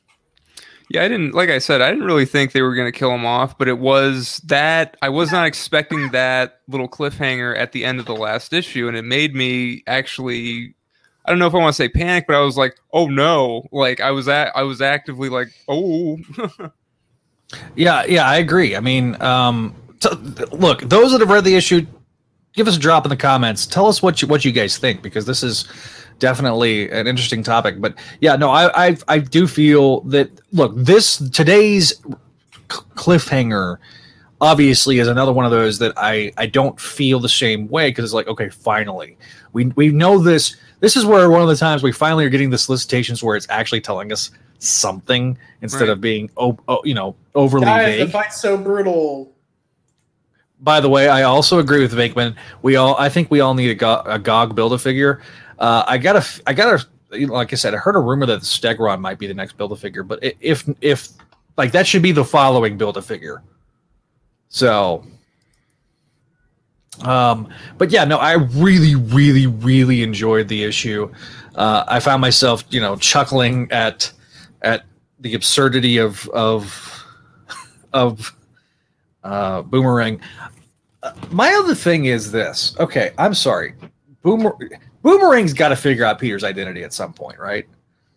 Yeah, 0.91 1.05
I 1.05 1.09
didn't 1.09 1.35
like 1.35 1.51
I 1.51 1.59
said, 1.59 1.83
I 1.83 1.91
didn't 1.91 2.07
really 2.07 2.25
think 2.25 2.53
they 2.53 2.63
were 2.63 2.75
gonna 2.75 2.93
kill 2.93 3.11
him 3.11 3.27
off, 3.27 3.59
but 3.59 3.69
it 3.69 3.79
was 3.79 4.39
that 4.47 4.97
I 5.03 5.11
was 5.11 5.31
not 5.33 5.47
expecting 5.47 6.11
that 6.13 6.61
little 6.69 6.89
cliffhanger 6.89 7.57
at 7.59 7.73
the 7.73 7.85
end 7.85 8.01
of 8.01 8.07
the 8.07 8.17
last 8.17 8.53
issue, 8.53 8.89
and 8.89 8.97
it 8.97 9.05
made 9.05 9.35
me 9.35 9.83
actually 9.87 10.75
I 11.25 11.31
don't 11.31 11.39
know 11.39 11.47
if 11.47 11.55
I 11.55 11.59
want 11.59 11.75
to 11.75 11.77
say 11.77 11.91
panic, 11.91 12.27
but 12.27 12.37
I 12.37 12.41
was 12.41 12.57
like, 12.57 12.77
oh 12.95 13.07
no. 13.07 13.69
Like 13.71 14.01
I 14.01 14.13
was 14.13 14.29
at 14.29 14.51
I 14.57 14.63
was 14.63 14.81
actively 14.81 15.29
like, 15.29 15.49
oh 15.69 16.19
Yeah, 17.77 18.05
yeah, 18.07 18.27
I 18.27 18.37
agree. 18.37 18.77
I 18.77 18.81
mean, 18.81 19.21
um, 19.23 19.75
t- 20.01 20.11
look, 20.53 20.81
those 20.83 21.13
that 21.13 21.21
have 21.21 21.31
read 21.31 21.45
the 21.45 21.55
issue, 21.55 21.87
give 22.55 22.69
us 22.69 22.77
a 22.77 22.81
drop 22.81 23.05
in 23.05 23.11
the 23.11 23.17
comments. 23.17 23.67
Tell 23.67 23.87
us 23.87 24.03
what 24.03 24.21
you 24.23 24.29
what 24.29 24.45
you 24.45 24.53
guys 24.53 24.79
think 24.79 25.03
because 25.03 25.27
this 25.27 25.43
is 25.43 25.67
definitely 26.19 26.91
an 26.91 27.07
interesting 27.07 27.43
topic. 27.43 27.81
But 27.81 27.95
yeah, 28.21 28.37
no, 28.37 28.51
I 28.51 28.89
I, 28.89 28.97
I 29.09 29.19
do 29.19 29.47
feel 29.47 30.01
that 30.03 30.31
look, 30.53 30.73
this 30.77 31.19
today's 31.31 31.89
c- 32.71 32.81
cliffhanger 32.97 33.79
obviously 34.41 34.99
is 35.01 35.09
another 35.09 35.33
one 35.33 35.45
of 35.45 35.51
those 35.51 35.79
that 35.81 35.93
I 35.97 36.33
I 36.37 36.47
don't 36.47 36.79
feel 36.81 37.19
the 37.21 37.29
same 37.29 37.69
way 37.69 37.91
because 37.91 38.05
it's 38.05 38.15
like 38.15 38.29
okay, 38.29 38.49
finally 38.49 39.17
we 39.53 39.67
we 39.77 39.89
know 39.89 40.19
this. 40.19 40.57
This 40.81 40.97
is 40.97 41.05
where 41.05 41.29
one 41.29 41.43
of 41.43 41.49
the 41.49 41.57
times 41.57 41.83
we 41.83 41.91
finally 41.91 42.25
are 42.25 42.29
getting 42.29 42.51
the 42.51 42.59
solicitations 42.59 43.21
where 43.23 43.35
it's 43.37 43.49
actually 43.51 43.81
telling 43.81 44.13
us 44.13 44.31
something 44.61 45.37
instead 45.61 45.83
Right. 45.83 45.89
of 45.91 46.01
being 46.01 46.31
oh, 46.37 46.57
oh 46.69 46.81
you 46.85 46.95
know 46.95 47.17
overly 47.35 47.65
Guys, 47.65 47.99
the 47.99 48.05
vague. 48.05 48.13
fight's 48.13 48.41
so 48.41 48.57
brutal. 48.57 49.33
By 50.61 50.81
the 50.81 50.89
way, 50.89 51.09
I 51.09 51.23
also 51.23 51.61
agree 51.61 51.81
with 51.83 51.93
Venkman. 51.93 52.35
We 52.63 52.75
all, 52.75 52.97
I 52.99 53.09
think, 53.09 53.31
we 53.31 53.39
all 53.39 53.55
need 53.55 53.71
a, 53.71 53.77
Go- 53.77 54.03
a 54.05 54.19
GOG 54.19 54.57
build 54.57 54.73
a 54.73 54.79
figure. 54.79 55.21
Uh, 55.59 55.85
I 55.87 55.99
got 55.99 56.17
a, 56.17 56.43
I 56.47 56.53
got 56.53 56.87
a, 57.13 57.27
like 57.27 57.53
I 57.53 57.57
said, 57.57 57.75
I 57.75 57.79
heard 57.79 57.97
a 57.97 58.01
rumor 58.01 58.27
that 58.27 58.41
the 58.41 58.47
Stegron 58.47 59.01
might 59.01 59.19
be 59.19 59.27
the 59.27 59.35
next 59.35 59.57
build 59.57 59.73
a 59.73 59.77
figure, 59.77 60.03
but 60.03 60.21
if, 60.41 60.69
if, 60.81 61.09
like 61.57 61.73
that 61.73 61.87
should 61.87 62.03
be 62.03 62.13
the 62.13 62.25
following 62.25 62.79
build 62.79 62.97
a 62.97 63.03
figure. 63.03 63.43
So, 64.49 65.05
um, 67.03 67.53
but 67.77 67.91
yeah, 67.91 68.05
no, 68.05 68.19
I 68.19 68.35
really, 68.35 68.95
really, 68.95 69.47
really 69.47 70.03
enjoyed 70.03 70.49
the 70.49 70.65
issue. 70.65 71.13
Uh, 71.55 71.85
I 71.89 72.01
found 72.01 72.21
myself, 72.21 72.65
you 72.71 72.81
know, 72.81 72.97
chuckling 72.97 73.71
at, 73.73 74.13
at 74.63 74.85
the 75.19 75.35
absurdity 75.35 75.99
of, 75.99 76.29
of, 76.29 77.05
of, 77.93 78.35
uh, 79.25 79.63
Boomerang. 79.63 80.21
Uh, 81.03 81.13
my 81.31 81.53
other 81.55 81.75
thing 81.75 82.07
is 82.07 82.31
this. 82.31 82.77
Okay, 82.79 83.13
I'm 83.19 83.35
sorry. 83.35 83.75
Boomer 84.23 84.57
Boomerang's 85.03 85.53
got 85.53 85.69
to 85.69 85.77
figure 85.77 86.05
out 86.05 86.19
Peter's 86.19 86.45
identity 86.45 86.83
at 86.83 86.93
some 86.93 87.13
point, 87.13 87.39
right? 87.39 87.67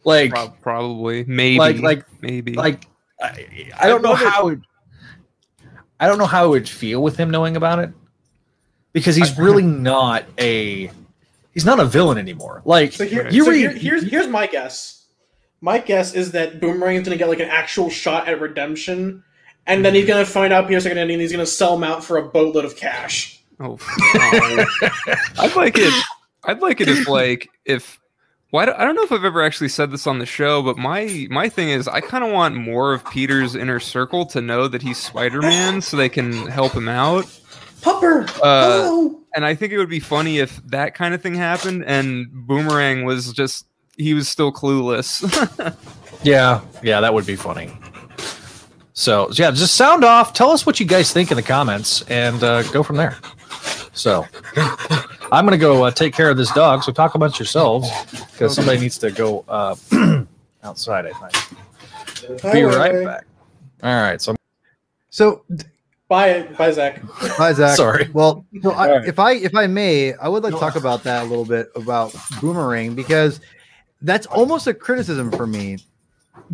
Like, 0.03 0.32
prob- 0.32 0.59
probably. 0.61 1.23
Maybe 1.25 1.59
like, 1.59 1.79
like, 1.79 2.05
maybe 2.21 2.53
like. 2.53 2.86
I, 3.21 3.69
I 3.79 3.88
don't 3.88 4.01
know 4.01 4.15
how. 4.15 4.47
It, 4.49 4.59
I 5.99 6.07
don't 6.07 6.17
know 6.17 6.25
how 6.25 6.45
it 6.45 6.49
would 6.49 6.69
feel 6.69 7.03
with 7.03 7.15
him 7.17 7.29
knowing 7.29 7.55
about 7.55 7.77
it, 7.79 7.91
because 8.93 9.15
he's 9.15 9.38
really 9.38 9.63
not 9.63 10.25
a. 10.39 10.89
He's 11.53 11.65
not 11.65 11.79
a 11.79 11.86
villain 11.86 12.17
anymore. 12.17 12.61
Like 12.65 12.93
So, 12.93 13.05
here, 13.05 13.29
you 13.29 13.43
so 13.43 13.51
read, 13.51 13.59
here- 13.59 13.71
here's 13.71 14.09
here's 14.09 14.27
my 14.27 14.47
guess. 14.47 15.05
My 15.59 15.77
guess 15.77 16.15
is 16.15 16.32
that 16.32 16.59
Boomerang 16.59 16.95
is 16.95 17.03
gonna 17.03 17.17
get 17.17 17.29
like 17.29 17.39
an 17.39 17.49
actual 17.49 17.91
shot 17.91 18.27
at 18.27 18.41
redemption, 18.41 19.23
and 19.67 19.86
then 19.86 19.93
he's 19.93 20.07
gonna 20.07 20.25
find 20.25 20.51
out 20.51 20.67
Peter's 20.67 20.82
second 20.84 20.97
ending, 20.97 21.15
and 21.15 21.21
he's 21.21 21.32
gonna 21.32 21.45
sell 21.45 21.75
him 21.75 21.84
out 21.84 22.03
for 22.03 22.17
a 22.17 22.23
boatload 22.27 22.65
of 22.65 22.75
cash. 22.75 23.43
Oh. 23.59 23.77
I'd 25.38 25.53
like 25.55 25.77
it. 25.77 25.93
I'd 26.45 26.61
like 26.61 26.81
it 26.81 26.87
if 26.87 27.07
like 27.07 27.49
if. 27.65 27.99
Well, 28.51 28.63
I 28.63 28.65
don't, 28.65 28.79
I 28.79 28.83
don't 28.83 28.95
know 28.95 29.03
if 29.03 29.13
I've 29.13 29.23
ever 29.23 29.41
actually 29.41 29.69
said 29.69 29.91
this 29.91 30.05
on 30.05 30.19
the 30.19 30.25
show, 30.25 30.61
but 30.61 30.77
my 30.77 31.27
my 31.29 31.47
thing 31.47 31.69
is 31.69 31.87
I 31.87 32.01
kind 32.01 32.23
of 32.23 32.31
want 32.31 32.55
more 32.55 32.93
of 32.93 33.05
Peter's 33.09 33.55
inner 33.55 33.79
circle 33.79 34.25
to 34.25 34.41
know 34.41 34.67
that 34.67 34.81
he's 34.81 34.97
Spider 34.97 35.41
Man, 35.41 35.81
so 35.81 35.95
they 35.95 36.09
can 36.09 36.47
help 36.47 36.73
him 36.73 36.89
out. 36.89 37.25
Pupper. 37.81 38.27
Uh, 38.37 38.41
oh. 38.43 39.21
And 39.33 39.45
I 39.45 39.55
think 39.55 39.71
it 39.71 39.77
would 39.77 39.89
be 39.89 40.01
funny 40.01 40.39
if 40.39 40.57
that 40.67 40.93
kind 40.95 41.13
of 41.13 41.21
thing 41.21 41.33
happened 41.33 41.85
and 41.85 42.29
Boomerang 42.29 43.05
was 43.05 43.31
just 43.31 43.65
he 43.97 44.13
was 44.13 44.27
still 44.27 44.51
clueless. 44.51 45.23
Yeah, 46.23 46.61
yeah, 46.83 47.01
that 47.01 47.13
would 47.13 47.25
be 47.25 47.35
funny. 47.35 47.71
So 48.93 49.29
yeah, 49.31 49.51
just 49.51 49.75
sound 49.75 50.03
off. 50.03 50.33
Tell 50.33 50.51
us 50.51 50.65
what 50.65 50.79
you 50.79 50.85
guys 50.85 51.11
think 51.11 51.31
in 51.31 51.37
the 51.37 51.43
comments, 51.43 52.03
and 52.03 52.43
uh, 52.43 52.63
go 52.63 52.83
from 52.83 52.97
there. 52.97 53.17
So 53.93 54.27
I'm 55.32 55.45
gonna 55.45 55.57
go 55.57 55.84
uh, 55.84 55.91
take 55.91 56.13
care 56.13 56.29
of 56.29 56.38
this 56.38 56.51
dog. 56.51 56.84
So 56.84 56.91
talk 56.91 57.15
amongst 57.15 57.39
yourselves 57.39 57.89
because 58.32 58.53
somebody 58.55 58.79
needs 58.79 58.97
to 58.99 59.11
go 59.11 59.45
uh, 59.47 59.75
outside. 60.63 61.05
I 61.07 61.29
think. 61.29 62.41
Be 62.53 62.63
right 62.63 63.05
back. 63.05 63.25
All 63.84 63.95
right. 64.01 64.21
So 64.21 64.36
So, 65.09 65.43
Bye, 66.07 66.43
bye, 66.57 66.71
Zach. 66.71 67.01
hi 67.03 67.53
Zach. 67.53 67.77
Sorry. 67.77 68.09
Well, 68.11 68.45
so 68.61 68.71
I, 68.71 68.89
All 68.89 68.97
right. 68.97 69.07
if 69.07 69.17
I 69.17 69.32
if 69.34 69.55
I 69.55 69.67
may, 69.67 70.13
I 70.15 70.27
would 70.27 70.43
like 70.43 70.53
to 70.53 70.59
talk 70.59 70.75
about 70.75 71.03
that 71.03 71.23
a 71.23 71.25
little 71.25 71.45
bit 71.45 71.69
about 71.75 72.13
Boomerang 72.41 72.95
because 72.95 73.39
that's 74.01 74.25
almost 74.27 74.67
a 74.67 74.73
criticism 74.73 75.32
for 75.32 75.47
me, 75.47 75.77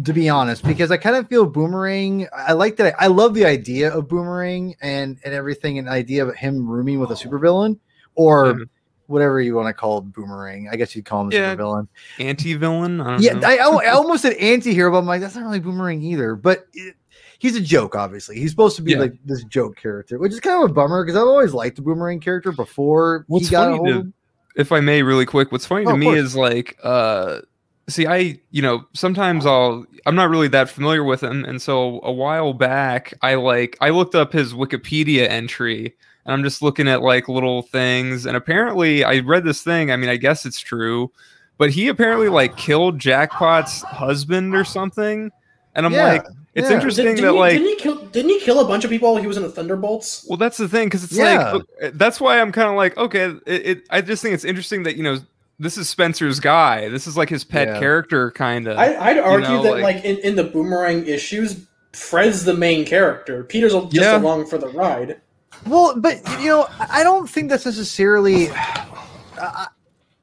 to 0.03 0.13
be 0.13 0.29
honest. 0.29 0.63
Because 0.63 0.91
I 0.91 0.97
kind 0.97 1.15
of 1.15 1.27
feel 1.27 1.47
Boomerang. 1.47 2.27
I 2.31 2.53
like 2.53 2.75
that. 2.75 2.93
I 2.99 3.07
love 3.07 3.33
the 3.33 3.45
idea 3.45 3.91
of 3.91 4.07
Boomerang 4.07 4.75
and 4.81 5.17
and 5.25 5.33
everything, 5.33 5.79
and 5.79 5.89
idea 5.89 6.23
of 6.23 6.35
him 6.35 6.69
rooming 6.69 6.99
with 6.99 7.09
a 7.09 7.15
supervillain 7.15 7.79
or 8.17 8.45
Mhm. 8.53 8.69
whatever 9.07 9.39
you 9.39 9.55
want 9.55 9.67
to 9.67 9.73
call 9.73 10.01
Boomerang. 10.01 10.67
I 10.69 10.75
guess 10.75 10.95
you'd 10.95 11.05
call 11.05 11.21
him 11.21 11.31
a 11.31 11.35
Yeah. 11.35 11.55
supervillain. 11.55 11.87
Anti 12.19 12.53
villain. 12.55 12.97
Yeah. 13.19 13.39
I, 13.43 13.57
I, 13.57 13.87
almost 13.93 14.23
said 14.23 14.33
anti-hero, 14.33 14.91
but 14.91 14.97
I'm 14.97 15.05
like, 15.05 15.21
that's 15.21 15.35
not 15.35 15.43
really 15.45 15.59
Boomerang 15.61 16.01
either. 16.01 16.35
But 16.35 16.67
it, 16.73 16.95
he's 17.39 17.55
a 17.55 17.61
joke, 17.61 17.95
obviously. 17.95 18.37
He's 18.39 18.49
supposed 18.49 18.75
to 18.75 18.81
be 18.81 18.91
Yeah. 18.91 18.99
like 18.99 19.13
this 19.23 19.43
joke 19.45 19.77
character, 19.77 20.17
which 20.19 20.33
is 20.33 20.39
kind 20.41 20.61
of 20.63 20.69
a 20.69 20.73
bummer 20.73 21.05
because 21.05 21.15
I've 21.15 21.27
always 21.27 21.53
liked 21.53 21.77
the 21.77 21.81
Boomerang 21.83 22.19
character 22.19 22.51
before 22.51 23.23
What's 23.27 23.47
he 23.47 23.51
got 23.51 23.71
a 23.73 23.77
funny 23.77 23.93
to- 23.93 24.13
if 24.57 24.71
I 24.71 24.79
may, 24.79 25.03
really 25.03 25.25
quick, 25.27 25.51
what's 25.51 25.67
funny 25.67 25.85
Oh, 25.85 25.91
to 25.91 25.97
me 25.97 26.07
course. 26.07 26.19
is 26.19 26.35
like, 26.35 26.77
uh, 26.83 27.41
see, 27.87 28.07
I, 28.07 28.39
you 28.49 28.63
know, 28.63 28.85
sometimes 28.93 29.45
I'll, 29.45 29.85
I'm 30.07 30.15
not 30.15 30.31
really 30.31 30.47
that 30.47 30.67
familiar 30.67 31.03
with 31.03 31.21
him, 31.23 31.45
and 31.45 31.61
so 31.61 31.99
a 32.03 32.11
while 32.11 32.53
back, 32.53 33.13
I 33.21 33.35
like, 33.35 33.77
I 33.81 33.91
looked 33.91 34.15
up 34.15 34.33
his 34.33 34.53
Wikipedia 34.55 35.29
entry, 35.29 35.95
and 36.27 36.33
I'm 36.33 36.43
just 36.43 36.61
looking 36.61 36.87
at 36.87 37.01
like 37.01 37.27
little 37.27 37.63
things, 37.63 38.25
and 38.27 38.37
apparently, 38.37 39.03
I 39.03 39.19
read 39.19 39.43
this 39.45 39.63
thing. 39.63 39.91
I 39.91 39.95
mean, 39.95 40.09
I 40.09 40.17
guess 40.17 40.45
it's 40.45 40.59
true, 40.59 41.11
but 41.57 41.71
he 41.71 41.87
apparently 41.87 42.29
like 42.29 42.55
killed 42.57 42.99
Jackpot's 42.99 43.81
husband 43.81 44.53
or 44.55 44.63
something, 44.63 45.31
and 45.73 45.85
I'm 45.85 45.93
Yeah, 45.93 46.05
like, 46.07 46.25
it's 46.53 46.69
yeah. 46.69 46.75
interesting 46.75 47.05
Did, 47.05 47.17
that 47.17 47.21
didn't, 47.21 47.33
he, 47.33 47.39
like. 47.39 47.53
didn't 47.53 47.67
he 47.69 47.75
kill? 47.77 48.05
Didn't 48.07 48.29
he 48.31 48.39
kill 48.41 48.59
a 48.59 48.67
bunch 48.67 48.83
of 48.83 48.89
people 48.89 49.11
while 49.13 49.21
he 49.21 49.27
was 49.27 49.37
in 49.37 49.43
the 49.43 49.49
Thunderbolts? 49.49 50.25
Well, 50.27 50.37
that's 50.37 50.57
the 50.57 50.67
thing 50.67 50.87
because 50.87 51.03
it's 51.03 51.13
Yeah. 51.17 51.53
like 51.53 51.63
uh, 51.81 51.89
that's 51.93 52.19
why 52.19 52.39
I'm 52.41 52.51
kind 52.51 52.69
of 52.69 52.75
like 52.75 52.97
okay. 52.97 53.33
It, 53.45 53.65
it 53.65 53.83
I 53.89 54.01
just 54.01 54.21
think 54.21 54.33
it's 54.35 54.43
interesting 54.45 54.83
that 54.83 54.97
you 54.97 55.03
know 55.03 55.17
this 55.59 55.77
is 55.77 55.87
Spencer's 55.89 56.39
guy. 56.39 56.87
This 56.89 57.07
is 57.07 57.15
like 57.17 57.29
his 57.29 57.43
pet 57.43 57.67
Yeah. 57.69 57.79
character, 57.79 58.29
kind 58.31 58.67
of. 58.67 58.77
I, 58.77 58.95
I'd 58.95 59.17
argue 59.17 59.47
know, 59.49 59.63
that 59.63 59.71
like- 59.79 59.95
like, 59.95 60.05
in, 60.05 60.17
in 60.17 60.35
the 60.35 60.43
Boomerang 60.43 61.07
issues, 61.07 61.65
Fred's 61.93 62.43
the 62.45 62.53
main 62.53 62.85
character. 62.85 63.43
Peter's 63.43 63.73
just 63.73 63.93
Yeah. 63.95 64.17
along 64.19 64.45
for 64.47 64.57
the 64.59 64.67
ride. 64.67 65.19
Well, 65.65 65.99
but 65.99 66.21
you 66.39 66.49
know, 66.49 66.67
I 66.79 67.03
don't 67.03 67.29
think 67.29 67.49
that's 67.49 67.65
necessarily. 67.65 68.47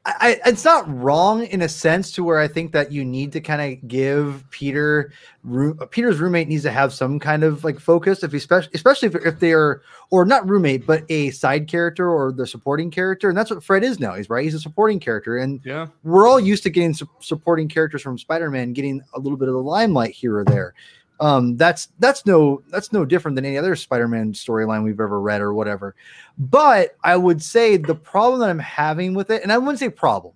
I, 0.07 0.13
I, 0.21 0.41
it's 0.51 0.67
not 0.67 0.87
wrong 1.03 1.47
in 1.47 1.63
a 1.63 1.69
sense 1.69 2.13
to 2.13 2.23
where 2.25 2.39
I 2.39 2.47
think 2.47 2.73
that 2.73 2.93
you 2.93 3.07
need 3.07 3.33
to 3.33 3.41
kind 3.41 3.63
of 3.73 3.89
give 3.89 4.45
Peter 4.51 5.13
roo- 5.45 5.77
Peter's 5.91 6.19
roommate 6.19 6.47
needs 6.47 6.63
to 6.65 6.71
have 6.71 6.93
some 6.93 7.19
kind 7.19 7.43
of 7.43 7.65
like 7.65 7.81
focus 7.81 8.23
if 8.23 8.35
especially 8.35 8.71
especially 8.75 9.09
if, 9.09 9.15
if 9.15 9.41
they 9.41 9.53
are 9.55 9.81
or 10.11 10.27
not 10.27 10.47
roommate 10.47 10.87
but 10.87 11.05
a 11.09 11.31
side 11.31 11.69
character 11.69 12.11
or 12.11 12.33
the 12.33 12.47
supporting 12.47 12.91
character 12.91 13.31
and 13.31 13.39
that's 13.39 13.51
what 13.51 13.65
Fred 13.65 13.83
is 13.83 13.99
now 13.99 14.13
he's 14.13 14.29
right 14.29 14.45
he's 14.45 14.53
a 14.53 14.61
supporting 14.61 15.01
character 15.01 15.39
and 15.39 15.63
Yeah. 15.65 15.87
we're 16.03 16.29
all 16.29 16.39
used 16.39 16.65
to 16.65 16.71
getting 16.71 16.93
su- 16.93 17.09
supporting 17.21 17.67
characters 17.69 18.03
from 18.03 18.19
Spider-Man 18.19 18.75
getting 18.75 19.01
a 19.15 19.19
little 19.19 19.39
bit 19.39 19.49
of 19.49 19.55
the 19.55 19.63
limelight 19.63 20.13
here 20.13 20.37
or 20.37 20.45
there. 20.45 20.75
Um, 21.21 21.57
that's 21.57 21.89
that's 22.01 22.27
no 22.27 22.63
that's 22.71 22.93
no 22.93 23.05
different 23.05 23.37
than 23.37 23.45
any 23.45 23.57
other 23.57 23.77
Spider-Man 23.77 24.33
storyline 24.33 24.83
we've 24.83 25.01
ever 25.01 25.21
read 25.21 25.41
or 25.41 25.55
whatever. 25.55 25.95
But 26.39 26.97
I 27.05 27.17
would 27.17 27.43
say 27.43 27.77
the 27.77 27.95
problem 27.95 28.41
that 28.41 28.51
I'm 28.51 28.59
having 28.59 29.15
with 29.15 29.31
it, 29.31 29.43
and 29.43 29.53
I 29.53 29.59
wouldn't 29.59 29.79
say 29.79 29.91
problem, 29.91 30.35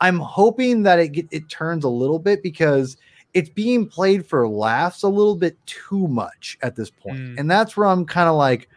I'm 0.00 0.18
hoping 0.18 0.82
that 0.82 0.98
it 0.98 1.08
get, 1.08 1.26
it 1.30 1.48
turns 1.48 1.84
a 1.84 1.88
little 1.88 2.18
bit 2.18 2.42
because 2.42 2.98
it's 3.32 3.48
being 3.48 3.86
played 3.86 4.26
for 4.26 4.46
laughs 4.46 5.02
a 5.04 5.08
little 5.08 5.36
bit 5.36 5.56
too 5.66 6.06
much 6.08 6.58
at 6.62 6.76
this 6.76 6.90
point. 6.90 7.18
Mm. 7.18 7.38
and 7.38 7.50
that's 7.50 7.76
where 7.76 7.86
I'm 7.86 8.04
kind 8.04 8.28
of 8.28 8.36
like, 8.36 8.68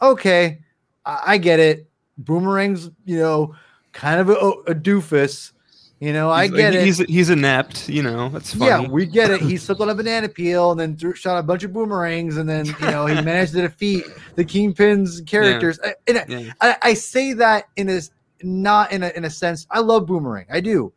okay, 0.00 0.60
I, 1.04 1.22
I 1.26 1.38
get 1.38 1.60
it. 1.60 1.88
Boomerang's 2.22 2.90
you 3.04 3.18
know 3.18 3.54
kind 3.92 4.20
of 4.20 4.30
a, 4.30 4.32
a 4.32 4.74
doofus. 4.74 5.52
You 5.98 6.12
know, 6.12 6.28
I 6.30 6.44
He's- 6.48 6.56
get 6.56 6.74
it. 6.74 6.84
He's 6.84 6.98
he's 6.98 7.30
inept. 7.30 7.88
You 7.88 8.02
know, 8.02 8.28
that's 8.28 8.52
funny. 8.54 8.66
Yeah, 8.66 8.80
we 8.90 9.06
get 9.06 9.30
it. 9.30 9.40
He 9.40 9.56
slipped 9.56 9.80
on 9.80 9.88
a 9.88 9.94
banana 9.94 10.28
peel 10.28 10.70
and 10.72 10.78
then 10.78 10.94
threw, 10.96 11.14
shot 11.14 11.38
a 11.38 11.42
bunch 11.42 11.64
of 11.64 11.72
boomerangs, 11.72 12.36
and 12.36 12.46
then 12.48 12.66
you 12.66 12.74
know 12.82 13.06
he 13.06 13.14
managed 13.22 13.52
to 13.54 13.62
defeat 13.62 14.04
the 14.34 14.44
Kingpin's 14.44 15.22
characters. 15.22 15.78
I- 15.82 15.94
And 16.06 16.18
I, 16.18 16.24
Yeah. 16.28 16.52
I, 16.60 16.76
I 16.82 16.94
say 16.94 17.32
that 17.34 17.68
in 17.76 17.88
a 17.88 18.00
not 18.42 18.92
in 18.92 19.02
a 19.04 19.08
in 19.16 19.24
a 19.24 19.30
sense. 19.30 19.66
I 19.70 19.80
love 19.80 20.04
Boomerang, 20.06 20.44
I 20.50 20.60
do, 20.60 20.92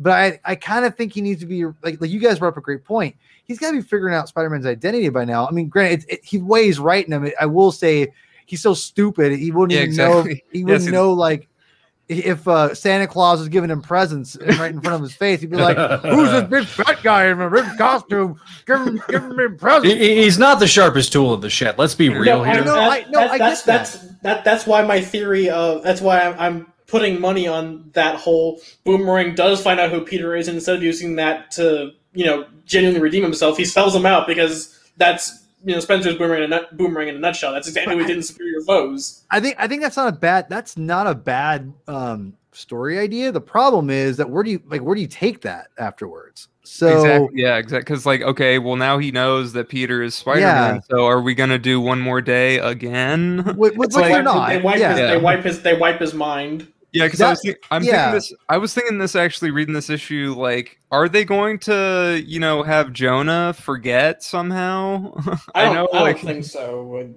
but 0.00 0.12
I 0.12 0.40
I 0.44 0.56
kind 0.56 0.84
of 0.84 0.96
think 0.96 1.12
he 1.12 1.20
needs 1.20 1.40
to 1.42 1.46
be 1.46 1.64
like 1.84 2.00
like 2.00 2.10
you 2.10 2.18
guys 2.18 2.40
brought 2.40 2.48
up 2.48 2.56
a 2.56 2.60
great 2.60 2.84
point. 2.84 3.14
He's 3.44 3.58
got 3.60 3.70
to 3.70 3.76
be 3.76 3.82
figuring 3.82 4.14
out 4.14 4.28
Spider 4.28 4.50
Man's 4.50 4.66
identity 4.66 5.08
by 5.10 5.24
now. 5.24 5.46
I 5.46 5.50
mean, 5.52 5.68
granted, 5.68 6.04
it, 6.08 6.14
it, 6.14 6.20
he 6.24 6.38
weighs 6.38 6.78
right 6.80 7.04
in 7.06 7.12
him. 7.12 7.30
I 7.40 7.46
will 7.46 7.70
say 7.72 8.12
he's 8.46 8.62
so 8.62 8.74
stupid. 8.74 9.32
He 9.38 9.50
wouldn't 9.52 9.76
Yeah, 9.78 9.84
even 9.84 9.96
know. 9.96 10.22
He 10.52 10.64
wouldn't 10.64 10.88
it- 10.88 10.92
know 10.92 11.12
like 11.12 11.46
if 12.10 12.46
uh, 12.48 12.74
Santa 12.74 13.06
Claus 13.06 13.38
was 13.38 13.48
giving 13.48 13.70
him 13.70 13.80
presents 13.82 14.36
right 14.58 14.72
in 14.72 14.80
front 14.80 14.96
of 14.96 15.00
his 15.02 15.14
face. 15.14 15.40
He'd 15.40 15.50
be 15.50 15.56
like, 15.56 15.76
"Who's 16.02 16.30
this 16.30 16.44
big 16.48 16.66
fat 16.66 17.02
guy 17.02 17.26
in 17.26 17.40
a 17.40 17.48
red 17.48 17.78
costume? 17.78 18.40
Give 18.66 18.80
him, 18.80 19.02
give 19.08 19.22
him 19.22 19.38
a 19.38 19.48
He- 19.48 19.54
present." 19.56 20.00
he's 20.00 20.38
not 20.38 20.58
the 20.58 20.66
sharpest 20.66 21.12
tool 21.12 21.34
in 21.34 21.40
the 21.40 21.50
shed. 21.50 21.78
Let's 21.78 21.94
be 21.94 22.08
real 22.08 22.38
No, 22.38 22.42
here. 22.44 22.54
I, 22.54 22.64
No, 22.64 22.74
that- 22.74 22.90
I- 22.90 23.04
no, 23.10 23.20
that- 23.20 23.30
I 23.30 23.38
that's 23.38 23.60
get 23.62 23.66
that. 23.66 23.78
that's 23.78 23.98
that 24.22 24.44
that's 24.44 24.66
why 24.66 24.82
my 24.82 25.00
theory 25.00 25.48
of 25.48 25.82
that's 25.82 26.00
why 26.00 26.20
I'm, 26.20 26.34
I'm 26.38 26.72
putting 26.88 27.20
money 27.20 27.46
on 27.46 27.88
that 27.92 28.16
whole 28.16 28.60
boomerang 28.84 29.34
does 29.36 29.62
find 29.62 29.78
out 29.78 29.90
who 29.90 30.00
Peter 30.04 30.34
is 30.34 30.48
and 30.48 30.56
instead 30.56 30.74
of 30.76 30.82
using 30.82 31.14
that 31.16 31.52
to 31.52 31.92
you 32.12 32.26
know 32.26 32.44
genuinely 32.66 33.00
redeem 33.00 33.22
himself, 33.22 33.56
he 33.56 33.64
sells 33.64 33.94
him 33.94 34.04
out 34.06 34.26
because 34.26 34.76
that's 34.96 35.39
you 35.64 35.74
know 35.74 35.80
Spencer's 35.80 36.16
boomerang 36.16 36.38
in 36.38 36.44
a 36.44 36.48
nut, 36.48 36.76
boomerang 36.76 37.08
in 37.08 37.16
a 37.16 37.18
nutshell. 37.18 37.52
That's 37.52 37.68
exactly 37.68 37.94
what 37.94 38.02
he 38.02 38.08
did 38.08 38.16
in 38.16 38.22
Superior 38.22 38.60
Foes. 38.62 39.24
I 39.30 39.40
think 39.40 39.56
I 39.58 39.68
think 39.68 39.82
that's 39.82 39.96
not 39.96 40.08
a 40.08 40.16
bad. 40.16 40.48
That's 40.48 40.76
not 40.76 41.06
a 41.06 41.14
bad 41.14 41.72
um, 41.86 42.34
story 42.52 42.98
idea. 42.98 43.32
The 43.32 43.40
problem 43.40 43.90
is 43.90 44.16
that 44.16 44.30
where 44.30 44.42
do 44.42 44.50
you 44.50 44.62
like 44.66 44.82
where 44.82 44.94
do 44.94 45.00
you 45.00 45.06
take 45.06 45.42
that 45.42 45.68
afterwards? 45.78 46.48
So 46.62 46.88
exactly. 46.88 47.28
Yeah, 47.42 47.56
exactly. 47.56 47.80
Because 47.80 48.06
like, 48.06 48.22
okay, 48.22 48.58
well 48.58 48.76
now 48.76 48.98
he 48.98 49.10
knows 49.10 49.52
that 49.54 49.68
Peter 49.68 50.02
is 50.02 50.14
Spider 50.14 50.40
Man. 50.42 50.74
Yeah. 50.76 50.80
So 50.88 51.06
are 51.06 51.20
we 51.20 51.34
gonna 51.34 51.58
do 51.58 51.80
one 51.80 52.00
more 52.00 52.20
day 52.20 52.58
again? 52.58 53.38
What, 53.56 53.76
what, 53.76 53.86
It's 53.86 53.96
what 53.96 54.10
like- 54.10 54.24
not? 54.24 54.48
They 54.48 54.60
wipe 54.60 54.78
yeah. 54.78 54.90
his, 54.90 54.98
Yeah. 55.00 55.06
they 55.08 55.18
wipe 55.18 55.42
his 55.42 55.62
they 55.62 55.76
wipe 55.76 56.00
his 56.00 56.14
mind. 56.14 56.68
Yeah, 56.92 57.04
because 57.06 57.20
I 57.20 57.30
was 57.30 57.40
think, 57.42 57.58
I'm 57.70 57.84
yeah. 57.84 58.10
thinking 58.10 58.14
this. 58.14 58.32
I 58.48 58.56
was 58.58 58.74
thinking 58.74 58.98
this 58.98 59.14
actually 59.14 59.50
reading 59.52 59.74
this 59.74 59.90
issue. 59.90 60.34
Like, 60.36 60.78
are 60.90 61.08
they 61.08 61.24
going 61.24 61.58
to, 61.60 62.20
you 62.26 62.40
know, 62.40 62.62
have 62.64 62.92
Jonah 62.92 63.52
forget 63.52 64.22
somehow? 64.24 65.12
I 65.54 65.64
don't, 65.66 65.74
know, 65.74 65.88
I 65.92 65.92
don't 65.92 66.02
like, 66.02 66.20
think 66.20 66.44
so. 66.44 67.14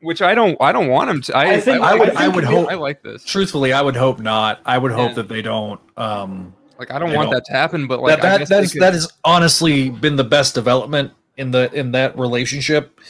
which 0.00 0.22
I 0.22 0.34
don't. 0.36 0.56
I 0.60 0.70
don't 0.70 0.86
want 0.88 1.10
him 1.10 1.20
to. 1.22 1.36
I, 1.36 1.54
I 1.54 1.60
think- 1.60 1.82
I 1.82 1.94
would- 1.96 2.14
I 2.16 2.26
I 2.26 2.28
would 2.28 2.44
think- 2.44 2.56
hope- 2.56 2.70
I 2.70 2.74
like 2.74 3.02
this. 3.02 3.24
Truthfully, 3.24 3.72
I 3.72 3.82
would 3.82 3.96
hope 3.96 4.20
not. 4.20 4.60
I 4.64 4.78
would 4.78 4.92
hope 4.92 5.08
Yeah. 5.10 5.14
that 5.14 5.28
they 5.28 5.42
don't. 5.42 5.80
Um, 5.96 6.54
Like, 6.78 6.92
I 6.92 7.00
don't 7.00 7.12
want 7.12 7.30
don't- 7.30 7.34
that 7.34 7.44
to 7.46 7.52
happen. 7.52 7.88
But 7.88 8.00
like, 8.00 8.20
that 8.20 8.24
I 8.24 8.28
that 8.30 8.38
guess 8.38 8.48
that 8.50 8.72
could- 8.72 8.82
that 8.82 8.92
has 8.92 9.10
honestly 9.24 9.90
been 9.90 10.14
the 10.14 10.22
best 10.22 10.54
development 10.54 11.10
in 11.36 11.50
the 11.50 11.72
in 11.72 11.90
that 11.92 12.16
relationship 12.16 13.00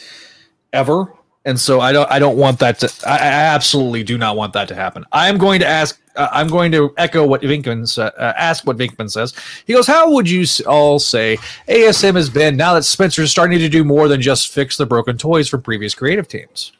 ever. 0.73 1.13
And 1.49 1.59
so 1.59 1.79
I 1.79 1.91
don't 1.91 2.09
I 2.11 2.19
don't 2.19 2.37
want 2.37 2.59
that 2.59 2.77
to 2.79 2.93
I, 3.09 3.15
I 3.15 3.31
absolutely 3.55 4.03
do 4.03 4.19
not 4.19 4.35
want 4.35 4.53
that 4.53 4.67
to 4.67 4.75
happen. 4.75 5.03
I'm 5.11 5.39
going 5.39 5.59
to 5.61 5.65
ask 5.65 5.99
uh, 6.15 6.27
I'm 6.31 6.47
going 6.47 6.71
to 6.73 6.93
echo 6.95 7.25
what 7.25 7.41
Venkman 7.41 7.87
sa- 7.87 8.11
uh, 8.17 8.33
ask 8.37 8.67
what 8.67 8.77
Venkman 8.77 9.09
says. 9.09 9.33
He 9.65 9.73
goes, 9.73 9.87
"How 9.87 10.11
would 10.11 10.29
you 10.29 10.45
all 10.67 10.99
say 10.99 11.37
ASM 11.67 12.15
has 12.15 12.29
been 12.29 12.55
now 12.55 12.75
that 12.75 12.83
Spencer 12.83 13.23
is 13.23 13.31
starting 13.31 13.57
to 13.57 13.67
do 13.67 13.83
more 13.83 14.07
than 14.07 14.21
just 14.21 14.49
fix 14.49 14.77
the 14.77 14.85
broken 14.85 15.17
toys 15.17 15.49
from 15.49 15.63
previous 15.63 15.95
creative 15.95 16.27
teams?" 16.27 16.71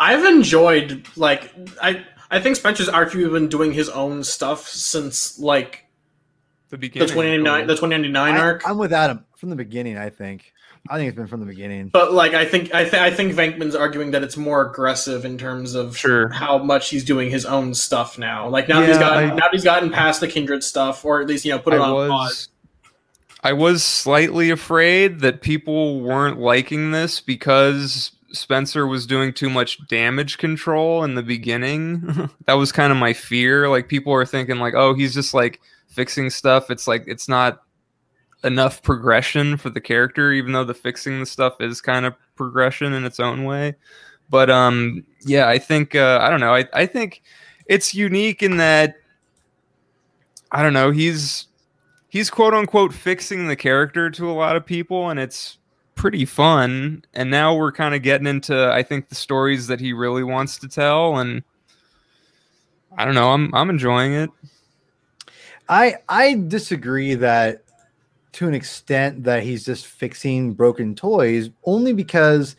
I've 0.00 0.24
enjoyed 0.24 1.06
like 1.14 1.54
I 1.80 2.04
I 2.28 2.40
think 2.40 2.56
Spencer's 2.56 2.88
arguably 2.88 3.32
been 3.32 3.48
doing 3.48 3.72
his 3.72 3.88
own 3.88 4.24
stuff 4.24 4.66
since 4.66 5.38
like 5.38 5.86
the 6.70 6.78
beginning 6.78 7.06
the 7.06 7.14
beginning. 7.14 7.44
2099 7.44 7.66
the 7.68 7.74
2099 7.74 8.34
I, 8.34 8.38
arc. 8.40 8.68
I'm 8.68 8.76
with 8.76 8.92
Adam 8.92 9.24
from 9.36 9.50
the 9.50 9.56
beginning. 9.56 9.96
I 9.96 10.10
think. 10.10 10.52
I 10.90 10.96
think 10.98 11.08
it's 11.08 11.16
been 11.16 11.26
from 11.26 11.40
the 11.40 11.46
beginning. 11.46 11.88
But 11.88 12.12
like 12.12 12.34
I 12.34 12.44
think 12.44 12.74
I 12.74 12.84
think 12.84 13.02
I 13.02 13.10
think 13.10 13.34
Venkman's 13.34 13.74
arguing 13.74 14.10
that 14.12 14.22
it's 14.22 14.36
more 14.36 14.68
aggressive 14.70 15.24
in 15.24 15.38
terms 15.38 15.74
of 15.74 15.96
Sure. 15.96 16.28
how 16.28 16.58
much 16.58 16.90
he's 16.90 17.04
doing 17.04 17.30
his 17.30 17.44
own 17.46 17.74
stuff 17.74 18.18
now. 18.18 18.48
Like 18.48 18.68
now 18.68 18.80
that 18.80 18.88
he's 18.88 18.96
Yeah, 18.96 19.00
gotten 19.08 19.24
I- 19.30 19.34
now 19.34 19.36
that 19.36 19.50
he's 19.52 19.64
gotten 19.64 19.90
past 19.90 20.20
the 20.20 20.28
kindred 20.28 20.62
stuff, 20.64 21.04
or 21.04 21.20
at 21.20 21.26
least 21.28 21.44
you 21.44 21.52
know 21.52 21.58
put 21.58 21.72
it 21.74 21.80
I 21.80 21.84
on 21.84 22.08
pause. 22.08 22.28
was. 22.30 22.48
I 23.42 23.52
was 23.52 23.84
slightly 23.84 24.50
afraid 24.50 25.20
that 25.20 25.40
people 25.40 26.00
weren't 26.00 26.40
liking 26.40 26.90
this 26.90 27.20
because 27.20 28.10
Spencer 28.32 28.86
was 28.86 29.06
doing 29.06 29.32
too 29.32 29.48
much 29.48 29.86
damage 29.86 30.36
control 30.38 31.04
in 31.04 31.14
the 31.14 31.22
beginning. 31.22 32.28
that 32.46 32.54
was 32.54 32.72
kind 32.72 32.90
of 32.90 32.98
my 32.98 33.12
fear. 33.12 33.68
Like 33.68 33.88
people 33.88 34.12
are 34.12 34.26
thinking 34.26 34.58
like, 34.58 34.74
"Oh, 34.74 34.94
he's 34.94 35.14
just 35.14 35.32
like 35.32 35.60
fixing 35.86 36.28
stuff." 36.30 36.70
It's 36.70 36.88
like 36.88 37.04
it's 37.06 37.28
not 37.28 37.62
enough 38.46 38.82
progression 38.82 39.56
for 39.56 39.70
the 39.70 39.80
character 39.80 40.32
even 40.32 40.52
though 40.52 40.64
the 40.64 40.74
fixing 40.74 41.20
the 41.20 41.26
stuff 41.26 41.60
is 41.60 41.80
kind 41.80 42.06
of 42.06 42.14
progression 42.34 42.92
in 42.92 43.04
its 43.04 43.20
own 43.20 43.44
way. 43.44 43.74
But 44.30 44.50
um 44.50 45.04
yeah, 45.24 45.48
I 45.48 45.58
think 45.58 45.94
uh 45.94 46.18
I 46.22 46.30
don't 46.30 46.40
know. 46.40 46.54
I 46.54 46.66
I 46.72 46.86
think 46.86 47.22
it's 47.66 47.94
unique 47.94 48.42
in 48.42 48.56
that 48.58 48.96
I 50.52 50.62
don't 50.62 50.72
know, 50.72 50.90
he's 50.90 51.48
he's 52.08 52.30
quote 52.30 52.54
unquote 52.54 52.94
fixing 52.94 53.48
the 53.48 53.56
character 53.56 54.10
to 54.10 54.30
a 54.30 54.32
lot 54.32 54.56
of 54.56 54.64
people 54.64 55.10
and 55.10 55.20
it's 55.20 55.58
pretty 55.96 56.24
fun 56.24 57.02
and 57.14 57.30
now 57.30 57.54
we're 57.54 57.72
kind 57.72 57.94
of 57.94 58.02
getting 58.02 58.26
into 58.26 58.70
i 58.70 58.82
think 58.82 59.08
the 59.08 59.14
stories 59.14 59.66
that 59.66 59.80
he 59.80 59.94
really 59.94 60.22
wants 60.22 60.58
to 60.58 60.68
tell 60.68 61.16
and 61.16 61.42
i 62.98 63.04
don't 63.06 63.14
know 63.14 63.30
i'm 63.32 63.52
i'm 63.54 63.70
enjoying 63.70 64.12
it 64.12 64.28
I 65.68 65.96
I 66.08 66.34
disagree 66.46 67.14
that 67.14 67.62
to 68.36 68.46
an 68.46 68.52
extent 68.52 69.24
that 69.24 69.42
he's 69.42 69.64
just 69.64 69.86
fixing 69.86 70.52
broken 70.52 70.94
toys 70.94 71.48
only 71.64 71.94
because 71.94 72.54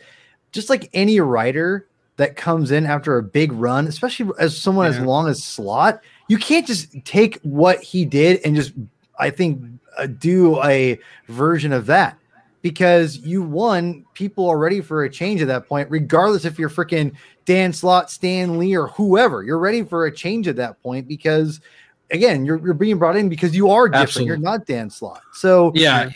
just 0.52 0.72
like 0.72 0.90
any 0.94 1.20
writer 1.20 1.88
that 2.16 2.36
comes 2.36 2.72
in 2.72 2.88
after 2.88 3.20
a 3.20 3.24
big 3.24 3.52
run, 3.52 3.86
especially 3.86 4.32
as 4.40 4.58
someone 4.58 4.88
as 4.88 4.99
long 4.99 5.28
as 5.28 5.44
Slott, 5.44 6.02
you 6.30 6.40
can't 6.40 6.66
just 6.66 7.06
take 7.06 7.40
what 7.44 7.80
he 7.80 8.06
did 8.06 8.41
and 8.44 8.56
just 8.56 8.74
I 9.20 9.30
think 9.30 9.62
uh, 9.99 10.08
do 10.08 10.60
a 10.64 10.99
version 11.28 11.72
of 11.72 11.86
that 11.86 12.18
because 12.64 13.18
you 13.18 13.44
won 13.44 14.04
people 14.16 14.49
are 14.49 14.58
ready 14.58 14.82
for 14.82 15.04
a 15.04 15.10
change 15.12 15.44
at 15.44 15.48
that 15.48 15.68
point 15.68 15.91
regardless 15.91 16.44
if 16.44 16.58
you're 16.58 16.72
freaking 16.72 17.14
Dan 17.45 17.72
Slott, 17.72 18.10
Stan 18.10 18.58
Lee 18.58 18.76
or 18.76 18.88
whoever. 18.88 19.44
You're 19.44 19.60
ready 19.60 19.84
for 19.84 20.08
a 20.08 20.12
change 20.12 20.48
at 20.48 20.56
that 20.56 20.82
point 20.82 21.08
because 21.08 21.62
again, 22.11 22.45
you're, 22.45 22.57
you're 22.63 22.73
being 22.73 22.97
brought 22.97 23.15
in 23.15 23.29
because 23.29 23.55
you 23.55 23.69
are 23.69 23.88
different. 23.88 24.07
Absolutely. 24.07 24.27
You're 24.29 24.38
not 24.38 24.65
Dan 24.65 24.89
Slott. 24.89 25.21
So 25.34 25.71
Yeah, 25.75 26.09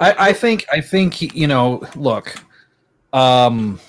I, 0.00 0.28
I 0.28 0.32
think 0.32 0.66
I 0.72 0.80
think 0.80 1.20
you 1.22 1.46
know. 1.46 1.82
Look, 1.96 2.34
um, 3.12 3.80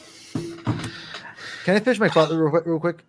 can 1.64 1.76
I 1.76 1.80
finish 1.80 2.00
my 2.00 2.10
thought 2.10 2.30
real 2.30 2.50
quick? 2.50 2.66
Real 2.66 2.80
quick? 2.80 3.04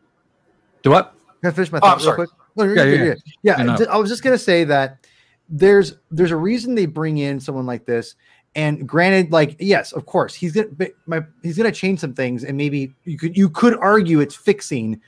do 0.82 0.90
what? 0.90 1.14
Can 1.42 1.50
I 1.50 1.54
finish 1.54 1.72
my 1.72 1.78
Oh, 1.78 1.80
thought 1.80 1.96
real 1.98 2.04
sorry. 2.04 2.16
quick? 2.16 2.30
No, 2.56 2.64
Yeah, 2.64 2.74
good, 2.74 2.90
yeah, 2.98 3.04
good. 3.04 3.22
Yeah, 3.42 3.76
I 3.90 3.94
I 3.94 3.96
was 3.96 4.08
just 4.08 4.22
gonna 4.22 4.38
say 4.38 4.64
that 4.64 5.06
there's 5.48 5.94
there's 6.10 6.30
a 6.30 6.36
reason 6.36 6.74
they 6.74 6.86
bring 6.86 7.18
in 7.18 7.40
someone 7.40 7.66
like 7.66 7.86
this. 7.86 8.14
And 8.54 8.88
granted, 8.88 9.32
like 9.32 9.56
yes, 9.58 9.92
of 9.92 10.06
course, 10.06 10.34
he's 10.34 10.52
gonna 10.52 10.68
my 11.06 11.22
he's 11.42 11.58
gonna 11.58 11.70
change 11.70 12.00
some 12.00 12.14
things, 12.14 12.44
and 12.44 12.56
maybe 12.56 12.94
you 13.04 13.18
could 13.18 13.36
you 13.36 13.50
could 13.50 13.76
argue 13.76 14.20
it's 14.20 14.34
fixing, 14.34 14.98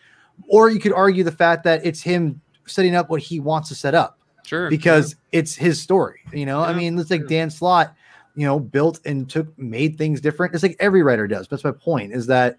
or 0.49 0.69
you 0.69 0.79
could 0.79 0.93
argue 0.93 1.25
the 1.25 1.33
fact 1.33 1.65
that 1.65 1.85
it's 1.87 2.03
him 2.03 2.43
setting 2.69 2.95
up 2.95 3.11
what 3.11 3.21
he 3.21 3.41
wants 3.41 3.69
to 3.69 3.75
set 3.75 3.95
up 3.95 4.19
sure 4.45 4.71
because 4.71 5.17
it's 5.33 5.55
his 5.55 5.81
story. 5.81 6.21
You 6.33 6.47
know, 6.47 6.61
I 6.61 6.73
mean, 6.73 6.99
it's 6.99 7.11
like 7.11 7.23
sure. 7.23 7.29
Dan 7.29 7.51
Slott, 7.51 7.95
you 8.35 8.47
know, 8.47 8.59
built 8.61 9.01
and 9.05 9.29
took 9.29 9.57
made 9.59 9.99
things 9.99 10.21
different. 10.21 10.55
It's 10.55 10.63
like 10.63 10.77
every 10.81 11.03
writer 11.03 11.27
does. 11.27 11.49
That's 11.49 11.65
my 11.65 11.73
point. 11.73 12.13
Is 12.13 12.27
that 12.27 12.59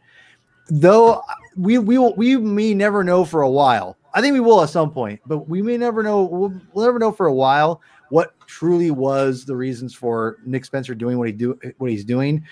though 0.70 1.22
we 1.56 1.78
we 1.78 1.98
will 1.98 2.16
we 2.16 2.38
may 2.38 2.74
never 2.74 3.04
know 3.04 3.26
for 3.26 3.42
a 3.42 3.50
while 3.50 3.98
I 4.14 4.22
think 4.22 4.34
we 4.34 4.40
will 4.40 4.62
at 4.62 4.70
some 4.70 4.92
point, 4.92 5.22
but 5.26 5.48
we 5.48 5.62
may 5.62 5.78
never 5.78 6.04
know. 6.04 6.24
We'll, 6.24 6.54
we'll 6.74 6.86
never 6.86 7.00
know 7.00 7.12
for 7.12 7.28
a 7.28 7.34
while 7.34 7.82
what 8.10 8.34
truly 8.48 8.92
was 8.92 9.46
the 9.46 9.56
reasons 9.56 9.94
for 9.94 10.38
Nick 10.46 10.66
Spencer 10.66 10.96
doing 10.96 11.18
what 11.18 11.28
he 11.28 11.34
do 11.34 11.60
what 11.78 11.92
he's 11.92 12.04
doing. 12.04 12.44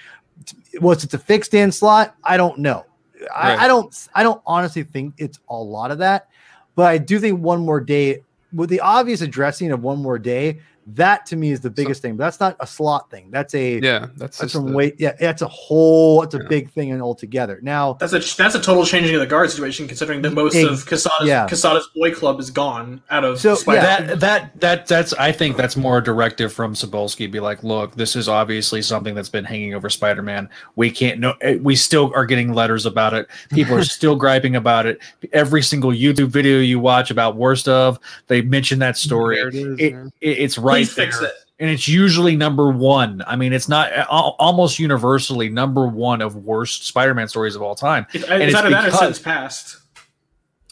Was 0.79 1.03
it 1.03 1.09
to 1.11 1.17
fix 1.17 1.47
Dan 1.47 1.71
Slott? 1.71 2.15
I 2.23 2.37
don't 2.37 2.59
know. 2.59 2.85
Right. 3.19 3.57
I, 3.59 3.65
I 3.65 3.67
don't. 3.67 4.07
I 4.13 4.23
don't 4.23 4.41
honestly 4.45 4.83
think 4.83 5.15
it's 5.17 5.39
a 5.49 5.55
lot 5.55 5.89
of 5.89 5.97
that, 5.97 6.29
but 6.77 6.85
I 6.85 6.99
do 6.99 7.19
think 7.19 7.41
one 7.41 7.65
more 7.65 7.81
day 7.81 8.21
with 8.53 8.69
the 8.69 8.79
obvious 8.79 9.21
addressing 9.21 9.71
of 9.71 9.81
one 9.81 9.97
more 9.97 10.19
day. 10.19 10.59
That 10.93 11.25
to 11.27 11.35
me 11.35 11.51
is 11.51 11.59
the 11.59 11.69
biggest 11.69 12.01
thing. 12.01 12.15
But 12.15 12.23
that's 12.25 12.39
not 12.39 12.55
a 12.61 12.65
Slott 12.67 13.11
thing. 13.11 13.27
That's 13.29 13.53
a 13.53 13.79
Yeah, 13.81 14.07
that's 14.15 14.37
that's 14.37 14.53
some 14.53 14.67
the- 14.67 14.71
weight. 14.77 14.95
Yeah, 14.97 15.13
that's 15.19 15.41
a 15.41 15.47
whole. 15.47 16.21
That's 16.21 16.35
a 16.35 16.37
Yeah. 16.39 16.47
big 16.47 16.71
thing 16.71 16.91
and 16.91 17.01
altogether. 17.01 17.59
Now 17.61 17.97
That's 17.99 18.13
a 18.13 18.19
that's 18.19 18.55
a 18.55 18.61
total 18.61 18.85
changing 18.85 19.13
of 19.15 19.19
the 19.19 19.27
guard 19.27 19.51
situation, 19.51 19.87
considering 19.87 20.21
that 20.21 20.31
most 20.33 20.55
Ex- 20.55 20.69
of 20.69 20.85
Quesada's 20.87 21.27
yeah. 21.27 21.45
Quesada's 21.47 21.89
boy 21.93 22.13
club 22.13 22.39
is 22.39 22.49
gone 22.51 23.01
out 23.09 23.25
of 23.25 23.37
So, 23.39 23.57
yeah. 23.67 23.81
that 24.05 24.19
that 24.21 24.59
that 24.61 24.87
that's 24.87 25.13
I 25.13 25.33
think 25.33 25.57
that's 25.57 25.75
more 25.75 25.97
a 25.97 26.03
directive 26.03 26.53
from 26.53 26.73
Cebulski. 26.73 27.29
Be 27.29 27.41
like, 27.41 27.63
look, 27.63 27.95
this 27.95 28.15
is 28.15 28.29
obviously 28.29 28.81
something 28.81 29.13
that's 29.13 29.29
been 29.29 29.43
hanging 29.45 29.73
over 29.73 29.89
Spider-Man. 29.89 30.47
We 30.77 30.89
can't 30.89 31.19
know. 31.19 31.33
eh, 31.41 31.57
We 31.61 31.75
still 31.75 32.13
are 32.15 32.25
getting 32.25 32.53
letters 32.53 32.85
about 32.85 33.13
it. 33.13 33.27
People 33.51 33.75
are 33.75 33.83
still 33.97 34.15
griping 34.15 34.55
about 34.55 34.85
it. 34.85 34.99
Every 35.33 35.63
single 35.63 35.91
YouTube 35.91 36.27
video 36.29 36.59
you 36.59 36.79
watch 36.79 37.11
about 37.11 37.35
worst 37.35 37.67
of, 37.67 37.99
they 38.27 38.41
mention 38.41 38.79
that 38.79 38.95
story. 38.97 39.35
There 39.35 39.47
it 39.49 39.55
is, 39.55 39.79
It, 39.79 39.93
it- 40.21 40.37
it's 40.47 40.57
right 40.57 40.76
There. 40.85 41.05
fix 41.05 41.21
it. 41.21 41.31
and 41.59 41.69
it's 41.69 41.87
usually 41.87 42.35
number 42.35 42.69
one. 42.71 43.23
I 43.25 43.35
mean, 43.35 43.53
it's 43.53 43.67
not 43.69 43.91
al- 43.91 44.35
almost 44.39 44.77
universally 44.79 45.49
number 45.49 45.87
one 45.87 46.21
of 46.21 46.35
worst 46.35 46.85
Spider-Man 46.85 47.27
stories 47.27 47.55
of 47.55 47.61
all 47.61 47.75
time. 47.75 48.05
It- 48.13 48.23
And 48.29 48.43
It's 48.43 48.53
it's 48.53 48.61
or 48.63 48.67
because- 48.69 48.99
Sins 48.99 49.19
Past. 49.19 49.77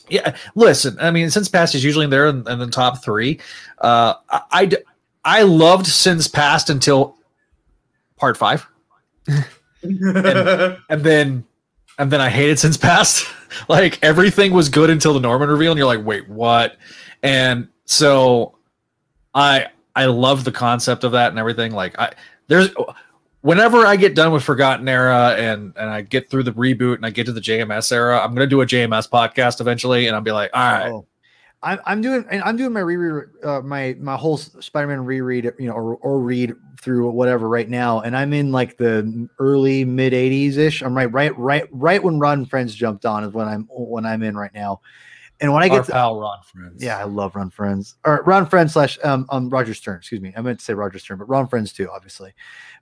Yeah, 0.08 0.36
listen, 0.54 0.98
I 1.00 1.10
mean, 1.10 1.32
Sins 1.32 1.50
Past 1.50 1.74
is 1.74 1.84
usually 1.84 2.06
there 2.06 2.28
in, 2.28 2.48
in 2.48 2.60
the 2.60 2.68
top 2.68 3.04
three. 3.04 3.40
Uh, 3.80 4.14
I, 4.30 4.42
I 4.52 4.72
I 5.24 5.42
loved 5.42 5.88
Sins 5.88 6.28
Past 6.28 6.70
until 6.70 7.18
part 8.16 8.38
five, 8.38 8.68
and 9.82 10.78
then 10.90 11.44
and 11.98 12.12
then 12.12 12.22
I 12.22 12.30
hated 12.30 12.60
Sins 12.60 12.78
Past. 12.78 13.26
like 13.68 13.98
everything 14.04 14.54
was 14.54 14.70
good 14.70 14.92
until 14.92 15.14
the 15.16 15.20
Norman 15.20 15.50
reveal, 15.50 15.72
and 15.72 15.78
you're 15.80 15.88
like, 15.88 16.06
wait, 16.06 16.30
what? 16.30 16.78
And 17.24 17.68
so 17.86 18.58
I 19.34 19.68
I 19.96 20.06
love 20.06 20.44
the 20.44 20.52
concept 20.52 21.04
of 21.04 21.14
that 21.14 21.30
and 21.30 21.40
everything. 21.40 21.72
Like 21.72 21.98
I 22.00 22.14
there's 22.48 22.70
whenever 23.42 23.86
I 23.86 23.96
get 23.96 24.16
done 24.16 24.32
with 24.32 24.44
Forgotten 24.44 24.88
Era 24.88 25.36
and 25.38 25.74
and 25.78 25.90
I 25.90 26.02
get 26.02 26.30
through 26.30 26.44
the 26.44 26.54
reboot 26.54 26.96
and 26.96 27.06
I 27.06 27.10
get 27.10 27.26
to 27.28 27.32
the 27.32 27.42
JMS 27.42 27.92
era, 27.92 28.20
I'm 28.20 28.34
gonna 28.34 28.48
do 28.48 28.62
a 28.62 28.66
JMS 28.66 29.10
podcast 29.10 29.62
eventually, 29.62 30.08
and 30.08 30.16
I'll 30.16 30.22
be 30.22 30.32
like, 30.32 30.52
all 30.54 30.72
right, 30.72 30.90
Oh. 30.92 31.06
I'm, 31.64 31.80
I'm 31.86 32.02
doing 32.02 32.26
and 32.30 32.44
I'm 32.44 32.58
doing 32.58 32.74
my 32.74 32.82
reread 32.82 33.30
uh, 33.44 33.62
my 33.62 33.96
my 34.00 34.16
whole 34.16 34.38
Spider-Man 34.38 35.04
reread 35.04 35.52
you 35.58 35.68
know 35.68 35.74
or, 35.74 35.96
or 35.96 36.20
read 36.20 36.54
through 36.80 37.10
whatever 37.10 37.50
right 37.50 37.68
now 37.68 38.02
and 38.02 38.16
I'm 38.16 38.34
in 38.34 38.52
like 38.52 38.78
the 38.78 39.28
early 39.40 39.84
mid 39.84 40.14
80s 40.14 40.58
ish 40.58 40.84
I'm 40.84 40.96
right 40.96 41.12
right 41.12 41.36
right 41.40 41.64
right 41.72 42.04
when 42.04 42.20
Ron 42.20 42.46
Frenz 42.46 42.76
jumped 42.76 43.04
on 43.04 43.24
is 43.24 43.34
when 43.34 43.48
I'm 43.48 43.68
when 43.72 44.06
I'm 44.06 44.22
in 44.22 44.38
right 44.38 44.54
now 44.54 44.82
and 45.42 45.54
when 45.54 45.64
I 45.64 45.70
our 45.70 45.78
get 45.80 45.86
to, 45.88 45.92
pal 45.92 46.20
Ron 46.20 46.38
Frenz. 46.52 46.84
yeah 46.84 46.98
I 46.98 47.04
love 47.04 47.36
Ron 47.36 47.50
Frenz 47.50 47.96
or 48.06 48.24
Ron 48.26 48.48
Frenz 48.48 48.74
slash 48.74 48.98
um 49.04 49.26
um 49.30 49.50
Roger 49.50 49.74
Stern 49.74 49.98
excuse 49.98 50.22
me 50.22 50.34
I 50.38 50.42
meant 50.42 50.60
to 50.60 50.66
say 50.66 50.74
Roger 50.74 51.00
Stern 51.00 51.18
but 51.18 51.28
Ron 51.30 51.48
Frenz 51.48 51.74
too 51.74 51.90
obviously 51.94 52.34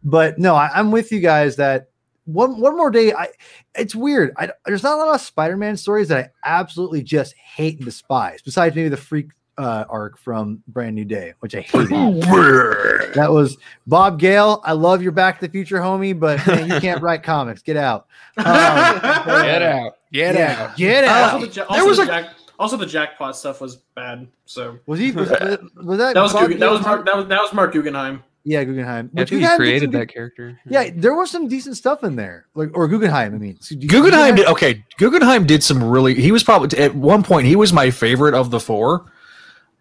but 0.03 0.37
no 0.37 0.55
I, 0.55 0.69
I'm 0.73 0.91
with 0.91 1.11
you 1.11 1.19
guys 1.19 1.55
that 1.57 1.89
one 2.25 2.59
one 2.59 2.77
more 2.77 2.89
day 2.91 3.11
I 3.13 3.27
it's 3.75 3.93
weird. 3.95 4.33
I, 4.37 4.49
there's 4.65 4.83
not 4.83 4.93
a 4.93 4.97
lot 5.03 5.15
of 5.15 5.21
Spider-Man 5.21 5.75
stories 5.77 6.07
that 6.09 6.17
I 6.45 6.59
absolutely 6.61 7.01
just 7.03 7.33
hate 7.35 7.77
and 7.77 7.85
despise. 7.85 8.41
Besides 8.41 8.75
maybe 8.75 8.87
the 8.87 8.95
freak 8.95 9.31
uh, 9.57 9.83
arc 9.89 10.17
from 10.17 10.63
Brand 10.67 10.95
New 10.95 11.03
Day, 11.05 11.33
which 11.41 11.53
I 11.53 11.61
hate. 11.61 11.89
that 11.89 13.27
was 13.29 13.57
Bob 13.87 14.19
Gale. 14.19 14.61
I 14.63 14.71
love 14.73 15.03
your 15.03 15.11
Back 15.11 15.39
to 15.39 15.47
the 15.47 15.51
Future, 15.51 15.77
homie, 15.79 16.17
but 16.17 16.45
man, 16.47 16.69
you 16.69 16.79
can't 16.79 17.01
write 17.03 17.23
comics. 17.23 17.61
Get 17.61 17.77
out. 17.77 18.07
Um, 18.37 18.45
Get 18.45 19.61
out. 19.61 19.97
Get 20.11 20.35
yeah, 20.35 20.63
out. 20.69 20.77
Get 20.77 21.03
Uh, 21.03 21.07
out. 21.07 21.33
Also, 21.33 21.45
the, 21.45 21.53
ja- 21.53 21.73
there 21.75 21.85
was 21.85 21.97
the 21.97 22.03
a- 22.03 22.05
jack, 22.07 22.29
also 22.59 22.77
the 22.77 22.85
jackpot 22.85 23.35
stuff 23.35 23.61
was 23.61 23.77
bad. 23.95 24.27
So 24.45 24.79
was 24.85 24.99
he? 24.99 25.11
Was, 25.11 25.29
was 25.29 25.39
that? 25.39 26.13
that 26.13 26.21
was 26.21 26.33
Bob 26.33 26.49
Guggen, 26.49 26.59
that 26.59 26.71
was 26.71 26.81
Mark 26.81 27.05
that 27.05 27.15
was 27.15 27.27
that 27.27 27.41
was 27.41 27.53
Mark 27.53 27.73
Guggenheim. 27.73 28.23
Yeah, 28.45 28.63
Guggenheim. 28.65 29.09
I 29.15 29.21
Which 29.21 29.29
think 29.29 29.39
he 29.41 29.45
Guggenheim 29.47 29.57
created 29.57 29.81
some 29.83 29.91
good- 29.91 30.01
that 30.01 30.13
character. 30.13 30.59
Yeah, 30.67 30.89
there 30.93 31.13
was 31.13 31.31
some 31.31 31.47
decent 31.47 31.77
stuff 31.77 32.03
in 32.03 32.15
there, 32.17 32.47
like 32.55 32.71
or 32.73 32.87
Guggenheim. 32.89 33.33
I 33.33 33.37
mean, 33.37 33.57
So 33.61 33.75
do 33.75 33.87
Guggenheim 33.87 34.35
did 34.35 34.47
okay. 34.47 34.83
Guggenheim 34.97 35.45
did 35.45 35.63
some 35.63 35.81
really. 35.83 36.13
He 36.15 36.31
was 36.31 36.43
probably 36.43 36.77
at 36.77 36.93
one 36.93 37.23
point 37.23 37.47
he 37.47 37.55
was 37.55 37.71
my 37.71 37.89
favorite 37.89 38.33
of 38.33 38.51
the 38.51 38.59
four. 38.59 39.05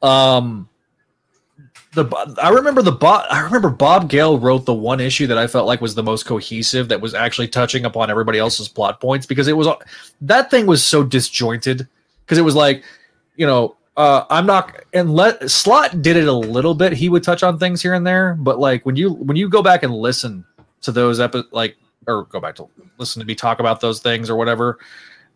Um, 0.01 0.69
the 1.95 2.07
I 2.41 2.51
remember 2.51 2.83
the 2.83 2.93
Bob. 2.93 3.27
I 3.31 3.41
remember 3.41 3.69
Bob 3.69 4.09
Gale 4.09 4.39
wrote 4.39 4.65
the 4.65 4.73
one 4.75 5.01
issue 5.01 5.27
that 5.27 5.39
I 5.39 5.47
felt 5.47 5.67
like 5.67 5.81
was 5.81 5.95
the 5.95 6.03
most 6.03 6.25
cohesive. 6.25 6.89
That 6.89 7.01
was 7.01 7.15
actually 7.15 7.49
touching 7.49 7.85
upon 7.85 8.11
everybody 8.11 8.39
else's 8.39 8.69
plot 8.69 9.01
points 9.01 9.27
because 9.27 9.49
it 9.49 9.57
was 9.57 9.69
that 10.23 10.51
thing 10.51 10.67
was 10.67 10.83
so 10.85 11.03
disjointed 11.03 11.89
because 12.25 12.39
it 12.39 12.43
was 12.43 12.55
like, 12.55 12.85
you 13.37 13.47
know. 13.47 13.77
Uh, 13.95 14.25
I'm 14.31 14.47
not 14.47 14.85
and 14.95 15.15
let 15.15 15.51
Slott 15.51 16.01
did 16.01 16.17
it 16.17 16.27
a 16.27 16.33
little 16.33 16.75
bit. 16.75 16.95
He 16.95 17.11
would 17.11 17.23
touch 17.23 17.43
on 17.43 17.59
things 17.59 17.83
here 17.83 17.93
and 17.93 18.07
there, 18.07 18.39
but 18.41 18.59
like 18.59 18.87
when 18.87 18.97
you 18.97 19.13
when 19.13 19.37
you 19.37 19.51
go 19.51 19.63
back 19.63 19.83
and 19.83 19.95
listen 19.95 20.47
to 20.81 20.93
those 20.93 21.21
epi- 21.21 21.45
like 21.53 21.77
or 22.07 22.25
go 22.25 22.41
back 22.41 22.55
to 22.57 22.69
listen 22.99 23.21
to 23.21 23.27
me 23.27 23.35
talk 23.35 23.61
about 23.61 23.81
those 23.81 24.01
things 24.01 24.31
or 24.31 24.37
whatever. 24.37 24.79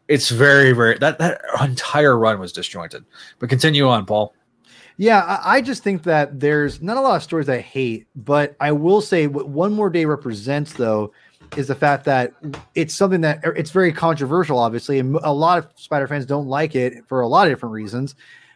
It's 0.08 0.30
very, 0.30 0.72
very 0.72 0.98
that 0.98 1.18
that 1.18 1.40
entire 1.60 2.18
run 2.18 2.38
was 2.38 2.52
disjointed. 2.52 3.04
But 3.38 3.48
continue 3.48 3.88
on, 3.88 4.06
Paul. 4.06 4.34
Yeah, 4.98 5.20
I, 5.20 5.56
I 5.56 5.60
just 5.60 5.82
think 5.82 6.04
that 6.04 6.40
there's 6.40 6.80
not 6.80 6.96
a 6.96 7.00
lot 7.00 7.16
of 7.16 7.22
stories 7.22 7.48
I 7.48 7.58
hate, 7.58 8.06
but 8.16 8.56
I 8.60 8.72
will 8.72 9.02
say 9.02 9.26
what 9.26 9.48
One 9.48 9.72
More 9.72 9.90
Day 9.90 10.06
represents, 10.06 10.72
though, 10.72 11.12
is 11.56 11.68
the 11.68 11.74
fact 11.74 12.04
that 12.04 12.32
it's 12.74 12.94
something 12.94 13.22
that 13.22 13.40
er, 13.44 13.54
it's 13.54 13.70
very 13.70 13.92
controversial, 13.92 14.58
obviously, 14.58 14.98
and 14.98 15.18
a 15.22 15.32
lot 15.32 15.58
of 15.58 15.68
Spider 15.76 16.06
fans 16.06 16.26
don't 16.26 16.46
like 16.46 16.74
it 16.74 17.06
for 17.06 17.22
a 17.22 17.28
lot 17.28 17.46
of 17.46 17.52
different 17.52 17.72
reasons. 17.72 18.14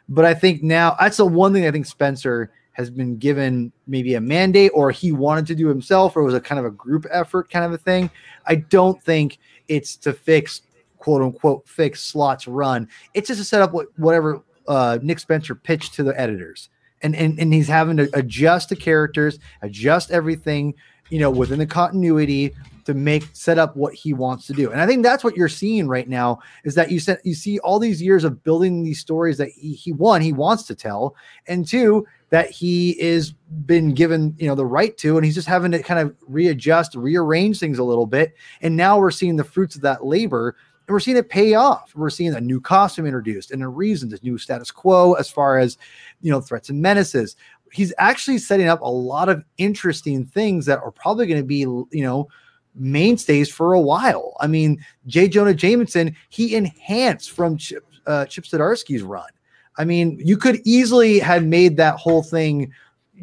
But 0.08 0.24
I 0.24 0.34
think 0.34 0.62
now 0.62 0.96
that's 0.98 1.16
the 1.16 1.26
one 1.26 1.52
thing 1.52 1.66
I 1.66 1.70
think 1.70 1.86
Spencer 1.86 2.52
has 2.72 2.90
been 2.90 3.16
given 3.16 3.72
maybe 3.86 4.14
a 4.14 4.20
mandate 4.20 4.70
or 4.74 4.90
he 4.90 5.12
wanted 5.12 5.46
to 5.46 5.54
do 5.54 5.68
himself 5.68 6.16
or 6.16 6.22
it 6.22 6.24
was 6.24 6.34
a 6.34 6.40
kind 6.40 6.58
of 6.58 6.64
a 6.64 6.70
group 6.70 7.06
effort 7.10 7.50
kind 7.50 7.64
of 7.64 7.72
a 7.72 7.78
thing. 7.78 8.10
I 8.46 8.56
don't 8.56 9.02
think 9.02 9.38
it's 9.68 9.96
to 9.96 10.12
fix 10.12 10.62
quote 10.98 11.22
unquote 11.22 11.68
fix 11.68 12.02
Slott's 12.02 12.46
run. 12.46 12.88
It's 13.14 13.28
just 13.28 13.40
to 13.40 13.44
set 13.44 13.62
up 13.62 13.72
what 13.72 13.88
whatever 13.98 14.42
uh, 14.68 14.98
Nick 15.02 15.18
Spencer 15.18 15.54
pitched 15.54 15.94
to 15.94 16.02
the 16.02 16.18
editors. 16.18 16.68
And, 17.02 17.16
and 17.16 17.38
and 17.40 17.52
he's 17.52 17.68
having 17.68 17.96
to 17.96 18.10
adjust 18.12 18.68
the 18.68 18.76
characters, 18.76 19.38
adjust 19.62 20.10
everything, 20.10 20.74
you 21.10 21.18
know, 21.18 21.30
within 21.30 21.58
the 21.58 21.66
continuity 21.66 22.54
to 22.84 22.94
make 22.94 23.24
set 23.32 23.58
up 23.58 23.76
what 23.76 23.94
he 23.94 24.12
wants 24.12 24.46
to 24.46 24.52
do. 24.52 24.70
And 24.70 24.80
I 24.80 24.86
think 24.86 25.02
that's 25.02 25.22
what 25.22 25.36
you're 25.36 25.48
seeing 25.48 25.86
right 25.86 26.08
now 26.08 26.40
is 26.64 26.74
that 26.74 26.90
you 26.90 26.98
said 26.98 27.20
you 27.24 27.34
see 27.34 27.58
all 27.60 27.78
these 27.78 28.02
years 28.02 28.24
of 28.24 28.42
building 28.42 28.82
these 28.82 29.00
stories 29.00 29.38
that 29.38 29.50
he, 29.50 29.74
he 29.74 29.92
one 29.92 30.22
he 30.22 30.32
wants 30.32 30.64
to 30.64 30.74
tell, 30.74 31.14
and 31.46 31.66
two 31.66 32.06
that 32.30 32.50
he 32.50 33.00
is 33.00 33.32
been 33.66 33.92
given 33.92 34.34
you 34.38 34.46
know 34.46 34.54
the 34.54 34.66
right 34.66 34.96
to, 34.98 35.16
and 35.16 35.24
he's 35.24 35.34
just 35.34 35.48
having 35.48 35.72
to 35.72 35.82
kind 35.82 36.00
of 36.00 36.16
readjust, 36.26 36.94
rearrange 36.94 37.58
things 37.58 37.78
a 37.78 37.84
little 37.84 38.06
bit. 38.06 38.34
And 38.62 38.76
now 38.76 38.98
we're 38.98 39.10
seeing 39.10 39.36
the 39.36 39.44
fruits 39.44 39.76
of 39.76 39.82
that 39.82 40.04
labor 40.04 40.56
and 40.90 40.94
we're 40.94 40.98
seeing 40.98 41.16
it 41.16 41.28
pay 41.28 41.54
off. 41.54 41.92
We're 41.94 42.10
seeing 42.10 42.34
a 42.34 42.40
new 42.40 42.60
costume 42.60 43.06
introduced 43.06 43.52
and 43.52 43.62
a 43.62 43.68
reason, 43.68 44.08
this 44.08 44.24
new 44.24 44.36
status 44.38 44.72
quo 44.72 45.12
as 45.12 45.30
far 45.30 45.56
as 45.56 45.78
you 46.20 46.32
know 46.32 46.40
threats 46.40 46.68
and 46.68 46.82
menaces. 46.82 47.36
He's 47.72 47.92
actually 47.98 48.38
setting 48.38 48.68
up 48.68 48.80
a 48.80 48.88
lot 48.88 49.28
of 49.28 49.44
interesting 49.58 50.24
things 50.24 50.66
that 50.66 50.80
are 50.80 50.90
probably 50.90 51.26
going 51.26 51.40
to 51.40 51.46
be 51.46 51.58
you 51.58 51.88
know 51.92 52.28
mainstays 52.74 53.50
for 53.50 53.72
a 53.72 53.80
while. 53.80 54.34
I 54.40 54.46
mean, 54.46 54.84
J. 55.06 55.28
Jonah 55.28 55.54
Jameson, 55.54 56.16
he 56.28 56.54
enhanced 56.54 57.30
from 57.32 57.56
Chip, 57.56 57.84
uh, 58.06 58.26
Chip 58.26 58.44
Zdarsky's 58.44 59.02
run. 59.02 59.28
I 59.76 59.84
mean, 59.84 60.20
you 60.22 60.36
could 60.36 60.60
easily 60.64 61.18
have 61.20 61.44
made 61.44 61.76
that 61.76 61.96
whole 61.96 62.22
thing 62.22 62.72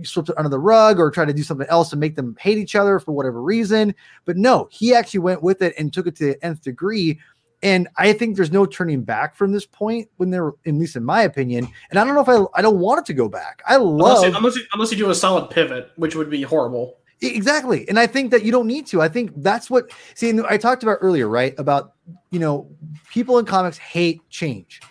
swept 0.04 0.30
under 0.38 0.50
the 0.50 0.60
rug 0.60 1.00
or 1.00 1.10
try 1.10 1.26
to 1.26 1.34
do 1.34 1.44
something 1.44 1.68
else 1.70 1.90
to 1.90 1.96
make 1.96 2.16
them 2.16 2.36
hate 2.40 2.58
each 2.58 2.76
other 2.76 3.00
for 3.00 3.14
whatever 3.14 3.42
reason. 3.42 3.94
But 4.26 4.38
no, 4.38 4.68
he 4.72 4.94
actually 4.94 5.22
went 5.22 5.44
with 5.44 5.62
it 5.62 5.74
and 5.78 5.92
took 5.92 6.08
it 6.08 6.16
to 6.18 6.26
the 6.26 6.46
nth 6.46 6.62
degree. 6.62 7.20
And 7.64 7.88
I 7.98 8.14
think 8.14 8.36
there's 8.36 8.52
no 8.52 8.66
turning 8.66 9.02
back 9.02 9.36
from 9.36 9.52
this 9.52 9.66
point 9.66 10.10
when 10.18 10.30
they're, 10.30 10.50
at 10.66 10.74
least 10.74 10.96
in 10.96 11.04
my 11.04 11.24
opinion. 11.24 11.68
And 11.90 12.00
I 12.00 12.04
don't 12.04 12.14
know 12.14 12.22
if 12.22 12.30
I, 12.30 12.60
I 12.60 12.62
don't 12.62 12.80
want 12.80 13.00
it 13.00 13.06
to 13.08 13.14
go 13.14 13.28
back. 13.28 13.64
I 13.68 13.76
Unless 13.76 14.22
love 14.22 14.26
you, 14.26 14.38
unless, 14.38 14.56
you, 14.56 14.64
unless 14.74 14.92
you 14.92 14.98
do 14.98 15.10
a 15.10 15.16
solid 15.16 15.50
pivot, 15.50 15.92
which 15.96 16.16
would 16.16 16.30
be 16.30 16.44
horrible. 16.44 16.98
Exactly. 17.22 17.90
And 17.90 17.98
I 17.98 18.06
think 18.06 18.30
that 18.32 18.44
you 18.44 18.52
don't 18.52 18.68
need 18.68 18.86
to. 18.88 19.02
I 19.02 19.10
think 19.10 19.32
that's 19.38 19.70
what 19.70 19.92
see 20.14 20.40
I 20.48 20.58
talked 20.58 20.84
about 20.84 21.00
earlier, 21.02 21.28
right? 21.28 21.56
About 21.58 21.94
you 22.30 22.40
know, 22.40 22.70
people 23.10 23.40
in 23.40 23.46
comics 23.46 23.78
hate 23.78 24.28
change. 24.30 24.82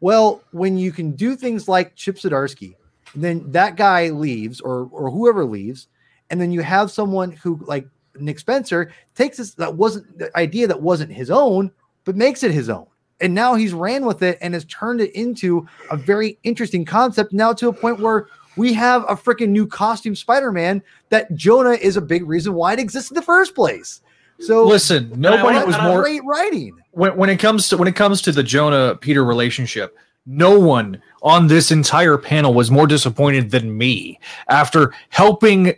Well, 0.00 0.42
when 0.52 0.78
you 0.78 0.92
can 0.92 1.12
do 1.12 1.34
things 1.34 1.66
like 1.66 1.96
Chip 1.96 2.16
Zdarsky, 2.16 2.76
then 3.14 3.50
that 3.50 3.74
guy 3.74 4.10
leaves 4.10 4.60
or 4.60 4.88
or 4.92 5.10
whoever 5.10 5.44
leaves, 5.44 5.88
and 6.30 6.40
then 6.40 6.52
you 6.52 6.60
have 6.60 6.92
someone 6.92 7.32
who 7.32 7.58
like 7.66 7.88
Nick 8.20 8.38
Spencer 8.38 8.92
takes 9.16 9.38
this 9.38 9.54
that 9.54 9.74
wasn't 9.74 10.16
the 10.18 10.36
idea 10.38 10.68
that 10.68 10.80
wasn't 10.80 11.10
his 11.10 11.30
own, 11.30 11.72
but 12.04 12.16
makes 12.16 12.42
it 12.42 12.50
his 12.52 12.68
own. 12.68 12.86
and 13.20 13.32
now 13.32 13.54
he's 13.54 13.72
ran 13.72 14.04
with 14.04 14.22
it 14.22 14.36
and 14.40 14.54
has 14.54 14.64
turned 14.66 15.00
it 15.00 15.12
into 15.12 15.66
a 15.90 15.96
very 15.96 16.36
interesting 16.42 16.84
concept 16.84 17.32
now 17.32 17.52
to 17.52 17.68
a 17.68 17.72
point 17.72 18.00
where 18.00 18.26
we 18.56 18.72
have 18.72 19.02
a 19.08 19.16
freaking 19.16 19.48
new 19.48 19.66
costume 19.66 20.14
Spider-Man 20.14 20.82
that 21.10 21.32
Jonah 21.34 21.72
is 21.72 21.96
a 21.96 22.00
big 22.00 22.26
reason 22.26 22.54
why 22.54 22.72
it 22.72 22.78
exists 22.78 23.10
in 23.10 23.14
the 23.14 23.22
first 23.22 23.54
place. 23.54 24.00
So 24.40 24.64
Listen, 24.66 25.12
nobody 25.16 25.64
was 25.64 25.76
more 25.78 26.02
great 26.02 26.22
writing. 26.24 26.76
when, 26.90 27.16
when 27.16 27.30
it 27.30 27.38
comes 27.38 27.68
to 27.68 27.76
when 27.76 27.86
it 27.88 27.94
comes 27.96 28.20
to 28.22 28.32
the 28.32 28.42
Jonah 28.42 28.96
Peter 29.00 29.24
relationship, 29.24 29.96
no 30.26 30.58
one 30.58 31.00
on 31.22 31.46
this 31.46 31.70
entire 31.70 32.18
panel 32.18 32.52
was 32.52 32.70
more 32.70 32.86
disappointed 32.86 33.50
than 33.52 33.76
me 33.78 34.18
after 34.48 34.92
helping, 35.10 35.74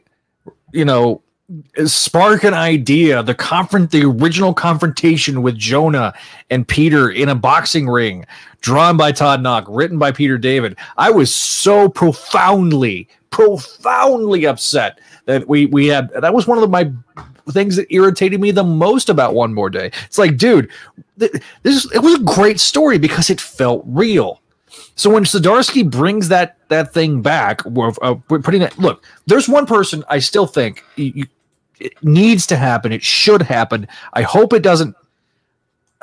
you 0.73 0.85
know, 0.85 1.23
spark 1.85 2.44
an 2.44 2.55
idea, 2.55 3.23
the 3.23 3.35
confront 3.35 3.90
the 3.90 4.05
original 4.05 4.52
confrontation 4.52 5.43
with 5.43 5.56
Jonah 5.56 6.12
and 6.51 6.66
Peter 6.66 7.10
in 7.10 7.28
a 7.28 7.35
boxing 7.35 7.89
ring, 7.89 8.27
drawn 8.60 8.97
by 8.97 9.12
Todd 9.12 9.40
Nauck, 9.40 9.64
written 9.68 9.98
by 9.98 10.10
Peter 10.12 10.39
David. 10.39 10.77
I 10.97 11.10
was 11.10 11.32
so 11.35 11.89
profoundly, 11.89 13.09
profoundly 13.31 14.47
upset 14.47 15.01
that 15.27 15.48
we 15.48 15.66
we 15.66 15.86
had 15.86 16.10
that 16.20 16.35
was 16.35 16.47
one 16.47 16.59
of 16.59 16.68
my 16.70 16.90
things 17.51 17.77
that 17.77 17.86
irritated 17.93 18.40
me 18.40 18.51
the 18.51 18.64
most 18.64 19.09
about 19.09 19.35
one 19.35 19.55
more 19.55 19.70
day. 19.70 19.93
It's 20.05 20.18
like, 20.18 20.36
dude, 20.36 20.68
th- 21.20 21.32
this 21.62 21.85
is, 21.85 21.93
it 21.93 22.01
was 22.01 22.14
a 22.14 22.23
great 22.24 22.59
story 22.59 22.98
because 22.98 23.31
it 23.31 23.40
felt 23.40 23.85
real. 23.86 24.40
So 24.97 25.10
when 25.10 25.23
Zdarsky 25.24 25.89
brings 25.89 26.28
that 26.28 26.56
that 26.68 26.93
thing 26.93 27.23
back, 27.23 27.64
we're, 27.64 27.93
uh, 28.02 28.16
we're 28.28 28.40
putting 28.40 28.62
it. 28.62 28.77
Look, 28.78 29.05
there's 29.27 29.48
one 29.48 29.64
person 29.64 30.02
I 30.09 30.18
still 30.18 30.47
think 30.47 30.82
you- 30.97 31.27
it 31.81 31.93
needs 32.03 32.47
to 32.48 32.57
happen. 32.57 32.93
It 32.93 33.03
should 33.03 33.43
happen. 33.43 33.86
I 34.12 34.23
hope 34.23 34.53
it 34.53 34.62
doesn't. 34.62 34.94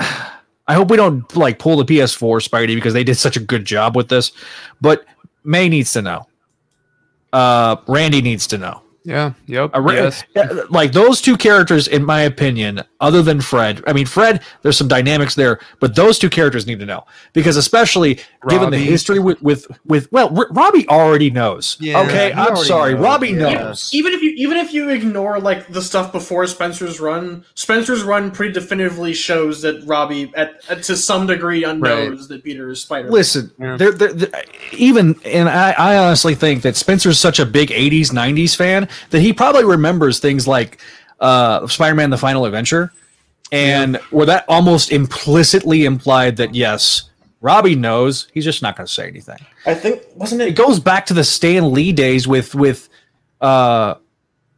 I 0.65 0.75
hope 0.75 0.89
we 0.89 0.97
don't 0.97 1.35
like 1.35 1.59
pull 1.59 1.75
the 1.75 1.83
PS4 1.83 2.47
Spidey 2.47 2.75
because 2.75 2.93
they 2.93 3.03
did 3.03 3.15
such 3.15 3.35
a 3.35 3.41
good 3.41 3.65
job 3.65 3.97
with 3.97 4.07
this. 4.07 4.31
But 4.79 5.05
May 5.43 5.67
needs 5.67 5.91
to 5.93 6.01
know. 6.01 6.27
Uh, 7.33 7.77
Randy 7.87 8.21
needs 8.21 8.47
to 8.47 8.57
know. 8.57 8.81
Yeah. 9.05 9.33
Yep. 9.47 9.71
A 9.73 9.93
yes. 9.93 10.23
like 10.69 10.93
those 10.93 11.19
two 11.21 11.35
characters, 11.35 11.87
in 11.87 12.05
my 12.05 12.21
opinion, 12.21 12.81
other 13.01 13.21
than 13.21 13.41
Fred. 13.41 13.83
I 13.85 13.93
mean, 13.93 14.05
Fred, 14.05 14.41
there's 14.61 14.77
some 14.77 14.87
dynamics 14.87 15.35
there, 15.35 15.59
but 15.79 15.95
those 15.95 16.17
two 16.17 16.29
characters 16.29 16.65
need 16.65 16.79
to 16.79 16.85
know 16.85 17.05
because, 17.33 17.57
especially 17.57 18.19
given 18.47 18.69
the 18.69 18.77
history 18.77 19.19
with 19.19 19.41
with 19.41 19.67
with 19.85 20.09
well, 20.11 20.35
R- 20.37 20.47
Robbie 20.51 20.87
already 20.87 21.29
knows. 21.29 21.77
Yeah. 21.79 22.01
okay, 22.01 22.31
I'm 22.31 22.55
sorry, 22.55 22.93
knows, 22.93 23.03
Robbie 23.03 23.29
yeah. 23.29 23.49
knows. 23.53 23.89
even 23.93 24.13
if 24.13 24.21
you 24.21 24.31
even 24.37 24.57
if 24.57 24.73
you 24.73 24.89
ignore 24.89 25.39
like 25.39 25.67
the 25.67 25.81
stuff 25.81 26.11
before 26.11 26.47
Spencer's 26.47 26.99
run, 27.01 27.43
Spencer's 27.55 28.03
run 28.03 28.31
pretty 28.31 28.53
definitively 28.53 29.13
shows 29.13 29.61
that 29.63 29.83
Robbie, 29.85 30.31
at, 30.35 30.61
at 30.69 30.83
to 30.83 30.95
some 30.95 31.27
degree, 31.27 31.61
knows 31.61 32.27
that 32.29 32.43
Peter 32.43 32.69
is 32.69 32.81
Spider. 32.81 33.09
Listen, 33.09 33.51
Yeah. 33.59 33.75
they're, 33.75 33.91
they're, 33.91 34.13
they're- 34.13 34.43
even, 34.71 35.19
and 35.25 35.49
I, 35.49 35.71
I 35.71 35.97
honestly 35.97 36.35
think 36.35 36.61
that 36.63 36.75
Spencer's 36.75 37.19
such 37.19 37.39
a 37.39 37.45
big 37.45 37.69
'80s 37.69 38.11
'90s 38.11 38.55
fan 38.55 38.87
that 39.11 39.21
he 39.21 39.33
probably 39.33 39.65
remembers 39.65 40.19
things 40.19 40.47
like 40.47 40.81
uh, 41.19 41.67
Spider-Man: 41.67 42.09
The 42.09 42.17
Final 42.17 42.45
Adventure, 42.45 42.91
and 43.51 43.97
where 44.11 44.25
that 44.25 44.45
almost 44.47 44.91
implicitly 44.91 45.85
implied 45.85 46.37
that 46.37 46.53
yes, 46.55 47.09
Robbie 47.41 47.75
knows. 47.75 48.27
He's 48.33 48.43
just 48.45 48.61
not 48.61 48.75
going 48.75 48.87
to 48.87 48.93
say 48.93 49.07
anything. 49.07 49.37
I 49.65 49.73
think 49.75 50.01
wasn't 50.15 50.41
It 50.41 50.49
it? 50.49 50.55
goes 50.55 50.79
back 50.79 51.05
to 51.07 51.13
the 51.13 51.23
Stan 51.23 51.71
Lee 51.71 51.91
days 51.93 52.27
with 52.27 52.55
with 52.55 52.89
uh, 53.41 53.95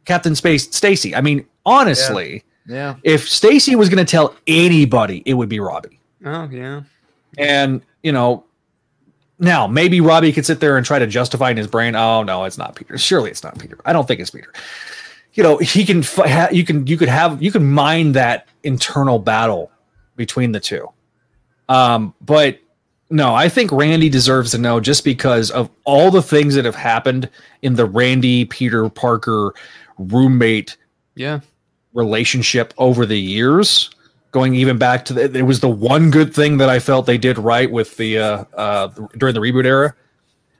Captain 0.04 0.34
Space 0.34 0.74
Stacy. 0.74 1.14
I 1.14 1.20
mean, 1.20 1.46
honestly, 1.64 2.42
Yeah. 2.66 2.96
if 3.04 3.28
Stacy 3.28 3.74
was 3.76 3.88
going 3.88 4.04
to 4.04 4.10
tell 4.10 4.34
anybody, 4.46 5.22
it 5.26 5.34
would 5.34 5.48
be 5.48 5.60
Robbie. 5.60 6.00
Oh 6.24 6.48
yeah. 6.50 6.82
And 7.38 7.82
you 8.02 8.12
know, 8.12 8.44
now 9.38 9.66
maybe 9.66 10.00
Robbie 10.00 10.32
could 10.32 10.46
sit 10.46 10.60
there 10.60 10.76
and 10.76 10.84
try 10.86 10.98
to 10.98 11.06
justify 11.06 11.50
in 11.50 11.56
his 11.56 11.66
brain, 11.66 11.94
"Oh 11.94 12.22
no, 12.22 12.44
it's 12.44 12.58
not 12.58 12.74
Peter. 12.74 12.96
Surely 12.98 13.30
it's 13.30 13.42
not 13.44 13.58
Peter. 13.58 13.78
I 13.84 13.92
don't 13.92 14.06
think 14.08 14.20
it's 14.20 14.30
Peter." 14.30 14.52
You 15.34 15.42
know, 15.42 15.58
he 15.58 15.84
can. 15.84 16.02
you 16.52 16.64
can. 16.64 16.86
You 16.86 16.96
could 16.96 17.08
have. 17.08 17.42
You 17.42 17.52
can 17.52 17.64
mine 17.70 18.12
that 18.12 18.48
internal 18.62 19.18
battle 19.18 19.70
between 20.16 20.52
the 20.52 20.60
two. 20.60 20.88
Um, 21.68 22.14
but 22.22 22.58
no, 23.10 23.34
I 23.34 23.48
think 23.48 23.70
Randy 23.70 24.08
deserves 24.08 24.52
to 24.52 24.58
know 24.58 24.80
just 24.80 25.04
because 25.04 25.50
of 25.50 25.68
all 25.84 26.10
the 26.10 26.22
things 26.22 26.54
that 26.54 26.64
have 26.64 26.74
happened 26.74 27.28
in 27.62 27.74
the 27.74 27.84
Randy 27.84 28.46
Peter 28.46 28.88
Parker 28.88 29.52
roommate 29.98 30.76
Yeah. 31.14 31.40
relationship 31.92 32.72
over 32.78 33.04
the 33.06 33.20
years 33.20 33.90
going 34.36 34.54
even 34.54 34.76
back 34.76 35.02
to 35.06 35.14
the, 35.14 35.22
it 35.38 35.46
was 35.46 35.60
the 35.60 35.68
one 35.68 36.10
good 36.10 36.34
thing 36.34 36.58
that 36.58 36.68
i 36.68 36.78
felt 36.78 37.06
they 37.06 37.16
did 37.16 37.38
right 37.38 37.70
with 37.72 37.96
the 37.96 38.18
uh, 38.18 38.44
uh 38.54 38.88
during 39.16 39.34
the 39.34 39.40
reboot 39.40 39.64
era 39.64 39.94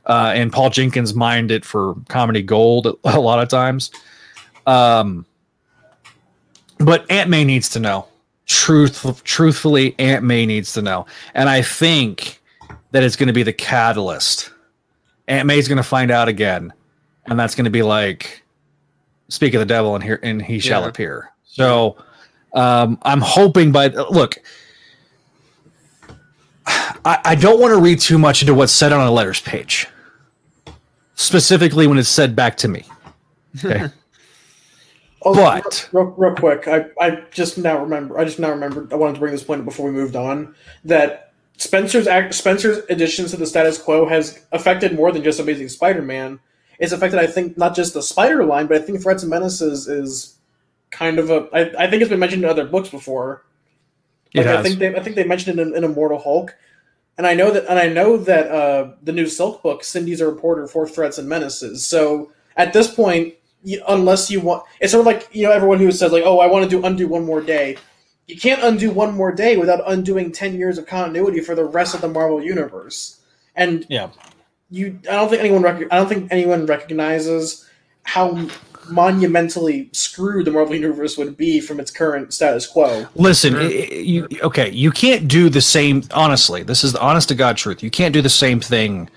uh 0.07 0.33
and 0.35 0.51
paul 0.51 0.71
jenkins 0.71 1.13
mined 1.15 1.51
it 1.51 1.63
for 1.63 1.95
comedy 2.09 2.41
gold 2.41 2.87
a 3.05 3.21
lot 3.21 3.39
of 3.43 3.51
times. 3.51 3.91
Um 4.67 5.27
but 6.79 7.05
aunt 7.11 7.29
may 7.29 7.45
needs 7.45 7.69
to 7.71 7.81
know. 7.81 8.07
Truth 8.47 9.23
truthfully 9.25 9.95
aunt 9.99 10.25
may 10.25 10.47
needs 10.47 10.73
to 10.73 10.81
know. 10.81 11.05
And 11.35 11.51
i 11.51 11.61
think 11.61 12.41
that 12.93 13.03
it's 13.03 13.17
going 13.17 13.27
to 13.27 13.35
be 13.35 13.43
the 13.43 13.53
catalyst. 13.53 14.53
Aunt 15.29 15.47
may's 15.47 15.69
going 15.69 15.77
to 15.77 15.83
find 15.83 16.11
out 16.11 16.29
again. 16.29 16.73
And 17.27 17.39
that's 17.39 17.55
going 17.55 17.67
to 17.67 17.71
be 17.71 17.83
like 17.83 18.43
speak 19.29 19.53
of 19.53 19.59
the 19.61 19.67
devil 19.67 19.95
and 19.95 20.03
here 20.03 20.19
and 20.23 20.41
he 20.41 20.61
shall 20.61 20.83
Yeah. 20.83 20.89
appear. 20.89 21.31
So 21.45 21.99
um 22.57 22.99
i'm 23.03 23.21
hoping 23.21 23.71
by 23.71 23.87
look 23.89 24.37
I, 27.05 27.21
I 27.25 27.35
don't 27.37 27.61
want 27.61 27.73
to 27.73 27.81
read 27.81 28.01
too 28.01 28.19
much 28.19 28.43
into 28.43 28.53
what's 28.55 28.73
said 28.73 28.93
on 28.93 29.07
a 29.07 29.11
letters 29.11 29.41
page 29.41 29.87
specifically 31.15 31.87
when 31.87 31.99
it's 31.99 32.09
said 32.09 32.35
back 32.35 32.57
to 32.59 32.69
me 32.69 32.85
okay 33.65 33.87
Oh, 35.23 35.35
But- 35.35 35.89
real, 35.93 36.05
real 36.17 36.35
quick, 36.37 36.69
I, 36.69 36.87
I 37.01 37.23
just 37.33 37.59
now 37.59 37.81
remember. 37.83 38.17
I 38.17 38.25
just 38.25 38.39
now 38.39 38.51
remembered. 38.51 38.93
I 38.93 38.97
wanted 38.97 39.15
to 39.15 39.19
bring 39.21 39.33
this 39.33 39.43
point 39.43 39.59
up 39.59 39.65
before 39.65 39.87
we 39.87 39.93
moved 39.93 40.15
on. 40.15 40.55
That 40.85 41.33
Spencer's 41.57 42.07
act, 42.07 42.33
Spencer's 42.33 42.85
additions 42.91 43.33
to 43.33 43.37
the 43.37 43.47
status 43.47 43.77
quo 43.77 44.07
has 44.07 44.47
affected 44.53 44.95
more 44.95 45.11
than 45.11 45.25
just 45.25 45.41
Amazing 45.41 45.71
Spider-Man. 45.71 46.39
It's 46.79 46.93
affected, 46.93 47.19
I 47.19 47.27
think, 47.27 47.59
not 47.59 47.75
just 47.75 47.93
the 47.93 48.03
Spider 48.05 48.45
line, 48.45 48.69
but 48.69 48.77
I 48.81 48.85
think 48.85 49.03
Threats 49.03 49.25
and 49.25 49.31
Menaces 49.31 49.89
is 49.89 50.36
kind 50.91 51.19
of 51.19 51.31
a. 51.31 51.49
I, 51.53 51.85
I 51.85 51.91
think 51.91 52.03
it's 52.03 52.11
been 52.11 52.19
mentioned 52.21 52.45
in 52.45 52.51
other 52.51 52.65
books 52.65 52.89
before. 52.89 53.45
Like, 54.35 54.47
I 54.47 54.63
think 54.63 54.79
they, 54.79 54.95
I 54.95 55.03
think 55.03 55.17
they 55.17 55.25
mentioned 55.25 55.59
it 55.59 55.67
in, 55.67 55.75
in 55.75 55.85
Immortal 55.85 56.19
Hulk, 56.19 56.55
and 57.17 57.27
I 57.27 57.35
know 57.35 57.51
that, 57.51 57.65
and 57.69 57.79
I 57.79 57.89
know 57.89 58.17
that 58.19 58.51
uh, 58.51 58.93
the 59.03 59.13
new 59.13 59.27
Silk 59.27 59.63
book, 59.63 59.83
Cindy's 59.83 60.21
a 60.21 60.27
reporter 60.27 60.67
for 60.67 60.87
Threats 60.87 61.17
and 61.19 61.29
Menaces. 61.29 61.87
So 61.87 62.33
at 62.57 62.73
this 62.73 62.93
point, 62.93 63.35
you, 63.63 63.83
unless 63.89 64.31
you 64.31 64.41
want, 64.41 64.65
it's 64.81 64.93
sort 64.93 65.01
of 65.01 65.07
like 65.07 65.29
you 65.33 65.45
know 65.45 65.53
everyone 65.53 65.79
who 65.79 65.91
says 65.91 66.13
like, 66.13 66.25
oh, 66.27 66.41
I 66.41 66.49
want 66.49 66.65
to 66.65 66.71
do 66.71 66.85
undo 66.85 67.09
one 67.09 67.25
more 67.25 67.41
day. 67.41 67.79
You 68.27 68.37
can't 68.37 68.63
undo 68.63 68.91
one 68.91 69.15
more 69.15 69.33
day 69.33 69.57
without 69.57 69.81
undoing 69.87 70.33
ten 70.33 70.55
years 70.55 70.77
of 70.79 70.87
continuity 70.87 71.41
for 71.41 71.55
the 71.55 71.65
rest 71.65 71.95
of 71.95 72.01
the 72.01 72.09
Marvel 72.09 72.43
universe. 72.43 73.21
And 73.55 73.87
Yeah. 73.89 74.11
you, 74.69 74.99
I 75.09 75.13
don't 75.13 75.31
think 75.31 75.41
anyone, 75.41 75.63
rec- 75.63 75.91
I 75.91 75.97
don't 75.97 76.09
think 76.09 76.31
anyone 76.31 76.67
recognizes 76.67 77.67
how 78.03 78.49
monumentally 78.89 79.89
screwed 79.93 80.47
the 80.47 80.51
Marvel 80.51 80.75
universe 80.75 81.17
would 81.19 81.37
be 81.37 81.61
from 81.61 81.81
its 81.81 81.91
current 81.91 82.33
status 82.33 82.67
quo. 82.67 83.07
Listen, 83.15 83.53
Sure. 83.55 83.63
i- 83.63 83.65
i- 83.65 83.95
you 83.95 84.29
okay? 84.43 84.71
You 84.71 84.91
can't 84.91 85.29
do 85.29 85.49
the 85.49 85.61
same. 85.61 86.03
Honestly, 86.13 86.63
this 86.63 86.85
is 86.85 86.93
the 86.93 87.01
honest 87.01 87.29
to 87.29 87.35
god 87.35 87.57
truth. 87.57 87.83
You 87.83 87.91
can't 87.91 88.13
do 88.13 88.23
the 88.23 88.29
same 88.29 88.61
thing 88.61 89.09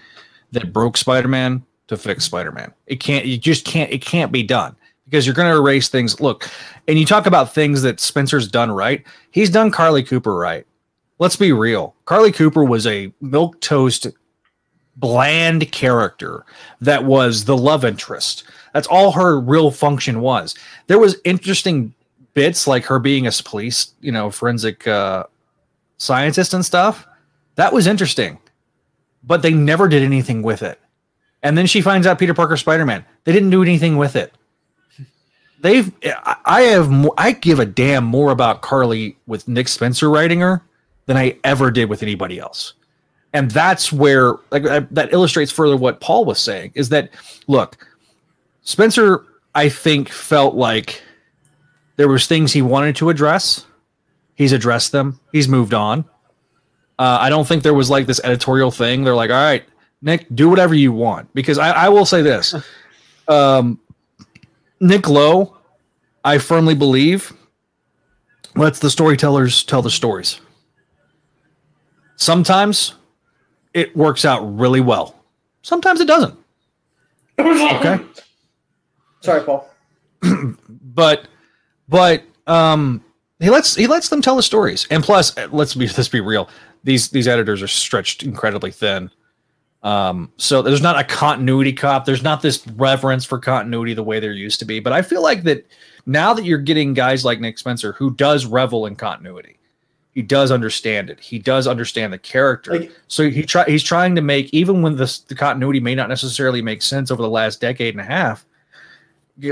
that 0.52 0.74
broke 0.74 0.98
Spider-Man 0.98 1.64
to 1.88 1.98
fix 1.98 2.26
Spider-Man. 2.26 2.72
It 2.88 3.00
can't. 3.00 3.26
You 3.26 3.38
just 3.38 3.66
can't. 3.66 3.92
It 3.92 4.02
can't 4.04 4.32
be 4.32 4.44
done 4.44 4.76
because 5.06 5.26
you're 5.26 5.36
going 5.36 5.52
to 5.52 5.58
erase 5.58 5.88
things. 5.90 6.20
Look, 6.20 6.50
and 6.88 6.98
you 7.00 7.06
talk 7.06 7.26
about 7.26 7.54
things 7.54 7.82
that 7.82 8.00
Spencer's 8.00 8.48
done 8.48 8.72
right. 8.72 9.04
He's 9.32 9.50
done 9.50 9.72
Carly 9.72 10.04
Cooper 10.04 10.36
right. 10.36 10.66
Let's 11.20 11.36
be 11.36 11.52
real. 11.52 11.96
Carly 12.06 12.32
Cooper 12.32 12.64
was 12.64 12.88
a 12.88 13.12
milk 13.22 13.60
toast, 13.60 14.08
bland 14.96 15.72
character 15.72 16.46
that 16.82 17.04
was 17.06 17.46
the 17.46 17.58
love 17.58 17.84
interest. 17.86 18.44
That's 18.74 18.88
all 18.88 19.12
her 19.12 19.40
real 19.40 19.72
function 19.72 20.22
was. 20.22 20.56
There 20.88 21.00
was 21.00 21.18
interesting 21.24 21.94
bits 22.34 22.68
like 22.68 22.86
her 22.86 23.00
being 23.00 23.28
a 23.28 23.32
police, 23.44 23.94
you 24.02 24.12
know, 24.12 24.30
forensic 24.30 24.88
uh, 24.88 25.26
scientist 25.98 26.54
and 26.54 26.64
stuff. 26.66 27.08
That 27.56 27.74
was 27.74 27.88
interesting, 27.88 28.40
but 29.24 29.42
they 29.42 29.52
never 29.52 29.88
did 29.88 30.04
anything 30.04 30.42
with 30.42 30.64
it. 30.64 30.80
And 31.44 31.58
then 31.58 31.66
she 31.66 31.82
finds 31.82 32.06
out 32.06 32.20
Peter 32.20 32.34
Parker 32.34 32.58
Spider 32.58 32.86
Man. 32.86 33.04
They 33.24 33.34
didn't 33.34 33.50
do 33.50 33.62
anything 33.62 33.98
with 33.98 34.16
it. 34.16 34.34
They've, 35.62 35.92
I 36.46 36.62
have, 36.62 37.10
I 37.18 37.32
give 37.34 37.60
a 37.60 37.66
damn 37.66 38.06
more 38.06 38.32
about 38.32 38.62
Carly 38.62 39.18
with 39.28 39.48
Nick 39.48 39.68
Spencer 39.68 40.10
writing 40.10 40.40
her 40.40 40.62
than 41.06 41.18
I 41.18 41.38
ever 41.44 41.70
did 41.70 41.90
with 41.90 42.02
anybody 42.02 42.40
else. 42.40 42.74
And 43.34 43.52
that's 43.52 43.92
where, 43.92 44.36
like, 44.52 44.64
that 44.64 45.12
illustrates 45.12 45.52
further 45.52 45.76
what 45.76 46.00
Paul 46.00 46.24
was 46.24 46.40
saying 46.40 46.72
is 46.76 46.90
that, 46.90 47.10
look, 47.48 47.86
Spencer, 48.70 49.26
I 49.56 49.68
think, 49.68 50.10
felt 50.10 50.54
like 50.54 51.02
there 51.96 52.08
was 52.08 52.28
things 52.28 52.54
he 52.54 52.62
wanted 52.62 52.96
to 52.98 53.10
address. 53.10 53.66
He's 54.36 54.52
addressed 54.52 54.92
them. 54.92 55.20
He's 55.32 55.48
moved 55.48 55.74
on. 55.74 56.06
Uh, 57.00 57.18
I 57.20 57.30
don't 57.30 57.48
think 57.48 57.64
there 57.64 57.74
was 57.74 57.90
like 57.90 58.06
this 58.06 58.22
editorial 58.24 58.70
thing. 58.70 59.04
They're 59.04 59.16
like, 59.16 59.32
all 59.32 59.38
right, 59.38 59.64
Nick, 60.04 60.28
do 60.36 60.50
whatever 60.50 60.76
you 60.76 60.92
want. 60.92 61.34
Because 61.34 61.58
I, 61.58 61.72
I 61.72 61.90
will 61.90 62.06
say 62.06 62.22
this 62.22 62.54
um, 63.28 63.80
Nick 64.80 65.10
Lowe, 65.10 65.58
I 66.24 66.38
firmly 66.38 66.76
believe, 66.76 67.34
lets 68.56 68.78
the 68.78 68.92
storytellers 68.92 69.64
tell 69.64 69.82
the 69.82 69.90
stories. 69.90 70.42
Sometimes 72.18 72.94
it 73.74 73.98
works 73.98 74.26
out 74.26 74.42
really 74.42 74.82
well, 74.82 75.16
sometimes 75.64 76.02
it 76.02 76.08
doesn't. 76.08 76.38
Okay. 77.40 78.00
Sorry, 79.22 79.44
Paul. 79.44 79.70
but 80.68 81.28
but 81.88 82.24
um 82.48 83.04
he 83.40 83.50
lets 83.50 83.76
he 83.76 83.88
lets 83.88 84.10
them 84.10 84.22
tell 84.22 84.36
the 84.36 84.44
stories. 84.44 84.88
And 84.90 85.04
plus 85.04 85.36
let's 85.52 85.76
be 85.76 85.88
let's 85.88 86.10
be 86.10 86.22
real. 86.22 86.50
These 86.84 87.10
these 87.10 87.28
editors 87.28 87.62
are 87.62 87.68
stretched 87.68 88.24
incredibly 88.24 88.72
thin. 88.72 89.10
Um 89.84 90.32
so 90.38 90.62
there's 90.62 90.82
not 90.82 91.00
a 91.00 91.04
continuity 91.04 91.74
cop. 91.74 92.06
There's 92.06 92.24
not 92.24 92.42
this 92.42 92.66
reverence 92.76 93.26
for 93.26 93.40
continuity 93.40 93.94
the 93.94 94.04
way 94.04 94.20
there 94.20 94.34
used 94.34 94.60
to 94.60 94.66
be. 94.66 94.80
But 94.80 94.94
i 94.94 95.02
feel 95.02 95.22
like 95.22 95.44
that 95.44 95.66
now 96.06 96.34
that 96.34 96.46
you're 96.46 96.58
getting 96.58 96.94
guys 96.94 97.24
like 97.24 97.40
nick 97.40 97.58
spencer 97.58 97.94
who 97.94 98.12
does 98.12 98.46
revel 98.46 98.86
in 98.86 98.96
continuity 98.96 99.60
he 100.12 100.24
does 100.24 100.52
understand 100.52 101.10
it. 101.10 101.20
He 101.20 101.40
does 101.40 101.68
understand 101.68 102.12
the 102.12 102.18
character. 102.18 102.72
Like- 102.80 102.92
so 103.08 103.30
he 103.30 103.44
try 103.44 103.64
he's 103.66 103.84
trying 103.84 104.16
to 104.16 104.22
make 104.22 104.54
even 104.54 104.82
when 104.82 104.96
this 104.98 105.20
the 105.20 105.36
continuity 105.36 105.80
may 105.80 105.96
not 105.96 106.10
necessarily 106.10 106.62
make 106.62 106.82
sense 106.82 107.10
over 107.12 107.22
the 107.22 107.30
last 107.30 107.62
decade 107.62 107.94
and 107.94 108.02
a 108.02 108.04
half 108.04 108.46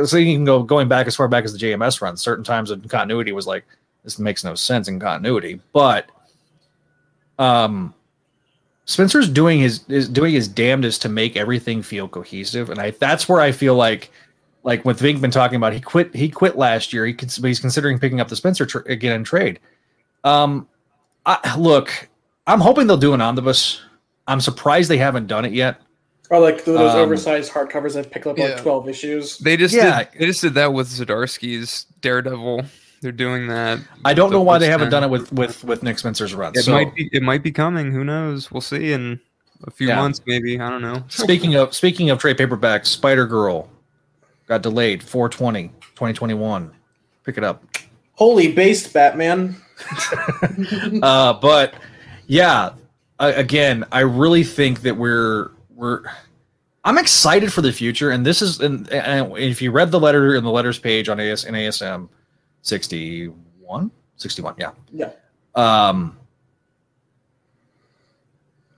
so 0.05 0.17
you 0.17 0.35
can 0.35 0.45
go 0.45 0.63
going 0.63 0.87
back 0.87 1.07
as 1.07 1.15
far 1.15 1.27
back 1.27 1.43
as 1.43 1.53
the 1.53 1.59
JMS 1.59 2.01
run. 2.01 2.17
Certain 2.17 2.43
times 2.43 2.71
of 2.71 2.87
continuity 2.87 3.31
was 3.31 3.47
like 3.47 3.65
this 4.03 4.19
makes 4.19 4.43
no 4.43 4.55
sense 4.55 4.87
in 4.87 4.99
continuity, 4.99 5.59
but 5.73 6.09
um, 7.39 7.93
Spencer's 8.85 9.29
doing 9.29 9.59
his 9.59 9.83
is 9.89 10.07
doing 10.07 10.33
his 10.33 10.47
damnedest 10.47 11.01
to 11.03 11.09
make 11.09 11.35
everything 11.35 11.81
feel 11.81 12.07
cohesive, 12.07 12.69
and 12.69 12.79
I 12.79 12.91
that's 12.91 13.27
where 13.27 13.41
I 13.41 13.51
feel 13.51 13.75
like 13.75 14.11
like 14.63 14.83
with 14.85 14.99
Venkman 14.99 15.31
talking 15.31 15.57
about 15.57 15.73
he 15.73 15.79
quit 15.79 16.15
he 16.15 16.29
quit 16.29 16.57
last 16.57 16.93
year. 16.93 17.05
He 17.05 17.13
cons- 17.13 17.37
he's 17.37 17.59
considering 17.59 17.99
picking 17.99 18.21
up 18.21 18.27
the 18.27 18.35
Spencer 18.35 18.65
tr- 18.65 18.79
again 18.79 19.13
in 19.13 19.23
trade. 19.23 19.59
Um, 20.23 20.67
I, 21.25 21.55
look, 21.57 22.09
I'm 22.47 22.61
hoping 22.61 22.87
they'll 22.87 22.97
do 22.97 23.13
an 23.13 23.21
omnibus. 23.21 23.81
I'm 24.27 24.41
surprised 24.41 24.89
they 24.89 24.97
haven't 24.97 25.27
done 25.27 25.45
it 25.45 25.53
yet. 25.53 25.81
Or 26.29 26.39
like 26.39 26.65
those 26.65 26.93
Um, 26.93 26.99
oversized 26.99 27.51
hardcovers 27.51 27.93
that 27.93 28.11
pick 28.11 28.25
up 28.27 28.37
Yeah. 28.37 28.45
like 28.45 28.61
twelve 28.61 28.89
issues. 28.89 29.37
They 29.37 29.55
just 29.57 29.73
Yeah. 29.73 29.99
did, 29.99 30.07
they 30.19 30.25
just 30.25 30.41
did 30.41 30.55
that 30.55 30.73
with 30.73 30.87
Zdarsky's 30.89 31.85
Daredevil. 32.01 32.63
They're 33.01 33.11
doing 33.11 33.47
that. 33.47 33.79
I 34.03 34.13
don't 34.13 34.31
know 34.31 34.39
The 34.39 34.43
why 34.43 34.57
they 34.57 34.67
haven't 34.67 34.89
done 34.89 35.03
it 35.03 35.09
with 35.09 35.31
with 35.31 35.63
with 35.63 35.83
Nick 35.83 35.99
Spencer's 35.99 36.33
run. 36.33 36.53
It 36.55 36.63
So- 36.63 36.71
might 36.71 36.93
be 36.95 37.09
it 37.13 37.23
might 37.23 37.43
be 37.43 37.51
coming. 37.51 37.91
Who 37.91 38.03
knows? 38.03 38.51
We'll 38.51 38.61
see 38.61 38.91
in 38.91 39.19
a 39.65 39.71
few 39.71 39.87
Yeah. 39.87 39.95
months, 39.97 40.19
maybe. 40.27 40.59
I 40.59 40.69
don't 40.69 40.81
know. 40.81 41.03
speaking 41.07 41.55
of 41.55 41.73
speaking 41.73 42.09
of 42.09 42.19
trade 42.19 42.37
paperbacks, 42.37 42.87
Spider 42.87 43.25
Girl 43.25 43.69
got 44.47 44.61
delayed 44.63 45.03
420 45.03 45.71
2021. 45.95 46.71
Pick 47.25 47.37
it 47.37 47.43
up. 47.43 47.63
Holy 48.13 48.51
based 48.51 48.91
Batman. 48.93 49.55
Uh, 51.03 51.33
but 51.33 51.73
yeah, 52.27 52.71
I, 53.19 53.29
again, 53.29 53.85
I 53.91 53.99
really 54.01 54.43
think 54.43 54.81
that 54.81 54.97
we're 54.97 55.51
we're. 55.77 56.01
I'm 56.83 56.97
excited 56.97 57.51
for 57.53 57.61
the 57.61 57.71
future, 57.71 58.11
and 58.11 58.25
this 58.25 58.41
is 58.41 58.59
and, 58.59 58.89
and 58.91 59.37
if 59.37 59.61
you 59.61 59.71
read 59.71 59.91
the 59.91 59.99
letter 59.99 60.35
in 60.35 60.43
the 60.43 60.51
letters 60.51 60.79
page 60.79 61.07
on 61.09 61.19
AS 61.19 61.43
in 61.45 61.53
ASM 61.53 62.09
61 62.67 63.91
61 64.17 64.55
yeah 64.57 64.71
Yeah. 64.91 65.11
um 65.55 66.17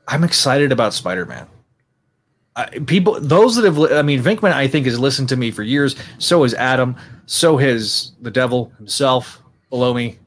i'm 0.08 0.24
excited 0.24 0.72
about 0.72 0.94
spider-man 0.94 1.48
I, 2.56 2.66
people 2.86 3.20
those 3.20 3.56
that 3.56 3.66
have 3.66 3.80
i 3.94 4.02
mean 4.02 4.22
venkman 4.22 4.52
i 4.54 4.68
think 4.68 4.86
has 4.86 5.00
listened 5.00 5.30
to 5.30 5.38
me 5.38 5.50
for 5.50 5.64
years 5.64 5.96
so 6.20 6.44
has 6.44 6.54
adam 6.54 6.96
so 7.26 7.58
has 7.58 8.12
the 8.22 8.30
devil 8.32 8.72
himself 8.78 9.42
below 9.70 9.94
me 9.94 10.20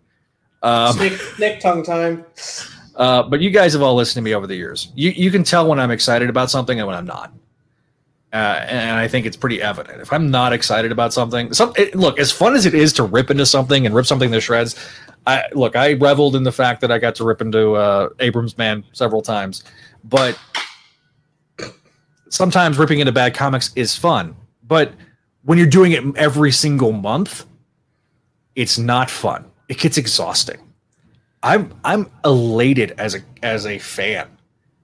um, 0.64 0.96
Nick 1.40 1.58
tongue 1.58 1.82
time. 1.82 2.24
Uh, 2.96 3.22
but 3.22 3.40
you 3.40 3.50
guys 3.50 3.72
have 3.72 3.82
all 3.82 3.94
listened 3.94 4.22
to 4.22 4.22
me 4.22 4.34
over 4.34 4.46
the 4.46 4.56
years 4.56 4.92
you, 4.94 5.10
you 5.10 5.30
can 5.30 5.44
tell 5.44 5.66
when 5.66 5.78
i'm 5.78 5.90
excited 5.90 6.28
about 6.28 6.50
something 6.50 6.78
and 6.78 6.86
when 6.86 6.96
i'm 6.96 7.06
not 7.06 7.32
uh, 8.32 8.64
and 8.66 8.98
I 8.98 9.08
think 9.08 9.26
it's 9.26 9.36
pretty 9.36 9.60
evident. 9.60 10.00
If 10.00 10.10
I'm 10.10 10.30
not 10.30 10.54
excited 10.54 10.90
about 10.90 11.12
something, 11.12 11.52
some 11.52 11.74
it, 11.76 11.94
look 11.94 12.18
as 12.18 12.32
fun 12.32 12.54
as 12.54 12.64
it 12.64 12.72
is 12.72 12.90
to 12.94 13.02
rip 13.02 13.30
into 13.30 13.44
something 13.44 13.84
and 13.84 13.94
rip 13.94 14.06
something 14.06 14.32
to 14.32 14.40
shreds. 14.40 14.74
I 15.26 15.44
look, 15.52 15.76
I 15.76 15.92
reveled 15.94 16.34
in 16.34 16.42
the 16.42 16.50
fact 16.50 16.80
that 16.80 16.90
I 16.90 16.98
got 16.98 17.14
to 17.16 17.24
rip 17.24 17.42
into 17.42 17.74
uh, 17.74 18.08
Abrams 18.20 18.56
Man 18.56 18.84
several 18.92 19.20
times, 19.20 19.64
but 20.04 20.38
sometimes 22.30 22.78
ripping 22.78 23.00
into 23.00 23.12
bad 23.12 23.34
comics 23.34 23.70
is 23.76 23.94
fun. 23.94 24.34
But 24.66 24.94
when 25.42 25.58
you're 25.58 25.66
doing 25.66 25.92
it 25.92 26.02
every 26.16 26.52
single 26.52 26.92
month, 26.92 27.44
it's 28.56 28.78
not 28.78 29.10
fun. 29.10 29.44
It 29.68 29.78
gets 29.78 29.98
exhausting. 29.98 30.71
I'm 31.42 31.72
I'm 31.84 32.10
elated 32.24 32.94
as 32.98 33.14
a 33.14 33.20
as 33.42 33.66
a 33.66 33.78
fan, 33.78 34.28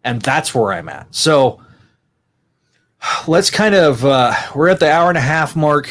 and 0.04 0.20
that's 0.22 0.54
where 0.54 0.72
I'm 0.72 0.88
at. 0.88 1.14
So 1.14 1.60
let's 3.26 3.50
kind 3.50 3.74
of 3.74 4.04
uh, 4.04 4.34
we're 4.54 4.68
at 4.68 4.80
the 4.80 4.90
hour 4.90 5.08
and 5.08 5.18
a 5.18 5.22
half 5.22 5.54
mark 5.56 5.88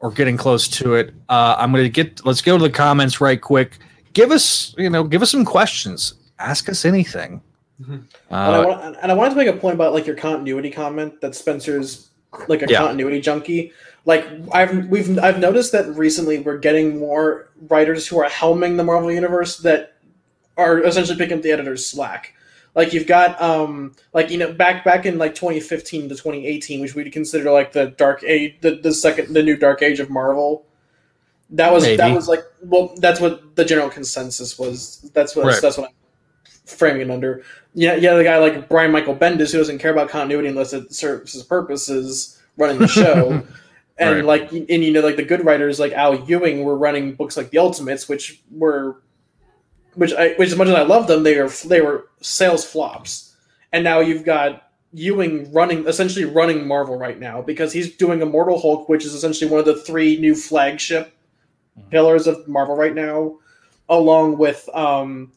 or 0.00 0.10
getting 0.10 0.36
close 0.36 0.68
to 0.68 0.94
it 0.94 1.14
uh, 1.30 1.56
i'm 1.58 1.72
gonna 1.72 1.88
get 1.88 2.24
let's 2.26 2.42
go 2.42 2.58
to 2.58 2.62
the 2.64 2.70
comments 2.70 3.20
right 3.20 3.40
quick 3.40 3.78
give 4.12 4.30
us 4.30 4.74
you 4.76 4.90
know 4.90 5.02
give 5.02 5.22
us 5.22 5.30
some 5.30 5.44
questions 5.44 6.12
ask 6.38 6.68
us 6.68 6.84
anything 6.84 7.40
and, 7.78 8.06
I 8.30 8.56
uh, 8.56 8.66
want, 8.66 8.96
and 9.02 9.12
I 9.12 9.14
wanted 9.14 9.30
to 9.30 9.36
make 9.36 9.48
a 9.48 9.52
point 9.52 9.74
about 9.74 9.92
like 9.92 10.06
your 10.06 10.16
continuity 10.16 10.70
comment 10.70 11.20
that 11.20 11.34
Spencer's 11.34 12.08
like 12.48 12.62
a 12.62 12.66
Yeah. 12.68 12.78
continuity 12.78 13.20
junkie. 13.20 13.72
Like 14.06 14.24
I've 14.52 14.86
we've 14.88 15.18
I've 15.18 15.38
noticed 15.40 15.72
that 15.72 15.86
recently 15.94 16.38
we're 16.38 16.58
getting 16.58 16.98
more 16.98 17.48
writers 17.68 18.06
who 18.06 18.18
are 18.20 18.30
helming 18.30 18.76
the 18.76 18.84
Marvel 18.84 19.10
universe 19.12 19.58
that 19.58 19.96
are 20.56 20.78
essentially 20.82 21.18
picking 21.18 21.36
up 21.38 21.42
the 21.42 21.50
editor's 21.50 21.84
slack. 21.84 22.32
Like 22.76 22.92
you've 22.92 23.08
got 23.08 23.40
um 23.42 23.94
like 24.14 24.30
you 24.30 24.38
know 24.38 24.52
back 24.52 24.84
back 24.84 25.06
in 25.06 25.18
like 25.18 25.34
2015 25.34 26.02
to 26.10 26.14
2018, 26.14 26.80
which 26.80 26.94
we'd 26.94 27.12
consider 27.12 27.50
like 27.50 27.72
the 27.72 27.86
dark 27.86 28.22
age, 28.22 28.54
the, 28.60 28.76
the 28.76 28.92
second 28.94 29.34
the 29.34 29.42
new 29.42 29.56
dark 29.56 29.82
age 29.82 29.98
of 29.98 30.08
Marvel. 30.08 30.64
That 31.50 31.72
was 31.72 31.84
that 31.84 32.14
was 32.14 32.28
like 32.28 32.44
well 32.62 32.94
that's 32.98 33.20
what 33.20 33.56
the 33.56 33.64
general 33.64 33.90
consensus 33.90 34.56
was. 34.56 35.10
That's 35.14 35.34
what 35.34 35.46
Right. 35.46 35.60
that's 35.60 35.78
what 35.78 35.88
I'm 35.88 35.94
framing 36.64 37.02
it 37.02 37.10
under. 37.10 37.42
Yeah, 37.74 37.96
yeah, 37.96 38.14
the 38.14 38.24
guy 38.24 38.38
like 38.38 38.68
Brian 38.68 38.92
Michael 38.92 39.16
Bendis 39.16 39.50
who 39.50 39.58
doesn't 39.58 39.78
care 39.78 39.90
about 39.92 40.10
continuity 40.10 40.48
unless 40.48 40.72
it 40.72 40.94
serves 40.94 41.32
his 41.32 41.42
purposes 41.42 42.40
running 42.56 42.78
the 42.78 42.86
show. 42.88 43.42
and 43.98 44.16
Right. 44.16 44.24
like 44.24 44.52
and 44.52 44.68
you 44.84 44.92
know 44.92 45.00
like 45.00 45.16
the 45.16 45.24
good 45.24 45.44
writers 45.44 45.80
like 45.80 45.92
Al 45.92 46.14
Ewing 46.26 46.64
were 46.64 46.76
running 46.76 47.14
books 47.14 47.36
like 47.36 47.50
The 47.50 47.58
Ultimates, 47.58 48.08
which 48.08 48.42
were 48.50 49.00
which 49.94 50.12
I 50.12 50.34
which 50.34 50.50
as 50.50 50.56
much 50.56 50.68
as 50.68 50.74
I 50.74 50.82
love 50.82 51.06
them, 51.06 51.22
they 51.22 51.38
are 51.38 51.48
they 51.48 51.80
were 51.80 52.08
sales 52.20 52.64
flops. 52.64 53.34
And 53.72 53.82
now 53.84 54.00
you've 54.00 54.24
got 54.24 54.62
Ewing 54.92 55.52
running 55.52 55.86
essentially 55.86 56.24
running 56.24 56.66
Marvel 56.66 56.96
right 56.96 57.18
now 57.18 57.42
because 57.42 57.72
he's 57.72 57.94
doing 57.96 58.20
Immortal 58.22 58.60
Hulk, 58.60 58.88
which 58.88 59.04
is 59.04 59.14
essentially 59.14 59.50
one 59.50 59.60
of 59.60 59.66
the 59.66 59.76
three 59.76 60.16
new 60.18 60.34
flagship 60.34 61.12
pillars 61.90 62.26
of 62.26 62.46
Marvel 62.48 62.76
right 62.76 62.94
now, 62.94 63.38
along 63.88 64.38
with 64.38 64.68
um, 64.74 65.32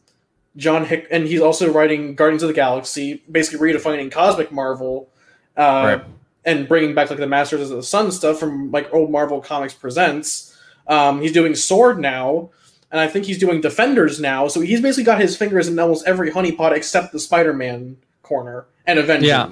John 0.56 0.84
Hick, 0.86 1.06
and 1.10 1.26
he's 1.26 1.40
also 1.40 1.70
writing 1.72 2.14
Guardians 2.14 2.42
of 2.42 2.48
the 2.48 2.54
Galaxy, 2.54 3.22
basically 3.30 3.72
redefining 3.72 4.10
cosmic 4.10 4.50
Marvel, 4.50 5.10
uh, 5.56 5.60
Right. 5.98 6.04
And 6.44 6.68
bringing 6.68 6.94
back 6.94 7.10
like 7.10 7.18
the 7.18 7.26
Masters 7.26 7.70
of 7.70 7.76
the 7.76 7.82
Sun 7.82 8.12
stuff 8.12 8.38
from 8.38 8.70
like 8.70 8.92
old 8.92 9.10
Marvel 9.10 9.40
Comics 9.40 9.74
Presents. 9.74 10.56
Um, 10.86 11.20
he's 11.20 11.32
doing 11.32 11.54
Sword 11.54 11.98
now, 11.98 12.50
and 12.90 13.00
I 13.00 13.06
think 13.06 13.26
he's 13.26 13.38
doing 13.38 13.60
Defenders 13.60 14.20
now. 14.20 14.48
So 14.48 14.60
he's 14.60 14.80
basically 14.80 15.04
got 15.04 15.20
his 15.20 15.36
fingers 15.36 15.68
in 15.68 15.78
almost 15.78 16.06
every 16.06 16.30
honeypot 16.30 16.72
except 16.72 17.12
the 17.12 17.20
Spider-Man 17.20 17.96
corner 18.22 18.66
and 18.86 18.98
Avengers. 18.98 19.28
Yeah. 19.28 19.48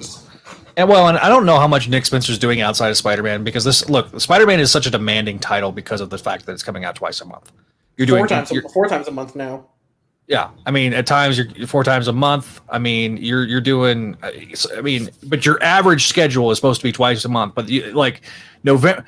and 0.77 0.89
well 0.89 1.07
and 1.07 1.17
i 1.17 1.27
don't 1.27 1.45
know 1.45 1.59
how 1.59 1.67
much 1.67 1.89
nick 1.89 2.05
spencer's 2.05 2.39
doing 2.39 2.61
outside 2.61 2.89
of 2.89 2.97
spider-man 2.97 3.43
because 3.43 3.63
this 3.63 3.87
look 3.89 4.19
spider-man 4.19 4.59
is 4.59 4.71
such 4.71 4.85
a 4.85 4.89
demanding 4.89 5.37
title 5.37 5.71
because 5.71 5.99
of 6.01 6.09
the 6.09 6.17
fact 6.17 6.45
that 6.45 6.53
it's 6.53 6.63
coming 6.63 6.85
out 6.85 6.95
twice 6.95 7.19
a 7.19 7.25
month 7.25 7.51
you're 7.99 8.05
doing 8.05 8.21
four 8.21 8.27
times, 8.27 8.51
four 8.73 8.87
times 8.87 9.09
a 9.09 9.11
month 9.11 9.35
now. 9.35 9.65
Yeah, 10.29 10.51
I 10.67 10.69
mean, 10.69 10.93
at 10.93 11.07
times 11.07 11.39
you're 11.39 11.65
four 11.65 11.83
times 11.83 12.07
a 12.07 12.13
month. 12.13 12.61
I 12.69 12.77
mean, 12.77 13.17
you're 13.17 13.45
you're 13.45 13.59
doing. 13.59 14.15
uh, 14.21 14.29
I 14.77 14.81
mean, 14.81 15.09
but 15.23 15.43
your 15.43 15.61
average 15.63 16.05
schedule 16.05 16.51
is 16.51 16.59
supposed 16.59 16.79
to 16.81 16.87
be 16.87 16.91
twice 16.91 17.25
a 17.25 17.29
month. 17.29 17.55
But 17.55 17.67
you, 17.67 17.91
like 17.93 18.21
November, 18.63 19.03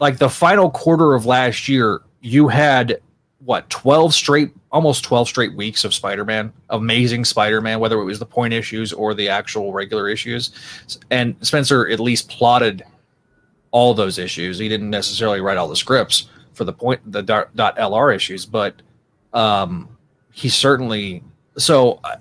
like 0.00 0.18
the 0.18 0.28
final 0.28 0.68
quarter 0.68 1.14
of 1.14 1.26
last 1.26 1.68
year, 1.68 2.00
you 2.22 2.48
had 2.48 3.00
what 3.38 3.70
twelve 3.70 4.12
straight, 4.12 4.50
almost 4.72 5.04
twelve 5.04 5.28
straight 5.28 5.54
weeks 5.54 5.84
of 5.84 5.94
Spider-Man, 5.94 6.52
amazing 6.70 7.24
Spider-Man, 7.24 7.78
whether 7.78 8.00
it 8.00 8.04
was 8.04 8.18
the 8.18 8.26
point 8.26 8.52
issues 8.52 8.92
or 8.92 9.14
the 9.14 9.28
actual 9.28 9.72
regular 9.72 10.08
issues. 10.08 10.50
And 11.12 11.36
Spencer 11.40 11.88
at 11.88 12.00
least 12.00 12.28
plotted 12.30 12.82
all 13.70 13.94
those 13.94 14.18
issues. 14.18 14.58
He 14.58 14.68
didn't 14.68 14.90
necessarily 14.90 15.40
write 15.40 15.56
all 15.56 15.68
the 15.68 15.76
scripts 15.76 16.28
for 16.54 16.64
the 16.64 16.72
point 16.72 17.00
the 17.12 17.22
dot 17.22 17.54
lr 17.54 18.12
issues, 18.12 18.44
but 18.44 18.82
um 19.32 19.88
he 20.38 20.48
certainly 20.48 21.20
so 21.56 21.98
uh, 22.04 22.14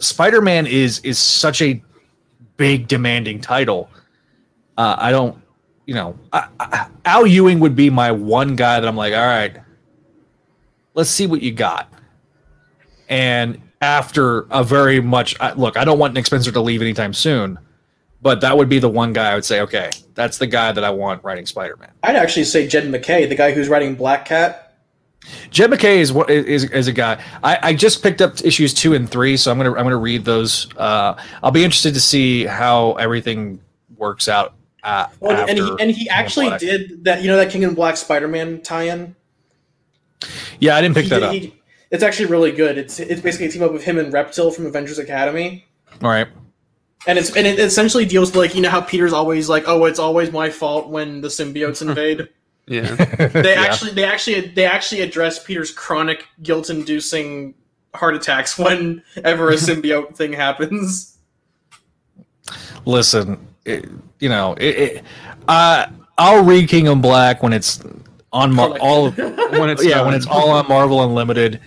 Spider-Man 0.00 0.66
is 0.66 0.98
is 1.00 1.18
such 1.18 1.62
a 1.62 1.82
big 2.58 2.88
demanding 2.88 3.40
title. 3.40 3.88
Uh, 4.76 4.96
I 4.98 5.10
don't, 5.10 5.40
you 5.86 5.94
know, 5.94 6.18
I, 6.30 6.48
I, 6.60 6.88
Al 7.06 7.26
Ewing 7.26 7.58
would 7.60 7.74
be 7.74 7.88
my 7.88 8.12
one 8.12 8.54
guy 8.54 8.78
that 8.78 8.86
I'm 8.86 8.96
like, 8.96 9.14
all 9.14 9.24
right, 9.26 9.56
let's 10.92 11.08
see 11.08 11.26
what 11.26 11.40
you 11.40 11.52
got. 11.52 11.90
And 13.08 13.62
after 13.80 14.40
a 14.50 14.62
very 14.62 15.00
much 15.00 15.34
I- 15.40 15.54
look, 15.54 15.78
I 15.78 15.84
don't 15.84 15.98
want 15.98 16.12
Nick 16.12 16.26
Spencer 16.26 16.52
to 16.52 16.60
leave 16.60 16.82
anytime 16.82 17.14
soon, 17.14 17.58
but 18.20 18.42
that 18.42 18.58
would 18.58 18.68
be 18.68 18.78
the 18.78 18.90
one 18.90 19.14
guy 19.14 19.30
I 19.32 19.34
would 19.34 19.46
say, 19.46 19.62
okay, 19.62 19.88
that's 20.14 20.36
the 20.36 20.46
guy 20.46 20.70
that 20.72 20.84
I 20.84 20.90
want 20.90 21.24
writing 21.24 21.46
Spider-Man. 21.46 21.92
I'd 22.02 22.16
actually 22.16 22.44
say 22.44 22.68
Jed 22.68 22.90
MacKay, 22.90 23.24
the 23.24 23.34
guy 23.34 23.52
who's 23.52 23.70
writing 23.70 23.94
Black 23.94 24.26
Cat. 24.26 24.67
Jed 25.50 25.70
MacKay 25.70 26.00
is 26.00 26.12
what 26.12 26.30
is 26.30 26.64
is 26.64 26.88
a 26.88 26.92
guy. 26.92 27.22
I, 27.42 27.58
I 27.62 27.74
just 27.74 28.02
picked 28.02 28.20
up 28.22 28.34
issues 28.44 28.72
two 28.74 28.94
and 28.94 29.08
three, 29.10 29.36
so 29.36 29.50
I'm 29.50 29.56
gonna 29.58 29.70
I'm 29.70 29.84
gonna 29.84 29.96
read 29.96 30.24
those. 30.24 30.68
Uh, 30.76 31.14
I'll 31.42 31.50
be 31.50 31.64
interested 31.64 31.94
to 31.94 32.00
see 32.00 32.44
how 32.44 32.92
everything 32.94 33.60
works 33.96 34.28
out. 34.28 34.54
Uh, 34.84 35.06
Well, 35.20 35.48
and 35.48 35.58
he 35.58 35.70
and 35.80 35.90
he 35.90 36.04
King 36.04 36.08
actually 36.10 36.58
did 36.58 37.04
that. 37.04 37.22
You 37.22 37.28
know 37.28 37.36
that 37.36 37.50
King 37.50 37.62
in 37.62 37.74
Black 37.74 37.96
Spider-Man 37.96 38.60
tie-in. 38.62 39.14
Yeah, 40.60 40.76
I 40.76 40.80
didn't 40.82 40.94
pick 40.94 41.04
He 41.04 41.10
that 41.10 41.20
did- 41.20 41.24
up. 41.28 41.32
he- 41.32 41.54
it's 41.90 42.02
actually 42.02 42.26
really 42.26 42.52
good. 42.52 42.76
It's 42.76 43.00
it's 43.00 43.22
basically 43.22 43.46
a 43.46 43.50
team 43.50 43.62
up 43.62 43.72
with 43.72 43.82
him 43.82 43.96
and 43.98 44.12
Reptile 44.12 44.50
from 44.50 44.66
Avengers 44.66 44.98
Academy. 44.98 45.64
All 46.02 46.10
right. 46.10 46.28
And 47.06 47.18
it's 47.18 47.34
and 47.34 47.46
it 47.46 47.58
essentially 47.58 48.04
deals 48.04 48.28
with 48.28 48.36
like 48.36 48.54
you 48.54 48.60
know 48.60 48.68
how 48.68 48.82
Peter's 48.82 49.14
always 49.14 49.48
like, 49.48 49.64
oh, 49.66 49.86
it's 49.86 49.98
always 49.98 50.30
my 50.30 50.50
fault 50.50 50.88
when 50.90 51.22
the 51.22 51.28
symbiotes 51.28 51.80
invade. 51.80 52.28
Yeah. 52.68 52.94
They 53.32 53.54
Yeah. 53.54 53.62
actually 53.62 53.92
they 53.92 54.04
actually 54.04 54.40
they 54.48 54.64
actually 54.64 55.00
address 55.00 55.42
Peter's 55.42 55.70
chronic 55.70 56.26
guilt-inducing 56.42 57.54
heart 57.94 58.14
attacks 58.14 58.58
whenever 58.58 59.50
a 59.50 59.54
symbiote 59.68 60.14
thing 60.16 60.32
happens. 60.32 61.16
listen, 62.84 63.46
it, 63.64 63.88
you 64.20 64.28
know, 64.28 64.54
it, 64.54 64.76
it, 64.78 65.04
uh, 65.48 65.86
I'll 66.16 66.44
read 66.44 66.68
King 66.68 66.86
in 66.86 67.00
Black 67.00 67.42
when 67.42 67.52
it's 67.52 67.80
on 68.32 68.52
Mar- 68.54 68.78
all. 68.80 69.10
When 69.58 69.70
it's 69.70 69.84
yeah, 69.84 70.02
when 70.02 70.14
it's 70.14 70.26
all 70.26 70.50
on 70.50 70.68
Marvel 70.68 71.02
Unlimited. 71.02 71.60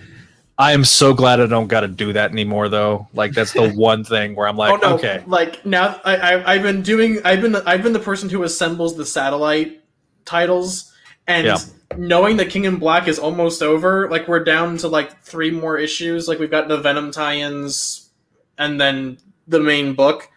I 0.58 0.74
am 0.74 0.84
so 0.86 1.14
glad 1.16 1.42
I 1.42 1.48
don't 1.48 1.66
got 1.68 1.80
to 1.80 1.88
do 1.88 2.14
that 2.14 2.32
anymore, 2.32 2.70
though. 2.70 3.08
Like 3.16 3.32
that's 3.32 3.54
the 3.54 3.72
one 3.72 4.04
thing 4.04 4.36
where 4.36 4.48
I'm 4.48 4.56
like, 4.58 4.72
oh 4.72 4.90
no! 4.90 4.96
okay, 4.96 5.24
Like 5.26 5.66
now, 5.66 6.00
I, 6.04 6.16
I 6.36 6.54
I've 6.54 6.62
been 6.62 6.84
doing. 6.84 7.20
I've 7.26 7.42
been 7.42 7.56
I've 7.56 7.82
been 7.82 7.94
the 7.94 8.00
person 8.00 8.30
who 8.30 8.44
assembles 8.44 8.96
the 8.96 9.06
satellite 9.06 9.82
titles, 10.26 10.91
and 11.28 11.46
Yeah. 11.48 11.58
knowing 11.98 12.38
that 12.38 12.50
King 12.50 12.66
in 12.66 12.78
Black 12.78 13.08
is 13.08 13.20
almost 13.20 13.62
over. 13.62 14.10
Like 14.10 14.28
we're 14.28 14.44
down 14.44 14.78
to 14.78 14.88
like 14.88 15.22
three 15.24 15.52
more 15.52 15.78
issues. 15.78 16.28
Like 16.28 16.40
we've 16.40 16.52
got 16.52 16.68
the 16.68 16.78
Venom 16.78 17.12
tie-ins, 17.12 18.10
and 18.58 18.80
then 18.80 19.18
the 19.48 19.60
main 19.60 19.94
book, 19.94 20.30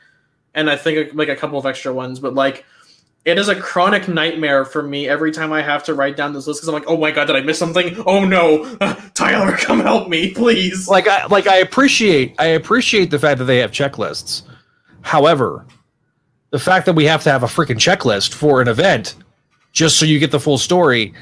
and 0.54 0.70
I 0.70 0.76
think 0.76 1.10
like 1.14 1.28
a 1.28 1.36
couple 1.36 1.58
of 1.58 1.66
extra 1.66 1.92
ones. 1.92 2.20
But 2.20 2.34
like. 2.34 2.64
It 3.26 3.38
is 3.38 3.48
a 3.48 3.58
chronic 3.58 4.06
nightmare 4.06 4.66
for 4.66 4.82
me 4.82 5.08
every 5.08 5.32
time 5.32 5.50
I 5.50 5.62
have 5.62 5.82
to 5.84 5.94
write 5.94 6.14
down 6.14 6.34
this 6.34 6.46
list 6.46 6.58
because 6.60 6.68
I'm 6.68 6.74
like, 6.74 6.84
oh 6.86 6.98
my 6.98 7.10
god, 7.10 7.24
did 7.24 7.36
I 7.36 7.40
miss 7.40 7.58
something? 7.58 7.96
Oh 8.04 8.22
no, 8.26 8.76
Tyler, 9.14 9.56
come 9.56 9.80
help 9.80 10.10
me, 10.10 10.34
please. 10.34 10.88
like 10.88 11.08
I 11.08 11.24
like 11.28 11.46
I 11.46 11.56
appreciate 11.56 12.34
I 12.38 12.48
appreciate 12.48 13.10
the 13.10 13.18
fact 13.18 13.38
that 13.38 13.46
they 13.46 13.56
have 13.60 13.70
checklists. 13.70 14.42
However, 15.00 15.64
the 16.50 16.58
fact 16.58 16.84
that 16.84 16.92
we 16.92 17.06
have 17.06 17.22
to 17.22 17.30
have 17.30 17.42
a 17.42 17.46
freaking 17.46 17.76
checklist 17.78 18.34
for 18.34 18.60
an 18.60 18.68
event 18.68 19.14
just 19.74 19.98
so 19.98 20.06
you 20.06 20.18
get 20.18 20.30
the 20.30 20.40
full 20.40 20.56
story 20.56 21.12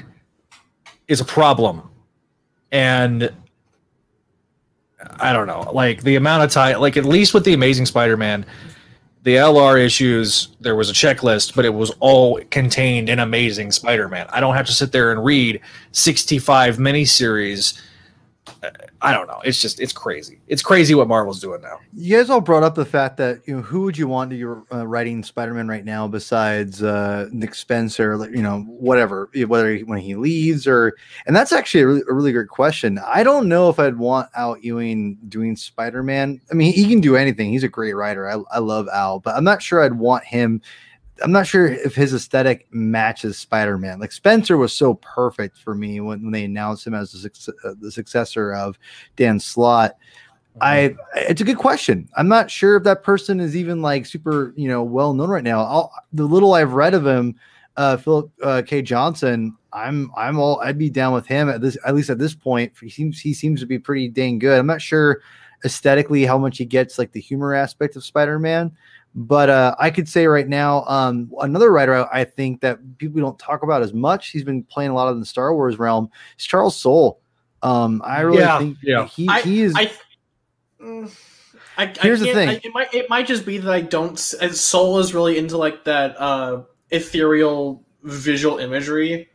is 1.09 1.19
a 1.19 1.25
problem. 1.25 1.89
And 2.71 3.33
I 5.19 5.33
don't 5.33 5.47
know, 5.47 5.69
like 5.73 6.03
the 6.03 6.15
amount 6.15 6.43
of 6.43 6.51
time 6.51 6.79
like 6.79 6.95
at 6.95 7.03
least 7.03 7.33
with 7.33 7.43
the 7.43 7.53
Amazing 7.53 7.87
Spider-Man, 7.87 8.45
the 9.23 9.35
LR 9.35 9.83
issues, 9.83 10.49
there 10.59 10.75
was 10.75 10.89
a 10.89 10.93
checklist, 10.93 11.55
but 11.55 11.65
it 11.65 11.73
was 11.73 11.91
all 11.99 12.39
contained 12.51 13.09
in 13.09 13.19
Amazing 13.19 13.71
Spider-Man. 13.71 14.27
I 14.29 14.39
don't 14.39 14.55
have 14.55 14.65
to 14.67 14.73
sit 14.73 14.91
there 14.91 15.11
and 15.11 15.23
read 15.23 15.59
65 15.91 16.77
miniseries 16.77 17.81
I 19.01 19.13
don't 19.13 19.27
know. 19.27 19.41
It's 19.43 19.61
just 19.61 19.79
it's 19.79 19.93
crazy. 19.93 20.39
It's 20.47 20.61
crazy 20.61 20.95
what 20.95 21.07
Marvel's 21.07 21.39
doing 21.39 21.61
now. 21.61 21.79
You 21.93 22.17
guys 22.17 22.29
all 22.29 22.41
brought 22.41 22.63
up 22.63 22.75
the 22.75 22.85
fact 22.85 23.17
that 23.17 23.41
you 23.45 23.55
know 23.55 23.61
who 23.61 23.81
would 23.83 23.97
you 23.97 24.07
want 24.07 24.29
to 24.31 24.35
your 24.35 24.63
uh, 24.71 24.85
writing 24.85 25.23
Spider-Man 25.23 25.67
right 25.67 25.85
now 25.85 26.07
besides 26.07 26.83
uh, 26.83 27.27
Nick 27.31 27.55
Spencer, 27.55 28.29
you 28.33 28.41
know, 28.41 28.61
whatever, 28.61 29.29
whether 29.47 29.75
he, 29.75 29.83
when 29.83 29.99
he 29.99 30.15
leaves 30.15 30.67
or, 30.67 30.93
and 31.25 31.35
that's 31.35 31.51
actually 31.51 31.81
a 31.81 31.87
really, 31.87 32.01
a 32.09 32.13
really 32.13 32.31
great 32.31 32.49
question. 32.49 32.99
I 33.05 33.23
don't 33.23 33.47
know 33.47 33.69
if 33.69 33.79
I'd 33.79 33.97
want 33.97 34.29
Al 34.35 34.57
Ewing 34.57 35.17
doing 35.29 35.55
Spider-Man. 35.55 36.41
I 36.51 36.53
mean, 36.53 36.73
he 36.73 36.87
can 36.87 37.01
do 37.01 37.15
anything. 37.15 37.51
He's 37.51 37.63
a 37.63 37.69
great 37.69 37.93
writer. 37.93 38.29
I, 38.29 38.41
I 38.51 38.59
love 38.59 38.87
Al, 38.93 39.19
but 39.19 39.35
I'm 39.35 39.43
not 39.43 39.61
sure 39.61 39.83
I'd 39.83 39.93
want 39.93 40.23
him. 40.25 40.61
I'm 41.21 41.31
not 41.31 41.45
sure 41.45 41.67
if 41.67 41.95
his 41.95 42.13
aesthetic 42.13 42.67
matches 42.71 43.37
Spider-Man. 43.37 43.99
Like 43.99 44.11
Spencer 44.11 44.57
was 44.57 44.75
so 44.75 44.95
perfect 44.95 45.57
for 45.57 45.75
me 45.75 45.99
when, 45.99 46.23
when 46.23 46.31
they 46.31 46.45
announced 46.45 46.87
him 46.87 46.93
as 46.93 47.11
the, 47.11 47.53
uh, 47.63 47.73
the 47.79 47.91
successor 47.91 48.53
of 48.53 48.79
Dan 49.15 49.39
Slott. 49.39 49.95
I 50.61 50.95
it's 51.15 51.41
a 51.41 51.45
good 51.45 51.57
question. 51.57 52.07
I'm 52.15 52.27
not 52.27 52.51
sure 52.51 52.77
if 52.77 52.83
that 52.83 53.03
person 53.03 53.39
is 53.39 53.55
even 53.55 53.81
like 53.81 54.05
super, 54.05 54.53
you 54.55 54.67
know, 54.67 54.83
well 54.83 55.13
known 55.13 55.29
right 55.29 55.43
now. 55.43 55.61
I'll, 55.61 55.91
the 56.13 56.25
little 56.25 56.53
I've 56.53 56.73
read 56.73 56.93
of 56.93 57.05
him, 57.05 57.35
uh, 57.75 57.97
Philip 57.97 58.31
uh, 58.43 58.61
K. 58.65 58.83
Johnson, 58.83 59.57
I'm 59.71 60.11
I'm 60.15 60.37
all 60.37 60.59
I'd 60.61 60.77
be 60.77 60.91
down 60.91 61.13
with 61.13 61.25
him 61.25 61.49
at 61.49 61.61
this 61.61 61.75
at 61.85 61.95
least 61.95 62.11
at 62.11 62.19
this 62.19 62.35
point. 62.35 62.71
He 62.79 62.89
seems 62.89 63.19
he 63.19 63.33
seems 63.33 63.61
to 63.61 63.65
be 63.65 63.79
pretty 63.79 64.07
dang 64.09 64.37
good. 64.37 64.59
I'm 64.59 64.67
not 64.67 64.81
sure 64.81 65.21
aesthetically 65.65 66.23
how 66.25 66.37
much 66.37 66.57
he 66.57 66.65
gets 66.65 66.99
like 66.99 67.11
the 67.13 67.21
humor 67.21 67.55
aspect 67.55 67.95
of 67.95 68.03
Spider-Man, 68.03 68.71
but 69.15 69.49
uh, 69.49 69.75
I 69.79 69.89
could 69.91 70.07
say 70.09 70.25
right 70.27 70.47
now, 70.47 70.83
um, 70.85 71.31
another 71.39 71.71
writer 71.71 71.95
I, 71.95 72.21
I 72.21 72.23
think 72.23 72.61
that 72.61 72.79
people 72.97 73.21
don't 73.21 73.37
talk 73.37 73.63
about 73.63 73.81
as 73.81 73.93
much. 73.93 74.29
He's 74.29 74.43
been 74.43 74.63
playing 74.63 74.91
a 74.91 74.93
lot 74.95 75.11
in 75.11 75.19
the 75.19 75.25
Star 75.25 75.53
Wars 75.53 75.77
realm. 75.79 76.09
Is 76.39 76.45
Charles 76.45 76.75
Soule. 76.75 77.19
Um, 77.61 78.01
I 78.05 78.21
really 78.21 78.39
Yeah, 78.39 78.59
think 78.59 78.77
yeah. 78.81 79.05
he 79.07 79.27
I- 79.29 79.41
he 79.41 79.61
is. 79.61 79.73
I, 79.75 79.91
mm, 80.81 81.15
I, 81.77 81.93
Here's 82.01 82.19
the 82.19 82.29
I 82.31 82.33
can't- 82.33 82.35
thing. 82.35 82.49
I, 82.49 82.61
it 82.63 82.73
might 82.73 82.93
it 82.93 83.09
might 83.09 83.25
just 83.27 83.45
be 83.45 83.57
that 83.59 83.71
I 83.71 83.81
don't. 83.81 84.13
s- 84.13 84.33
As 84.33 84.59
Soule 84.59 84.99
is 84.99 85.13
really 85.13 85.37
into 85.37 85.57
like 85.57 85.83
that 85.85 86.19
uh, 86.19 86.63
ethereal 86.91 87.83
visual 88.03 88.57
imagery, 88.59 89.29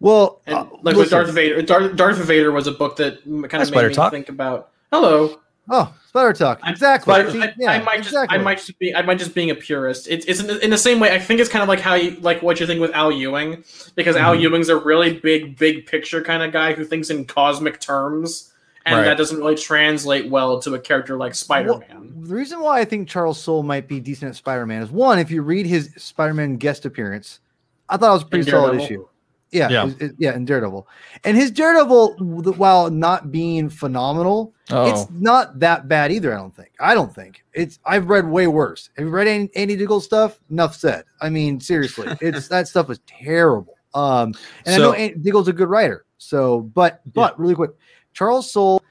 well, 0.00 0.40
and 0.46 0.56
uh, 0.56 0.62
like 0.82 0.96
with 0.96 0.96
listen. 0.96 1.18
Darth 1.18 1.30
Vader. 1.30 1.62
Darth, 1.62 1.96
Darth 1.96 2.18
Vader 2.18 2.50
was 2.52 2.66
a 2.66 2.72
book 2.72 2.96
that 2.96 3.22
kind 3.24 3.52
Hi, 3.52 3.60
of 3.60 3.66
Spider 3.68 3.82
made 3.82 3.88
me 3.90 3.94
Talk. 3.94 4.12
think 4.12 4.28
about. 4.28 4.70
Hello, 4.90 5.38
Oh, 5.70 5.94
Spider 6.08 6.32
Talk. 6.32 6.60
Exactly. 6.66 7.14
I, 7.14 7.54
yeah, 7.58 7.72
I 7.72 7.82
might 7.82 7.96
just 7.98 8.08
exactly. 8.08 8.38
I 8.38 8.40
might 8.42 8.58
just 8.58 8.78
be 8.78 8.94
I 8.94 9.02
might 9.02 9.18
just 9.18 9.34
being 9.34 9.50
a 9.50 9.54
purist. 9.54 10.08
It's 10.08 10.24
it's 10.26 10.40
in 10.40 10.46
the, 10.46 10.64
in 10.64 10.70
the 10.70 10.78
same 10.78 10.98
way. 11.00 11.14
I 11.14 11.18
think 11.18 11.40
it's 11.40 11.50
kind 11.50 11.62
of 11.62 11.68
like 11.68 11.80
how 11.80 11.94
you 11.94 12.12
like 12.20 12.42
what 12.42 12.58
you 12.60 12.66
think 12.66 12.80
with 12.80 12.92
Al 12.92 13.12
Ewing 13.12 13.62
because 13.94 14.16
Al 14.16 14.34
Mhm. 14.34 14.40
Ewing's 14.42 14.68
a 14.70 14.76
really 14.76 15.18
big 15.20 15.58
big 15.58 15.86
picture 15.86 16.22
kind 16.22 16.42
of 16.42 16.52
guy 16.52 16.72
who 16.72 16.84
thinks 16.84 17.10
in 17.10 17.24
cosmic 17.26 17.80
terms, 17.80 18.52
and 18.86 18.96
Right. 18.96 19.04
that 19.04 19.18
doesn't 19.18 19.36
really 19.38 19.56
translate 19.56 20.30
well 20.30 20.58
to 20.62 20.74
a 20.74 20.78
character 20.78 21.16
like 21.18 21.34
Spider 21.34 21.76
Man. 21.78 22.14
The 22.22 22.34
reason 22.34 22.60
why 22.60 22.80
I 22.80 22.84
think 22.86 23.08
Charles 23.08 23.40
Soule 23.40 23.62
might 23.62 23.86
be 23.86 24.00
decent 24.00 24.30
at 24.30 24.36
Spider 24.36 24.64
Man 24.66 24.82
is 24.82 24.90
one, 24.90 25.18
if 25.18 25.30
you 25.30 25.42
read 25.42 25.66
his 25.66 25.90
Spider 25.98 26.32
Man 26.34 26.56
guest 26.56 26.86
appearance, 26.86 27.40
I 27.88 27.96
thought 27.98 28.10
it 28.10 28.14
was 28.14 28.22
a 28.22 28.26
pretty 28.26 28.50
solid 28.50 28.80
issue. 28.80 29.06
Yeah, 29.50 29.68
Yeah. 29.70 29.90
it- 29.98 30.14
yeah, 30.18 30.34
in 30.34 30.44
Daredevil, 30.44 30.86
and 31.24 31.36
his 31.36 31.50
Daredevil, 31.50 32.16
while 32.56 32.90
not 32.90 33.32
being 33.32 33.68
phenomenal, 33.70 34.52
Oh, 34.70 34.90
it's 34.90 35.10
not 35.12 35.58
that 35.60 35.88
bad 35.88 36.12
either. 36.12 36.34
I 36.34 36.36
don't 36.36 36.54
think. 36.54 36.72
I 36.78 36.92
don't 36.94 37.14
think 37.14 37.42
it's. 37.54 37.78
I've 37.86 38.10
read 38.10 38.28
way 38.28 38.46
worse. 38.46 38.90
Have 38.98 39.06
you 39.06 39.10
read 39.10 39.26
Andy, 39.26 39.50
Andy 39.56 39.76
Diggle 39.76 40.00
stuff? 40.02 40.38
Enough 40.50 40.74
said. 40.76 41.04
I 41.22 41.30
mean, 41.30 41.58
seriously, 41.60 42.08
it's 42.20 42.48
that 42.48 42.68
stuff 42.68 42.90
is 42.90 43.00
terrible. 43.06 43.76
Um, 43.94 44.34
and 44.66 44.74
I 44.74 44.78
know 44.78 44.92
Andy 44.92 45.18
Diggle's 45.20 45.48
a 45.48 45.54
good 45.54 45.68
writer. 45.70 46.04
So, 46.18 46.60
but 46.74 47.00
but 47.14 47.38
really 47.40 47.54
quick, 47.54 47.70
Charles 48.12 48.50
Soule. 48.50 48.82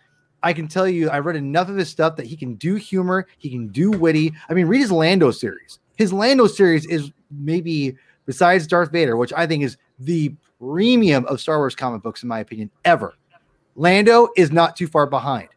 I 0.43 0.53
can 0.53 0.67
tell 0.67 0.87
you, 0.87 1.09
I 1.09 1.19
read 1.19 1.35
enough 1.35 1.67
of 1.67 1.75
his 1.75 1.89
stuff 1.89 2.15
that 2.15 2.25
he 2.27 2.35
can 2.37 2.55
do 2.55 2.75
humor, 2.75 3.27
he 3.37 3.49
can 3.49 3.67
do 3.69 3.91
witty. 3.91 4.33
I 4.49 4.53
mean, 4.53 4.67
read 4.67 4.79
his 4.81 4.91
Lando 4.91 5.29
series. 5.31 5.79
His 5.97 6.13
Lando 6.13 6.45
series 6.47 6.85
is 6.85 7.11
maybe 7.31 7.95
besides 8.25 8.65
Darth 8.67 8.91
Vader, 8.91 9.17
which 9.17 9.33
I 9.33 9.45
think 9.47 9.63
is 9.63 9.77
the 9.99 10.33
premium 10.59 11.25
of 11.25 11.39
Star 11.41 11.57
Wars 11.57 11.75
comic 11.75 12.01
books, 12.01 12.23
in 12.23 12.29
my 12.29 12.39
opinion, 12.39 12.69
ever. 12.85 13.15
Lando 13.75 14.29
is 14.35 14.51
not 14.51 14.75
too 14.75 14.87
far 14.87 15.05
behind. 15.07 15.49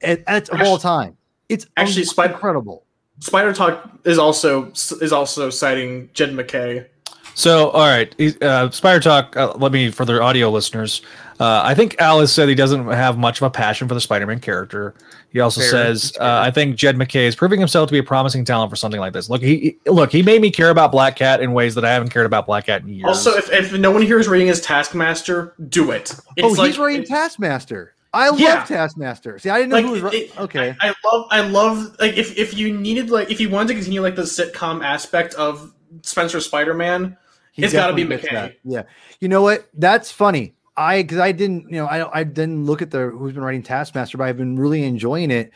And 0.00 0.22
that's 0.26 0.48
of 0.48 0.60
all 0.62 0.78
time. 0.78 1.16
It's 1.48 1.66
Actually, 1.76 2.02
un- 2.02 2.06
Spider- 2.08 2.32
incredible. 2.34 2.84
Spider 3.20 3.52
Talk 3.52 3.90
is 4.04 4.18
also 4.18 4.66
is 4.70 5.12
also 5.12 5.50
citing 5.50 6.08
Jed 6.12 6.32
MacKay. 6.34 6.86
so 7.34 7.70
all 7.70 7.86
right, 7.86 8.14
uh, 8.42 8.70
Spider 8.70 9.00
Talk. 9.00 9.36
Uh, 9.36 9.54
let 9.56 9.72
me 9.72 9.90
for 9.90 10.04
the 10.04 10.22
audio 10.22 10.50
listeners. 10.50 11.02
Uh, 11.40 11.62
I 11.64 11.74
think 11.74 11.96
Alice 12.00 12.32
said 12.32 12.48
he 12.48 12.54
doesn't 12.56 12.88
have 12.88 13.16
much 13.16 13.40
of 13.40 13.46
a 13.46 13.50
passion 13.50 13.86
for 13.86 13.94
the 13.94 14.00
Spider-Man 14.00 14.40
character. 14.40 14.94
He 15.30 15.38
also 15.40 15.60
Fair. 15.60 15.70
says, 15.70 16.12
uh, 16.18 16.40
"I 16.42 16.50
think 16.50 16.74
Jed 16.76 16.96
MacKay 16.96 17.26
is 17.26 17.36
proving 17.36 17.60
himself 17.60 17.88
to 17.88 17.92
be 17.92 17.98
a 17.98 18.02
promising 18.02 18.44
talent 18.44 18.70
for 18.70 18.76
something 18.76 18.98
like 19.00 19.12
this. 19.12 19.30
Look, 19.30 19.40
he 19.42 19.56
he- 19.84 19.90
look 19.90 20.10
he 20.10 20.22
made 20.22 20.40
me 20.42 20.50
care 20.50 20.70
about 20.70 20.90
Black 20.90 21.14
Cat 21.16 21.40
in 21.40 21.52
ways 21.52 21.74
that 21.76 21.84
I 21.84 21.92
haven't 21.92 22.08
cared 22.10 22.26
about 22.26 22.46
Black 22.46 22.66
Cat 22.66 22.82
in 22.82 22.88
years. 22.88 23.06
Also, 23.06 23.36
if, 23.36 23.52
if 23.52 23.72
no 23.74 23.90
one 23.90 24.02
here 24.02 24.18
is 24.18 24.26
reading 24.26 24.48
his 24.48 24.60
Taskmaster, 24.60 25.54
do 25.68 25.90
it. 25.92 26.10
It's 26.36 26.44
oh, 26.44 26.48
like, 26.60 26.66
he's 26.68 26.78
writing 26.78 27.02
it- 27.02 27.08
Taskmaster. 27.08 27.94
I 28.12 28.30
love 28.30 28.40
Yeah. 28.40 28.64
Taskmaster. 28.64 29.38
See, 29.38 29.50
I 29.50 29.58
didn't 29.58 29.68
know 29.70 29.76
Like, 29.76 29.84
who 29.84 29.90
was 29.92 30.02
ru- 30.02 30.10
it- 30.12 30.40
okay. 30.40 30.74
I, 30.80 30.88
I 30.88 30.94
love 31.04 31.26
I 31.30 31.40
love 31.42 31.94
like 32.00 32.16
if 32.16 32.36
if 32.38 32.56
you 32.56 32.76
needed 32.76 33.10
like 33.10 33.30
if 33.30 33.38
you 33.40 33.48
wanted 33.50 33.68
to 33.68 33.74
continue 33.74 34.00
like 34.00 34.16
the 34.16 34.22
sitcom 34.22 34.82
aspect 34.82 35.34
of 35.34 35.72
Spencer 36.02 36.40
Spider 36.40 36.72
Man, 36.74 37.16
He 37.52 37.62
it's 37.64 37.72
gotta 37.72 37.92
be 37.92 38.02
definitely 38.02 38.28
MacKay. 38.30 38.34
that. 38.34 38.54
Yeah, 38.64 38.82
you 39.20 39.28
know 39.28 39.42
what? 39.42 39.68
That's 39.74 40.10
funny. 40.10 40.54
I 40.78 41.02
because 41.02 41.18
I 41.18 41.32
didn't, 41.32 41.68
you 41.68 41.76
know, 41.76 41.86
I 41.86 42.20
I 42.20 42.24
didn't 42.24 42.64
look 42.64 42.80
at 42.82 42.90
the 42.90 43.08
who's 43.08 43.32
been 43.34 43.42
writing 43.42 43.62
Taskmaster, 43.62 44.16
but 44.16 44.24
I've 44.24 44.36
been 44.36 44.56
really 44.58 44.84
enjoying 44.84 45.30
it. 45.30 45.50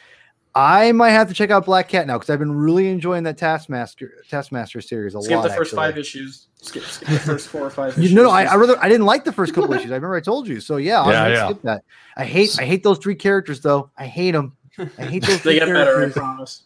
I 0.54 0.92
might 0.92 1.10
have 1.10 1.28
to 1.28 1.34
check 1.34 1.50
out 1.50 1.64
Black 1.64 1.88
Cat 1.88 2.06
now 2.06 2.18
because 2.18 2.28
I've 2.28 2.38
been 2.38 2.52
really 2.52 2.88
enjoying 2.88 3.22
that 3.22 3.38
Taskmaster 3.38 4.12
Taskmaster 4.28 4.82
series 4.82 5.14
a 5.14 5.22
skip 5.22 5.36
lot. 5.36 5.42
Skip 5.44 5.50
the 5.52 5.56
first 5.56 5.68
actually. 5.72 5.76
five 5.76 5.98
issues. 5.98 6.48
Skip, 6.60 6.82
skip 6.84 7.08
the 7.08 7.18
first 7.20 7.48
four 7.48 7.62
or 7.62 7.70
five. 7.70 7.96
You 7.96 8.04
issues. 8.04 8.14
no, 8.14 8.24
no, 8.24 8.30
I, 8.30 8.42
I 8.44 8.56
rather 8.56 8.78
I 8.78 8.88
didn't 8.88 9.06
like 9.06 9.24
the 9.24 9.32
first 9.32 9.54
couple 9.54 9.72
issues. 9.72 9.90
I 9.90 9.94
remember 9.94 10.16
I 10.16 10.20
told 10.20 10.46
you. 10.48 10.60
So 10.60 10.76
yeah, 10.76 11.00
I'll 11.00 11.10
Yeah, 11.10 11.28
yeah. 11.28 11.44
skip 11.48 11.62
that. 11.62 11.84
I 12.16 12.24
hate 12.24 12.58
I 12.58 12.64
hate 12.64 12.82
those 12.82 12.98
three 12.98 13.14
characters 13.14 13.60
though. 13.60 13.90
I 13.96 14.06
hate 14.06 14.32
them. 14.32 14.56
I 14.78 14.84
hate 15.04 15.22
those. 15.24 15.42
they 15.42 15.54
get 15.58 15.66
better. 15.66 16.04
I 16.06 16.08
promise. 16.10 16.62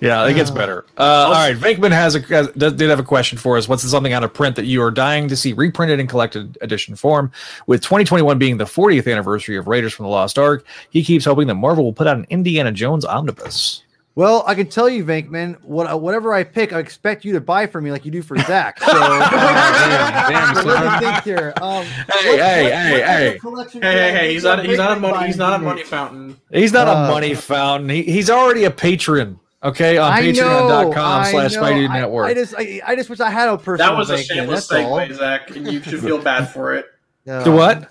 Yeah, 0.00 0.26
it 0.26 0.34
gets 0.34 0.50
Uh, 0.50 0.54
better. 0.54 0.86
Uh, 0.96 1.02
all 1.02 1.32
right, 1.32 1.56
Venkman 1.56 1.90
has 1.90 2.14
a 2.14 2.20
has, 2.20 2.48
does- 2.52 2.72
did 2.74 2.88
have 2.88 3.00
a 3.00 3.04
question 3.04 3.36
for 3.36 3.56
us. 3.58 3.68
What's 3.68 3.82
something 3.82 4.12
out 4.12 4.22
of 4.24 4.32
print 4.32 4.56
that 4.56 4.64
you 4.66 4.80
are 4.82 4.90
dying 4.90 5.28
to 5.28 5.36
see 5.36 5.52
reprinted 5.52 5.98
in 6.00 6.06
collected 6.06 6.56
edition 6.60 6.94
form? 6.96 7.32
With 7.66 7.82
2021 7.82 8.38
being 8.38 8.56
the 8.58 8.64
40th 8.64 9.10
anniversary 9.10 9.56
of 9.56 9.66
Raiders 9.66 9.92
from 9.92 10.04
the 10.04 10.10
Lost 10.10 10.38
Ark, 10.38 10.64
he 10.90 11.02
keeps 11.02 11.24
hoping 11.24 11.48
that 11.48 11.54
Marvel 11.56 11.84
will 11.84 11.92
put 11.92 12.06
out 12.06 12.16
an 12.16 12.26
Indiana 12.30 12.70
Jones 12.72 13.04
omnibus. 13.04 13.82
Well, 14.18 14.42
I 14.48 14.56
can 14.56 14.66
tell 14.66 14.88
you, 14.88 15.04
Venkman, 15.04 15.62
what 15.62 16.02
whatever 16.02 16.32
I 16.32 16.42
pick, 16.42 16.72
I 16.72 16.80
expect 16.80 17.24
you 17.24 17.34
to 17.34 17.40
buy 17.40 17.68
for 17.68 17.80
me 17.80 17.92
like 17.92 18.04
you 18.04 18.10
do 18.10 18.20
for 18.20 18.36
Zach. 18.36 18.80
So, 18.80 18.86
uh, 18.92 20.28
Damn, 20.28 20.56
so 20.56 20.62
let 20.64 21.00
me 21.00 21.06
think 21.06 21.22
here. 21.22 21.52
Um, 21.62 21.84
Hey, 21.84 22.02
what- 22.02 22.40
hey, 22.40 22.62
what- 22.64 22.72
hey, 22.72 23.38
what 23.38 23.70
hey. 23.70 23.80
Hey, 23.80 23.80
hey, 23.80 24.10
hey! 24.10 24.26
need 24.26 24.32
He's 24.32 24.42
not. 24.42 24.64
He's 24.64 24.76
not 24.76 24.96
a 24.96 25.00
money. 25.00 25.24
He's 25.28 25.36
not 25.36 25.60
a 25.60 25.62
money 25.62 25.84
fountain. 25.84 26.36
He's 26.50 26.72
not 26.72 26.88
Uh, 26.88 26.90
a 26.90 27.08
money 27.12 27.36
fountain. 27.36 27.88
He, 27.90 28.02
he's 28.02 28.28
already 28.28 28.64
a 28.64 28.72
patron. 28.72 29.38
Okay, 29.62 29.98
on 29.98 30.12
I 30.12 30.32
know, 30.32 30.42
patreon.com 30.42 31.20
I 31.22 31.30
slash 31.30 31.54
know. 31.54 31.62
Spidey 31.62 31.88
I- 31.88 32.00
Network. 32.00 32.26
I, 32.26 32.34
just, 32.34 32.54
I, 32.58 32.80
I 32.84 32.96
just 32.96 33.08
wish 33.10 33.20
I 33.20 33.30
had 33.30 33.48
a 33.48 33.56
person. 33.56 33.86
That 33.86 33.96
was 33.96 34.10
a 34.10 34.18
shameless 34.18 34.66
that's 34.66 34.82
segue, 34.84 35.14
Zach, 35.14 35.54
and 35.54 35.70
you 35.72 35.80
should 35.80 36.00
feel 36.00 36.18
bad 36.20 36.46
for 36.52 36.74
it. 36.74 36.86
Uh, 37.28 37.44
the 37.44 37.52
what? 37.52 37.88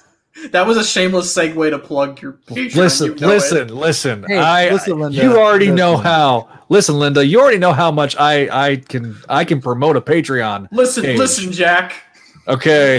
That 0.51 0.65
was 0.68 0.77
a 0.77 0.84
shameless 0.84 1.35
segue 1.35 1.69
to 1.72 1.80
plug 1.80 2.22
your 2.22 2.34
Patreon. 2.47 2.76
Listen, 2.76 3.07
you 3.14 3.15
know 3.19 3.27
listen, 3.27 3.57
it. 3.57 3.72
listen. 3.72 4.26
Hey, 4.27 4.38
I, 4.38 4.69
listen, 4.69 4.99
Linda. 4.99 5.18
you 5.23 5.38
already 5.38 5.72
know 5.72 5.97
how. 5.97 6.47
Listen, 6.69 6.99
Linda, 6.99 7.26
you 7.26 7.39
already 7.39 7.57
know 7.57 7.73
how 7.73 7.91
much 7.91 8.15
I 8.18 8.47
I 8.69 8.76
can 8.77 9.18
I 9.30 9.43
can 9.45 9.61
promote 9.61 9.95
a 9.97 10.01
Patreon. 10.01 10.68
Listen, 10.72 11.03
Cage. 11.03 11.18
listen, 11.18 11.51
Jack. 11.51 12.03
Okay, 12.47 12.97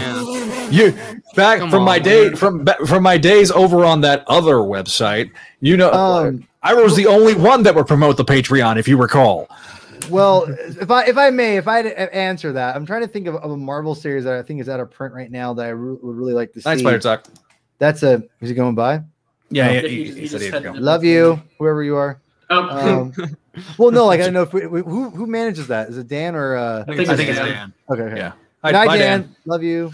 you 0.70 0.92
back 1.34 1.60
Come 1.60 1.70
from 1.70 1.82
my 1.84 1.96
on, 1.96 2.02
day 2.02 2.26
man. 2.28 2.36
from 2.36 2.66
from 2.86 3.02
my 3.02 3.16
days 3.16 3.50
over 3.50 3.84
on 3.84 4.00
that 4.02 4.24
other 4.26 4.56
website. 4.56 5.30
You 5.60 5.76
know, 5.76 5.90
Um, 5.92 6.46
I 6.62 6.74
was 6.74 6.96
the 6.96 7.06
only 7.06 7.34
one 7.34 7.62
that 7.62 7.74
would 7.74 7.86
promote 7.86 8.16
the 8.18 8.24
Patreon, 8.26 8.78
if 8.78 8.86
you 8.88 8.96
recall. 8.98 9.48
Well, 10.10 10.44
if 10.48 10.90
I 10.90 11.04
if 11.04 11.16
I 11.16 11.30
may, 11.30 11.56
if 11.56 11.68
I 11.68 11.80
answer 11.80 12.52
that, 12.52 12.76
I'm 12.76 12.86
trying 12.86 13.02
to 13.02 13.08
think 13.08 13.26
of, 13.26 13.36
of 13.36 13.50
a 13.50 13.56
Marvel 13.56 13.94
series 13.94 14.24
that 14.24 14.34
I 14.34 14.42
think 14.42 14.60
is 14.60 14.68
out 14.68 14.80
of 14.80 14.90
print 14.90 15.14
right 15.14 15.30
now 15.30 15.52
that 15.54 15.66
I 15.66 15.70
re- 15.70 15.98
would 16.00 16.16
really 16.16 16.32
like 16.32 16.52
to 16.54 16.60
see. 16.60 16.74
see. 16.74 16.78
Spider 16.80 16.98
Talk. 16.98 17.26
That's 17.78 18.02
a. 18.02 18.22
Is 18.40 18.48
he 18.48 18.54
going 18.54 18.74
by? 18.74 19.02
Yeah, 19.50 19.68
Oh. 19.68 19.72
yeah, 19.72 19.80
He- 19.82 19.88
he, 19.88 20.04
he 20.12 20.20
he 20.20 20.28
said 20.28 20.40
he'd 20.40 20.62
go. 20.62 20.72
Love 20.72 21.04
you, 21.04 21.40
whoever 21.58 21.82
you 21.82 21.96
are. 21.96 22.20
Um, 22.50 22.68
Um, 22.70 23.12
well, 23.78 23.90
no, 23.90 24.06
like 24.06 24.20
I 24.20 24.24
don't 24.24 24.32
know 24.32 24.42
if 24.42 24.52
we, 24.52 24.66
we- 24.66 24.80
who 24.82 25.10
who 25.10 25.26
manages 25.26 25.66
that. 25.68 25.88
Is 25.88 25.98
it 25.98 26.08
Dan 26.08 26.34
or? 26.34 26.56
Uh, 26.56 26.80
I 26.82 26.84
think 26.84 26.98
I 26.98 27.02
it's 27.02 27.10
think 27.16 27.28
it's 27.30 27.38
Dan. 27.38 27.48
Dan. 27.48 27.72
okay, 27.90 28.02
okay. 28.02 28.16
Yeah. 28.16 28.32
Good 28.64 28.74
Hi, 28.74 28.86
bye, 28.86 28.98
Dan. 28.98 29.20
Dan. 29.22 29.36
Love 29.44 29.62
you. 29.62 29.92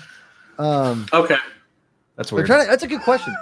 Um, 0.58 1.06
okay. 1.12 1.36
That's 2.16 2.30
weird. 2.32 2.46
to, 2.46 2.52
that's 2.52 2.82
a 2.84 2.86
good 2.88 3.00
question. 3.02 3.34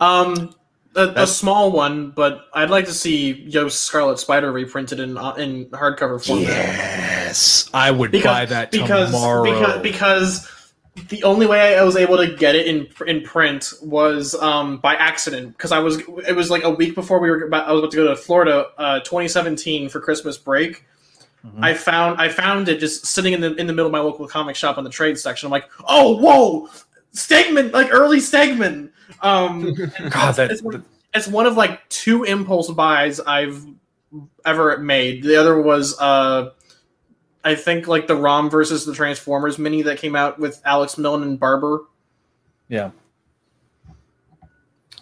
Um, 0.00 0.54
a, 0.96 1.22
a 1.22 1.26
small 1.26 1.72
one, 1.72 2.10
but 2.10 2.46
I'd 2.52 2.70
like 2.70 2.84
to 2.86 2.92
see 2.92 3.32
Yost 3.42 3.82
Scarlet 3.84 4.18
Spider 4.18 4.52
reprinted 4.52 5.00
in 5.00 5.16
uh, 5.18 5.32
in 5.34 5.66
hardcover 5.66 6.24
format. 6.24 6.46
Yes, 6.48 7.68
I 7.74 7.90
would 7.90 8.10
Because 8.10 8.24
buy 8.24 8.44
that 8.46 8.70
because, 8.70 9.10
tomorrow. 9.10 9.44
because 9.44 9.82
because 9.82 10.50
the 11.08 11.24
only 11.24 11.46
way 11.46 11.76
I 11.76 11.82
was 11.82 11.96
able 11.96 12.16
to 12.18 12.34
get 12.36 12.54
it 12.54 12.66
in 12.66 12.86
in 13.06 13.22
print 13.22 13.72
was 13.82 14.34
um 14.36 14.78
by 14.78 14.94
accident 14.94 15.56
because 15.56 15.72
I 15.72 15.80
was 15.80 16.00
it 16.26 16.36
was 16.36 16.50
like 16.50 16.62
a 16.64 16.70
week 16.70 16.94
before 16.94 17.18
we 17.18 17.30
were 17.30 17.44
about, 17.46 17.66
I 17.68 17.72
was 17.72 17.80
about 17.80 17.90
to 17.90 17.96
go 17.96 18.06
to 18.08 18.16
Florida, 18.16 18.66
uh, 18.78 19.00
2017 19.00 19.88
for 19.88 20.00
Christmas 20.00 20.38
break. 20.38 20.84
Mhm. 21.44 21.62
I 21.62 21.74
found 21.74 22.20
I 22.20 22.28
found 22.28 22.68
it 22.68 22.78
just 22.78 23.06
sitting 23.06 23.32
in 23.32 23.40
the 23.40 23.54
in 23.56 23.66
the 23.66 23.72
middle 23.72 23.86
of 23.86 23.92
my 23.92 23.98
local 23.98 24.26
comic 24.28 24.54
shop 24.56 24.78
on 24.78 24.84
the 24.84 24.90
trade 24.90 25.18
section. 25.18 25.46
I'm 25.48 25.50
like, 25.50 25.68
oh 25.88 26.16
whoa, 26.18 26.68
Stegman, 27.14 27.72
like 27.72 27.88
early 27.92 28.18
Stegman. 28.18 28.90
Um, 29.20 29.74
God, 30.10 30.32
that, 30.36 30.50
it's, 30.50 30.62
one- 30.62 30.84
it's 31.14 31.28
one 31.28 31.46
of 31.46 31.56
like 31.56 31.88
two 31.88 32.24
impulse 32.24 32.70
buys 32.70 33.20
I've 33.20 33.64
ever 34.44 34.78
made. 34.78 35.22
The 35.22 35.36
other 35.36 35.60
was 35.60 35.98
uh 36.00 36.50
I 37.44 37.54
think 37.56 37.86
like 37.88 38.06
the 38.06 38.16
ROM 38.16 38.48
versus 38.48 38.86
the 38.86 38.94
Transformers 38.94 39.58
mini 39.58 39.82
that 39.82 39.98
came 39.98 40.16
out 40.16 40.38
with 40.38 40.60
Alex 40.64 40.96
Milne 40.96 41.22
and 41.22 41.38
Barber. 41.38 41.84
Yeah. 42.68 42.90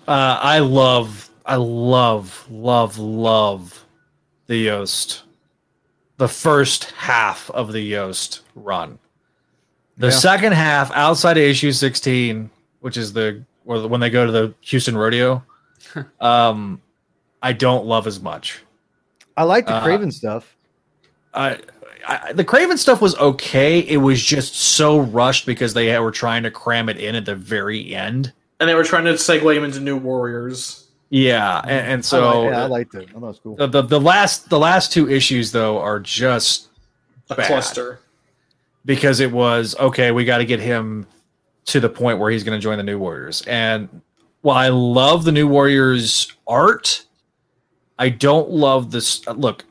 Uh, 0.09 0.39
I 0.43 0.59
love, 0.59 1.31
I 1.47 1.57
love, 1.57 2.47
love, 2.51 2.99
love 2.99 3.85
the 4.47 4.57
Yost. 4.57 5.23
The 6.17 6.29
first 6.29 6.91
half 6.93 7.49
of 7.51 7.73
the 7.73 7.81
Yost 7.81 8.41
run. 8.57 8.99
The 9.99 10.09
Yeah. 10.09 10.13
second 10.13 10.53
half, 10.55 10.91
outside 10.93 11.37
of 11.37 11.45
issue 11.45 11.71
sixteen, 11.73 12.51
which 12.81 12.97
is 12.97 13.13
the 13.13 13.45
or 13.65 13.87
when 13.89 14.01
they 14.01 14.11
go 14.11 14.27
to 14.27 14.33
the 14.33 14.55
Houston 14.63 14.97
Rodeo, 14.97 15.43
um, 16.21 16.81
I 17.43 17.53
don't 17.53 17.87
love 17.87 18.07
as 18.07 18.21
much. 18.21 18.61
I 19.37 19.45
like 19.45 19.67
the 19.67 19.75
Uh, 19.75 19.85
Kraven 19.87 20.13
stuff. 20.13 20.57
I, 21.35 21.59
I, 22.07 22.33
the 22.33 22.45
Kraven 22.45 22.77
stuff 22.79 23.01
was 23.01 23.17
okay. 23.17 23.79
It 23.81 23.97
was 23.99 24.23
just 24.23 24.55
so 24.55 25.01
rushed 25.01 25.47
because 25.47 25.73
they 25.75 25.99
were 25.99 26.11
trying 26.11 26.43
to 26.43 26.51
cram 26.51 26.89
it 26.89 26.99
in 26.99 27.15
at 27.15 27.25
the 27.25 27.35
very 27.35 27.95
end. 27.95 28.33
And 28.61 28.69
they 28.69 28.75
were 28.75 28.85
trying 28.85 29.05
to 29.07 29.13
segue 29.15 29.57
him 29.57 29.65
into 29.65 29.81
New 29.81 29.97
Warriors. 29.97 30.89
Yeah, 31.11 31.61
and, 31.65 31.71
and 31.89 31.99
I 31.99 32.01
so 32.03 32.43
like, 32.43 32.53
yeah, 32.53 32.63
I 32.63 32.67
liked 32.67 32.95
it. 32.95 33.09
Oh, 33.15 33.21
that 33.21 33.27
was 33.27 33.39
cool. 33.43 33.57
the, 33.57 33.67
the 33.67 33.83
the 33.83 34.01
last 34.01 34.49
the 34.49 34.59
last 34.59 34.93
two 34.93 35.11
issues 35.11 35.53
though 35.53 35.79
are 35.79 36.01
just 36.01 36.69
A 37.29 37.35
Bad. 37.35 37.49
cluster. 37.49 37.99
because 38.87 39.21
it 39.21 39.31
was 39.31 39.77
okay. 39.79 40.11
We 40.11 40.25
got 40.25 40.39
to 40.39 40.47
get 40.47 40.59
him 40.61 41.07
to 41.67 41.81
the 41.81 41.89
point 41.89 42.19
where 42.19 42.31
he's 42.31 42.45
going 42.45 42.59
to 42.59 42.63
join 42.63 42.77
the 42.79 42.83
New 42.85 42.99
Warriors. 42.99 43.43
And 43.47 44.03
while 44.41 44.57
I 44.57 44.69
love 44.69 45.25
the 45.25 45.33
New 45.33 45.47
Warriors 45.49 46.33
art, 46.47 47.05
I 47.99 48.09
don't 48.09 48.51
love 48.51 48.91
this. 48.91 49.27
Look, 49.29 49.65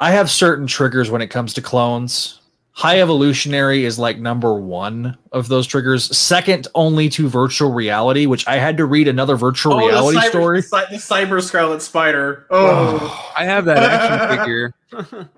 I 0.00 0.12
have 0.12 0.30
certain 0.30 0.66
triggers 0.66 1.10
when 1.10 1.20
it 1.22 1.28
comes 1.28 1.54
to 1.54 1.62
clones. 1.62 2.40
High 2.76 3.00
evolutionary 3.00 3.84
is 3.84 4.00
like 4.00 4.18
number 4.18 4.54
one 4.54 5.16
of 5.30 5.46
those 5.46 5.64
triggers, 5.64 6.16
second 6.16 6.66
only 6.74 7.08
to 7.10 7.28
virtual 7.28 7.70
reality, 7.72 8.26
which 8.26 8.48
I 8.48 8.56
had 8.56 8.76
to 8.78 8.84
read 8.86 9.06
another 9.06 9.36
virtual 9.36 9.74
Oh, 9.74 9.86
reality 9.86 10.16
the 10.18 10.22
cyber, 10.24 10.28
story. 10.30 10.60
The, 10.62 10.86
the 10.90 10.96
Cyber 10.96 11.40
Scarlet 11.42 11.82
Spider. 11.82 12.46
Oh, 12.50 12.98
oh. 13.00 13.32
I 13.36 13.44
have 13.44 13.64
that 13.66 13.78
action 13.78 14.38
figure. 14.38 15.28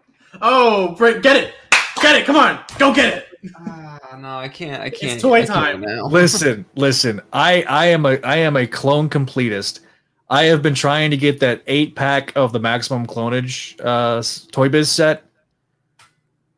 oh, 0.41 0.95
Brent, 0.97 1.23
get 1.23 1.37
it, 1.37 1.53
get 2.01 2.15
it! 2.19 2.25
Come 2.25 2.37
on, 2.37 2.59
go 2.79 2.95
get 2.95 3.13
it. 3.19 3.27
Uh, 3.61 3.86
No, 4.21 4.39
I 4.39 4.49
can't. 4.49 4.83
I 4.83 4.91
can't. 4.91 5.15
It's 5.15 5.23
toy 5.23 5.47
can't 5.47 5.49
time. 5.49 5.81
now. 5.81 6.07
listen, 6.11 6.65
listen. 6.75 7.21
I 7.33 7.63
I 7.69 7.87
am 7.87 8.07
a 8.07 8.19
I 8.23 8.37
am 8.37 8.57
a 8.57 8.67
clone 8.67 9.09
completist. 9.09 9.81
I 10.29 10.45
have 10.45 10.61
been 10.61 10.75
trying 10.75 11.11
to 11.13 11.17
get 11.17 11.39
that 11.41 11.63
eight 11.67 11.95
pack 11.95 12.33
of 12.37 12.53
the 12.53 12.59
maximum 12.59 13.07
clonage 13.07 13.79
uh, 13.85 14.23
Toy 14.51 14.69
Biz 14.69 14.91
set. 14.91 15.23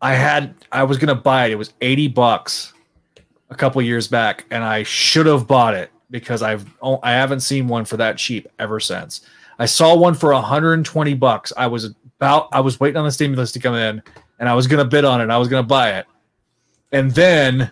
I 0.00 0.14
had 0.14 0.54
I 0.72 0.84
was 0.84 0.98
gonna 0.98 1.14
buy 1.14 1.46
it. 1.46 1.52
It 1.52 1.56
was 1.56 1.74
eighty 1.80 2.08
bucks 2.08 2.72
a 3.50 3.54
couple 3.54 3.82
years 3.82 4.08
back, 4.08 4.44
and 4.50 4.62
I 4.64 4.82
should 4.84 5.26
have 5.26 5.46
bought 5.46 5.74
it 5.74 5.90
because 6.10 6.42
I've 6.42 6.66
I 7.02 7.12
haven't 7.12 7.40
seen 7.40 7.68
one 7.68 7.84
for 7.84 7.96
that 7.96 8.16
cheap 8.16 8.48
ever 8.58 8.80
since. 8.80 9.22
I 9.58 9.66
saw 9.66 9.96
one 9.96 10.14
for 10.14 10.32
120 10.32 11.14
bucks. 11.14 11.52
I 11.56 11.66
was 11.66 11.92
about 12.18 12.48
I 12.52 12.60
was 12.60 12.78
waiting 12.78 12.96
on 12.96 13.04
the 13.04 13.10
stimulus 13.12 13.52
to 13.52 13.58
come 13.58 13.74
in, 13.74 14.02
and 14.38 14.48
I 14.48 14.54
was 14.54 14.66
gonna 14.66 14.84
bid 14.84 15.04
on 15.04 15.20
it. 15.20 15.24
and 15.24 15.32
I 15.32 15.38
was 15.38 15.48
gonna 15.48 15.62
buy 15.62 15.98
it, 15.98 16.06
and 16.92 17.10
then 17.12 17.70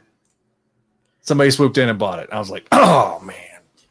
somebody 1.22 1.50
swooped 1.50 1.78
in 1.78 1.88
and 1.88 1.98
bought 1.98 2.18
it. 2.18 2.28
I 2.32 2.38
was 2.38 2.50
like, 2.50 2.66
oh 2.72 3.20
man. 3.20 3.34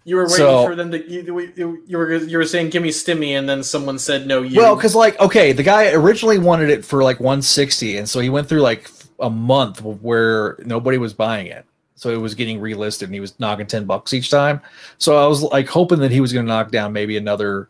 You 0.08 0.18
were 0.18 0.26
waiting 0.26 0.38
So- 0.38 0.68
for 0.68 0.76
them 0.76 0.92
to. 0.92 1.12
You, 1.12 1.52
you, 1.56 1.84
you 1.88 1.98
were 1.98 2.14
you 2.14 2.38
were 2.38 2.46
saying, 2.46 2.70
"Give 2.70 2.84
me 2.84 2.90
Stimmy," 2.90 3.30
and 3.32 3.50
then 3.50 3.64
someone 3.64 3.98
said, 3.98 4.28
"No, 4.28 4.44
you." 4.44 4.60
Well, 4.60 4.76
because 4.76 4.94
like, 4.94 5.20
okay, 5.20 5.52
the 5.52 5.64
guy 5.64 5.92
originally 5.94 6.38
wanted 6.38 6.70
it 6.70 6.86
for 6.86 7.04
like 7.04 7.20
160, 7.20 7.98
and 7.98 8.08
so 8.08 8.20
he 8.20 8.30
went 8.30 8.48
through 8.48 8.62
like 8.62 8.92
a 9.20 9.32
month 9.32 9.82
where 9.82 10.58
nobody 10.64 11.00
was 11.00 11.16
buying 11.16 11.48
it. 11.48 11.66
So 11.96 12.12
it 12.12 12.18
was 12.18 12.36
getting 12.36 12.60
relisted, 12.60 13.06
and 13.06 13.16
he 13.16 13.20
was 13.20 13.40
knocking 13.40 13.66
10 13.66 13.86
bucks 13.86 14.14
each 14.14 14.30
time. 14.30 14.62
So 15.00 15.18
I 15.18 15.26
was 15.26 15.42
like 15.42 15.68
hoping 15.68 15.98
that 16.02 16.12
he 16.12 16.22
was 16.22 16.32
going 16.32 16.46
to 16.46 16.52
knock 16.52 16.70
down 16.70 16.94
maybe 16.94 17.18
another, 17.18 17.70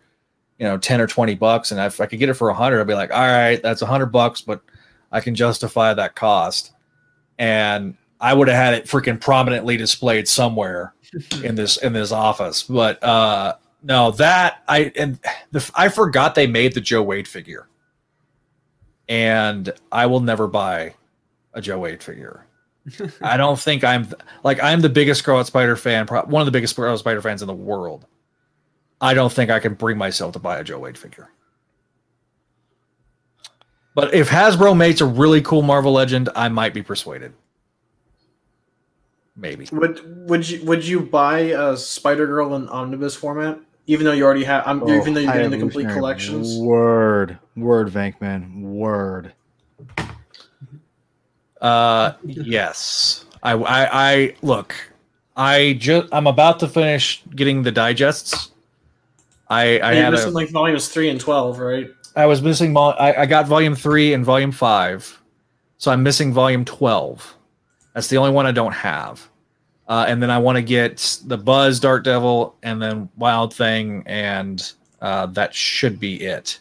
you 0.60 0.65
know, 0.68 0.77
10 0.77 0.99
or 0.99 1.07
20 1.07 1.36
bucks, 1.36 1.72
and 1.72 1.80
if 1.80 2.02
I 2.02 2.06
could 2.06 2.19
get 2.19 2.27
it 2.27 2.34
for 2.34 2.49
100, 2.49 2.82
I'd 2.82 2.88
be 2.88 2.95
like, 2.95 3.11
all 3.11 3.19
right, 3.26 3.61
that's 3.64 3.82
100 3.82 4.07
bucks, 4.07 4.41
but 4.41 4.61
I 5.10 5.22
can 5.22 5.36
justify 5.36 5.94
that 5.94 6.15
cost. 6.15 6.72
And 7.37 7.95
I 8.19 8.33
would 8.33 8.47
have 8.47 8.57
had 8.57 8.73
it 8.73 8.85
freaking 8.85 9.19
prominently 9.19 9.77
displayed 9.77 10.27
somewhere 10.27 10.93
in 11.43 11.55
this 11.55 11.77
in 11.77 11.93
this 11.93 12.11
office. 12.11 12.63
But 12.63 13.03
uh 13.03 13.55
no, 13.83 14.11
that 14.11 14.63
I 14.67 14.91
and 14.95 15.19
the, 15.51 15.71
I 15.75 15.89
forgot 15.89 16.33
they 16.33 16.47
made 16.47 16.73
the 16.73 16.81
Joe 16.81 17.03
Wade 17.03 17.27
figure, 17.27 17.67
and 19.07 19.71
I 19.91 20.07
will 20.07 20.21
never 20.21 20.47
buy 20.47 20.95
a 21.53 21.61
Joe 21.61 21.79
Wade 21.79 22.01
figure. 22.01 22.47
I 23.21 23.37
don't 23.37 23.59
think 23.59 23.83
I'm 23.83 24.07
like 24.43 24.61
I'm 24.63 24.81
the 24.81 24.89
biggest 24.89 25.19
Scarlet 25.19 25.45
Spider 25.45 25.75
fan, 25.75 26.07
one 26.07 26.41
of 26.41 26.45
the 26.45 26.51
biggest 26.51 26.73
Scarlet 26.73 26.97
Spider 26.97 27.21
fans 27.21 27.43
in 27.43 27.47
the 27.47 27.53
world. 27.53 28.07
I 28.99 29.13
don't 29.13 29.31
think 29.31 29.51
I 29.51 29.59
can 29.59 29.75
bring 29.75 29.99
myself 29.99 30.33
to 30.33 30.39
buy 30.39 30.57
a 30.57 30.63
Joe 30.63 30.79
Wade 30.79 30.97
figure. 30.97 31.29
But 33.95 34.13
if 34.13 34.30
Hasbro 34.30 34.77
makes 34.77 35.01
a 35.01 35.05
really 35.05 35.41
cool 35.41 35.61
Marvel 35.61 35.93
Legend, 35.93 36.30
I 36.35 36.49
might 36.49 36.73
be 36.73 36.84
persuaded. 36.84 37.34
Maybe. 39.38 39.67
Would 39.72 40.30
would 40.30 40.47
you 40.47 40.63
would 40.65 40.85
you 40.85 40.99
buy 40.99 41.39
a 41.39 41.76
Spider 41.76 42.27
Girl 42.27 42.55
in 42.55 42.69
omnibus 42.69 43.15
format, 43.15 43.59
even 43.88 44.05
though 44.05 44.11
you 44.11 44.23
already 44.23 44.43
have, 44.43 44.67
um, 44.67 44.88
even 44.89 45.13
though 45.13 45.22
you're 45.22 45.34
getting 45.34 45.49
the 45.49 45.57
complete 45.57 45.88
collections? 45.88 46.57
Word, 46.57 47.38
word, 47.55 47.89
Venkman, 47.89 48.61
word. 48.61 49.34
Uh, 51.59 52.13
yes. 52.23 53.26
I, 53.43 53.53
I, 53.53 53.89
I 53.91 54.35
look. 54.41 54.76
I 55.35 55.73
just 55.80 56.07
I'm 56.11 56.27
about 56.27 56.59
to 56.61 56.67
finish 56.67 57.23
getting 57.35 57.63
the 57.63 57.72
digests. 57.72 58.51
I 59.49 59.80
I 59.80 59.93
you're 59.93 60.03
had 60.03 60.09
missing 60.11 60.30
a, 60.30 60.35
like 60.35 60.49
volumes 60.49 60.88
three 60.88 61.09
and 61.09 61.19
twelve, 61.19 61.59
right? 61.59 61.89
I 62.15 62.25
was 62.25 62.41
missing 62.41 62.73
vol- 62.73 62.95
I, 62.97 63.13
I 63.13 63.25
got 63.25 63.47
volume 63.47 63.75
three 63.75 64.13
and 64.13 64.23
volume 64.23 64.51
five, 64.51 65.21
so 65.77 65.91
I'm 65.91 66.03
missing 66.03 66.33
volume 66.33 66.63
twelve. 66.65 67.35
That's 67.93 68.07
the 68.07 68.17
only 68.17 68.31
one 68.31 68.45
I 68.45 68.51
don't 68.51 68.73
have. 68.73 69.27
Uh, 69.87 70.05
and 70.07 70.21
then 70.21 70.31
I 70.31 70.37
want 70.39 70.55
to 70.55 70.61
get 70.63 71.19
the 71.25 71.37
Buzz 71.37 71.79
Dark 71.79 72.03
Devil 72.03 72.55
and 72.63 72.81
then 72.81 73.07
Wild 73.17 73.53
Thing, 73.53 74.03
and 74.07 74.71
uh, 75.01 75.27
that 75.27 75.53
should 75.53 75.99
be 75.99 76.21
it. 76.21 76.59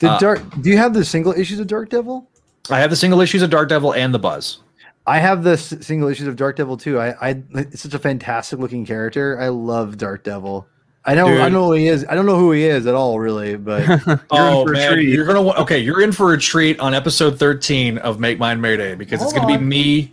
The 0.00 0.10
Uh, 0.10 0.18
dark. 0.18 0.42
Do 0.60 0.68
you 0.68 0.76
have 0.76 0.92
the 0.92 1.04
single 1.04 1.32
issues 1.32 1.58
of 1.58 1.66
Dark 1.68 1.88
Devil? 1.88 2.28
I 2.70 2.80
have 2.80 2.90
the 2.90 2.96
single 2.96 3.20
issues 3.20 3.40
of 3.42 3.50
Dark 3.50 3.68
Devil 3.68 3.94
and 3.94 4.12
the 4.12 4.18
Buzz. 4.18 4.58
I 5.06 5.18
have 5.18 5.42
the 5.44 5.52
s- 5.52 5.74
single 5.80 6.08
issues 6.08 6.26
of 6.26 6.36
Dark 6.36 6.56
Devil 6.56 6.76
too. 6.76 6.98
I, 6.98 7.30
I, 7.30 7.42
it's 7.54 7.82
such 7.82 7.94
a 7.94 7.98
fantastic 7.98 8.58
looking 8.58 8.84
character. 8.84 9.38
I 9.40 9.48
love 9.48 9.96
Dark 9.98 10.22
Devil. 10.24 10.66
I 11.06 11.14
know, 11.14 11.26
I 11.26 11.44
Dude. 11.44 11.52
know 11.52 11.66
who 11.66 11.72
he 11.72 11.86
is. 11.88 12.06
I 12.08 12.14
don't 12.14 12.24
know 12.24 12.38
who 12.38 12.52
he 12.52 12.64
is 12.64 12.86
at 12.86 12.94
all, 12.94 13.18
really. 13.18 13.56
But 13.56 13.82
oh 14.30 14.64
for 14.64 14.70
a 14.72 14.76
man, 14.76 14.92
treat. 14.94 15.08
you're 15.10 15.26
gonna 15.26 15.42
okay. 15.60 15.78
You're 15.78 16.00
in 16.02 16.12
for 16.12 16.32
a 16.32 16.38
treat 16.38 16.80
on 16.80 16.94
episode 16.94 17.38
13 17.38 17.98
of 17.98 18.20
Make 18.20 18.38
Mine 18.38 18.60
Mayday 18.60 18.94
because 18.94 19.22
it's 19.22 19.32
gonna 19.32 19.46
be 19.46 19.62
me. 19.62 20.12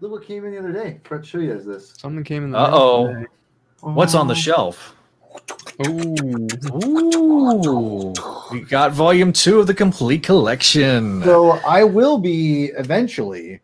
look 0.00 0.12
what 0.12 0.24
came 0.26 0.44
in 0.44 0.52
the 0.52 0.58
other 0.58 0.72
day. 0.72 1.00
Brett 1.04 1.24
show 1.24 1.38
you 1.38 1.54
guys 1.54 1.64
this. 1.64 1.94
Something 1.96 2.22
came 2.22 2.44
in 2.44 2.50
the 2.50 2.58
Uh 2.58 2.70
oh, 2.70 3.24
what's 3.80 4.14
on 4.14 4.28
the 4.28 4.34
shelf? 4.34 4.94
Ooh. 5.86 6.46
Ooh, 6.84 8.14
we 8.52 8.60
got 8.60 8.92
volume 8.92 9.32
two 9.32 9.58
of 9.60 9.66
the 9.66 9.74
complete 9.74 10.22
collection. 10.22 11.22
So 11.24 11.52
I 11.66 11.84
will 11.84 12.18
be 12.18 12.66
eventually. 12.76 13.60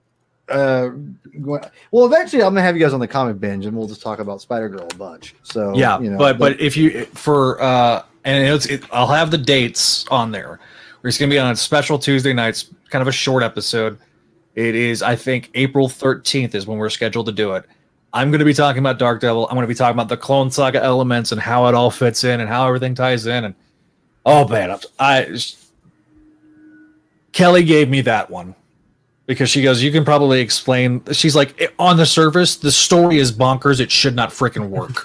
Uh, 0.48 0.90
well, 1.39 2.06
eventually 2.06 2.43
I'm 2.43 2.51
gonna 2.55 2.62
have 2.62 2.77
you 2.77 2.82
guys 2.82 2.93
on 2.93 3.01
the 3.01 3.09
comic 3.09 3.39
binge, 3.40 3.64
and 3.66 3.77
we'll 3.77 3.86
just 3.86 4.02
talk 4.02 4.19
about 4.19 4.40
Spider 4.40 4.69
Girl 4.69 4.86
a 4.90 4.94
bunch. 4.97 5.35
So 5.43 5.74
yeah, 5.74 5.98
you 6.01 6.10
know, 6.10 6.19
but 6.19 6.39
but 6.39 6.60
if 6.60 6.77
you 6.77 7.05
for 7.06 7.62
uh, 7.62 8.02
and 8.24 8.47
it's 8.47 8.66
it, 8.66 8.85
I'll 8.93 9.06
have 9.06 9.31
the 9.31 9.39
dates 9.39 10.06
on 10.09 10.31
there. 10.31 10.59
It's 11.05 11.16
gonna 11.19 11.31
be 11.31 11.39
on 11.39 11.51
a 11.52 11.56
special 11.56 11.98
Tuesday 11.98 12.32
nights, 12.32 12.70
kind 12.90 13.01
of 13.02 13.09
a 13.09 13.12
short 13.12 13.43
episode. 13.43 13.98
It 14.55 14.74
is, 14.74 15.02
I 15.02 15.16
think, 15.16 15.51
April 15.55 15.89
13th 15.89 16.55
is 16.55 16.66
when 16.66 16.77
we're 16.77 16.90
scheduled 16.90 17.24
to 17.27 17.32
do 17.32 17.55
it. 17.55 17.64
I'm 18.12 18.31
going 18.31 18.40
to 18.40 18.44
be 18.44 18.52
talking 18.52 18.81
about 18.81 18.98
Dark 18.98 19.23
Devil. 19.23 19.47
I'm 19.48 19.55
going 19.55 19.62
to 19.62 19.66
be 19.66 19.74
talking 19.74 19.97
about 19.97 20.10
the 20.10 20.16
Clone 20.19 20.51
Saga 20.51 20.82
elements 20.82 21.32
and 21.32 21.40
how 21.40 21.66
it 21.69 21.74
all 21.74 21.90
fits 21.90 22.23
in 22.24 22.39
and 22.40 22.51
how 22.51 22.66
everything 22.69 22.94
ties 22.94 23.24
in. 23.24 23.44
And 23.44 23.55
oh 24.27 24.47
man, 24.48 24.69
I'm- 24.70 24.81
I 24.98 25.39
Kelly 27.32 27.64
gave 27.64 27.89
me 27.89 28.02
that 28.02 28.31
one 28.31 28.55
because 29.27 29.51
she 29.51 29.62
goes, 29.62 29.82
"You 29.82 29.93
can 29.93 30.05
probably 30.05 30.40
explain." 30.40 31.03
She's 31.12 31.36
like, 31.36 31.61
"Eh, 31.61 31.69
"On 31.78 31.97
the 31.97 32.07
surface, 32.07 32.57
the 32.57 32.73
story 32.73 33.19
is 33.19 33.32
bonkers. 33.32 33.81
It 33.81 33.90
should 33.90 34.16
not 34.16 34.31
freaking 34.31 34.69
work." 34.69 35.05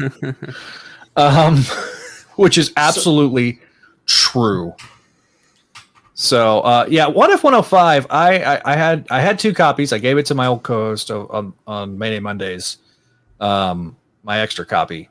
um, 1.15 1.57
which 2.35 2.57
is 2.57 2.71
absolutely 2.77 3.59
true. 4.05 4.73
So 6.13 6.61
uh, 6.61 6.87
yeah, 6.89 7.07
what 7.07 7.29
if 7.29 7.43
one 7.43 7.53
hundred 7.53 7.63
five. 7.63 8.07
I, 8.09 8.39
I 8.39 8.61
I 8.73 8.75
had 8.75 9.07
I 9.11 9.21
had 9.21 9.37
two 9.37 9.53
copies. 9.53 9.93
I 9.93 9.99
gave 9.99 10.17
it 10.17 10.25
to 10.27 10.35
my 10.35 10.47
old 10.47 10.63
co-host 10.63 11.11
on 11.11 11.53
on 11.67 11.97
Mayday 11.97 12.19
Mondays, 12.19 12.77
um, 13.39 13.95
my 14.23 14.39
extra 14.39 14.65
copy. 14.65 15.09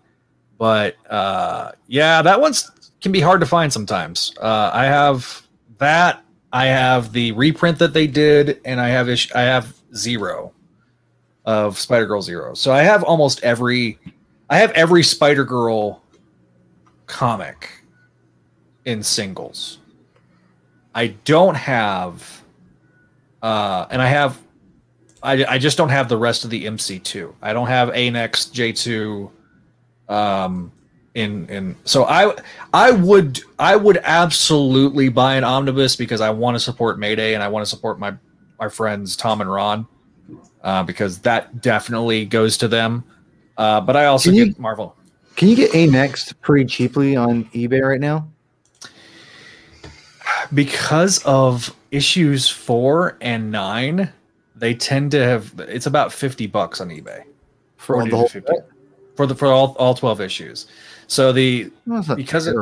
But 0.58 0.96
uh, 1.08 1.72
yeah, 1.86 2.22
that 2.22 2.40
one's 2.40 2.70
can 3.00 3.12
be 3.12 3.20
hard 3.20 3.38
to 3.40 3.46
find 3.46 3.72
sometimes. 3.72 4.34
Uh, 4.40 4.70
I 4.72 4.86
have 4.86 5.46
that. 5.78 6.24
I 6.52 6.66
have 6.66 7.12
the 7.12 7.32
reprint 7.32 7.78
that 7.78 7.92
they 7.92 8.06
did, 8.06 8.60
and 8.64 8.80
I 8.80 8.88
have 8.88 9.08
ish, 9.08 9.32
I 9.32 9.42
have 9.42 9.74
zero 9.94 10.52
of 11.44 11.78
Spider 11.78 12.06
Girl 12.06 12.22
Zero. 12.22 12.54
So 12.54 12.72
I 12.72 12.82
have 12.82 13.02
almost 13.04 13.42
every. 13.42 13.98
I 14.48 14.58
have 14.58 14.70
every 14.72 15.02
Spider 15.02 15.44
Girl 15.44 16.02
comic 17.06 17.70
in 18.84 19.02
singles. 19.02 19.78
I 20.94 21.08
don't 21.24 21.56
have, 21.56 22.42
uh, 23.42 23.86
and 23.90 24.00
I 24.00 24.06
have, 24.06 24.38
I, 25.22 25.44
I 25.44 25.58
just 25.58 25.76
don't 25.76 25.90
have 25.90 26.08
the 26.08 26.16
rest 26.16 26.44
of 26.44 26.50
the 26.50 26.64
MC2. 26.64 27.34
I 27.42 27.52
don't 27.52 27.66
have 27.66 27.90
A-Next 27.92 28.54
J2, 28.54 29.30
um, 30.08 30.72
in 31.16 31.48
in. 31.48 31.74
So 31.84 32.04
I 32.04 32.34
I 32.72 32.92
would 32.92 33.40
I 33.58 33.74
would 33.74 33.98
absolutely 34.04 35.08
buy 35.08 35.34
an 35.36 35.44
omnibus 35.44 35.96
because 35.96 36.20
I 36.20 36.30
want 36.30 36.54
to 36.54 36.60
support 36.60 36.98
Mayday 36.98 37.34
and 37.34 37.42
I 37.42 37.48
want 37.48 37.64
to 37.64 37.68
support 37.68 37.98
my 37.98 38.14
my 38.60 38.68
friends 38.68 39.16
Tom 39.16 39.40
and 39.40 39.50
Ron, 39.50 39.86
uh, 40.62 40.82
because 40.84 41.18
that 41.20 41.60
definitely 41.62 42.24
goes 42.26 42.56
to 42.58 42.68
them. 42.68 43.02
Uh, 43.56 43.80
but 43.80 43.96
I 43.96 44.04
also 44.06 44.30
you- 44.30 44.46
get 44.46 44.58
Marvel. 44.58 44.94
can 45.36 45.48
you 45.48 45.56
get 45.56 45.74
A-Next 45.74 46.40
pretty 46.42 46.66
cheaply 46.66 47.16
on 47.16 47.44
eBay 47.46 47.82
right 47.82 48.00
now? 48.00 48.28
because 50.54 51.22
of 51.24 51.74
issues 51.90 52.48
four 52.48 53.16
and 53.20 53.50
nine, 53.50 54.12
they 54.54 54.74
tend 54.74 55.10
to 55.12 55.22
have 55.22 55.52
it's 55.60 55.86
about 55.86 56.12
fifty 56.12 56.46
bucks 56.46 56.80
on 56.80 56.88
eBay 56.90 57.22
For 57.76 57.94
40 57.94 58.10
the 58.10 58.16
whole 58.16 58.28
50. 58.28 58.52
for 59.16 59.26
the 59.26 59.34
for 59.34 59.48
all, 59.48 59.74
all 59.78 59.94
twelve 59.94 60.20
issues. 60.20 60.66
So 61.06 61.32
the 61.32 61.70
That's 61.86 62.08
not 62.08 62.16
Because 62.16 62.46
it- 62.46 62.56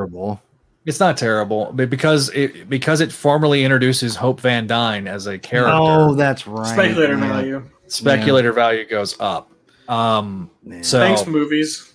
it's 0.87 1.01
not 1.01 1.17
terrible, 1.17 1.71
but 1.75 1.89
because 1.89 2.29
it 2.31 2.69
because 2.69 3.01
it 3.01 3.11
formally 3.11 3.65
introduces 3.65 4.17
Hope 4.17 4.41
Van 4.41 4.67
Dyne 4.67 5.09
as 5.09 5.27
a 5.27 5.39
character, 5.39 5.73
Oh, 5.75 6.15
that's 6.15 6.47
right. 6.47 6.67
Speculator 6.75 7.15
yeah. 7.19 7.29
value. 7.29 7.63
speculator 7.87 8.53
value 8.53 8.85
goes 8.87 9.17
up. 9.21 9.51
Um, 9.89 10.51
Man. 10.63 10.83
so 10.85 10.99
Thanks, 11.01 11.27
movies. 11.27 11.93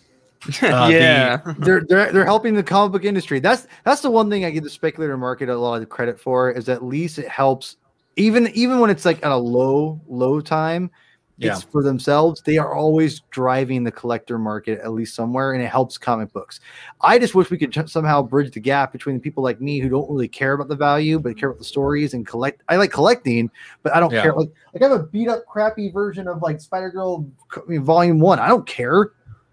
uh, 0.64 0.88
the- 0.88 0.94
yeah. 0.94 1.38
they're 1.60 1.82
they're 1.88 2.12
they're 2.12 2.26
helping 2.26 2.56
the 2.56 2.64
comic 2.64 2.92
book 2.94 3.06
industry. 3.06 3.40
That's 3.40 3.68
that's 3.84 4.02
the 4.02 4.10
one 4.10 4.30
thing 4.30 4.44
I 4.46 4.50
give 4.50 4.64
the 4.64 4.70
speculator 4.72 5.18
market 5.18 5.50
a 5.50 5.56
lot 5.56 5.82
of 5.82 5.90
credit 5.90 6.20
for 6.20 6.50
is 6.52 6.68
at 6.70 6.84
least 6.84 7.20
it 7.20 7.28
helps 7.28 7.76
even 8.16 8.48
even 8.56 8.80
when 8.80 8.90
it's 8.90 9.06
like 9.06 9.24
at 9.24 9.32
a 9.32 9.38
low 9.38 10.02
low 10.08 10.42
time. 10.42 10.90
Yeah. 11.42 11.54
It's 11.54 11.64
for 11.64 11.82
themselves. 11.82 12.42
They 12.46 12.58
are 12.58 12.74
always 12.76 13.22
driving 13.32 13.86
the 13.86 13.92
collector 13.92 14.38
market 14.38 14.80
at 14.82 14.92
least 14.92 15.16
somewhere, 15.16 15.54
and 15.54 15.64
it 15.64 15.68
helps 15.68 15.98
comic 15.98 16.34
books. 16.34 16.60
I 17.00 17.18
just 17.18 17.34
wish 17.34 17.50
we 17.50 17.58
could 17.58 17.72
ch- 17.72 17.90
somehow 17.90 18.22
bridge 18.22 18.52
the 18.52 18.60
gap 18.60 18.92
between 18.92 19.16
the 19.16 19.22
people 19.22 19.42
like 19.42 19.62
me 19.62 19.80
who 19.80 19.88
don't 19.88 20.10
really 20.10 20.28
care 20.28 20.52
about 20.52 20.68
the 20.68 20.76
value 20.76 21.18
but 21.18 21.38
care 21.38 21.50
about 21.50 21.60
the 21.60 21.64
stories 21.66 22.14
and 22.14 22.28
collect. 22.28 22.62
I 22.68 22.76
like 22.76 22.92
collecting, 22.92 23.50
but 23.84 23.96
I 23.96 24.02
don't 24.02 24.12
Yeah. 24.12 24.22
care. 24.22 24.34
Like, 24.34 24.50
like 24.74 24.84
I 24.84 24.90
have 24.90 25.00
a 25.00 25.04
beat 25.04 25.30
up, 25.30 25.46
crappy 25.46 25.90
version 25.92 26.28
of 26.28 26.42
like 26.42 26.60
Spider 26.60 26.90
Girl 26.90 27.26
I 27.56 27.60
mean, 27.68 27.84
Volume 27.84 28.20
One. 28.20 28.40
I 28.40 28.50
don't 28.50 28.68
care. 28.68 29.12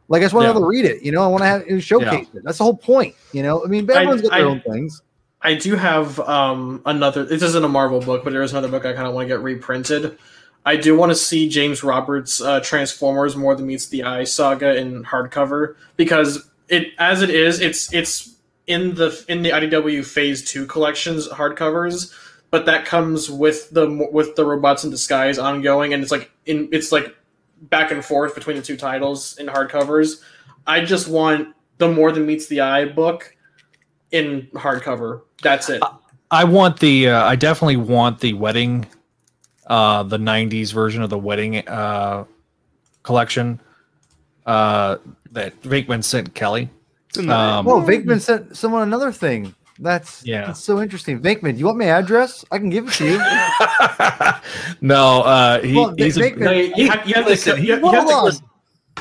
Like 0.08 0.22
I 0.22 0.24
just 0.24 0.34
want 0.34 0.42
to 0.44 0.48
Yeah. 0.48 0.52
be 0.54 0.58
able 0.58 0.66
to 0.66 0.70
read 0.70 0.84
it. 0.86 1.02
You 1.04 1.12
know, 1.12 1.22
I 1.22 1.28
want 1.28 1.42
to 1.42 1.46
have 1.46 1.62
it 1.68 1.80
showcase 1.82 2.26
it. 2.34 2.42
That's 2.42 2.58
the 2.58 2.64
whole 2.64 2.76
point. 2.76 3.14
You 3.32 3.44
know, 3.44 3.64
I 3.64 3.68
mean, 3.68 3.88
everyone's 3.88 4.22
got 4.22 4.32
their 4.32 4.40
I- 4.40 4.50
own 4.50 4.60
things. 4.68 5.02
I 5.42 5.54
do 5.54 5.76
have 5.76 6.18
um, 6.20 6.82
another. 6.86 7.24
This 7.24 7.42
isn't 7.42 7.64
a 7.64 7.68
Marvel 7.68 8.00
book, 8.00 8.24
but 8.24 8.32
there 8.32 8.42
is 8.42 8.50
another 8.52 8.66
book 8.68 8.84
I 8.84 8.92
kind 8.94 9.06
of 9.06 9.14
want 9.14 9.28
to 9.28 9.34
get 9.34 9.42
reprinted. 9.44 10.18
I 10.66 10.74
do 10.74 10.96
want 10.96 11.12
to 11.12 11.16
see 11.16 11.48
James 11.48 11.84
Roberts' 11.84 12.40
uh, 12.40 12.58
Transformers 12.58 13.36
More 13.36 13.54
Than 13.54 13.68
Meets 13.68 13.86
the 13.86 14.02
Eye 14.02 14.24
saga 14.24 14.76
in 14.76 15.04
hardcover 15.04 15.76
because 15.96 16.50
it, 16.68 16.88
as 16.98 17.22
it 17.22 17.30
is, 17.30 17.60
it's 17.60 17.92
it's 17.94 18.34
in 18.66 18.96
the 18.96 19.24
in 19.28 19.42
the 19.42 19.50
IDW 19.50 20.04
Phase 20.04 20.44
Two 20.50 20.66
collections 20.66 21.28
hardcovers, 21.28 22.12
but 22.50 22.66
that 22.66 22.84
comes 22.84 23.30
with 23.30 23.70
the 23.70 24.08
with 24.10 24.34
the 24.34 24.44
Robots 24.44 24.82
in 24.82 24.90
Disguise 24.90 25.38
ongoing, 25.38 25.94
and 25.94 26.02
it's 26.02 26.10
like 26.10 26.32
in 26.46 26.68
it's 26.72 26.90
like 26.90 27.14
back 27.62 27.92
and 27.92 28.04
forth 28.04 28.34
between 28.34 28.56
the 28.56 28.62
two 28.62 28.76
titles 28.76 29.38
in 29.38 29.46
hardcovers. 29.46 30.20
I 30.66 30.84
just 30.84 31.06
want 31.06 31.54
the 31.78 31.88
More 31.88 32.10
Than 32.10 32.26
Meets 32.26 32.48
the 32.48 32.62
Eye 32.62 32.86
book 32.86 33.36
in 34.10 34.48
hardcover. 34.52 35.22
That's 35.42 35.70
it. 35.70 35.80
I 36.32 36.42
want 36.42 36.80
the 36.80 37.10
uh, 37.10 37.24
I 37.24 37.36
definitely 37.36 37.76
want 37.76 38.18
the 38.18 38.32
wedding 38.32 38.86
uh, 39.66 40.02
the 40.02 40.18
'90s 40.18 40.72
version 40.72 41.02
of 41.02 41.10
the 41.10 41.18
wedding 41.18 41.66
uh, 41.68 42.24
collection 43.02 43.60
uh, 44.46 44.96
that 45.32 45.60
Venkman 45.62 46.02
sent 46.04 46.34
Kelly. 46.34 46.70
It's 47.08 47.18
in 47.18 47.30
Um, 47.30 47.66
Oh, 47.68 47.80
Venkman 47.82 48.20
sent 48.20 48.56
someone 48.56 48.82
another 48.82 49.12
thing. 49.12 49.54
That's 49.78 50.24
Yeah. 50.24 50.46
That's 50.46 50.62
so 50.64 50.80
interesting. 50.80 51.20
Venkman, 51.20 51.58
you 51.58 51.66
want 51.66 51.78
my 51.78 51.86
address? 51.86 52.44
I 52.50 52.58
can 52.58 52.70
give 52.70 52.88
it 52.88 52.94
to 52.94 53.04
you. 53.04 53.18
no, 54.80 55.22
uh, 55.22 55.60
he, 55.60 55.74
Well, 55.76 55.94
he's 55.96 56.16
a, 56.16 56.30
No, 56.36 56.50
you, 56.50 56.72
you 56.76 56.88
have, 56.90 57.06
you 57.06 57.14
have 57.14 57.26
Listen, 57.26 57.58
you, 57.62 57.74
you 57.74 57.80
Hold 57.80 57.94
have 57.94 58.08
to 58.08 58.14
on. 58.14 58.24
listen. 58.24 58.46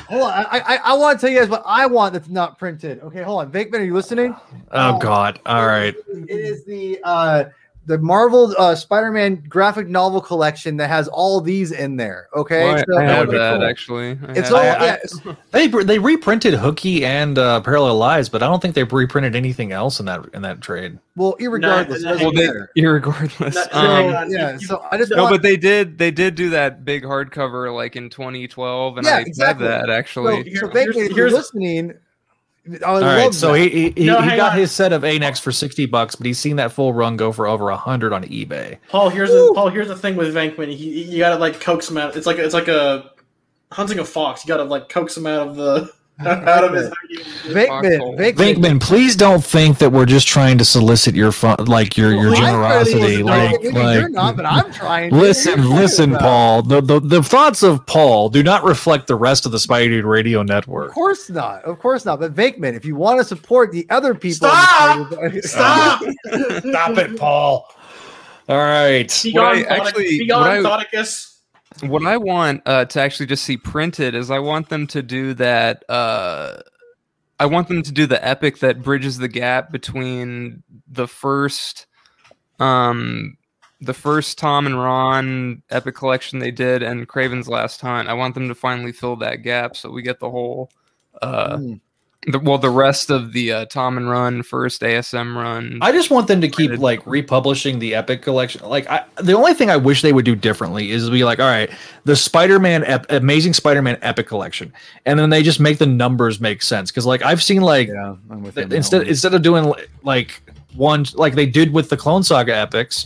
Hold 0.08 0.22
on. 0.24 0.30
I 0.32 0.46
I, 0.60 0.76
I 0.84 0.94
want 0.94 1.18
to 1.18 1.26
tell 1.26 1.32
you 1.32 1.40
guys 1.40 1.48
what 1.48 1.62
I 1.64 1.86
want 1.86 2.12
that's 2.12 2.28
not 2.28 2.58
printed. 2.58 3.00
Okay, 3.00 3.22
hold 3.22 3.40
on. 3.40 3.50
Venkman, 3.50 3.80
are 3.80 3.84
you 3.84 3.94
listening? 3.94 4.36
oh 4.72 4.98
god. 4.98 5.40
All 5.46 5.66
right. 5.66 5.94
It 6.08 6.30
is 6.30 6.64
the 6.64 7.00
uh 7.02 7.44
the 7.86 7.98
Marvel 7.98 8.52
uh, 8.58 8.74
Spider-Man 8.74 9.44
graphic 9.48 9.86
novel 9.86 10.20
collection 10.20 10.76
that 10.78 10.88
has 10.88 11.06
all 11.08 11.40
these 11.40 11.70
in 11.70 11.96
there. 11.96 12.26
Okay, 12.34 12.64
Well, 12.64 12.74
I- 12.76 12.84
So- 12.84 12.98
I 12.98 13.02
have 13.04 13.30
that 13.30 13.54
cool. 13.58 13.64
actually. 13.68 14.10
I 14.26 14.32
It's 14.32 14.48
have 14.48 14.52
all 14.54 14.56
I- 14.60 14.64
that. 14.64 14.80
I- 14.80 14.84
yeah, 14.86 14.94
it's- 14.94 15.36
They 15.52 15.68
they 15.68 15.98
reprinted 15.98 16.54
Hooky 16.54 17.04
and 17.04 17.38
uh, 17.38 17.60
Parallel 17.60 17.96
Lives, 17.96 18.28
but 18.28 18.42
I 18.42 18.46
don't 18.48 18.60
think 18.60 18.74
they 18.74 18.82
reprinted 18.84 19.36
anything 19.36 19.70
else 19.72 20.00
in 20.00 20.06
that 20.06 20.24
in 20.34 20.42
that 20.42 20.60
trade. 20.60 20.98
well, 21.14 21.36
irregardless, 21.40 22.02
No, 22.02 22.16
doesn't 22.16 22.20
well, 22.20 22.32
they, 22.32 22.80
irregardless. 22.82 23.54
That- 23.54 23.72
So, 23.72 23.78
um, 23.78 24.14
on. 24.14 24.30
yeah, 24.30 24.56
so 24.58 24.84
I 24.90 24.98
just 24.98 25.12
no, 25.12 25.22
want, 25.22 25.34
but 25.34 25.42
they 25.42 25.56
did. 25.56 25.98
They 25.98 26.10
did 26.10 26.34
do 26.34 26.50
that 26.50 26.84
big 26.84 27.04
hardcover 27.04 27.74
like 27.74 27.96
in 27.96 28.10
2012, 28.10 28.98
and 28.98 29.06
Yeah, 29.06 29.16
I 29.16 29.20
exactly. 29.20 29.66
have 29.66 29.86
that 29.86 29.86
so, 29.86 29.92
actually. 29.92 30.42
Here- 30.44 30.56
so 30.56 30.68
here's- 30.68 30.86
Venkman, 30.88 30.88
if 30.90 31.16
you're 31.16 31.28
here's- 31.28 31.32
listening, 31.32 31.94
I 32.66 32.70
would 32.70 32.82
All 32.82 33.00
right, 33.00 33.24
love 33.24 33.34
so 33.34 33.52
that. 33.52 33.58
he 33.60 33.68
he, 33.68 33.90
he, 33.96 34.04
No, 34.06 34.20
he 34.20 34.36
got 34.36 34.52
on. 34.52 34.58
his 34.58 34.72
set 34.72 34.92
of 34.92 35.04
A-Next 35.04 35.40
for 35.40 35.52
sixty 35.52 35.86
bucks, 35.86 36.16
but 36.16 36.26
he's 36.26 36.38
seen 36.38 36.56
that 36.56 36.72
full 36.72 36.92
run 36.92 37.16
go 37.16 37.30
for 37.32 37.46
over 37.46 37.70
a 37.70 37.76
hundred 37.76 38.12
on 38.12 38.24
eBay. 38.24 38.78
Paul, 38.88 39.08
here's 39.08 39.30
the 39.30 39.52
Paul. 39.54 39.68
Here's 39.70 39.88
the 39.88 39.96
thing 39.96 40.16
with 40.16 40.34
Venkman. 40.34 40.74
He, 40.74 41.02
you 41.04 41.18
gotta 41.18 41.36
like 41.38 41.60
coax 41.60 41.88
him 41.88 41.96
out. 41.96 42.16
It's 42.16 42.26
like 42.26 42.38
it's 42.38 42.54
like 42.54 42.68
a 42.68 43.10
hunting 43.72 43.98
a 43.98 44.04
fox. 44.04 44.44
You 44.44 44.48
gotta 44.48 44.64
like 44.64 44.88
coax 44.88 45.16
him 45.16 45.26
out 45.26 45.48
of 45.48 45.56
the 45.56 45.90
out 46.20 46.64
of 46.64 46.72
his. 46.72 46.90
Venkman, 47.46 47.66
Foxhole. 47.68 48.16
Venkman, 48.16 48.54
Venkman, 48.56 48.80
please 48.80 49.14
don't 49.16 49.44
think 49.44 49.78
that 49.78 49.90
we're 49.90 50.06
just 50.06 50.26
trying 50.26 50.58
to 50.58 50.64
solicit 50.64 51.14
your 51.14 51.30
fun, 51.32 51.56
like 51.66 51.96
your 51.96 52.10
your 52.12 52.30
Well, 52.32 52.40
generosity. 52.40 52.94
really- 52.96 53.22
Like, 53.22 53.52
like 53.64 53.98
you're 53.98 54.08
not, 54.08 54.36
but 54.36 54.46
I'm 54.46 54.72
trying. 54.72 55.12
listen, 55.12 55.60
What 55.68 55.82
listen, 55.82 56.10
about? 56.10 56.20
Paul. 56.22 56.62
The, 56.62 56.80
the 56.80 57.00
the 57.00 57.22
thoughts 57.22 57.62
of 57.62 57.84
Paul 57.86 58.28
do 58.30 58.42
not 58.42 58.64
reflect 58.64 59.06
the 59.06 59.14
rest 59.16 59.46
of 59.46 59.52
the 59.52 59.58
Spidey 59.58 59.88
Dude 59.88 60.04
Radio 60.04 60.42
Network. 60.42 60.88
Of 60.88 60.94
course 60.94 61.30
not. 61.30 61.62
Of 61.64 61.78
course 61.78 62.04
not. 62.04 62.20
But 62.20 62.34
Venkman, 62.34 62.74
if 62.74 62.84
you 62.84 62.96
want 62.96 63.18
to 63.20 63.24
support 63.24 63.70
the 63.72 63.86
other 63.90 64.14
people, 64.14 64.48
Stop! 64.48 65.12
Stop! 65.12 65.32
Stop! 65.44 66.00
Stop 66.64 66.98
it, 66.98 67.18
Paul. 67.18 67.68
All 68.48 68.56
right. 68.58 69.20
Be 69.22 69.32
What 69.32 69.44
I 69.58 69.62
actually- 69.62 70.18
be 70.18 70.26
gone, 70.28 70.62
Thoticus. 70.64 71.35
What 71.82 72.06
I 72.06 72.16
want 72.16 72.62
uh, 72.66 72.86
to 72.86 73.00
actually 73.00 73.26
just 73.26 73.44
see 73.44 73.56
printed 73.56 74.14
is 74.14 74.30
I 74.30 74.38
want 74.38 74.68
them 74.68 74.86
to 74.88 75.02
do 75.02 75.34
that. 75.34 75.84
Uh, 75.88 76.62
I 77.38 77.46
want 77.46 77.68
them 77.68 77.82
to 77.82 77.92
do 77.92 78.06
the 78.06 78.24
epic 78.26 78.60
that 78.60 78.82
bridges 78.82 79.18
the 79.18 79.28
gap 79.28 79.70
between 79.70 80.62
the 80.88 81.06
first, 81.06 81.86
um, 82.58 83.36
the 83.80 83.92
first 83.92 84.38
Tom 84.38 84.66
and 84.66 84.80
Ron 84.80 85.62
epic 85.70 85.94
collection 85.96 86.38
they 86.38 86.50
did 86.50 86.82
and 86.82 87.06
Kraven's 87.06 87.48
Last 87.48 87.80
Hunt. 87.82 88.08
I 88.08 88.14
want 88.14 88.34
them 88.34 88.48
to 88.48 88.54
finally 88.54 88.92
fill 88.92 89.16
that 89.16 89.42
gap 89.42 89.76
so 89.76 89.90
we 89.90 90.00
get 90.02 90.18
the 90.18 90.30
whole, 90.30 90.70
uh, 91.20 91.58
Mm. 91.58 91.80
The, 92.26 92.38
well, 92.40 92.58
the 92.58 92.70
rest 92.70 93.10
of 93.10 93.32
the 93.32 93.52
uh, 93.52 93.64
Tom 93.66 93.96
and 93.96 94.10
Ron 94.10 94.42
first 94.42 94.82
ASM 94.82 95.36
run. 95.36 95.78
I 95.80 95.92
just 95.92 96.10
want 96.10 96.26
them 96.26 96.40
to 96.40 96.48
keep 96.48 96.70
Printed. 96.70 96.80
like 96.80 97.06
republishing 97.06 97.78
the 97.78 97.94
Epic 97.94 98.20
collection. 98.22 98.62
Like, 98.68 98.88
I, 98.90 99.04
the 99.22 99.32
only 99.34 99.54
thing 99.54 99.70
I 99.70 99.76
wish 99.76 100.02
they 100.02 100.12
would 100.12 100.24
do 100.24 100.34
differently 100.34 100.90
is 100.90 101.08
be 101.08 101.24
like, 101.24 101.38
all 101.38 101.46
right, 101.46 101.70
the 102.04 102.16
Spider-Man, 102.16 102.84
ep- 102.84 103.10
Amazing 103.12 103.52
Spider-Man 103.54 103.98
Epic 104.02 104.26
collection, 104.26 104.72
and 105.04 105.18
then 105.20 105.30
they 105.30 105.42
just 105.42 105.60
make 105.60 105.78
the 105.78 105.86
numbers 105.86 106.40
make 106.40 106.62
sense. 106.62 106.90
Because 106.90 107.06
like 107.06 107.22
I've 107.22 107.42
seen 107.42 107.62
like 107.62 107.88
Yeah, 107.88 108.16
I'm 108.28 108.42
with 108.42 108.56
th- 108.56 108.72
instead 108.72 109.02
one. 109.02 109.06
instead 109.08 109.32
of 109.34 109.42
doing 109.42 109.72
like 110.02 110.42
one 110.74 111.06
like 111.14 111.34
they 111.36 111.46
did 111.46 111.72
with 111.72 111.88
the 111.90 111.96
Clone 111.96 112.22
Saga 112.24 112.54
epics, 112.56 113.04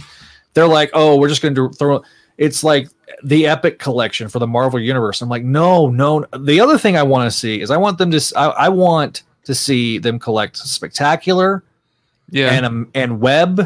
they're 0.55 0.67
like, 0.67 0.91
oh, 0.95 1.17
we're 1.17 1.29
just 1.29 1.43
going 1.43 1.55
to 1.55 1.69
throw. 1.71 2.03
It's 2.39 2.65
like 2.65 2.89
the 3.23 3.47
Epic 3.47 3.79
collection 3.79 4.29
for 4.29 4.39
the 4.39 4.47
Marvel 4.47 4.81
universe. 4.81 5.21
I'm 5.23 5.29
like, 5.29 5.45
no, 5.45 5.89
no. 5.89 6.25
The 6.39 6.61
other 6.61 6.79
thing 6.79 6.97
I 6.97 7.03
want 7.03 7.31
to 7.31 7.37
see 7.37 7.61
is 7.61 7.71
I 7.71 7.77
want 7.77 7.99
them 7.99 8.11
to. 8.11 8.33
I 8.37 8.69
want 8.69 9.23
to 9.45 9.55
see 9.55 9.99
them 9.99 10.19
collect 10.19 10.57
spectacular 10.57 11.65
yeah. 12.31 12.53
and 12.53 12.67
um, 12.67 12.91
and 12.95 13.21
web 13.21 13.61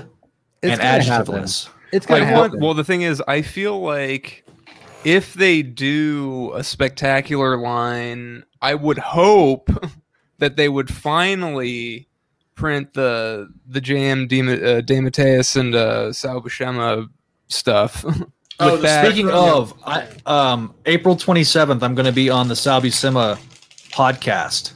It's 0.63 0.73
and 0.73 0.81
gonna 0.81 1.01
adjectiveless. 1.01 1.69
It's 1.93 2.07
gonna 2.07 2.25
I 2.25 2.33
want, 2.33 2.53
happen. 2.53 2.61
well, 2.61 2.75
the 2.75 2.85
thing 2.85 3.03
is, 3.03 3.23
I 3.29 3.43
feel 3.43 3.81
like 3.81 4.45
if 5.05 5.35
they 5.35 5.63
do 5.63 6.53
a 6.55 6.65
spectacular 6.65 7.57
line, 7.57 8.45
I 8.63 8.75
would 8.75 8.99
hope 8.99 9.71
that 10.39 10.57
they 10.57 10.69
would 10.69 10.93
finally 10.93 12.09
print 12.55 12.95
the 12.95 13.53
the 13.67 13.81
JM 13.81 14.29
Dema- 14.29 14.79
uh, 14.79 14.81
DeMatteis 14.83 15.57
and 15.57 15.75
uh, 15.75 16.13
Sal 16.13 16.41
Buscema 16.41 17.09
stuff. 17.49 18.05
Oh, 18.61 18.77
that, 18.77 19.05
Speaking 19.05 19.31
of, 19.31 19.75
I, 19.85 20.07
um, 20.27 20.75
April 20.87 21.17
27th, 21.17 21.83
I'm 21.83 21.95
going 21.95 22.07
to 22.07 22.13
be 22.13 22.31
on 22.31 22.47
the 22.47 22.55
Sal 22.55 22.81
Buscema 22.81 23.37
podcast 23.91 24.73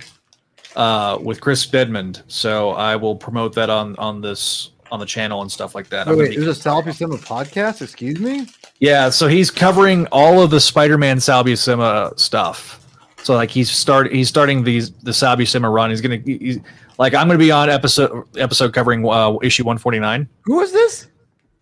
uh, 0.75 1.19
with 1.23 1.41
Chris 1.41 1.65
Bedmond. 1.67 2.23
So 2.27 2.71
I 2.71 2.97
will 2.97 3.15
promote 3.17 3.55
that 3.55 3.71
on 3.71 3.95
on 3.97 4.21
this 4.21 4.71
on 4.91 4.99
the 5.01 5.07
channel 5.07 5.43
and 5.43 5.53
stuff 5.53 5.75
like 5.75 5.89
that. 5.91 6.09
I'm 6.09 6.15
Wait, 6.15 6.17
gonna 6.17 6.29
wait, 6.31 6.37
be- 6.37 6.45
there's 6.45 6.59
a 6.59 6.61
Sal 6.61 6.83
Buscema 6.83 7.19
podcast. 7.19 7.83
Excuse 7.83 8.19
me. 8.19 8.47
yeah, 8.81 9.11
so 9.11 9.29
he's 9.29 9.51
covering 9.51 10.07
all 10.11 10.41
of 10.43 10.51
the 10.51 10.61
Spider-Man 10.61 11.21
Sal 11.21 11.45
Buscema 11.45 12.19
stuff. 12.19 12.85
So 13.23 13.35
like 13.35 13.51
he's 13.51 13.71
start 13.71 14.13
he's 14.13 14.29
starting 14.29 14.65
these 14.65 14.91
the 14.91 15.13
Sal 15.13 15.37
Buscema 15.37 15.73
run. 15.73 15.91
He's 15.91 16.01
gonna 16.01 16.19
he's, 16.25 16.59
like 16.99 17.15
I'm 17.15 17.27
gonna 17.29 17.39
be 17.39 17.51
on 17.51 17.69
episode 17.71 18.27
episode 18.37 18.73
covering 18.73 19.07
uh, 19.07 19.37
issue 19.43 19.65
149. 19.65 20.29
Who 20.43 20.61
is 20.61 20.73
this? 20.73 21.09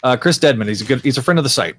Uh, 0.02 0.16
Chris 0.16 0.38
Dedman. 0.38 0.68
He's 0.68 0.82
a 0.82 0.84
good. 0.84 1.00
He's 1.02 1.18
a 1.18 1.22
friend 1.22 1.38
of 1.38 1.42
the 1.42 1.50
site. 1.50 1.76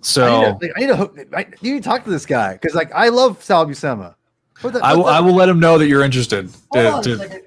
So 0.00 0.24
I 0.26 0.40
need 0.40 0.60
to, 0.60 0.66
like, 0.66 0.72
I 0.76 0.80
need 0.80 0.86
to, 0.88 0.96
hook- 0.96 1.18
you 1.60 1.74
need 1.74 1.82
to 1.82 1.88
talk 1.88 2.04
to 2.04 2.10
this 2.10 2.26
guy 2.26 2.54
because 2.54 2.74
like 2.74 2.90
I 2.92 3.08
love 3.08 3.42
Sal 3.42 3.66
Buscema. 3.66 4.14
The- 4.62 4.80
I 4.82 4.94
will. 4.94 5.04
the- 5.04 5.10
I 5.10 5.20
will 5.20 5.34
let 5.34 5.48
him 5.48 5.60
know 5.60 5.76
that 5.78 5.86
you're 5.88 6.02
interested. 6.02 6.48
Hold 6.72 7.04
to- 7.04 7.12
on 7.12 7.28
to- 7.28 7.42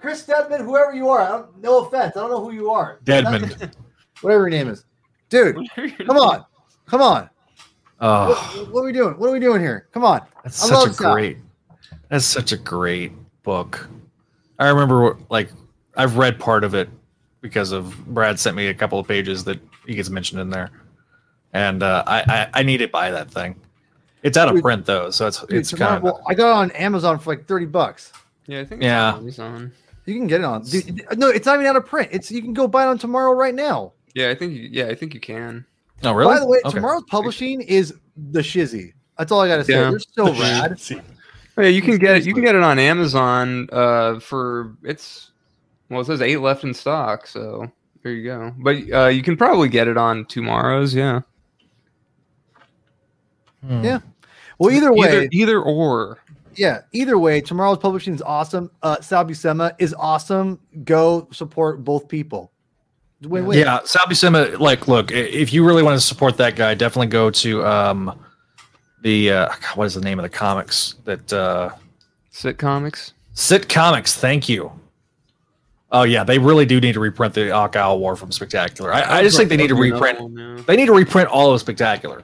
Chris 0.00 0.24
Deadman, 0.24 0.64
whoever 0.64 0.94
you 0.94 1.08
are, 1.10 1.20
I 1.20 1.28
don't, 1.28 1.58
no 1.62 1.84
offense, 1.84 2.16
I 2.16 2.20
don't 2.20 2.30
know 2.30 2.42
who 2.42 2.52
you 2.52 2.70
are. 2.70 2.98
Deadman. 3.04 3.42
whatever 4.22 4.48
your 4.48 4.50
name 4.50 4.68
is, 4.68 4.84
dude. 5.28 5.56
Come 6.06 6.16
on, 6.16 6.44
come 6.86 7.02
on. 7.02 7.28
Oh, 8.00 8.28
What, 8.56 8.72
what 8.72 8.80
are 8.80 8.84
we 8.86 8.92
doing? 8.92 9.14
What 9.18 9.28
are 9.28 9.32
we 9.32 9.40
doing 9.40 9.60
here? 9.60 9.86
Come 9.92 10.04
on. 10.04 10.22
that's 10.42 10.64
I 10.64 10.68
such 10.68 10.88
a 10.88 10.92
Sal. 10.94 11.12
great. 11.14 11.38
That's 12.08 12.24
such 12.24 12.52
a 12.52 12.56
great 12.56 13.12
book. 13.42 13.86
I 14.58 14.68
remember, 14.68 15.18
like, 15.28 15.50
I've 15.96 16.16
read 16.16 16.38
part 16.40 16.64
of 16.64 16.74
it 16.74 16.88
because 17.42 17.72
of 17.72 17.94
Brad 18.06 18.40
sent 18.40 18.56
me 18.56 18.68
a 18.68 18.74
couple 18.74 18.98
of 18.98 19.06
pages 19.06 19.44
that 19.44 19.60
he 19.86 19.94
gets 19.94 20.08
mentioned 20.08 20.40
in 20.40 20.48
there, 20.50 20.70
and 21.52 21.82
uh, 21.82 22.04
I, 22.06 22.20
I 22.54 22.60
I 22.60 22.62
need 22.62 22.78
to 22.78 22.88
buy 22.88 23.10
that 23.10 23.30
thing. 23.30 23.56
It's 24.22 24.36
out 24.36 24.48
of 24.48 24.54
Dude, 24.54 24.62
print 24.62 24.86
though, 24.86 25.10
so 25.10 25.26
it's 25.26 25.40
Dude, 25.40 25.52
it's 25.58 25.72
kind 25.74 25.96
of 25.96 26.02
well, 26.02 26.22
I 26.28 26.34
got 26.34 26.50
it 26.50 26.56
on 26.56 26.70
Amazon 26.72 27.18
for 27.18 27.30
like 27.34 27.46
thirty 27.46 27.66
bucks. 27.66 28.12
yeah, 28.46 28.60
I 28.60 28.64
think 28.64 28.82
Yeah. 28.82 29.10
it's 29.10 29.38
on 29.38 29.46
Amazon. 29.52 29.72
You 30.06 30.14
can 30.14 30.26
get 30.26 30.40
it 30.40 30.44
on. 30.44 30.62
Dude, 30.64 31.02
no, 31.18 31.28
it's 31.28 31.46
not 31.46 31.54
even 31.54 31.66
out 31.66 31.76
of 31.76 31.86
print. 31.86 32.08
It's 32.12 32.30
you 32.30 32.42
can 32.42 32.52
go 32.52 32.66
buy 32.66 32.82
it 32.84 32.88
on 32.88 32.98
tomorrow 32.98 33.32
right 33.32 33.54
now. 33.54 33.92
Yeah, 34.14 34.30
I 34.30 34.34
think 34.34 34.52
you, 34.54 34.68
yeah, 34.70 34.86
I 34.86 34.94
think 34.94 35.14
you 35.14 35.20
can. 35.20 35.64
oh 36.02 36.12
really. 36.12 36.34
By 36.34 36.40
the 36.40 36.46
way, 36.46 36.58
Okay. 36.64 36.78
TwoMorrows 36.78 37.06
publishing 37.06 37.60
is 37.62 37.94
the 38.32 38.40
shizzy. 38.40 38.92
That's 39.18 39.30
all 39.30 39.40
I 39.40 39.48
gotta 39.48 39.64
say. 39.64 39.74
Yeah. 39.74 39.90
They're 39.90 39.98
so 40.00 40.32
rad. 40.34 40.80
Oh, 41.56 41.62
yeah, 41.62 41.68
you 41.68 41.82
can 41.82 41.98
get 41.98 42.16
it. 42.16 42.26
You 42.26 42.32
can 42.34 42.42
get 42.42 42.54
it 42.54 42.62
on 42.62 42.78
Amazon 42.78 43.68
uh, 43.72 44.18
for 44.20 44.74
it's 44.82 45.30
well, 45.88 46.00
it 46.00 46.06
says 46.06 46.20
eight 46.22 46.38
left 46.38 46.64
in 46.64 46.72
stock, 46.74 47.26
so 47.26 47.70
there 48.02 48.12
you 48.12 48.24
go. 48.24 48.54
But 48.58 48.76
uh, 48.92 49.06
you 49.08 49.22
can 49.22 49.36
probably 49.36 49.68
get 49.68 49.86
it 49.88 49.96
on 49.96 50.24
TwoMorrows. 50.24 50.94
Yeah, 50.94 51.20
Hmm. 53.66 53.84
Yeah. 53.84 54.00
Well, 54.58 54.70
either 54.70 54.92
way, 54.92 55.08
either, 55.08 55.28
either 55.32 55.60
or. 55.62 56.18
yeah, 56.54 56.82
either 56.92 57.18
way, 57.18 57.40
TwoMorrows 57.40 57.80
publishing 57.80 58.14
is 58.14 58.22
awesome. 58.22 58.70
Uh, 58.82 59.00
Sal 59.00 59.24
Buscema 59.24 59.74
is 59.78 59.94
awesome. 59.94 60.60
Go 60.84 61.28
support 61.32 61.82
both 61.84 62.08
people. 62.08 62.52
Win 63.22 63.46
win. 63.46 63.58
Yeah, 63.58 63.80
Sal 63.84 64.06
Buscema. 64.06 64.58
Like, 64.58 64.88
look, 64.88 65.12
if 65.12 65.52
you 65.52 65.64
really 65.64 65.82
want 65.82 65.98
to 65.98 66.06
support 66.06 66.36
that 66.38 66.56
guy, 66.56 66.74
definitely 66.74 67.08
go 67.08 67.30
to 67.30 67.64
um, 67.64 68.18
the 69.02 69.30
uh, 69.32 69.48
what 69.74 69.86
is 69.86 69.94
the 69.94 70.00
name 70.00 70.18
of 70.18 70.22
the 70.22 70.28
comics 70.30 70.96
that 71.04 71.32
uh, 71.32 71.70
Sit 72.30 72.58
comics. 72.58 73.12
Sit 73.34 73.68
Comics. 73.68 74.16
Thank 74.16 74.48
you. 74.48 74.72
Oh 75.92 76.02
yeah, 76.04 76.22
they 76.22 76.38
really 76.38 76.66
do 76.66 76.80
need 76.80 76.92
to 76.92 77.00
reprint 77.00 77.34
the 77.34 77.52
Owl 77.52 77.98
War 77.98 78.14
from 78.14 78.30
Spectacular. 78.30 78.92
I, 78.92 79.18
I 79.18 79.22
just 79.22 79.36
think 79.36 79.48
they 79.48 79.56
need 79.56 79.68
to 79.68 79.74
reprint. 79.74 80.66
They 80.66 80.76
need 80.76 80.86
to 80.86 80.92
reprint 80.92 81.28
all 81.28 81.52
of 81.52 81.60
Spectacular. 81.60 82.22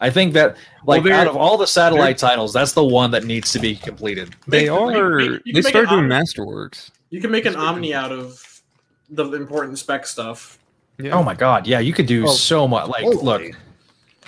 I 0.00 0.10
think 0.10 0.34
that 0.34 0.56
like 0.86 1.04
Well, 1.04 1.12
out 1.14 1.26
of 1.26 1.36
all 1.36 1.56
the 1.56 1.66
satellite 1.66 2.18
titles, 2.18 2.52
that's 2.52 2.72
the 2.72 2.84
one 2.84 3.10
that 3.12 3.24
needs 3.24 3.52
to 3.52 3.58
be 3.58 3.76
completed. 3.76 4.34
They 4.46 4.62
Make- 4.68 4.70
are. 4.70 5.20
you- 5.20 5.40
you 5.44 5.52
they 5.54 5.60
make 5.60 5.66
start 5.68 5.88
doing 5.88 6.04
om- 6.04 6.10
Masterworks. 6.10 6.90
You 7.10 7.20
can 7.20 7.30
make 7.30 7.46
an 7.46 7.56
omni 7.56 7.94
out 7.94 8.10
of 8.12 8.42
the 9.08 9.24
important 9.32 9.78
spec 9.78 10.06
stuff. 10.06 10.58
Yeah. 10.98 11.12
Oh 11.12 11.22
my 11.22 11.34
god, 11.34 11.66
yeah, 11.66 11.78
you 11.78 11.92
could 11.92 12.06
do 12.06 12.24
Oh, 12.26 12.30
so 12.32 12.66
much. 12.68 12.88
Like, 12.88 13.04
Holy. 13.04 13.16
look, 13.22 13.42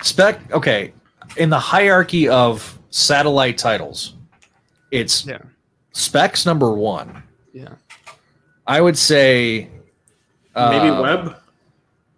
spec. 0.01 0.39
Okay, 0.51 0.93
in 1.35 1.49
the 1.49 1.59
hierarchy 1.59 2.27
of 2.29 2.77
satellite 2.89 3.57
titles, 3.57 4.13
it's 4.91 5.25
Yeah. 5.25 5.39
specs 5.91 6.45
number 6.45 6.71
one. 6.73 7.23
Yeah. 7.53 7.69
I 8.65 8.81
would 8.81 8.97
say 8.97 9.69
Maybe 10.55 10.89
uh, 10.89 11.01
web. 11.01 11.35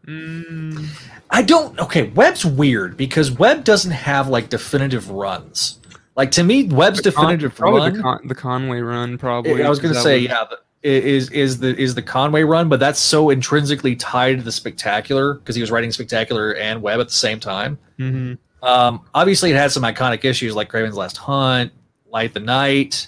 Mm, 0.07 0.87
I 1.29 1.41
don't. 1.43 1.79
Okay, 1.79 2.09
Web's 2.09 2.43
weird 2.45 2.97
because 2.97 3.31
Web 3.31 3.63
doesn't 3.63 3.91
have 3.91 4.27
like 4.27 4.49
definitive 4.49 5.09
runs. 5.09 5.79
Like 6.15 6.31
to 6.31 6.43
me, 6.43 6.63
Web's 6.65 7.01
the 7.01 7.11
Con- 7.11 7.25
definitive 7.25 7.55
probably 7.55 7.81
run. 7.81 7.93
the, 7.93 8.01
Con- 8.01 8.27
the 8.27 8.35
Conway 8.35 8.79
run, 8.81 9.17
probably. 9.17 9.63
I 9.63 9.69
was 9.69 9.79
going 9.79 9.93
to 9.93 10.01
say, 10.01 10.21
was- 10.21 10.29
yeah, 10.29 10.45
is 10.83 11.29
is 11.31 11.59
the 11.59 11.77
is 11.79 11.93
the 11.95 12.01
Conway 12.01 12.43
run, 12.43 12.67
but 12.67 12.79
that's 12.79 12.99
so 12.99 13.29
intrinsically 13.29 13.95
tied 13.95 14.37
to 14.37 14.43
the 14.43 14.51
spectacular 14.51 15.35
because 15.35 15.55
he 15.55 15.61
was 15.61 15.71
writing 15.71 15.91
spectacular 15.91 16.55
and 16.55 16.81
Web 16.81 16.99
at 16.99 17.07
the 17.07 17.13
same 17.13 17.39
time. 17.39 17.77
Mhm. 17.99 18.37
Um, 18.61 19.01
obviously, 19.13 19.51
it 19.51 19.55
had 19.55 19.71
some 19.71 19.83
iconic 19.83 20.25
issues 20.25 20.55
like 20.55 20.69
Kraven's 20.69 20.97
Last 20.97 21.15
Hunt, 21.17 21.71
Light 22.09 22.33
the 22.33 22.39
Night, 22.41 23.07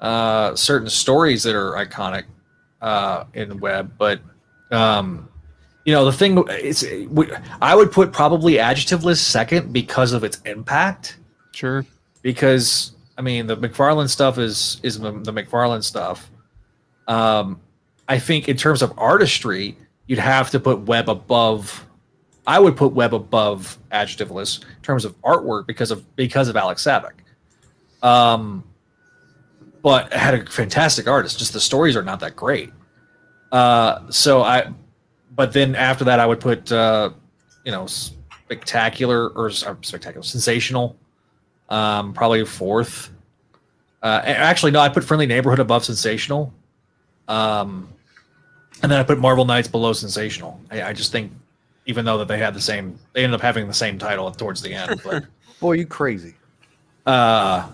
uh, 0.00 0.54
certain 0.54 0.88
stories 0.88 1.42
that 1.42 1.54
are 1.54 1.72
iconic 1.72 2.24
uh, 2.80 3.24
in 3.34 3.60
Web, 3.60 3.92
But 3.98 4.20
um, 4.70 5.28
you 5.84 5.94
know, 5.94 6.04
the 6.04 6.12
thing 6.12 6.46
is, 6.48 6.86
I 7.62 7.74
would 7.74 7.90
put 7.90 8.12
probably 8.12 8.54
adjectiveless 8.54 9.16
second 9.16 9.72
because 9.72 10.12
of 10.12 10.24
its 10.24 10.40
impact. 10.42 11.18
Sure. 11.52 11.84
Because 12.22 12.92
I 13.16 13.22
mean, 13.22 13.46
the 13.46 13.56
McFarlane 13.56 14.08
stuff 14.08 14.38
is 14.38 14.80
is 14.82 14.98
the, 14.98 15.12
the 15.12 15.32
McFarlane 15.32 15.82
stuff. 15.82 16.30
Um, 17.08 17.60
I 18.08 18.18
think 18.18 18.48
in 18.48 18.56
terms 18.56 18.82
of 18.82 18.92
artistry, 18.98 19.76
you'd 20.06 20.18
have 20.18 20.50
to 20.50 20.60
put 20.60 20.80
Web 20.80 21.08
above. 21.08 21.86
I 22.46 22.58
would 22.58 22.76
put 22.76 22.92
Web 22.92 23.14
above 23.14 23.78
adjectiveless 23.92 24.62
in 24.62 24.82
terms 24.82 25.04
of 25.04 25.20
artwork 25.22 25.66
because 25.66 25.90
of 25.90 26.16
because 26.16 26.48
of 26.48 26.56
Alex 26.56 26.84
Saviuk. 26.84 27.12
Um, 28.02 28.64
but 29.82 30.12
had 30.12 30.34
a 30.34 30.46
fantastic 30.46 31.08
artist. 31.08 31.38
Just 31.38 31.52
the 31.52 31.60
stories 31.60 31.96
are 31.96 32.02
not 32.02 32.20
that 32.20 32.36
great. 32.36 32.72
Uh, 33.52 34.10
so 34.10 34.42
I, 34.42 34.72
but 35.34 35.52
then 35.52 35.74
after 35.74 36.04
that, 36.04 36.20
I 36.20 36.26
would 36.26 36.40
put 36.40 36.70
uh, 36.72 37.10
you 37.64 37.72
know 37.72 37.86
spectacular 37.86 39.28
or 39.30 39.50
spectacular, 39.50 40.22
sensational, 40.22 40.96
um, 41.68 42.12
probably 42.12 42.44
fourth. 42.44 43.10
Uh, 44.02 44.22
actually, 44.24 44.70
no, 44.72 44.80
I 44.80 44.88
put 44.88 45.04
friendly 45.04 45.26
neighborhood 45.26 45.58
above 45.60 45.84
sensational. 45.84 46.52
Um, 47.28 47.88
and 48.82 48.90
then 48.90 48.98
I 48.98 49.02
put 49.02 49.18
Marvel 49.18 49.44
Knights 49.44 49.68
below 49.68 49.92
sensational. 49.92 50.60
I, 50.70 50.82
I 50.82 50.92
just 50.92 51.12
think, 51.12 51.32
even 51.86 52.04
though 52.04 52.18
that 52.18 52.28
they 52.28 52.38
had 52.38 52.54
the 52.54 52.60
same, 52.60 52.98
they 53.12 53.22
ended 53.22 53.34
up 53.38 53.42
having 53.42 53.66
the 53.66 53.74
same 53.74 53.98
title 53.98 54.30
towards 54.32 54.62
the 54.62 54.72
end. 54.72 55.00
But 55.04 55.24
Boy, 55.60 55.72
you 55.72 55.86
crazy. 55.86 56.34
uh, 57.06 57.68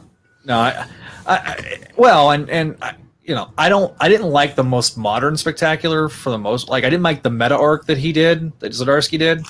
no, 0.45 0.59
I, 0.59 0.87
I, 1.27 1.37
I 1.37 1.79
well, 1.97 2.33
and 2.33 2.51
and 2.51 2.77
I, 2.83 2.95
you 3.27 3.35
know, 3.35 3.53
I 3.59 3.69
don't, 3.69 3.95
I 4.01 4.09
didn't 4.09 4.31
like 4.31 4.55
the 4.55 4.65
most 4.65 4.97
modern 4.97 5.37
spectacular 5.37 6.09
for 6.09 6.31
the 6.31 6.39
most. 6.39 6.69
Like, 6.69 6.85
I 6.85 6.91
didn't 6.91 7.03
like 7.03 7.23
the 7.23 7.31
meta 7.31 7.57
arc 7.57 7.87
that 7.87 7.99
he 7.99 8.13
did, 8.13 8.59
that 8.61 8.73
Zdarsky 8.73 9.19
did, 9.19 9.45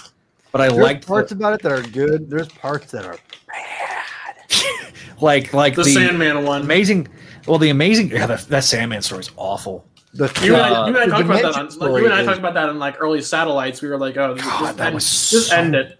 but 0.51 0.61
I 0.61 0.69
There's 0.69 0.81
liked 0.81 1.07
parts 1.07 1.31
the, 1.31 1.37
about 1.37 1.55
it 1.55 1.63
that 1.63 1.73
are 1.73 1.83
good. 1.83 2.31
There's 2.31 2.49
parts 2.49 2.91
that 2.93 3.05
are 3.05 3.19
bad. 3.49 4.93
like 5.21 5.53
like 5.53 5.75
The, 5.75 5.83
the, 5.83 5.93
Sandman 5.93 6.45
one. 6.45 6.63
amazing. 6.63 7.09
Well, 7.47 7.59
the 7.59 7.71
amazing 7.71 8.11
yeah, 8.11 8.27
that, 8.27 8.41
that 8.49 8.65
Sandman 8.65 9.03
story 9.03 9.21
is 9.21 9.31
awful. 9.37 9.85
the 10.15 10.33
You 10.43 10.55
and, 10.55 10.63
Uh, 10.75 10.83
I, 10.83 10.89
you 10.89 10.95
and 10.95 10.99
I 10.99 11.05
the 11.05 11.11
talked 11.11 11.25
about 11.25 11.43
that. 11.43 11.57
On, 11.57 11.71
story 11.71 12.01
you 12.01 12.07
and 12.07 12.15
I 12.15 12.25
talked 12.25 12.39
about 12.39 12.55
that 12.55 12.69
in 12.71 12.79
like 12.79 12.97
early 13.01 13.21
satellites. 13.21 13.83
We 13.83 13.89
were 13.89 13.99
like, 13.99 14.17
"Oh, 14.17 14.35
just, 14.35 14.49
God, 14.49 14.61
just 14.61 14.77
that 14.79 14.87
end, 14.87 14.95
was 14.95 15.31
just 15.31 15.53
end 15.53 15.75
it." 15.75 15.99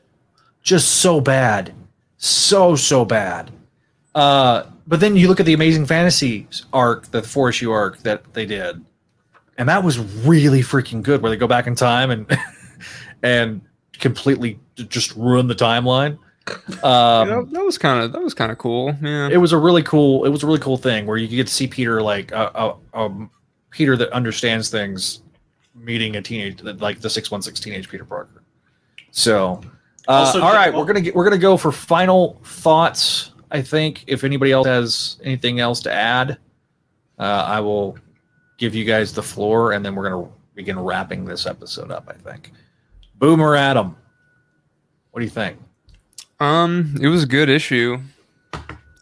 just 0.63 0.89
so 0.97 1.21
bad, 1.21 1.75
so 2.17 2.75
so 2.75 3.05
bad. 3.05 3.51
Uh, 4.15 4.65
but 4.87 5.01
then 5.01 5.17
you 5.17 5.29
look 5.29 5.41
at 5.41 5.47
the 5.47 5.55
Amazing 5.55 5.87
Fantasy 5.87 6.47
arc, 6.73 7.11
the 7.11 7.23
four 7.23 7.49
issue 7.49 7.71
arc 7.71 7.99
that 7.99 8.33
they 8.35 8.47
did, 8.47 8.85
and 9.59 9.69
that 9.69 9.83
was 9.83 9.99
really 10.25 10.61
freaking 10.61 11.03
good. 11.03 11.23
Where 11.23 11.31
they 11.31 11.37
go 11.37 11.47
back 11.47 11.67
in 11.67 11.75
time 11.75 12.11
and 12.11 12.39
and 13.23 13.61
completely 13.99 14.59
just 14.77 15.15
ruin 15.17 15.47
the 15.47 15.55
timeline. 15.55 16.19
Um, 16.85 17.29
that, 17.29 17.49
that 17.53 17.65
was 17.65 17.77
kind 17.77 18.05
of 18.05 18.13
that 18.13 18.23
was 18.23 18.33
kind 18.35 18.53
of 18.53 18.59
cool. 18.59 18.95
Yeah. 19.03 19.29
it 19.31 19.39
was 19.39 19.53
a 19.53 19.59
really 19.59 19.83
cool 19.83 20.25
it 20.25 20.29
was 20.29 20.45
a 20.45 20.47
really 20.47 20.61
cool 20.61 20.77
thing 20.77 21.05
where 21.07 21.17
you 21.17 21.27
get 21.27 21.49
to 21.49 21.53
see 21.53 21.67
peter 21.67 22.01
like 22.01 22.31
a, 22.31 22.57
uh, 22.57 22.77
um, 22.95 23.31
peter 23.71 23.97
that 23.97 24.13
understands 24.13 24.71
things 24.71 25.23
meeting 25.75 26.15
a 26.15 26.23
teenage 26.23 26.63
like 26.63 27.01
the 27.01 27.11
616 27.11 27.65
teenage 27.73 27.89
peter 27.89 28.05
parker 28.05 28.45
so 29.11 29.61
uh, 30.07 30.13
Also, 30.13 30.41
all 30.41 30.53
right 30.53 30.73
well- 30.73 30.83
we're 30.83 30.87
gonna 30.87 31.01
get 31.01 31.17
we're 31.17 31.25
gonna 31.25 31.37
go 31.37 31.57
for 31.57 31.73
final 31.73 32.41
thoughts 32.45 33.33
i 33.57 33.63
think 33.63 34.05
if 34.07 34.23
anybody 34.25 34.53
else 34.53 34.67
has 34.67 35.17
anything 35.25 35.61
else 35.61 35.81
to 35.81 35.93
add 35.93 36.39
uh, 37.19 37.45
i 37.47 37.59
will 37.61 37.97
give 38.59 38.75
you 38.75 38.85
guys 38.85 39.13
the 39.13 39.23
floor 39.23 39.73
and 39.73 39.85
then 39.85 39.95
we're 39.95 40.09
gonna 40.09 40.29
begin 40.55 40.79
wrapping 40.79 41.25
this 41.25 41.47
episode 41.47 41.91
up 41.91 42.09
i 42.09 42.13
think 42.31 42.53
boomer 43.17 43.55
adam 43.57 43.97
what 45.11 45.21
do 45.21 45.25
you 45.25 45.31
think 45.31 45.59
Um, 46.39 46.95
it 47.01 47.09
was 47.09 47.23
a 47.23 47.27
good 47.27 47.49
issue. 47.49 47.99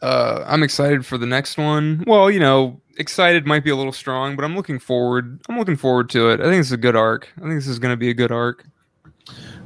Uh, 0.00 0.44
I'm 0.46 0.62
excited 0.62 1.04
for 1.04 1.18
the 1.18 1.26
next 1.26 1.56
one. 1.58 2.04
Well, 2.06 2.30
you 2.30 2.38
know, 2.38 2.80
excited 2.98 3.44
might 3.46 3.64
be 3.64 3.70
a 3.70 3.74
little 3.76 3.90
strong, 3.92 4.36
but 4.36 4.44
I'm 4.44 4.54
looking 4.54 4.78
forward. 4.78 5.40
I'm 5.48 5.58
looking 5.58 5.74
forward 5.76 6.10
to 6.10 6.30
it. 6.30 6.40
I 6.40 6.44
think 6.44 6.60
it's 6.60 6.70
a 6.70 6.76
good 6.76 6.94
arc. 6.94 7.28
I 7.38 7.40
think 7.40 7.54
this 7.54 7.66
is 7.66 7.80
going 7.80 7.92
to 7.92 7.96
be 7.96 8.10
a 8.10 8.14
good 8.14 8.30
arc. 8.30 8.66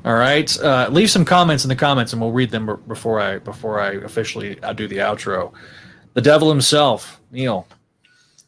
All 0.05 0.15
right. 0.15 0.61
Uh, 0.61 0.89
leave 0.91 1.11
some 1.11 1.25
comments 1.25 1.65
in 1.65 1.69
the 1.69 1.77
comments, 1.77 2.13
and 2.13 2.23
we'll 2.23 2.33
read 2.33 2.51
them 2.51 2.67
b- 2.67 2.73
before 2.87 3.21
I 3.21 3.39
before 3.39 3.81
I 3.81 3.93
officially 3.93 4.61
uh, 4.63 4.73
do 4.73 4.87
the 4.87 4.99
outro. 4.99 5.53
The 6.15 6.23
devil 6.23 6.49
himself, 6.49 7.21
Neil. 7.31 7.67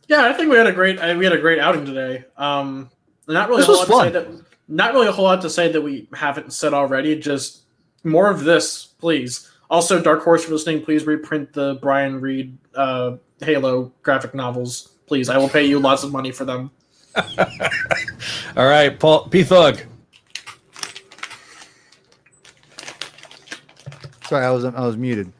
Yeah, 0.09 0.27
I 0.27 0.33
think 0.33 0.51
we 0.51 0.57
had 0.57 0.67
a 0.67 0.73
great 0.73 0.99
uh, 0.99 1.15
we 1.17 1.25
had 1.25 1.35
a 1.35 1.39
great 1.39 1.59
outing 1.59 1.85
today. 1.85 2.25
Um, 2.37 2.91
not 3.29 3.49
really 3.49 3.63
This 3.63 3.69
a 3.69 3.73
whole 3.73 3.81
was 3.81 3.89
lot 3.89 4.05
to 4.05 4.13
say 4.13 4.35
that 4.35 4.45
not 4.69 4.95
really 4.95 5.09
a 5.09 5.13
whole 5.13 5.25
lot 5.25 5.41
to 5.43 5.51
say 5.51 5.71
that 5.71 5.81
we 5.81 6.09
haven't 6.15 6.53
said 6.53 6.73
already. 6.73 7.19
Just 7.19 7.63
more 8.05 8.31
of 8.31 8.45
this, 8.45 8.87
please. 8.87 9.51
Also, 9.69 10.01
Dark 10.03 10.23
Horse 10.23 10.45
for 10.45 10.53
listening. 10.53 10.83
Please 10.83 11.05
reprint 11.05 11.53
the 11.53 11.79
Brian 11.81 12.21
Reed 12.21 12.57
uh, 12.75 13.17
Halo 13.41 13.93
graphic 14.03 14.35
novels, 14.35 14.93
please. 15.07 15.29
I 15.29 15.39
will 15.39 15.49
pay 15.49 15.65
you 15.65 15.79
lots 15.79 16.03
of 16.03 16.13
money 16.13 16.33
for 16.33 16.45
them. 16.45 16.71
All 18.57 18.67
right, 18.67 18.99
Paul 18.99 19.29
P 19.29 19.43
Thug. 19.45 19.81
Sorry, 24.31 24.47
I 24.47 24.53
was 24.53 24.65
I 24.65 24.87
was 24.87 24.97
muted. 24.97 25.33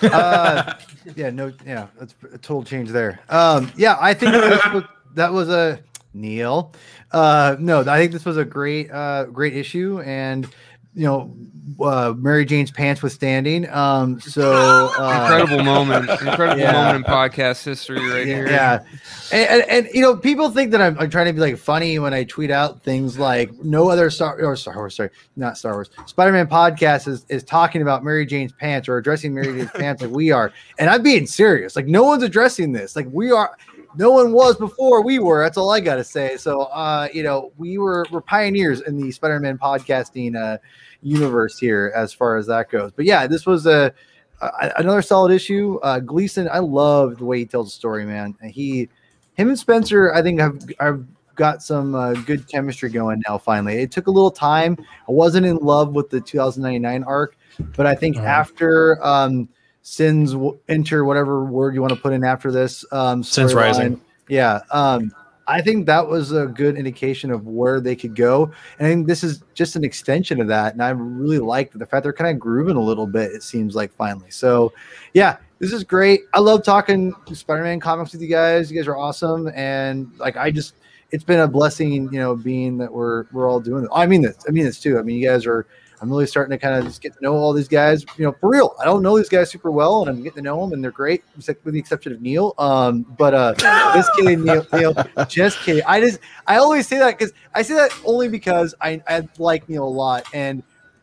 Uh, 0.00 0.74
yeah, 1.16 1.30
no, 1.30 1.52
yeah, 1.66 1.88
that's 1.98 2.14
a 2.32 2.38
total 2.38 2.62
change 2.62 2.90
there. 2.90 3.18
Um, 3.28 3.72
yeah, 3.76 3.96
I 4.00 4.14
think 4.14 4.30
that 4.30 4.72
was, 4.72 4.84
that 5.16 5.32
was 5.32 5.48
a 5.48 5.80
Neil. 6.14 6.72
Uh, 7.10 7.56
no, 7.58 7.80
I 7.80 7.98
think 7.98 8.12
this 8.12 8.24
was 8.24 8.36
a 8.36 8.44
great, 8.44 8.88
uh, 8.92 9.24
great 9.24 9.56
issue, 9.56 10.00
and 10.02 10.48
you 10.96 11.04
know, 11.04 11.36
uh, 11.80 12.14
Mary 12.16 12.44
Jane's 12.44 12.70
pants 12.70 13.02
withstanding. 13.02 13.68
Um, 13.70 14.18
so 14.18 14.90
uh, 14.98 15.20
Incredible 15.22 15.62
moment. 15.62 16.08
Incredible 16.22 16.58
yeah. 16.58 16.72
moment 16.72 16.96
in 16.96 17.12
podcast 17.12 17.64
history 17.64 18.04
right 18.08 18.26
here. 18.26 18.48
Yeah, 18.48 18.82
and, 19.30 19.48
and, 19.48 19.70
and 19.70 19.88
you 19.92 20.00
know, 20.00 20.16
people 20.16 20.50
think 20.50 20.70
that 20.70 20.80
I'm, 20.80 20.98
I'm 20.98 21.10
trying 21.10 21.26
to 21.26 21.32
be 21.32 21.40
like 21.40 21.58
funny 21.58 21.98
when 21.98 22.14
I 22.14 22.24
tweet 22.24 22.50
out 22.50 22.82
things 22.82 23.18
like 23.18 23.52
no 23.62 23.90
other 23.90 24.08
Star 24.10 24.40
or 24.42 24.56
Star 24.56 24.76
Wars, 24.76 24.96
sorry, 24.96 25.10
not 25.36 25.58
Star 25.58 25.74
Wars, 25.74 25.90
Spider-Man 26.06 26.46
podcast 26.46 27.08
is 27.08 27.26
is 27.28 27.42
talking 27.42 27.82
about 27.82 28.02
Mary 28.02 28.24
Jane's 28.24 28.52
pants 28.52 28.88
or 28.88 28.96
addressing 28.96 29.34
Mary 29.34 29.58
Jane's 29.58 29.70
pants 29.72 30.02
like 30.02 30.10
we 30.10 30.30
are, 30.30 30.52
and 30.78 30.88
I'm 30.88 31.02
being 31.02 31.26
serious. 31.26 31.76
Like 31.76 31.86
no 31.86 32.04
one's 32.04 32.22
addressing 32.22 32.72
this. 32.72 32.96
Like 32.96 33.06
we 33.10 33.30
are. 33.30 33.56
No 33.96 34.10
one 34.10 34.32
was 34.32 34.56
before 34.56 35.02
we 35.02 35.18
were. 35.18 35.42
That's 35.42 35.56
all 35.56 35.70
I 35.70 35.80
gotta 35.80 36.04
say. 36.04 36.36
So, 36.36 36.62
uh, 36.62 37.08
you 37.12 37.22
know, 37.22 37.52
we 37.56 37.78
were 37.78 38.06
we're 38.10 38.20
pioneers 38.20 38.80
in 38.82 38.96
the 38.96 39.10
Spider-Man 39.10 39.58
podcasting 39.58 40.36
uh, 40.36 40.58
universe 41.02 41.58
here, 41.58 41.92
as 41.94 42.12
far 42.12 42.36
as 42.36 42.46
that 42.46 42.70
goes. 42.70 42.92
But 42.92 43.04
yeah, 43.04 43.26
this 43.26 43.46
was 43.46 43.66
a 43.66 43.92
uh, 44.40 44.70
another 44.76 45.02
solid 45.02 45.32
issue. 45.32 45.78
Uh, 45.82 45.98
Gleason, 46.00 46.48
I 46.52 46.58
love 46.58 47.18
the 47.18 47.24
way 47.24 47.38
he 47.38 47.46
tells 47.46 47.68
the 47.68 47.72
story, 47.72 48.04
man. 48.04 48.34
And 48.40 48.50
he, 48.50 48.88
him 49.34 49.48
and 49.48 49.58
Spencer, 49.58 50.12
I 50.12 50.22
think 50.22 50.40
have 50.40 50.62
have 50.78 51.04
got 51.34 51.62
some 51.62 51.94
uh, 51.94 52.12
good 52.12 52.48
chemistry 52.48 52.90
going 52.90 53.22
now. 53.28 53.38
Finally, 53.38 53.80
it 53.80 53.90
took 53.90 54.06
a 54.08 54.10
little 54.10 54.30
time. 54.30 54.76
I 55.08 55.12
wasn't 55.12 55.46
in 55.46 55.56
love 55.56 55.94
with 55.94 56.10
the 56.10 56.20
2099 56.20 57.04
arc, 57.04 57.36
but 57.76 57.86
I 57.86 57.94
think 57.94 58.16
Uh-huh. 58.16 58.26
after 58.26 59.04
um, 59.04 59.48
Sins 59.88 60.34
enter 60.68 61.04
whatever 61.04 61.44
word 61.44 61.72
you 61.72 61.80
want 61.80 61.94
to 61.94 62.00
put 62.00 62.12
in 62.12 62.24
after 62.24 62.50
this 62.50 62.84
um, 62.90 63.22
Sins 63.22 63.54
Rising. 63.54 64.00
yeah. 64.28 64.62
Um, 64.72 65.14
I 65.46 65.62
think 65.62 65.86
that 65.86 66.08
was 66.08 66.32
a 66.32 66.46
good 66.46 66.76
indication 66.76 67.30
of 67.30 67.46
where 67.46 67.80
they 67.80 67.94
could 67.94 68.16
go. 68.16 68.50
And 68.80 68.88
I 68.88 68.90
think 68.90 69.06
this 69.06 69.22
is 69.22 69.44
just 69.54 69.76
an 69.76 69.84
extension 69.84 70.40
of 70.40 70.48
that. 70.48 70.72
And 70.72 70.82
I 70.82 70.88
really 70.88 71.38
like 71.38 71.70
the 71.70 71.86
fact 71.86 72.02
they're 72.02 72.12
kind 72.12 72.34
of 72.34 72.40
grooving 72.40 72.74
a 72.74 72.80
little 72.80 73.06
bit, 73.06 73.30
it 73.30 73.44
seems 73.44 73.76
like 73.76 73.94
finally. 73.94 74.28
So, 74.28 74.72
yeah, 75.14 75.36
this 75.60 75.72
is 75.72 75.84
great. 75.84 76.22
I 76.34 76.40
love 76.40 76.64
talking 76.64 77.14
Spider 77.32 77.62
Man 77.62 77.78
comics 77.78 78.10
with 78.10 78.20
you 78.20 78.28
guys. 78.28 78.72
You 78.72 78.76
guys 78.76 78.88
are 78.88 78.96
awesome. 78.96 79.52
And 79.54 80.10
like, 80.18 80.36
I 80.36 80.50
just, 80.50 80.74
it's 81.12 81.22
been 81.22 81.38
a 81.38 81.46
blessing, 81.46 82.12
you 82.12 82.18
know, 82.18 82.34
being 82.34 82.76
that 82.78 82.92
we're 82.92 83.26
we're 83.30 83.48
all 83.48 83.60
doing 83.60 83.84
it. 83.84 83.90
I 83.94 84.06
mean 84.06 84.22
this. 84.22 84.36
I 84.48 84.50
mean 84.50 84.64
this 84.64 84.80
too. 84.80 84.98
I 84.98 85.02
mean, 85.02 85.16
you 85.16 85.28
guys 85.28 85.46
are 85.46 85.64
I'm 86.00 86.10
really 86.10 86.26
starting 86.26 86.50
to 86.50 86.58
kind 86.58 86.74
of 86.74 86.84
just 86.84 87.00
get 87.00 87.14
to 87.14 87.18
know 87.22 87.34
all 87.34 87.52
these 87.52 87.68
guys. 87.68 88.04
You 88.16 88.24
know, 88.24 88.32
for 88.32 88.50
real. 88.50 88.74
I 88.80 88.84
don't 88.84 89.02
know 89.02 89.16
these 89.16 89.28
guys 89.28 89.50
super 89.50 89.70
well, 89.70 90.02
and 90.02 90.10
I'm 90.10 90.22
getting 90.22 90.36
to 90.36 90.42
know 90.42 90.60
them, 90.60 90.72
and 90.72 90.82
they're 90.84 90.90
great, 90.90 91.24
except 91.36 91.64
with 91.64 91.74
the 91.74 91.80
exception 91.80 92.12
of 92.12 92.20
Neil. 92.20 92.54
Um, 92.58 93.02
but 93.18 93.34
uh, 93.34 93.54
just 93.94 94.10
kidding, 94.14 94.44
Neil, 94.44 94.66
Neil. 94.72 94.94
Just 95.28 95.58
kidding. 95.60 95.82
I 95.86 96.00
just 96.00 96.20
I 96.46 96.56
always 96.56 96.86
say 96.86 96.98
that 96.98 97.18
because 97.18 97.32
I 97.54 97.62
say 97.62 97.74
that 97.74 97.92
only 98.04 98.28
because 98.28 98.74
I 98.80 99.02
I 99.08 99.26
like 99.38 99.68
Neil 99.68 99.84
a 99.84 99.88
lot, 99.88 100.24
and 100.32 100.62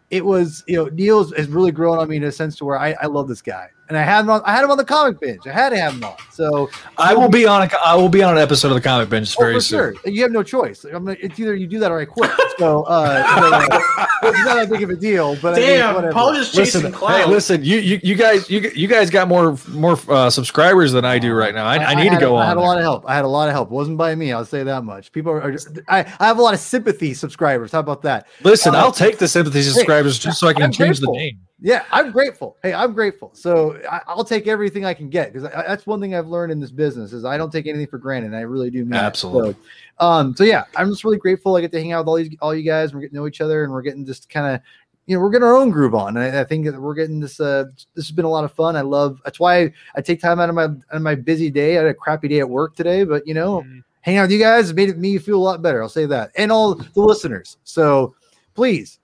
it 0.09 0.23
was 0.23 0.63
you 0.67 0.77
know 0.77 0.85
Neil 0.85 1.23
has 1.31 1.47
really 1.47 1.71
grown 1.71 1.97
on 1.97 2.07
me 2.07 2.17
in 2.17 2.23
a 2.23 2.31
sense 2.31 2.55
to 2.57 2.65
where 2.65 2.79
I, 2.79 2.95
I 3.01 3.07
love 3.07 3.27
this 3.27 3.41
guy, 3.41 3.69
and 3.89 3.97
I 3.97 4.01
had 4.03 4.21
him 4.21 4.29
on 4.29 4.41
I 4.45 4.53
had 4.53 4.63
him 4.63 4.71
on 4.71 4.77
the 4.77 4.85
comic 4.85 5.19
binge. 5.19 5.45
I 5.45 5.51
had 5.51 5.69
to 5.69 5.77
have 5.77 5.93
him 5.93 6.03
on. 6.03 6.15
So 6.31 6.69
I 6.97 7.13
will 7.13 7.29
be 7.29 7.45
on 7.45 7.61
a 7.63 7.69
I 7.85 7.95
will 7.95 8.09
be 8.09 8.23
on 8.23 8.35
an 8.37 8.41
episode 8.41 8.69
of 8.69 8.75
the 8.75 8.81
comic 8.81 9.09
binge 9.09 9.35
Oh, 9.37 9.41
very 9.41 9.55
for 9.55 9.61
soon. 9.61 9.95
sure. 9.95 10.11
You 10.11 10.21
have 10.23 10.31
no 10.31 10.41
choice. 10.43 10.85
I 10.85 10.97
mean, 10.99 11.17
it's 11.19 11.39
either 11.39 11.53
you 11.55 11.67
do 11.67 11.79
that 11.79 11.91
or 11.91 11.99
I 11.99 12.05
quit. 12.05 12.31
So, 12.59 12.83
uh, 12.83 13.39
so, 13.39 13.53
uh, 13.55 14.07
it's 14.29 14.45
not 14.45 14.55
that 14.55 14.69
big 14.69 14.83
of 14.83 14.89
a 14.91 14.95
deal. 14.95 15.35
But 15.41 15.55
I 15.55 15.57
mean, 15.57 15.67
Damn. 15.69 16.11
Paul 16.13 16.33
just 16.35 16.53
chasing 16.53 16.81
Listen, 16.83 16.91
clout. 16.97 17.21
hey, 17.21 17.25
listen, 17.25 17.63
you, 17.63 17.77
you 17.79 17.99
you 18.03 18.15
guys 18.15 18.47
you 18.49 18.71
you 18.75 18.87
guys 18.87 19.09
got 19.09 19.27
more 19.27 19.57
more 19.69 19.97
uh, 20.07 20.29
subscribers 20.29 20.91
than 20.91 21.03
I 21.03 21.17
do 21.19 21.33
right 21.33 21.53
now. 21.55 21.65
I, 21.65 21.77
I, 21.77 21.95
need 21.95 22.05
to 22.05 22.09
had- 22.11 22.19
go 22.21 22.35
I 22.35 22.43
on. 22.43 22.47
had 22.49 22.57
a 22.57 22.61
lot 22.61 22.77
of 22.77 22.83
help. 22.83 23.05
I 23.09 23.15
had 23.15 23.25
a 23.25 23.27
lot 23.27 23.47
of 23.49 23.53
help. 23.53 23.69
It 23.69 23.73
wasn't 23.73 23.97
by 23.97 24.13
me. 24.15 24.31
I'll 24.31 24.45
say 24.45 24.61
that 24.63 24.83
much. 24.83 25.11
People 25.11 25.31
are. 25.31 25.41
are 25.41 25.55
I, 25.87 25.99
I 26.19 26.27
have 26.27 26.37
a 26.37 26.41
lot 26.43 26.53
of 26.53 26.59
sympathy 26.59 27.13
subscribers. 27.15 27.71
How 27.71 27.79
about 27.79 28.03
that? 28.03 28.27
Listen, 28.43 28.75
Uh, 28.75 28.79
I'll 28.79 28.91
take 28.91 29.17
the 29.17 29.27
sympathy 29.27 29.63
subscribers 29.63 30.19
just 30.19 30.39
so 30.39 30.47
I 30.47 30.53
can 30.53 30.61
I'm 30.63 30.71
change 30.71 30.99
grateful. 30.99 31.13
the 31.15 31.19
name. 31.19 31.39
Yeah, 31.65 31.85
I'm 31.93 32.11
grateful. 32.11 32.57
Hey, 32.61 32.73
I'm 32.73 32.91
grateful. 32.91 33.31
So 33.33 33.79
I, 33.89 34.01
I'll 34.05 34.25
take 34.25 34.47
everything 34.47 34.83
I 34.83 34.93
can 34.93 35.09
get 35.09 35.31
because 35.31 35.49
that's 35.49 35.87
one 35.87 36.01
thing 36.01 36.13
I've 36.13 36.27
learned 36.27 36.51
in 36.51 36.59
this 36.59 36.71
business 36.71 37.13
is 37.13 37.23
I 37.23 37.37
don't 37.37 37.51
take 37.51 37.67
anything 37.67 37.87
for 37.87 37.97
granted. 37.97 38.27
And 38.27 38.35
I 38.35 38.41
really 38.41 38.69
do. 38.69 38.83
Mean. 38.83 38.95
Absolutely. 38.95 39.55
So, 39.97 40.05
um. 40.05 40.35
So 40.35 40.43
yeah, 40.43 40.65
I'm 40.75 40.89
just 40.89 41.05
really 41.05 41.17
grateful. 41.17 41.55
I 41.55 41.61
get 41.61 41.71
to 41.71 41.79
hang 41.79 41.93
out 41.93 41.99
with 42.01 42.09
all 42.09 42.15
these 42.15 42.35
all 42.41 42.53
you 42.53 42.63
guys. 42.63 42.93
We're 42.93 42.99
getting 42.99 43.15
to 43.15 43.21
know 43.21 43.27
each 43.27 43.39
other, 43.39 43.63
and 43.63 43.71
we're 43.71 43.81
getting 43.81 44.05
just 44.05 44.29
kind 44.29 44.53
of. 44.55 44.61
You 45.05 45.15
know, 45.17 45.21
we're 45.21 45.31
getting 45.31 45.47
our 45.47 45.55
own 45.55 45.69
groove 45.69 45.95
on, 45.95 46.15
and 46.15 46.35
I, 46.37 46.41
I 46.41 46.43
think 46.45 46.65
that 46.65 46.79
we're 46.79 46.93
getting 46.93 47.19
this. 47.19 47.39
Uh, 47.39 47.65
this 47.93 48.07
has 48.07 48.11
been 48.11 48.23
a 48.25 48.29
lot 48.29 48.43
of 48.45 48.53
fun. 48.53 48.75
I 48.75 48.81
love. 48.81 49.21
That's 49.25 49.39
why 49.39 49.63
I, 49.63 49.73
I 49.95 50.01
take 50.01 50.21
time 50.21 50.39
out 50.39 50.47
of 50.49 50.55
my 50.55 50.63
out 50.63 50.77
of 50.91 51.01
my 51.01 51.15
busy 51.15 51.49
day. 51.49 51.77
I 51.77 51.81
had 51.81 51.87
a 51.87 51.93
crappy 51.93 52.27
day 52.29 52.39
at 52.39 52.49
work 52.49 52.75
today, 52.75 53.03
but 53.05 53.25
you 53.27 53.33
know, 53.33 53.61
Mm. 53.61 53.83
hanging 54.01 54.19
out 54.19 54.23
with 54.23 54.31
you 54.31 54.39
guys 54.39 54.73
made 54.73 54.97
me 54.97 55.17
feel 55.17 55.37
a 55.37 55.43
lot 55.43 55.61
better. 55.61 55.81
I'll 55.81 55.89
say 55.89 56.05
that, 56.05 56.31
and 56.37 56.51
all 56.51 56.75
the 56.75 56.87
listeners. 56.95 57.57
So 57.63 58.15
please 58.53 58.99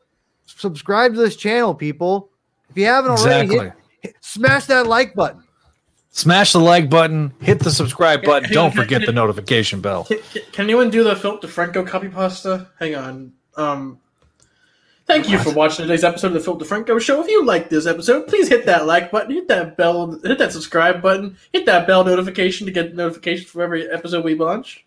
subscribe 0.45 1.13
to 1.13 1.19
this 1.19 1.35
channel, 1.35 1.73
people. 1.73 2.29
If 2.69 2.77
you 2.77 2.85
haven't 2.85 3.11
already, 3.11 3.53
Exactly. 3.53 3.71
hit- 4.01 4.15
smash 4.21 4.65
that 4.65 4.87
like 4.87 5.13
button. 5.15 5.43
Smash 6.11 6.53
the 6.53 6.59
like 6.59 6.89
button, 6.89 7.33
hit 7.41 7.59
the 7.59 7.71
subscribe 7.71 8.23
button. 8.23 8.45
Hang 8.45 8.53
Don't 8.53 8.65
on, 8.71 8.71
forget 8.71 9.01
hang 9.01 9.05
the 9.13 9.21
on. 9.21 9.27
notification 9.27 9.79
bell. 9.81 10.05
Can, 10.05 10.19
can- 10.33 10.41
can 10.51 10.63
anyone 10.65 10.89
do 10.89 11.03
the 11.03 11.15
Philip 11.15 11.41
DeFranco 11.41 11.85
copy 11.87 12.09
pasta? 12.09 12.67
Hang 12.79 12.95
on. 12.95 13.33
Um, 13.55 13.99
thank 15.05 15.29
you 15.29 15.37
for 15.39 15.51
watching 15.53 15.83
today's 15.85 16.03
episode 16.03 16.27
of 16.27 16.33
the 16.33 16.39
Philip 16.39 16.61
DeFranco 16.61 16.99
Show. 16.99 17.21
If 17.21 17.27
you 17.27 17.45
like 17.45 17.69
this 17.69 17.85
episode, 17.85 18.27
please 18.27 18.47
hit 18.47 18.65
that 18.65 18.85
like 18.87 19.11
button, 19.11 19.33
hit 19.33 19.47
that 19.49 19.77
bell, 19.77 20.19
hit 20.23 20.37
that 20.39 20.51
subscribe 20.51 21.01
button, 21.01 21.37
hit 21.53 21.65
that 21.67 21.85
bell 21.87 22.03
notification 22.03 22.65
to 22.65 22.71
get 22.73 22.95
notifications 22.95 23.49
for 23.49 23.61
every 23.61 23.89
episode 23.89 24.23
we 24.25 24.35
launch. 24.35 24.85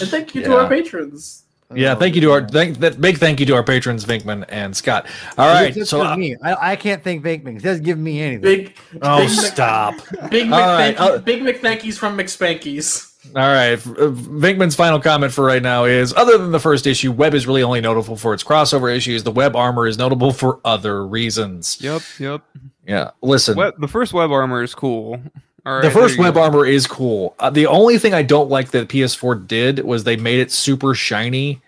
And 0.00 0.08
thank 0.08 0.34
you 0.34 0.42
to 0.42 0.56
our 0.56 0.68
patrons. 0.68 1.44
Yeah, 1.74 1.94
thank 1.94 2.16
you 2.16 2.20
to 2.22 2.32
our 2.32 2.48
thank 2.48 2.78
that 2.78 3.00
big 3.00 3.18
thank 3.18 3.38
you 3.38 3.46
to 3.46 3.54
our 3.54 3.62
patrons 3.62 4.04
Venkman 4.04 4.44
and 4.48 4.76
Scott. 4.76 5.06
All 5.38 5.46
That's 5.46 5.76
right, 5.76 5.86
so 5.86 6.04
uh, 6.04 6.16
me. 6.16 6.36
I, 6.42 6.72
I 6.72 6.76
can't 6.76 7.02
thank 7.02 7.22
Venkman. 7.22 7.54
He 7.54 7.58
doesn't 7.60 7.84
give 7.84 7.98
me 7.98 8.20
anything. 8.20 8.42
Big, 8.42 8.76
oh 9.02 9.18
big, 9.18 9.28
Mc- 9.28 9.38
stop. 9.38 9.94
big, 10.30 10.52
All 10.52 10.58
right, 10.58 10.96
McThanky, 10.96 10.98
uh, 10.98 11.18
big 11.18 11.42
McThankies 11.42 11.96
from 11.96 12.18
McSpankies. 12.18 13.06
All 13.36 13.42
right, 13.42 13.74
uh, 13.74 14.10
Venkman's 14.10 14.74
final 14.74 15.00
comment 15.00 15.32
for 15.32 15.44
right 15.44 15.62
now 15.62 15.84
is: 15.84 16.12
other 16.14 16.38
than 16.38 16.50
the 16.50 16.58
first 16.58 16.88
issue, 16.88 17.12
Web 17.12 17.34
is 17.34 17.46
really 17.46 17.62
only 17.62 17.80
notable 17.80 18.16
for 18.16 18.34
its 18.34 18.42
crossover 18.42 18.94
issues. 18.94 19.22
The 19.22 19.30
Web 19.30 19.54
armor 19.54 19.86
is 19.86 19.96
notable 19.96 20.32
for 20.32 20.60
other 20.64 21.06
reasons. 21.06 21.78
Yep, 21.80 22.02
yep. 22.18 22.42
Yeah, 22.86 23.10
listen. 23.22 23.56
Web, 23.56 23.74
the 23.78 23.86
first 23.86 24.12
web 24.12 24.32
armor 24.32 24.64
is 24.64 24.74
cool. 24.74 25.20
All 25.66 25.74
right, 25.74 25.82
the 25.82 25.90
first 25.90 26.18
web 26.18 26.34
go. 26.34 26.42
armor 26.42 26.64
is 26.66 26.86
cool. 26.86 27.34
Uh, 27.38 27.50
the 27.50 27.66
only 27.66 27.98
thing 27.98 28.14
I 28.14 28.22
don't 28.22 28.48
like 28.50 28.70
that 28.70 28.88
PS4 28.88 29.46
did 29.46 29.80
was 29.84 30.04
they 30.04 30.16
made 30.16 30.40
it 30.40 30.50
super 30.50 30.94
shiny, 30.94 31.60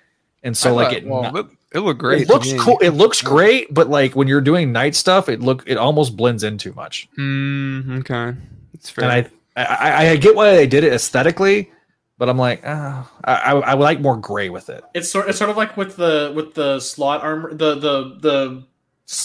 and 0.42 0.56
so 0.56 0.70
I 0.70 0.72
like 0.72 0.86
thought- 0.88 0.96
it, 0.96 1.06
well, 1.06 1.22
not- 1.22 1.36
it, 1.36 1.46
it 1.74 1.80
looked 1.80 2.00
great. 2.00 2.22
it 2.22 2.28
looks 2.28 2.52
me. 2.52 2.58
cool. 2.58 2.78
It 2.80 2.90
looks 2.90 3.20
great, 3.22 3.72
but 3.72 3.88
like 3.90 4.14
when 4.16 4.28
you're 4.28 4.40
doing 4.40 4.72
night 4.72 4.94
stuff, 4.94 5.28
it 5.28 5.40
look 5.40 5.62
it 5.66 5.76
almost 5.78 6.16
blends 6.16 6.42
in 6.44 6.58
too 6.58 6.72
much. 6.74 7.08
Mm, 7.18 8.00
okay, 8.00 8.38
it's 8.74 8.90
fair. 8.90 9.04
And 9.10 9.30
I, 9.56 9.62
I 9.64 10.06
I 10.10 10.16
get 10.16 10.34
why 10.34 10.54
they 10.54 10.66
did 10.66 10.84
it 10.84 10.92
aesthetically, 10.92 11.70
but 12.18 12.28
I'm 12.28 12.36
like, 12.38 12.62
ah, 12.66 13.10
I 13.24 13.34
I 13.34 13.52
I 13.58 13.74
would 13.74 13.84
like 13.84 14.00
more 14.00 14.16
gray 14.16 14.48
with 14.50 14.68
it. 14.70 14.82
It's 14.94 15.10
sort 15.10 15.28
it's 15.28 15.38
sort 15.38 15.50
of 15.50 15.56
like 15.56 15.76
with 15.76 15.96
the 15.96 16.32
with 16.34 16.54
the 16.54 16.78
Slott 16.80 17.22
armor 17.22 17.52
the 17.54 17.74
the 17.74 18.16
the 18.20 18.64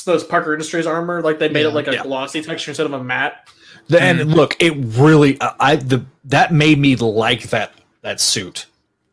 those 0.06 0.24
Parker 0.24 0.54
Industries 0.54 0.86
armor 0.88 1.22
like 1.22 1.40
they 1.40 1.48
made 1.50 1.66
it 1.66 1.70
like 1.72 1.88
a 1.88 1.94
Yeah. 1.94 2.04
glossy 2.04 2.42
texture 2.42 2.72
instead 2.72 2.86
of 2.86 2.94
a 2.94 3.04
matte. 3.04 3.48
The- 3.90 4.02
And 4.02 4.34
look, 4.34 4.56
it 4.60 4.74
really 4.78 5.40
I 5.42 5.54
I- 5.60 5.76
the 5.78 6.06
that 6.26 6.54
made 6.54 6.78
me 6.80 6.96
like 6.96 7.44
that 7.50 7.74
that 8.02 8.20
suit. 8.20 8.66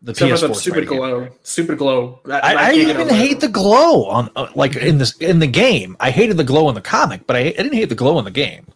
The 0.03 0.11
Except 0.11 0.31
for 0.31 0.37
PS4 0.37 0.49
that 0.49 0.55
stupid 0.57 0.87
Spider-Man. 0.87 1.11
glow, 1.21 1.29
stupid 1.43 1.79
glow. 1.79 2.21
That- 2.27 2.45
I, 2.45 2.51
I 2.51 2.55
can't 2.73 2.77
even 2.77 2.97
over 3.03 3.15
hate 3.15 3.41
the 3.41 3.49
glow 3.49 4.05
on 4.07 4.31
uh, 4.37 4.49
like 4.55 4.77
in 4.77 4.99
this 4.99 5.17
in 5.17 5.39
the 5.39 5.47
game. 5.47 5.97
I 6.01 6.11
hated 6.11 6.37
the 6.37 6.45
glow 6.45 6.69
in 6.69 6.75
the 6.75 6.83
comic, 6.83 7.27
but 7.27 7.37
I, 7.37 7.41
I 7.41 7.51
didn't 7.53 7.73
hate 7.75 7.89
the 7.89 7.95
glow 7.95 8.19
in 8.19 8.25
the 8.25 8.31
game. 8.31 8.67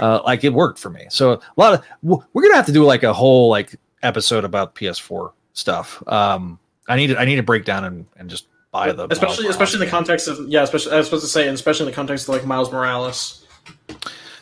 Uh, 0.00 0.20
like 0.24 0.44
it 0.44 0.52
worked 0.52 0.78
for 0.78 0.90
me. 0.90 1.06
So 1.10 1.32
a 1.32 1.40
lot 1.56 1.72
of 1.74 1.84
we're 2.02 2.42
gonna 2.42 2.54
have 2.56 2.66
to 2.66 2.72
do 2.72 2.84
like 2.84 3.02
a 3.02 3.12
whole 3.12 3.48
like 3.48 3.74
episode 4.02 4.44
about 4.44 4.74
PS4 4.74 5.32
stuff. 5.54 6.02
Um, 6.06 6.58
I 6.88 6.96
need 6.96 7.08
to 7.08 7.18
I 7.18 7.24
need 7.24 7.36
to 7.36 7.42
break 7.42 7.64
down 7.64 7.84
and, 7.84 8.06
and 8.16 8.28
just 8.30 8.46
buy 8.70 8.92
the 8.92 9.06
especially 9.10 9.46
especially 9.48 9.80
in 9.80 9.86
the 9.86 9.90
context 9.90 10.28
of 10.28 10.38
yeah, 10.48 10.62
especially 10.62 10.92
I 10.92 10.98
was 10.98 11.06
supposed 11.06 11.24
to 11.24 11.30
say, 11.30 11.46
and 11.48 11.54
especially 11.54 11.86
in 11.86 11.90
the 11.92 11.96
context 11.96 12.28
of 12.28 12.34
like 12.34 12.44
Miles 12.44 12.70
Morales. 12.70 13.46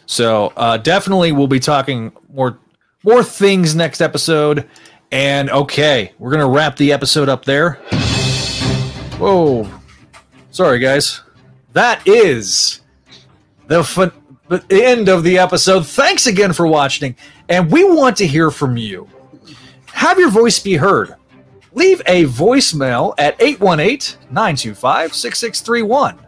So 0.07 0.53
uh, 0.57 0.79
definitely 0.79 1.33
we'll 1.33 1.49
be 1.49 1.61
talking 1.61 2.13
more 2.33 2.59
more 3.03 3.23
things 3.23 3.75
next 3.75 4.01
episode. 4.01 4.69
And 5.13 5.51
okay, 5.51 6.13
we're 6.19 6.31
gonna 6.31 6.49
wrap 6.49 6.77
the 6.77 6.93
episode 6.93 7.29
up 7.29 7.45
there. 7.45 7.75
Whoa, 9.19 9.69
sorry 10.51 10.79
guys. 10.79 11.23
That 11.73 12.07
is 12.07 12.81
the 13.67 14.13
the 14.49 14.65
end 14.71 15.09
of 15.09 15.25
the 15.25 15.39
episode. 15.39 15.87
Thanks 15.87 16.27
again 16.27 16.53
for 16.53 16.67
watching, 16.67 17.17
and 17.49 17.71
we 17.71 17.85
want 17.85 18.17
to 18.19 18.27
hear 18.27 18.51
from 18.51 18.77
you. 18.77 19.09
Have 19.93 20.19
your 20.19 20.31
voice 20.31 20.59
be 20.59 20.77
heard. 20.77 21.15
Leave 21.73 22.01
a 22.07 22.25
voicemail 22.25 23.15
at 23.19 23.41
818 23.41 24.19
925 24.31 25.15
6631. 25.15 26.19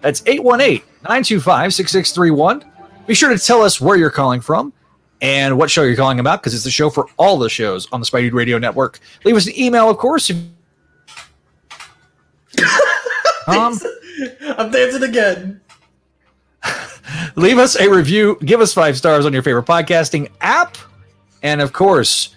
That's 0.00 0.22
818 0.26 0.82
925 1.02 1.74
6631. 1.74 2.75
Be 3.06 3.14
sure 3.14 3.30
to 3.30 3.38
tell 3.38 3.62
us 3.62 3.80
where 3.80 3.96
you're 3.96 4.10
calling 4.10 4.40
from 4.40 4.72
and 5.20 5.56
what 5.56 5.70
show 5.70 5.82
you're 5.82 5.96
calling 5.96 6.18
about 6.20 6.40
because 6.42 6.54
it's 6.54 6.64
the 6.64 6.70
show 6.70 6.90
for 6.90 7.06
all 7.16 7.38
the 7.38 7.48
shows 7.48 7.86
on 7.92 8.00
the 8.00 8.06
Spidey 8.06 8.32
Radio 8.32 8.58
Network. 8.58 8.98
Leave 9.24 9.36
us 9.36 9.46
an 9.46 9.58
email, 9.58 9.88
of 9.88 9.96
course. 9.98 10.30
if- 10.30 10.36
Um, 13.48 13.78
I'm 14.58 14.72
dancing 14.72 15.04
again. 15.04 15.60
leave 17.36 17.58
us 17.58 17.76
a 17.78 17.88
review 17.88 18.36
give 18.44 18.60
us 18.60 18.74
five 18.74 18.96
stars 18.96 19.24
on 19.24 19.32
your 19.32 19.42
favorite 19.42 19.66
podcasting 19.66 20.28
app 20.40 20.76
and 21.44 21.60
of 21.60 21.72
course 21.72 22.34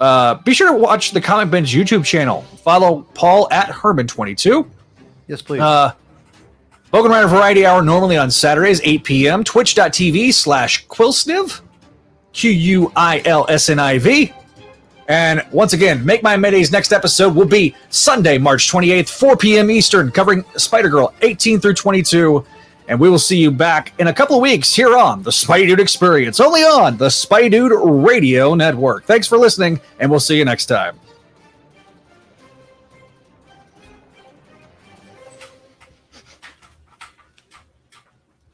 uh, 0.00 0.34
be 0.34 0.52
sure 0.52 0.72
to 0.72 0.76
watch 0.76 1.12
the 1.12 1.20
comic 1.20 1.48
binge 1.52 1.72
youtube 1.72 2.04
channel 2.04 2.42
follow 2.64 3.02
paul 3.14 3.46
at 3.52 3.68
herman22 3.68 4.66
Yes, 5.28 5.40
please. 5.40 5.60
uh, 5.60 5.92
Bogan 6.92 7.10
Rider 7.10 7.28
Variety 7.28 7.64
Hour 7.64 7.82
normally 7.82 8.16
on 8.16 8.30
Saturdays, 8.30 8.80
8 8.82 9.04
p.m. 9.04 9.44
Twitch.tv 9.44 10.34
slash 10.34 10.86
Quilsniv, 10.88 11.60
Q 12.32 12.50
U 12.50 12.92
I 12.96 13.22
L 13.24 13.46
S 13.48 13.68
N 13.68 13.78
I 13.78 13.98
V. 13.98 14.32
And 15.06 15.44
once 15.52 15.72
again, 15.72 16.04
Make 16.04 16.22
My 16.22 16.36
Maydays 16.36 16.72
next 16.72 16.92
episode 16.92 17.34
will 17.34 17.46
be 17.46 17.74
Sunday, 17.90 18.38
March 18.38 18.70
28th, 18.70 19.08
4 19.08 19.36
p.m. 19.36 19.70
Eastern, 19.70 20.10
covering 20.10 20.44
Spider 20.56 20.88
Girl 20.88 21.14
18 21.22 21.60
through 21.60 21.74
22. 21.74 22.44
And 22.88 22.98
we 22.98 23.08
will 23.08 23.18
see 23.20 23.38
you 23.38 23.52
back 23.52 23.92
in 24.00 24.08
a 24.08 24.12
couple 24.12 24.36
of 24.36 24.42
weeks 24.42 24.74
here 24.74 24.96
on 24.96 25.22
the 25.22 25.30
Spidey 25.30 25.68
Dude 25.68 25.78
Experience, 25.78 26.40
only 26.40 26.62
on 26.62 26.96
the 26.96 27.06
Spidey 27.06 27.52
Dude 27.52 27.72
Radio 28.04 28.54
Network. 28.54 29.04
Thanks 29.04 29.28
for 29.28 29.38
listening, 29.38 29.80
and 30.00 30.10
we'll 30.10 30.18
see 30.18 30.36
you 30.36 30.44
next 30.44 30.66
time. 30.66 30.98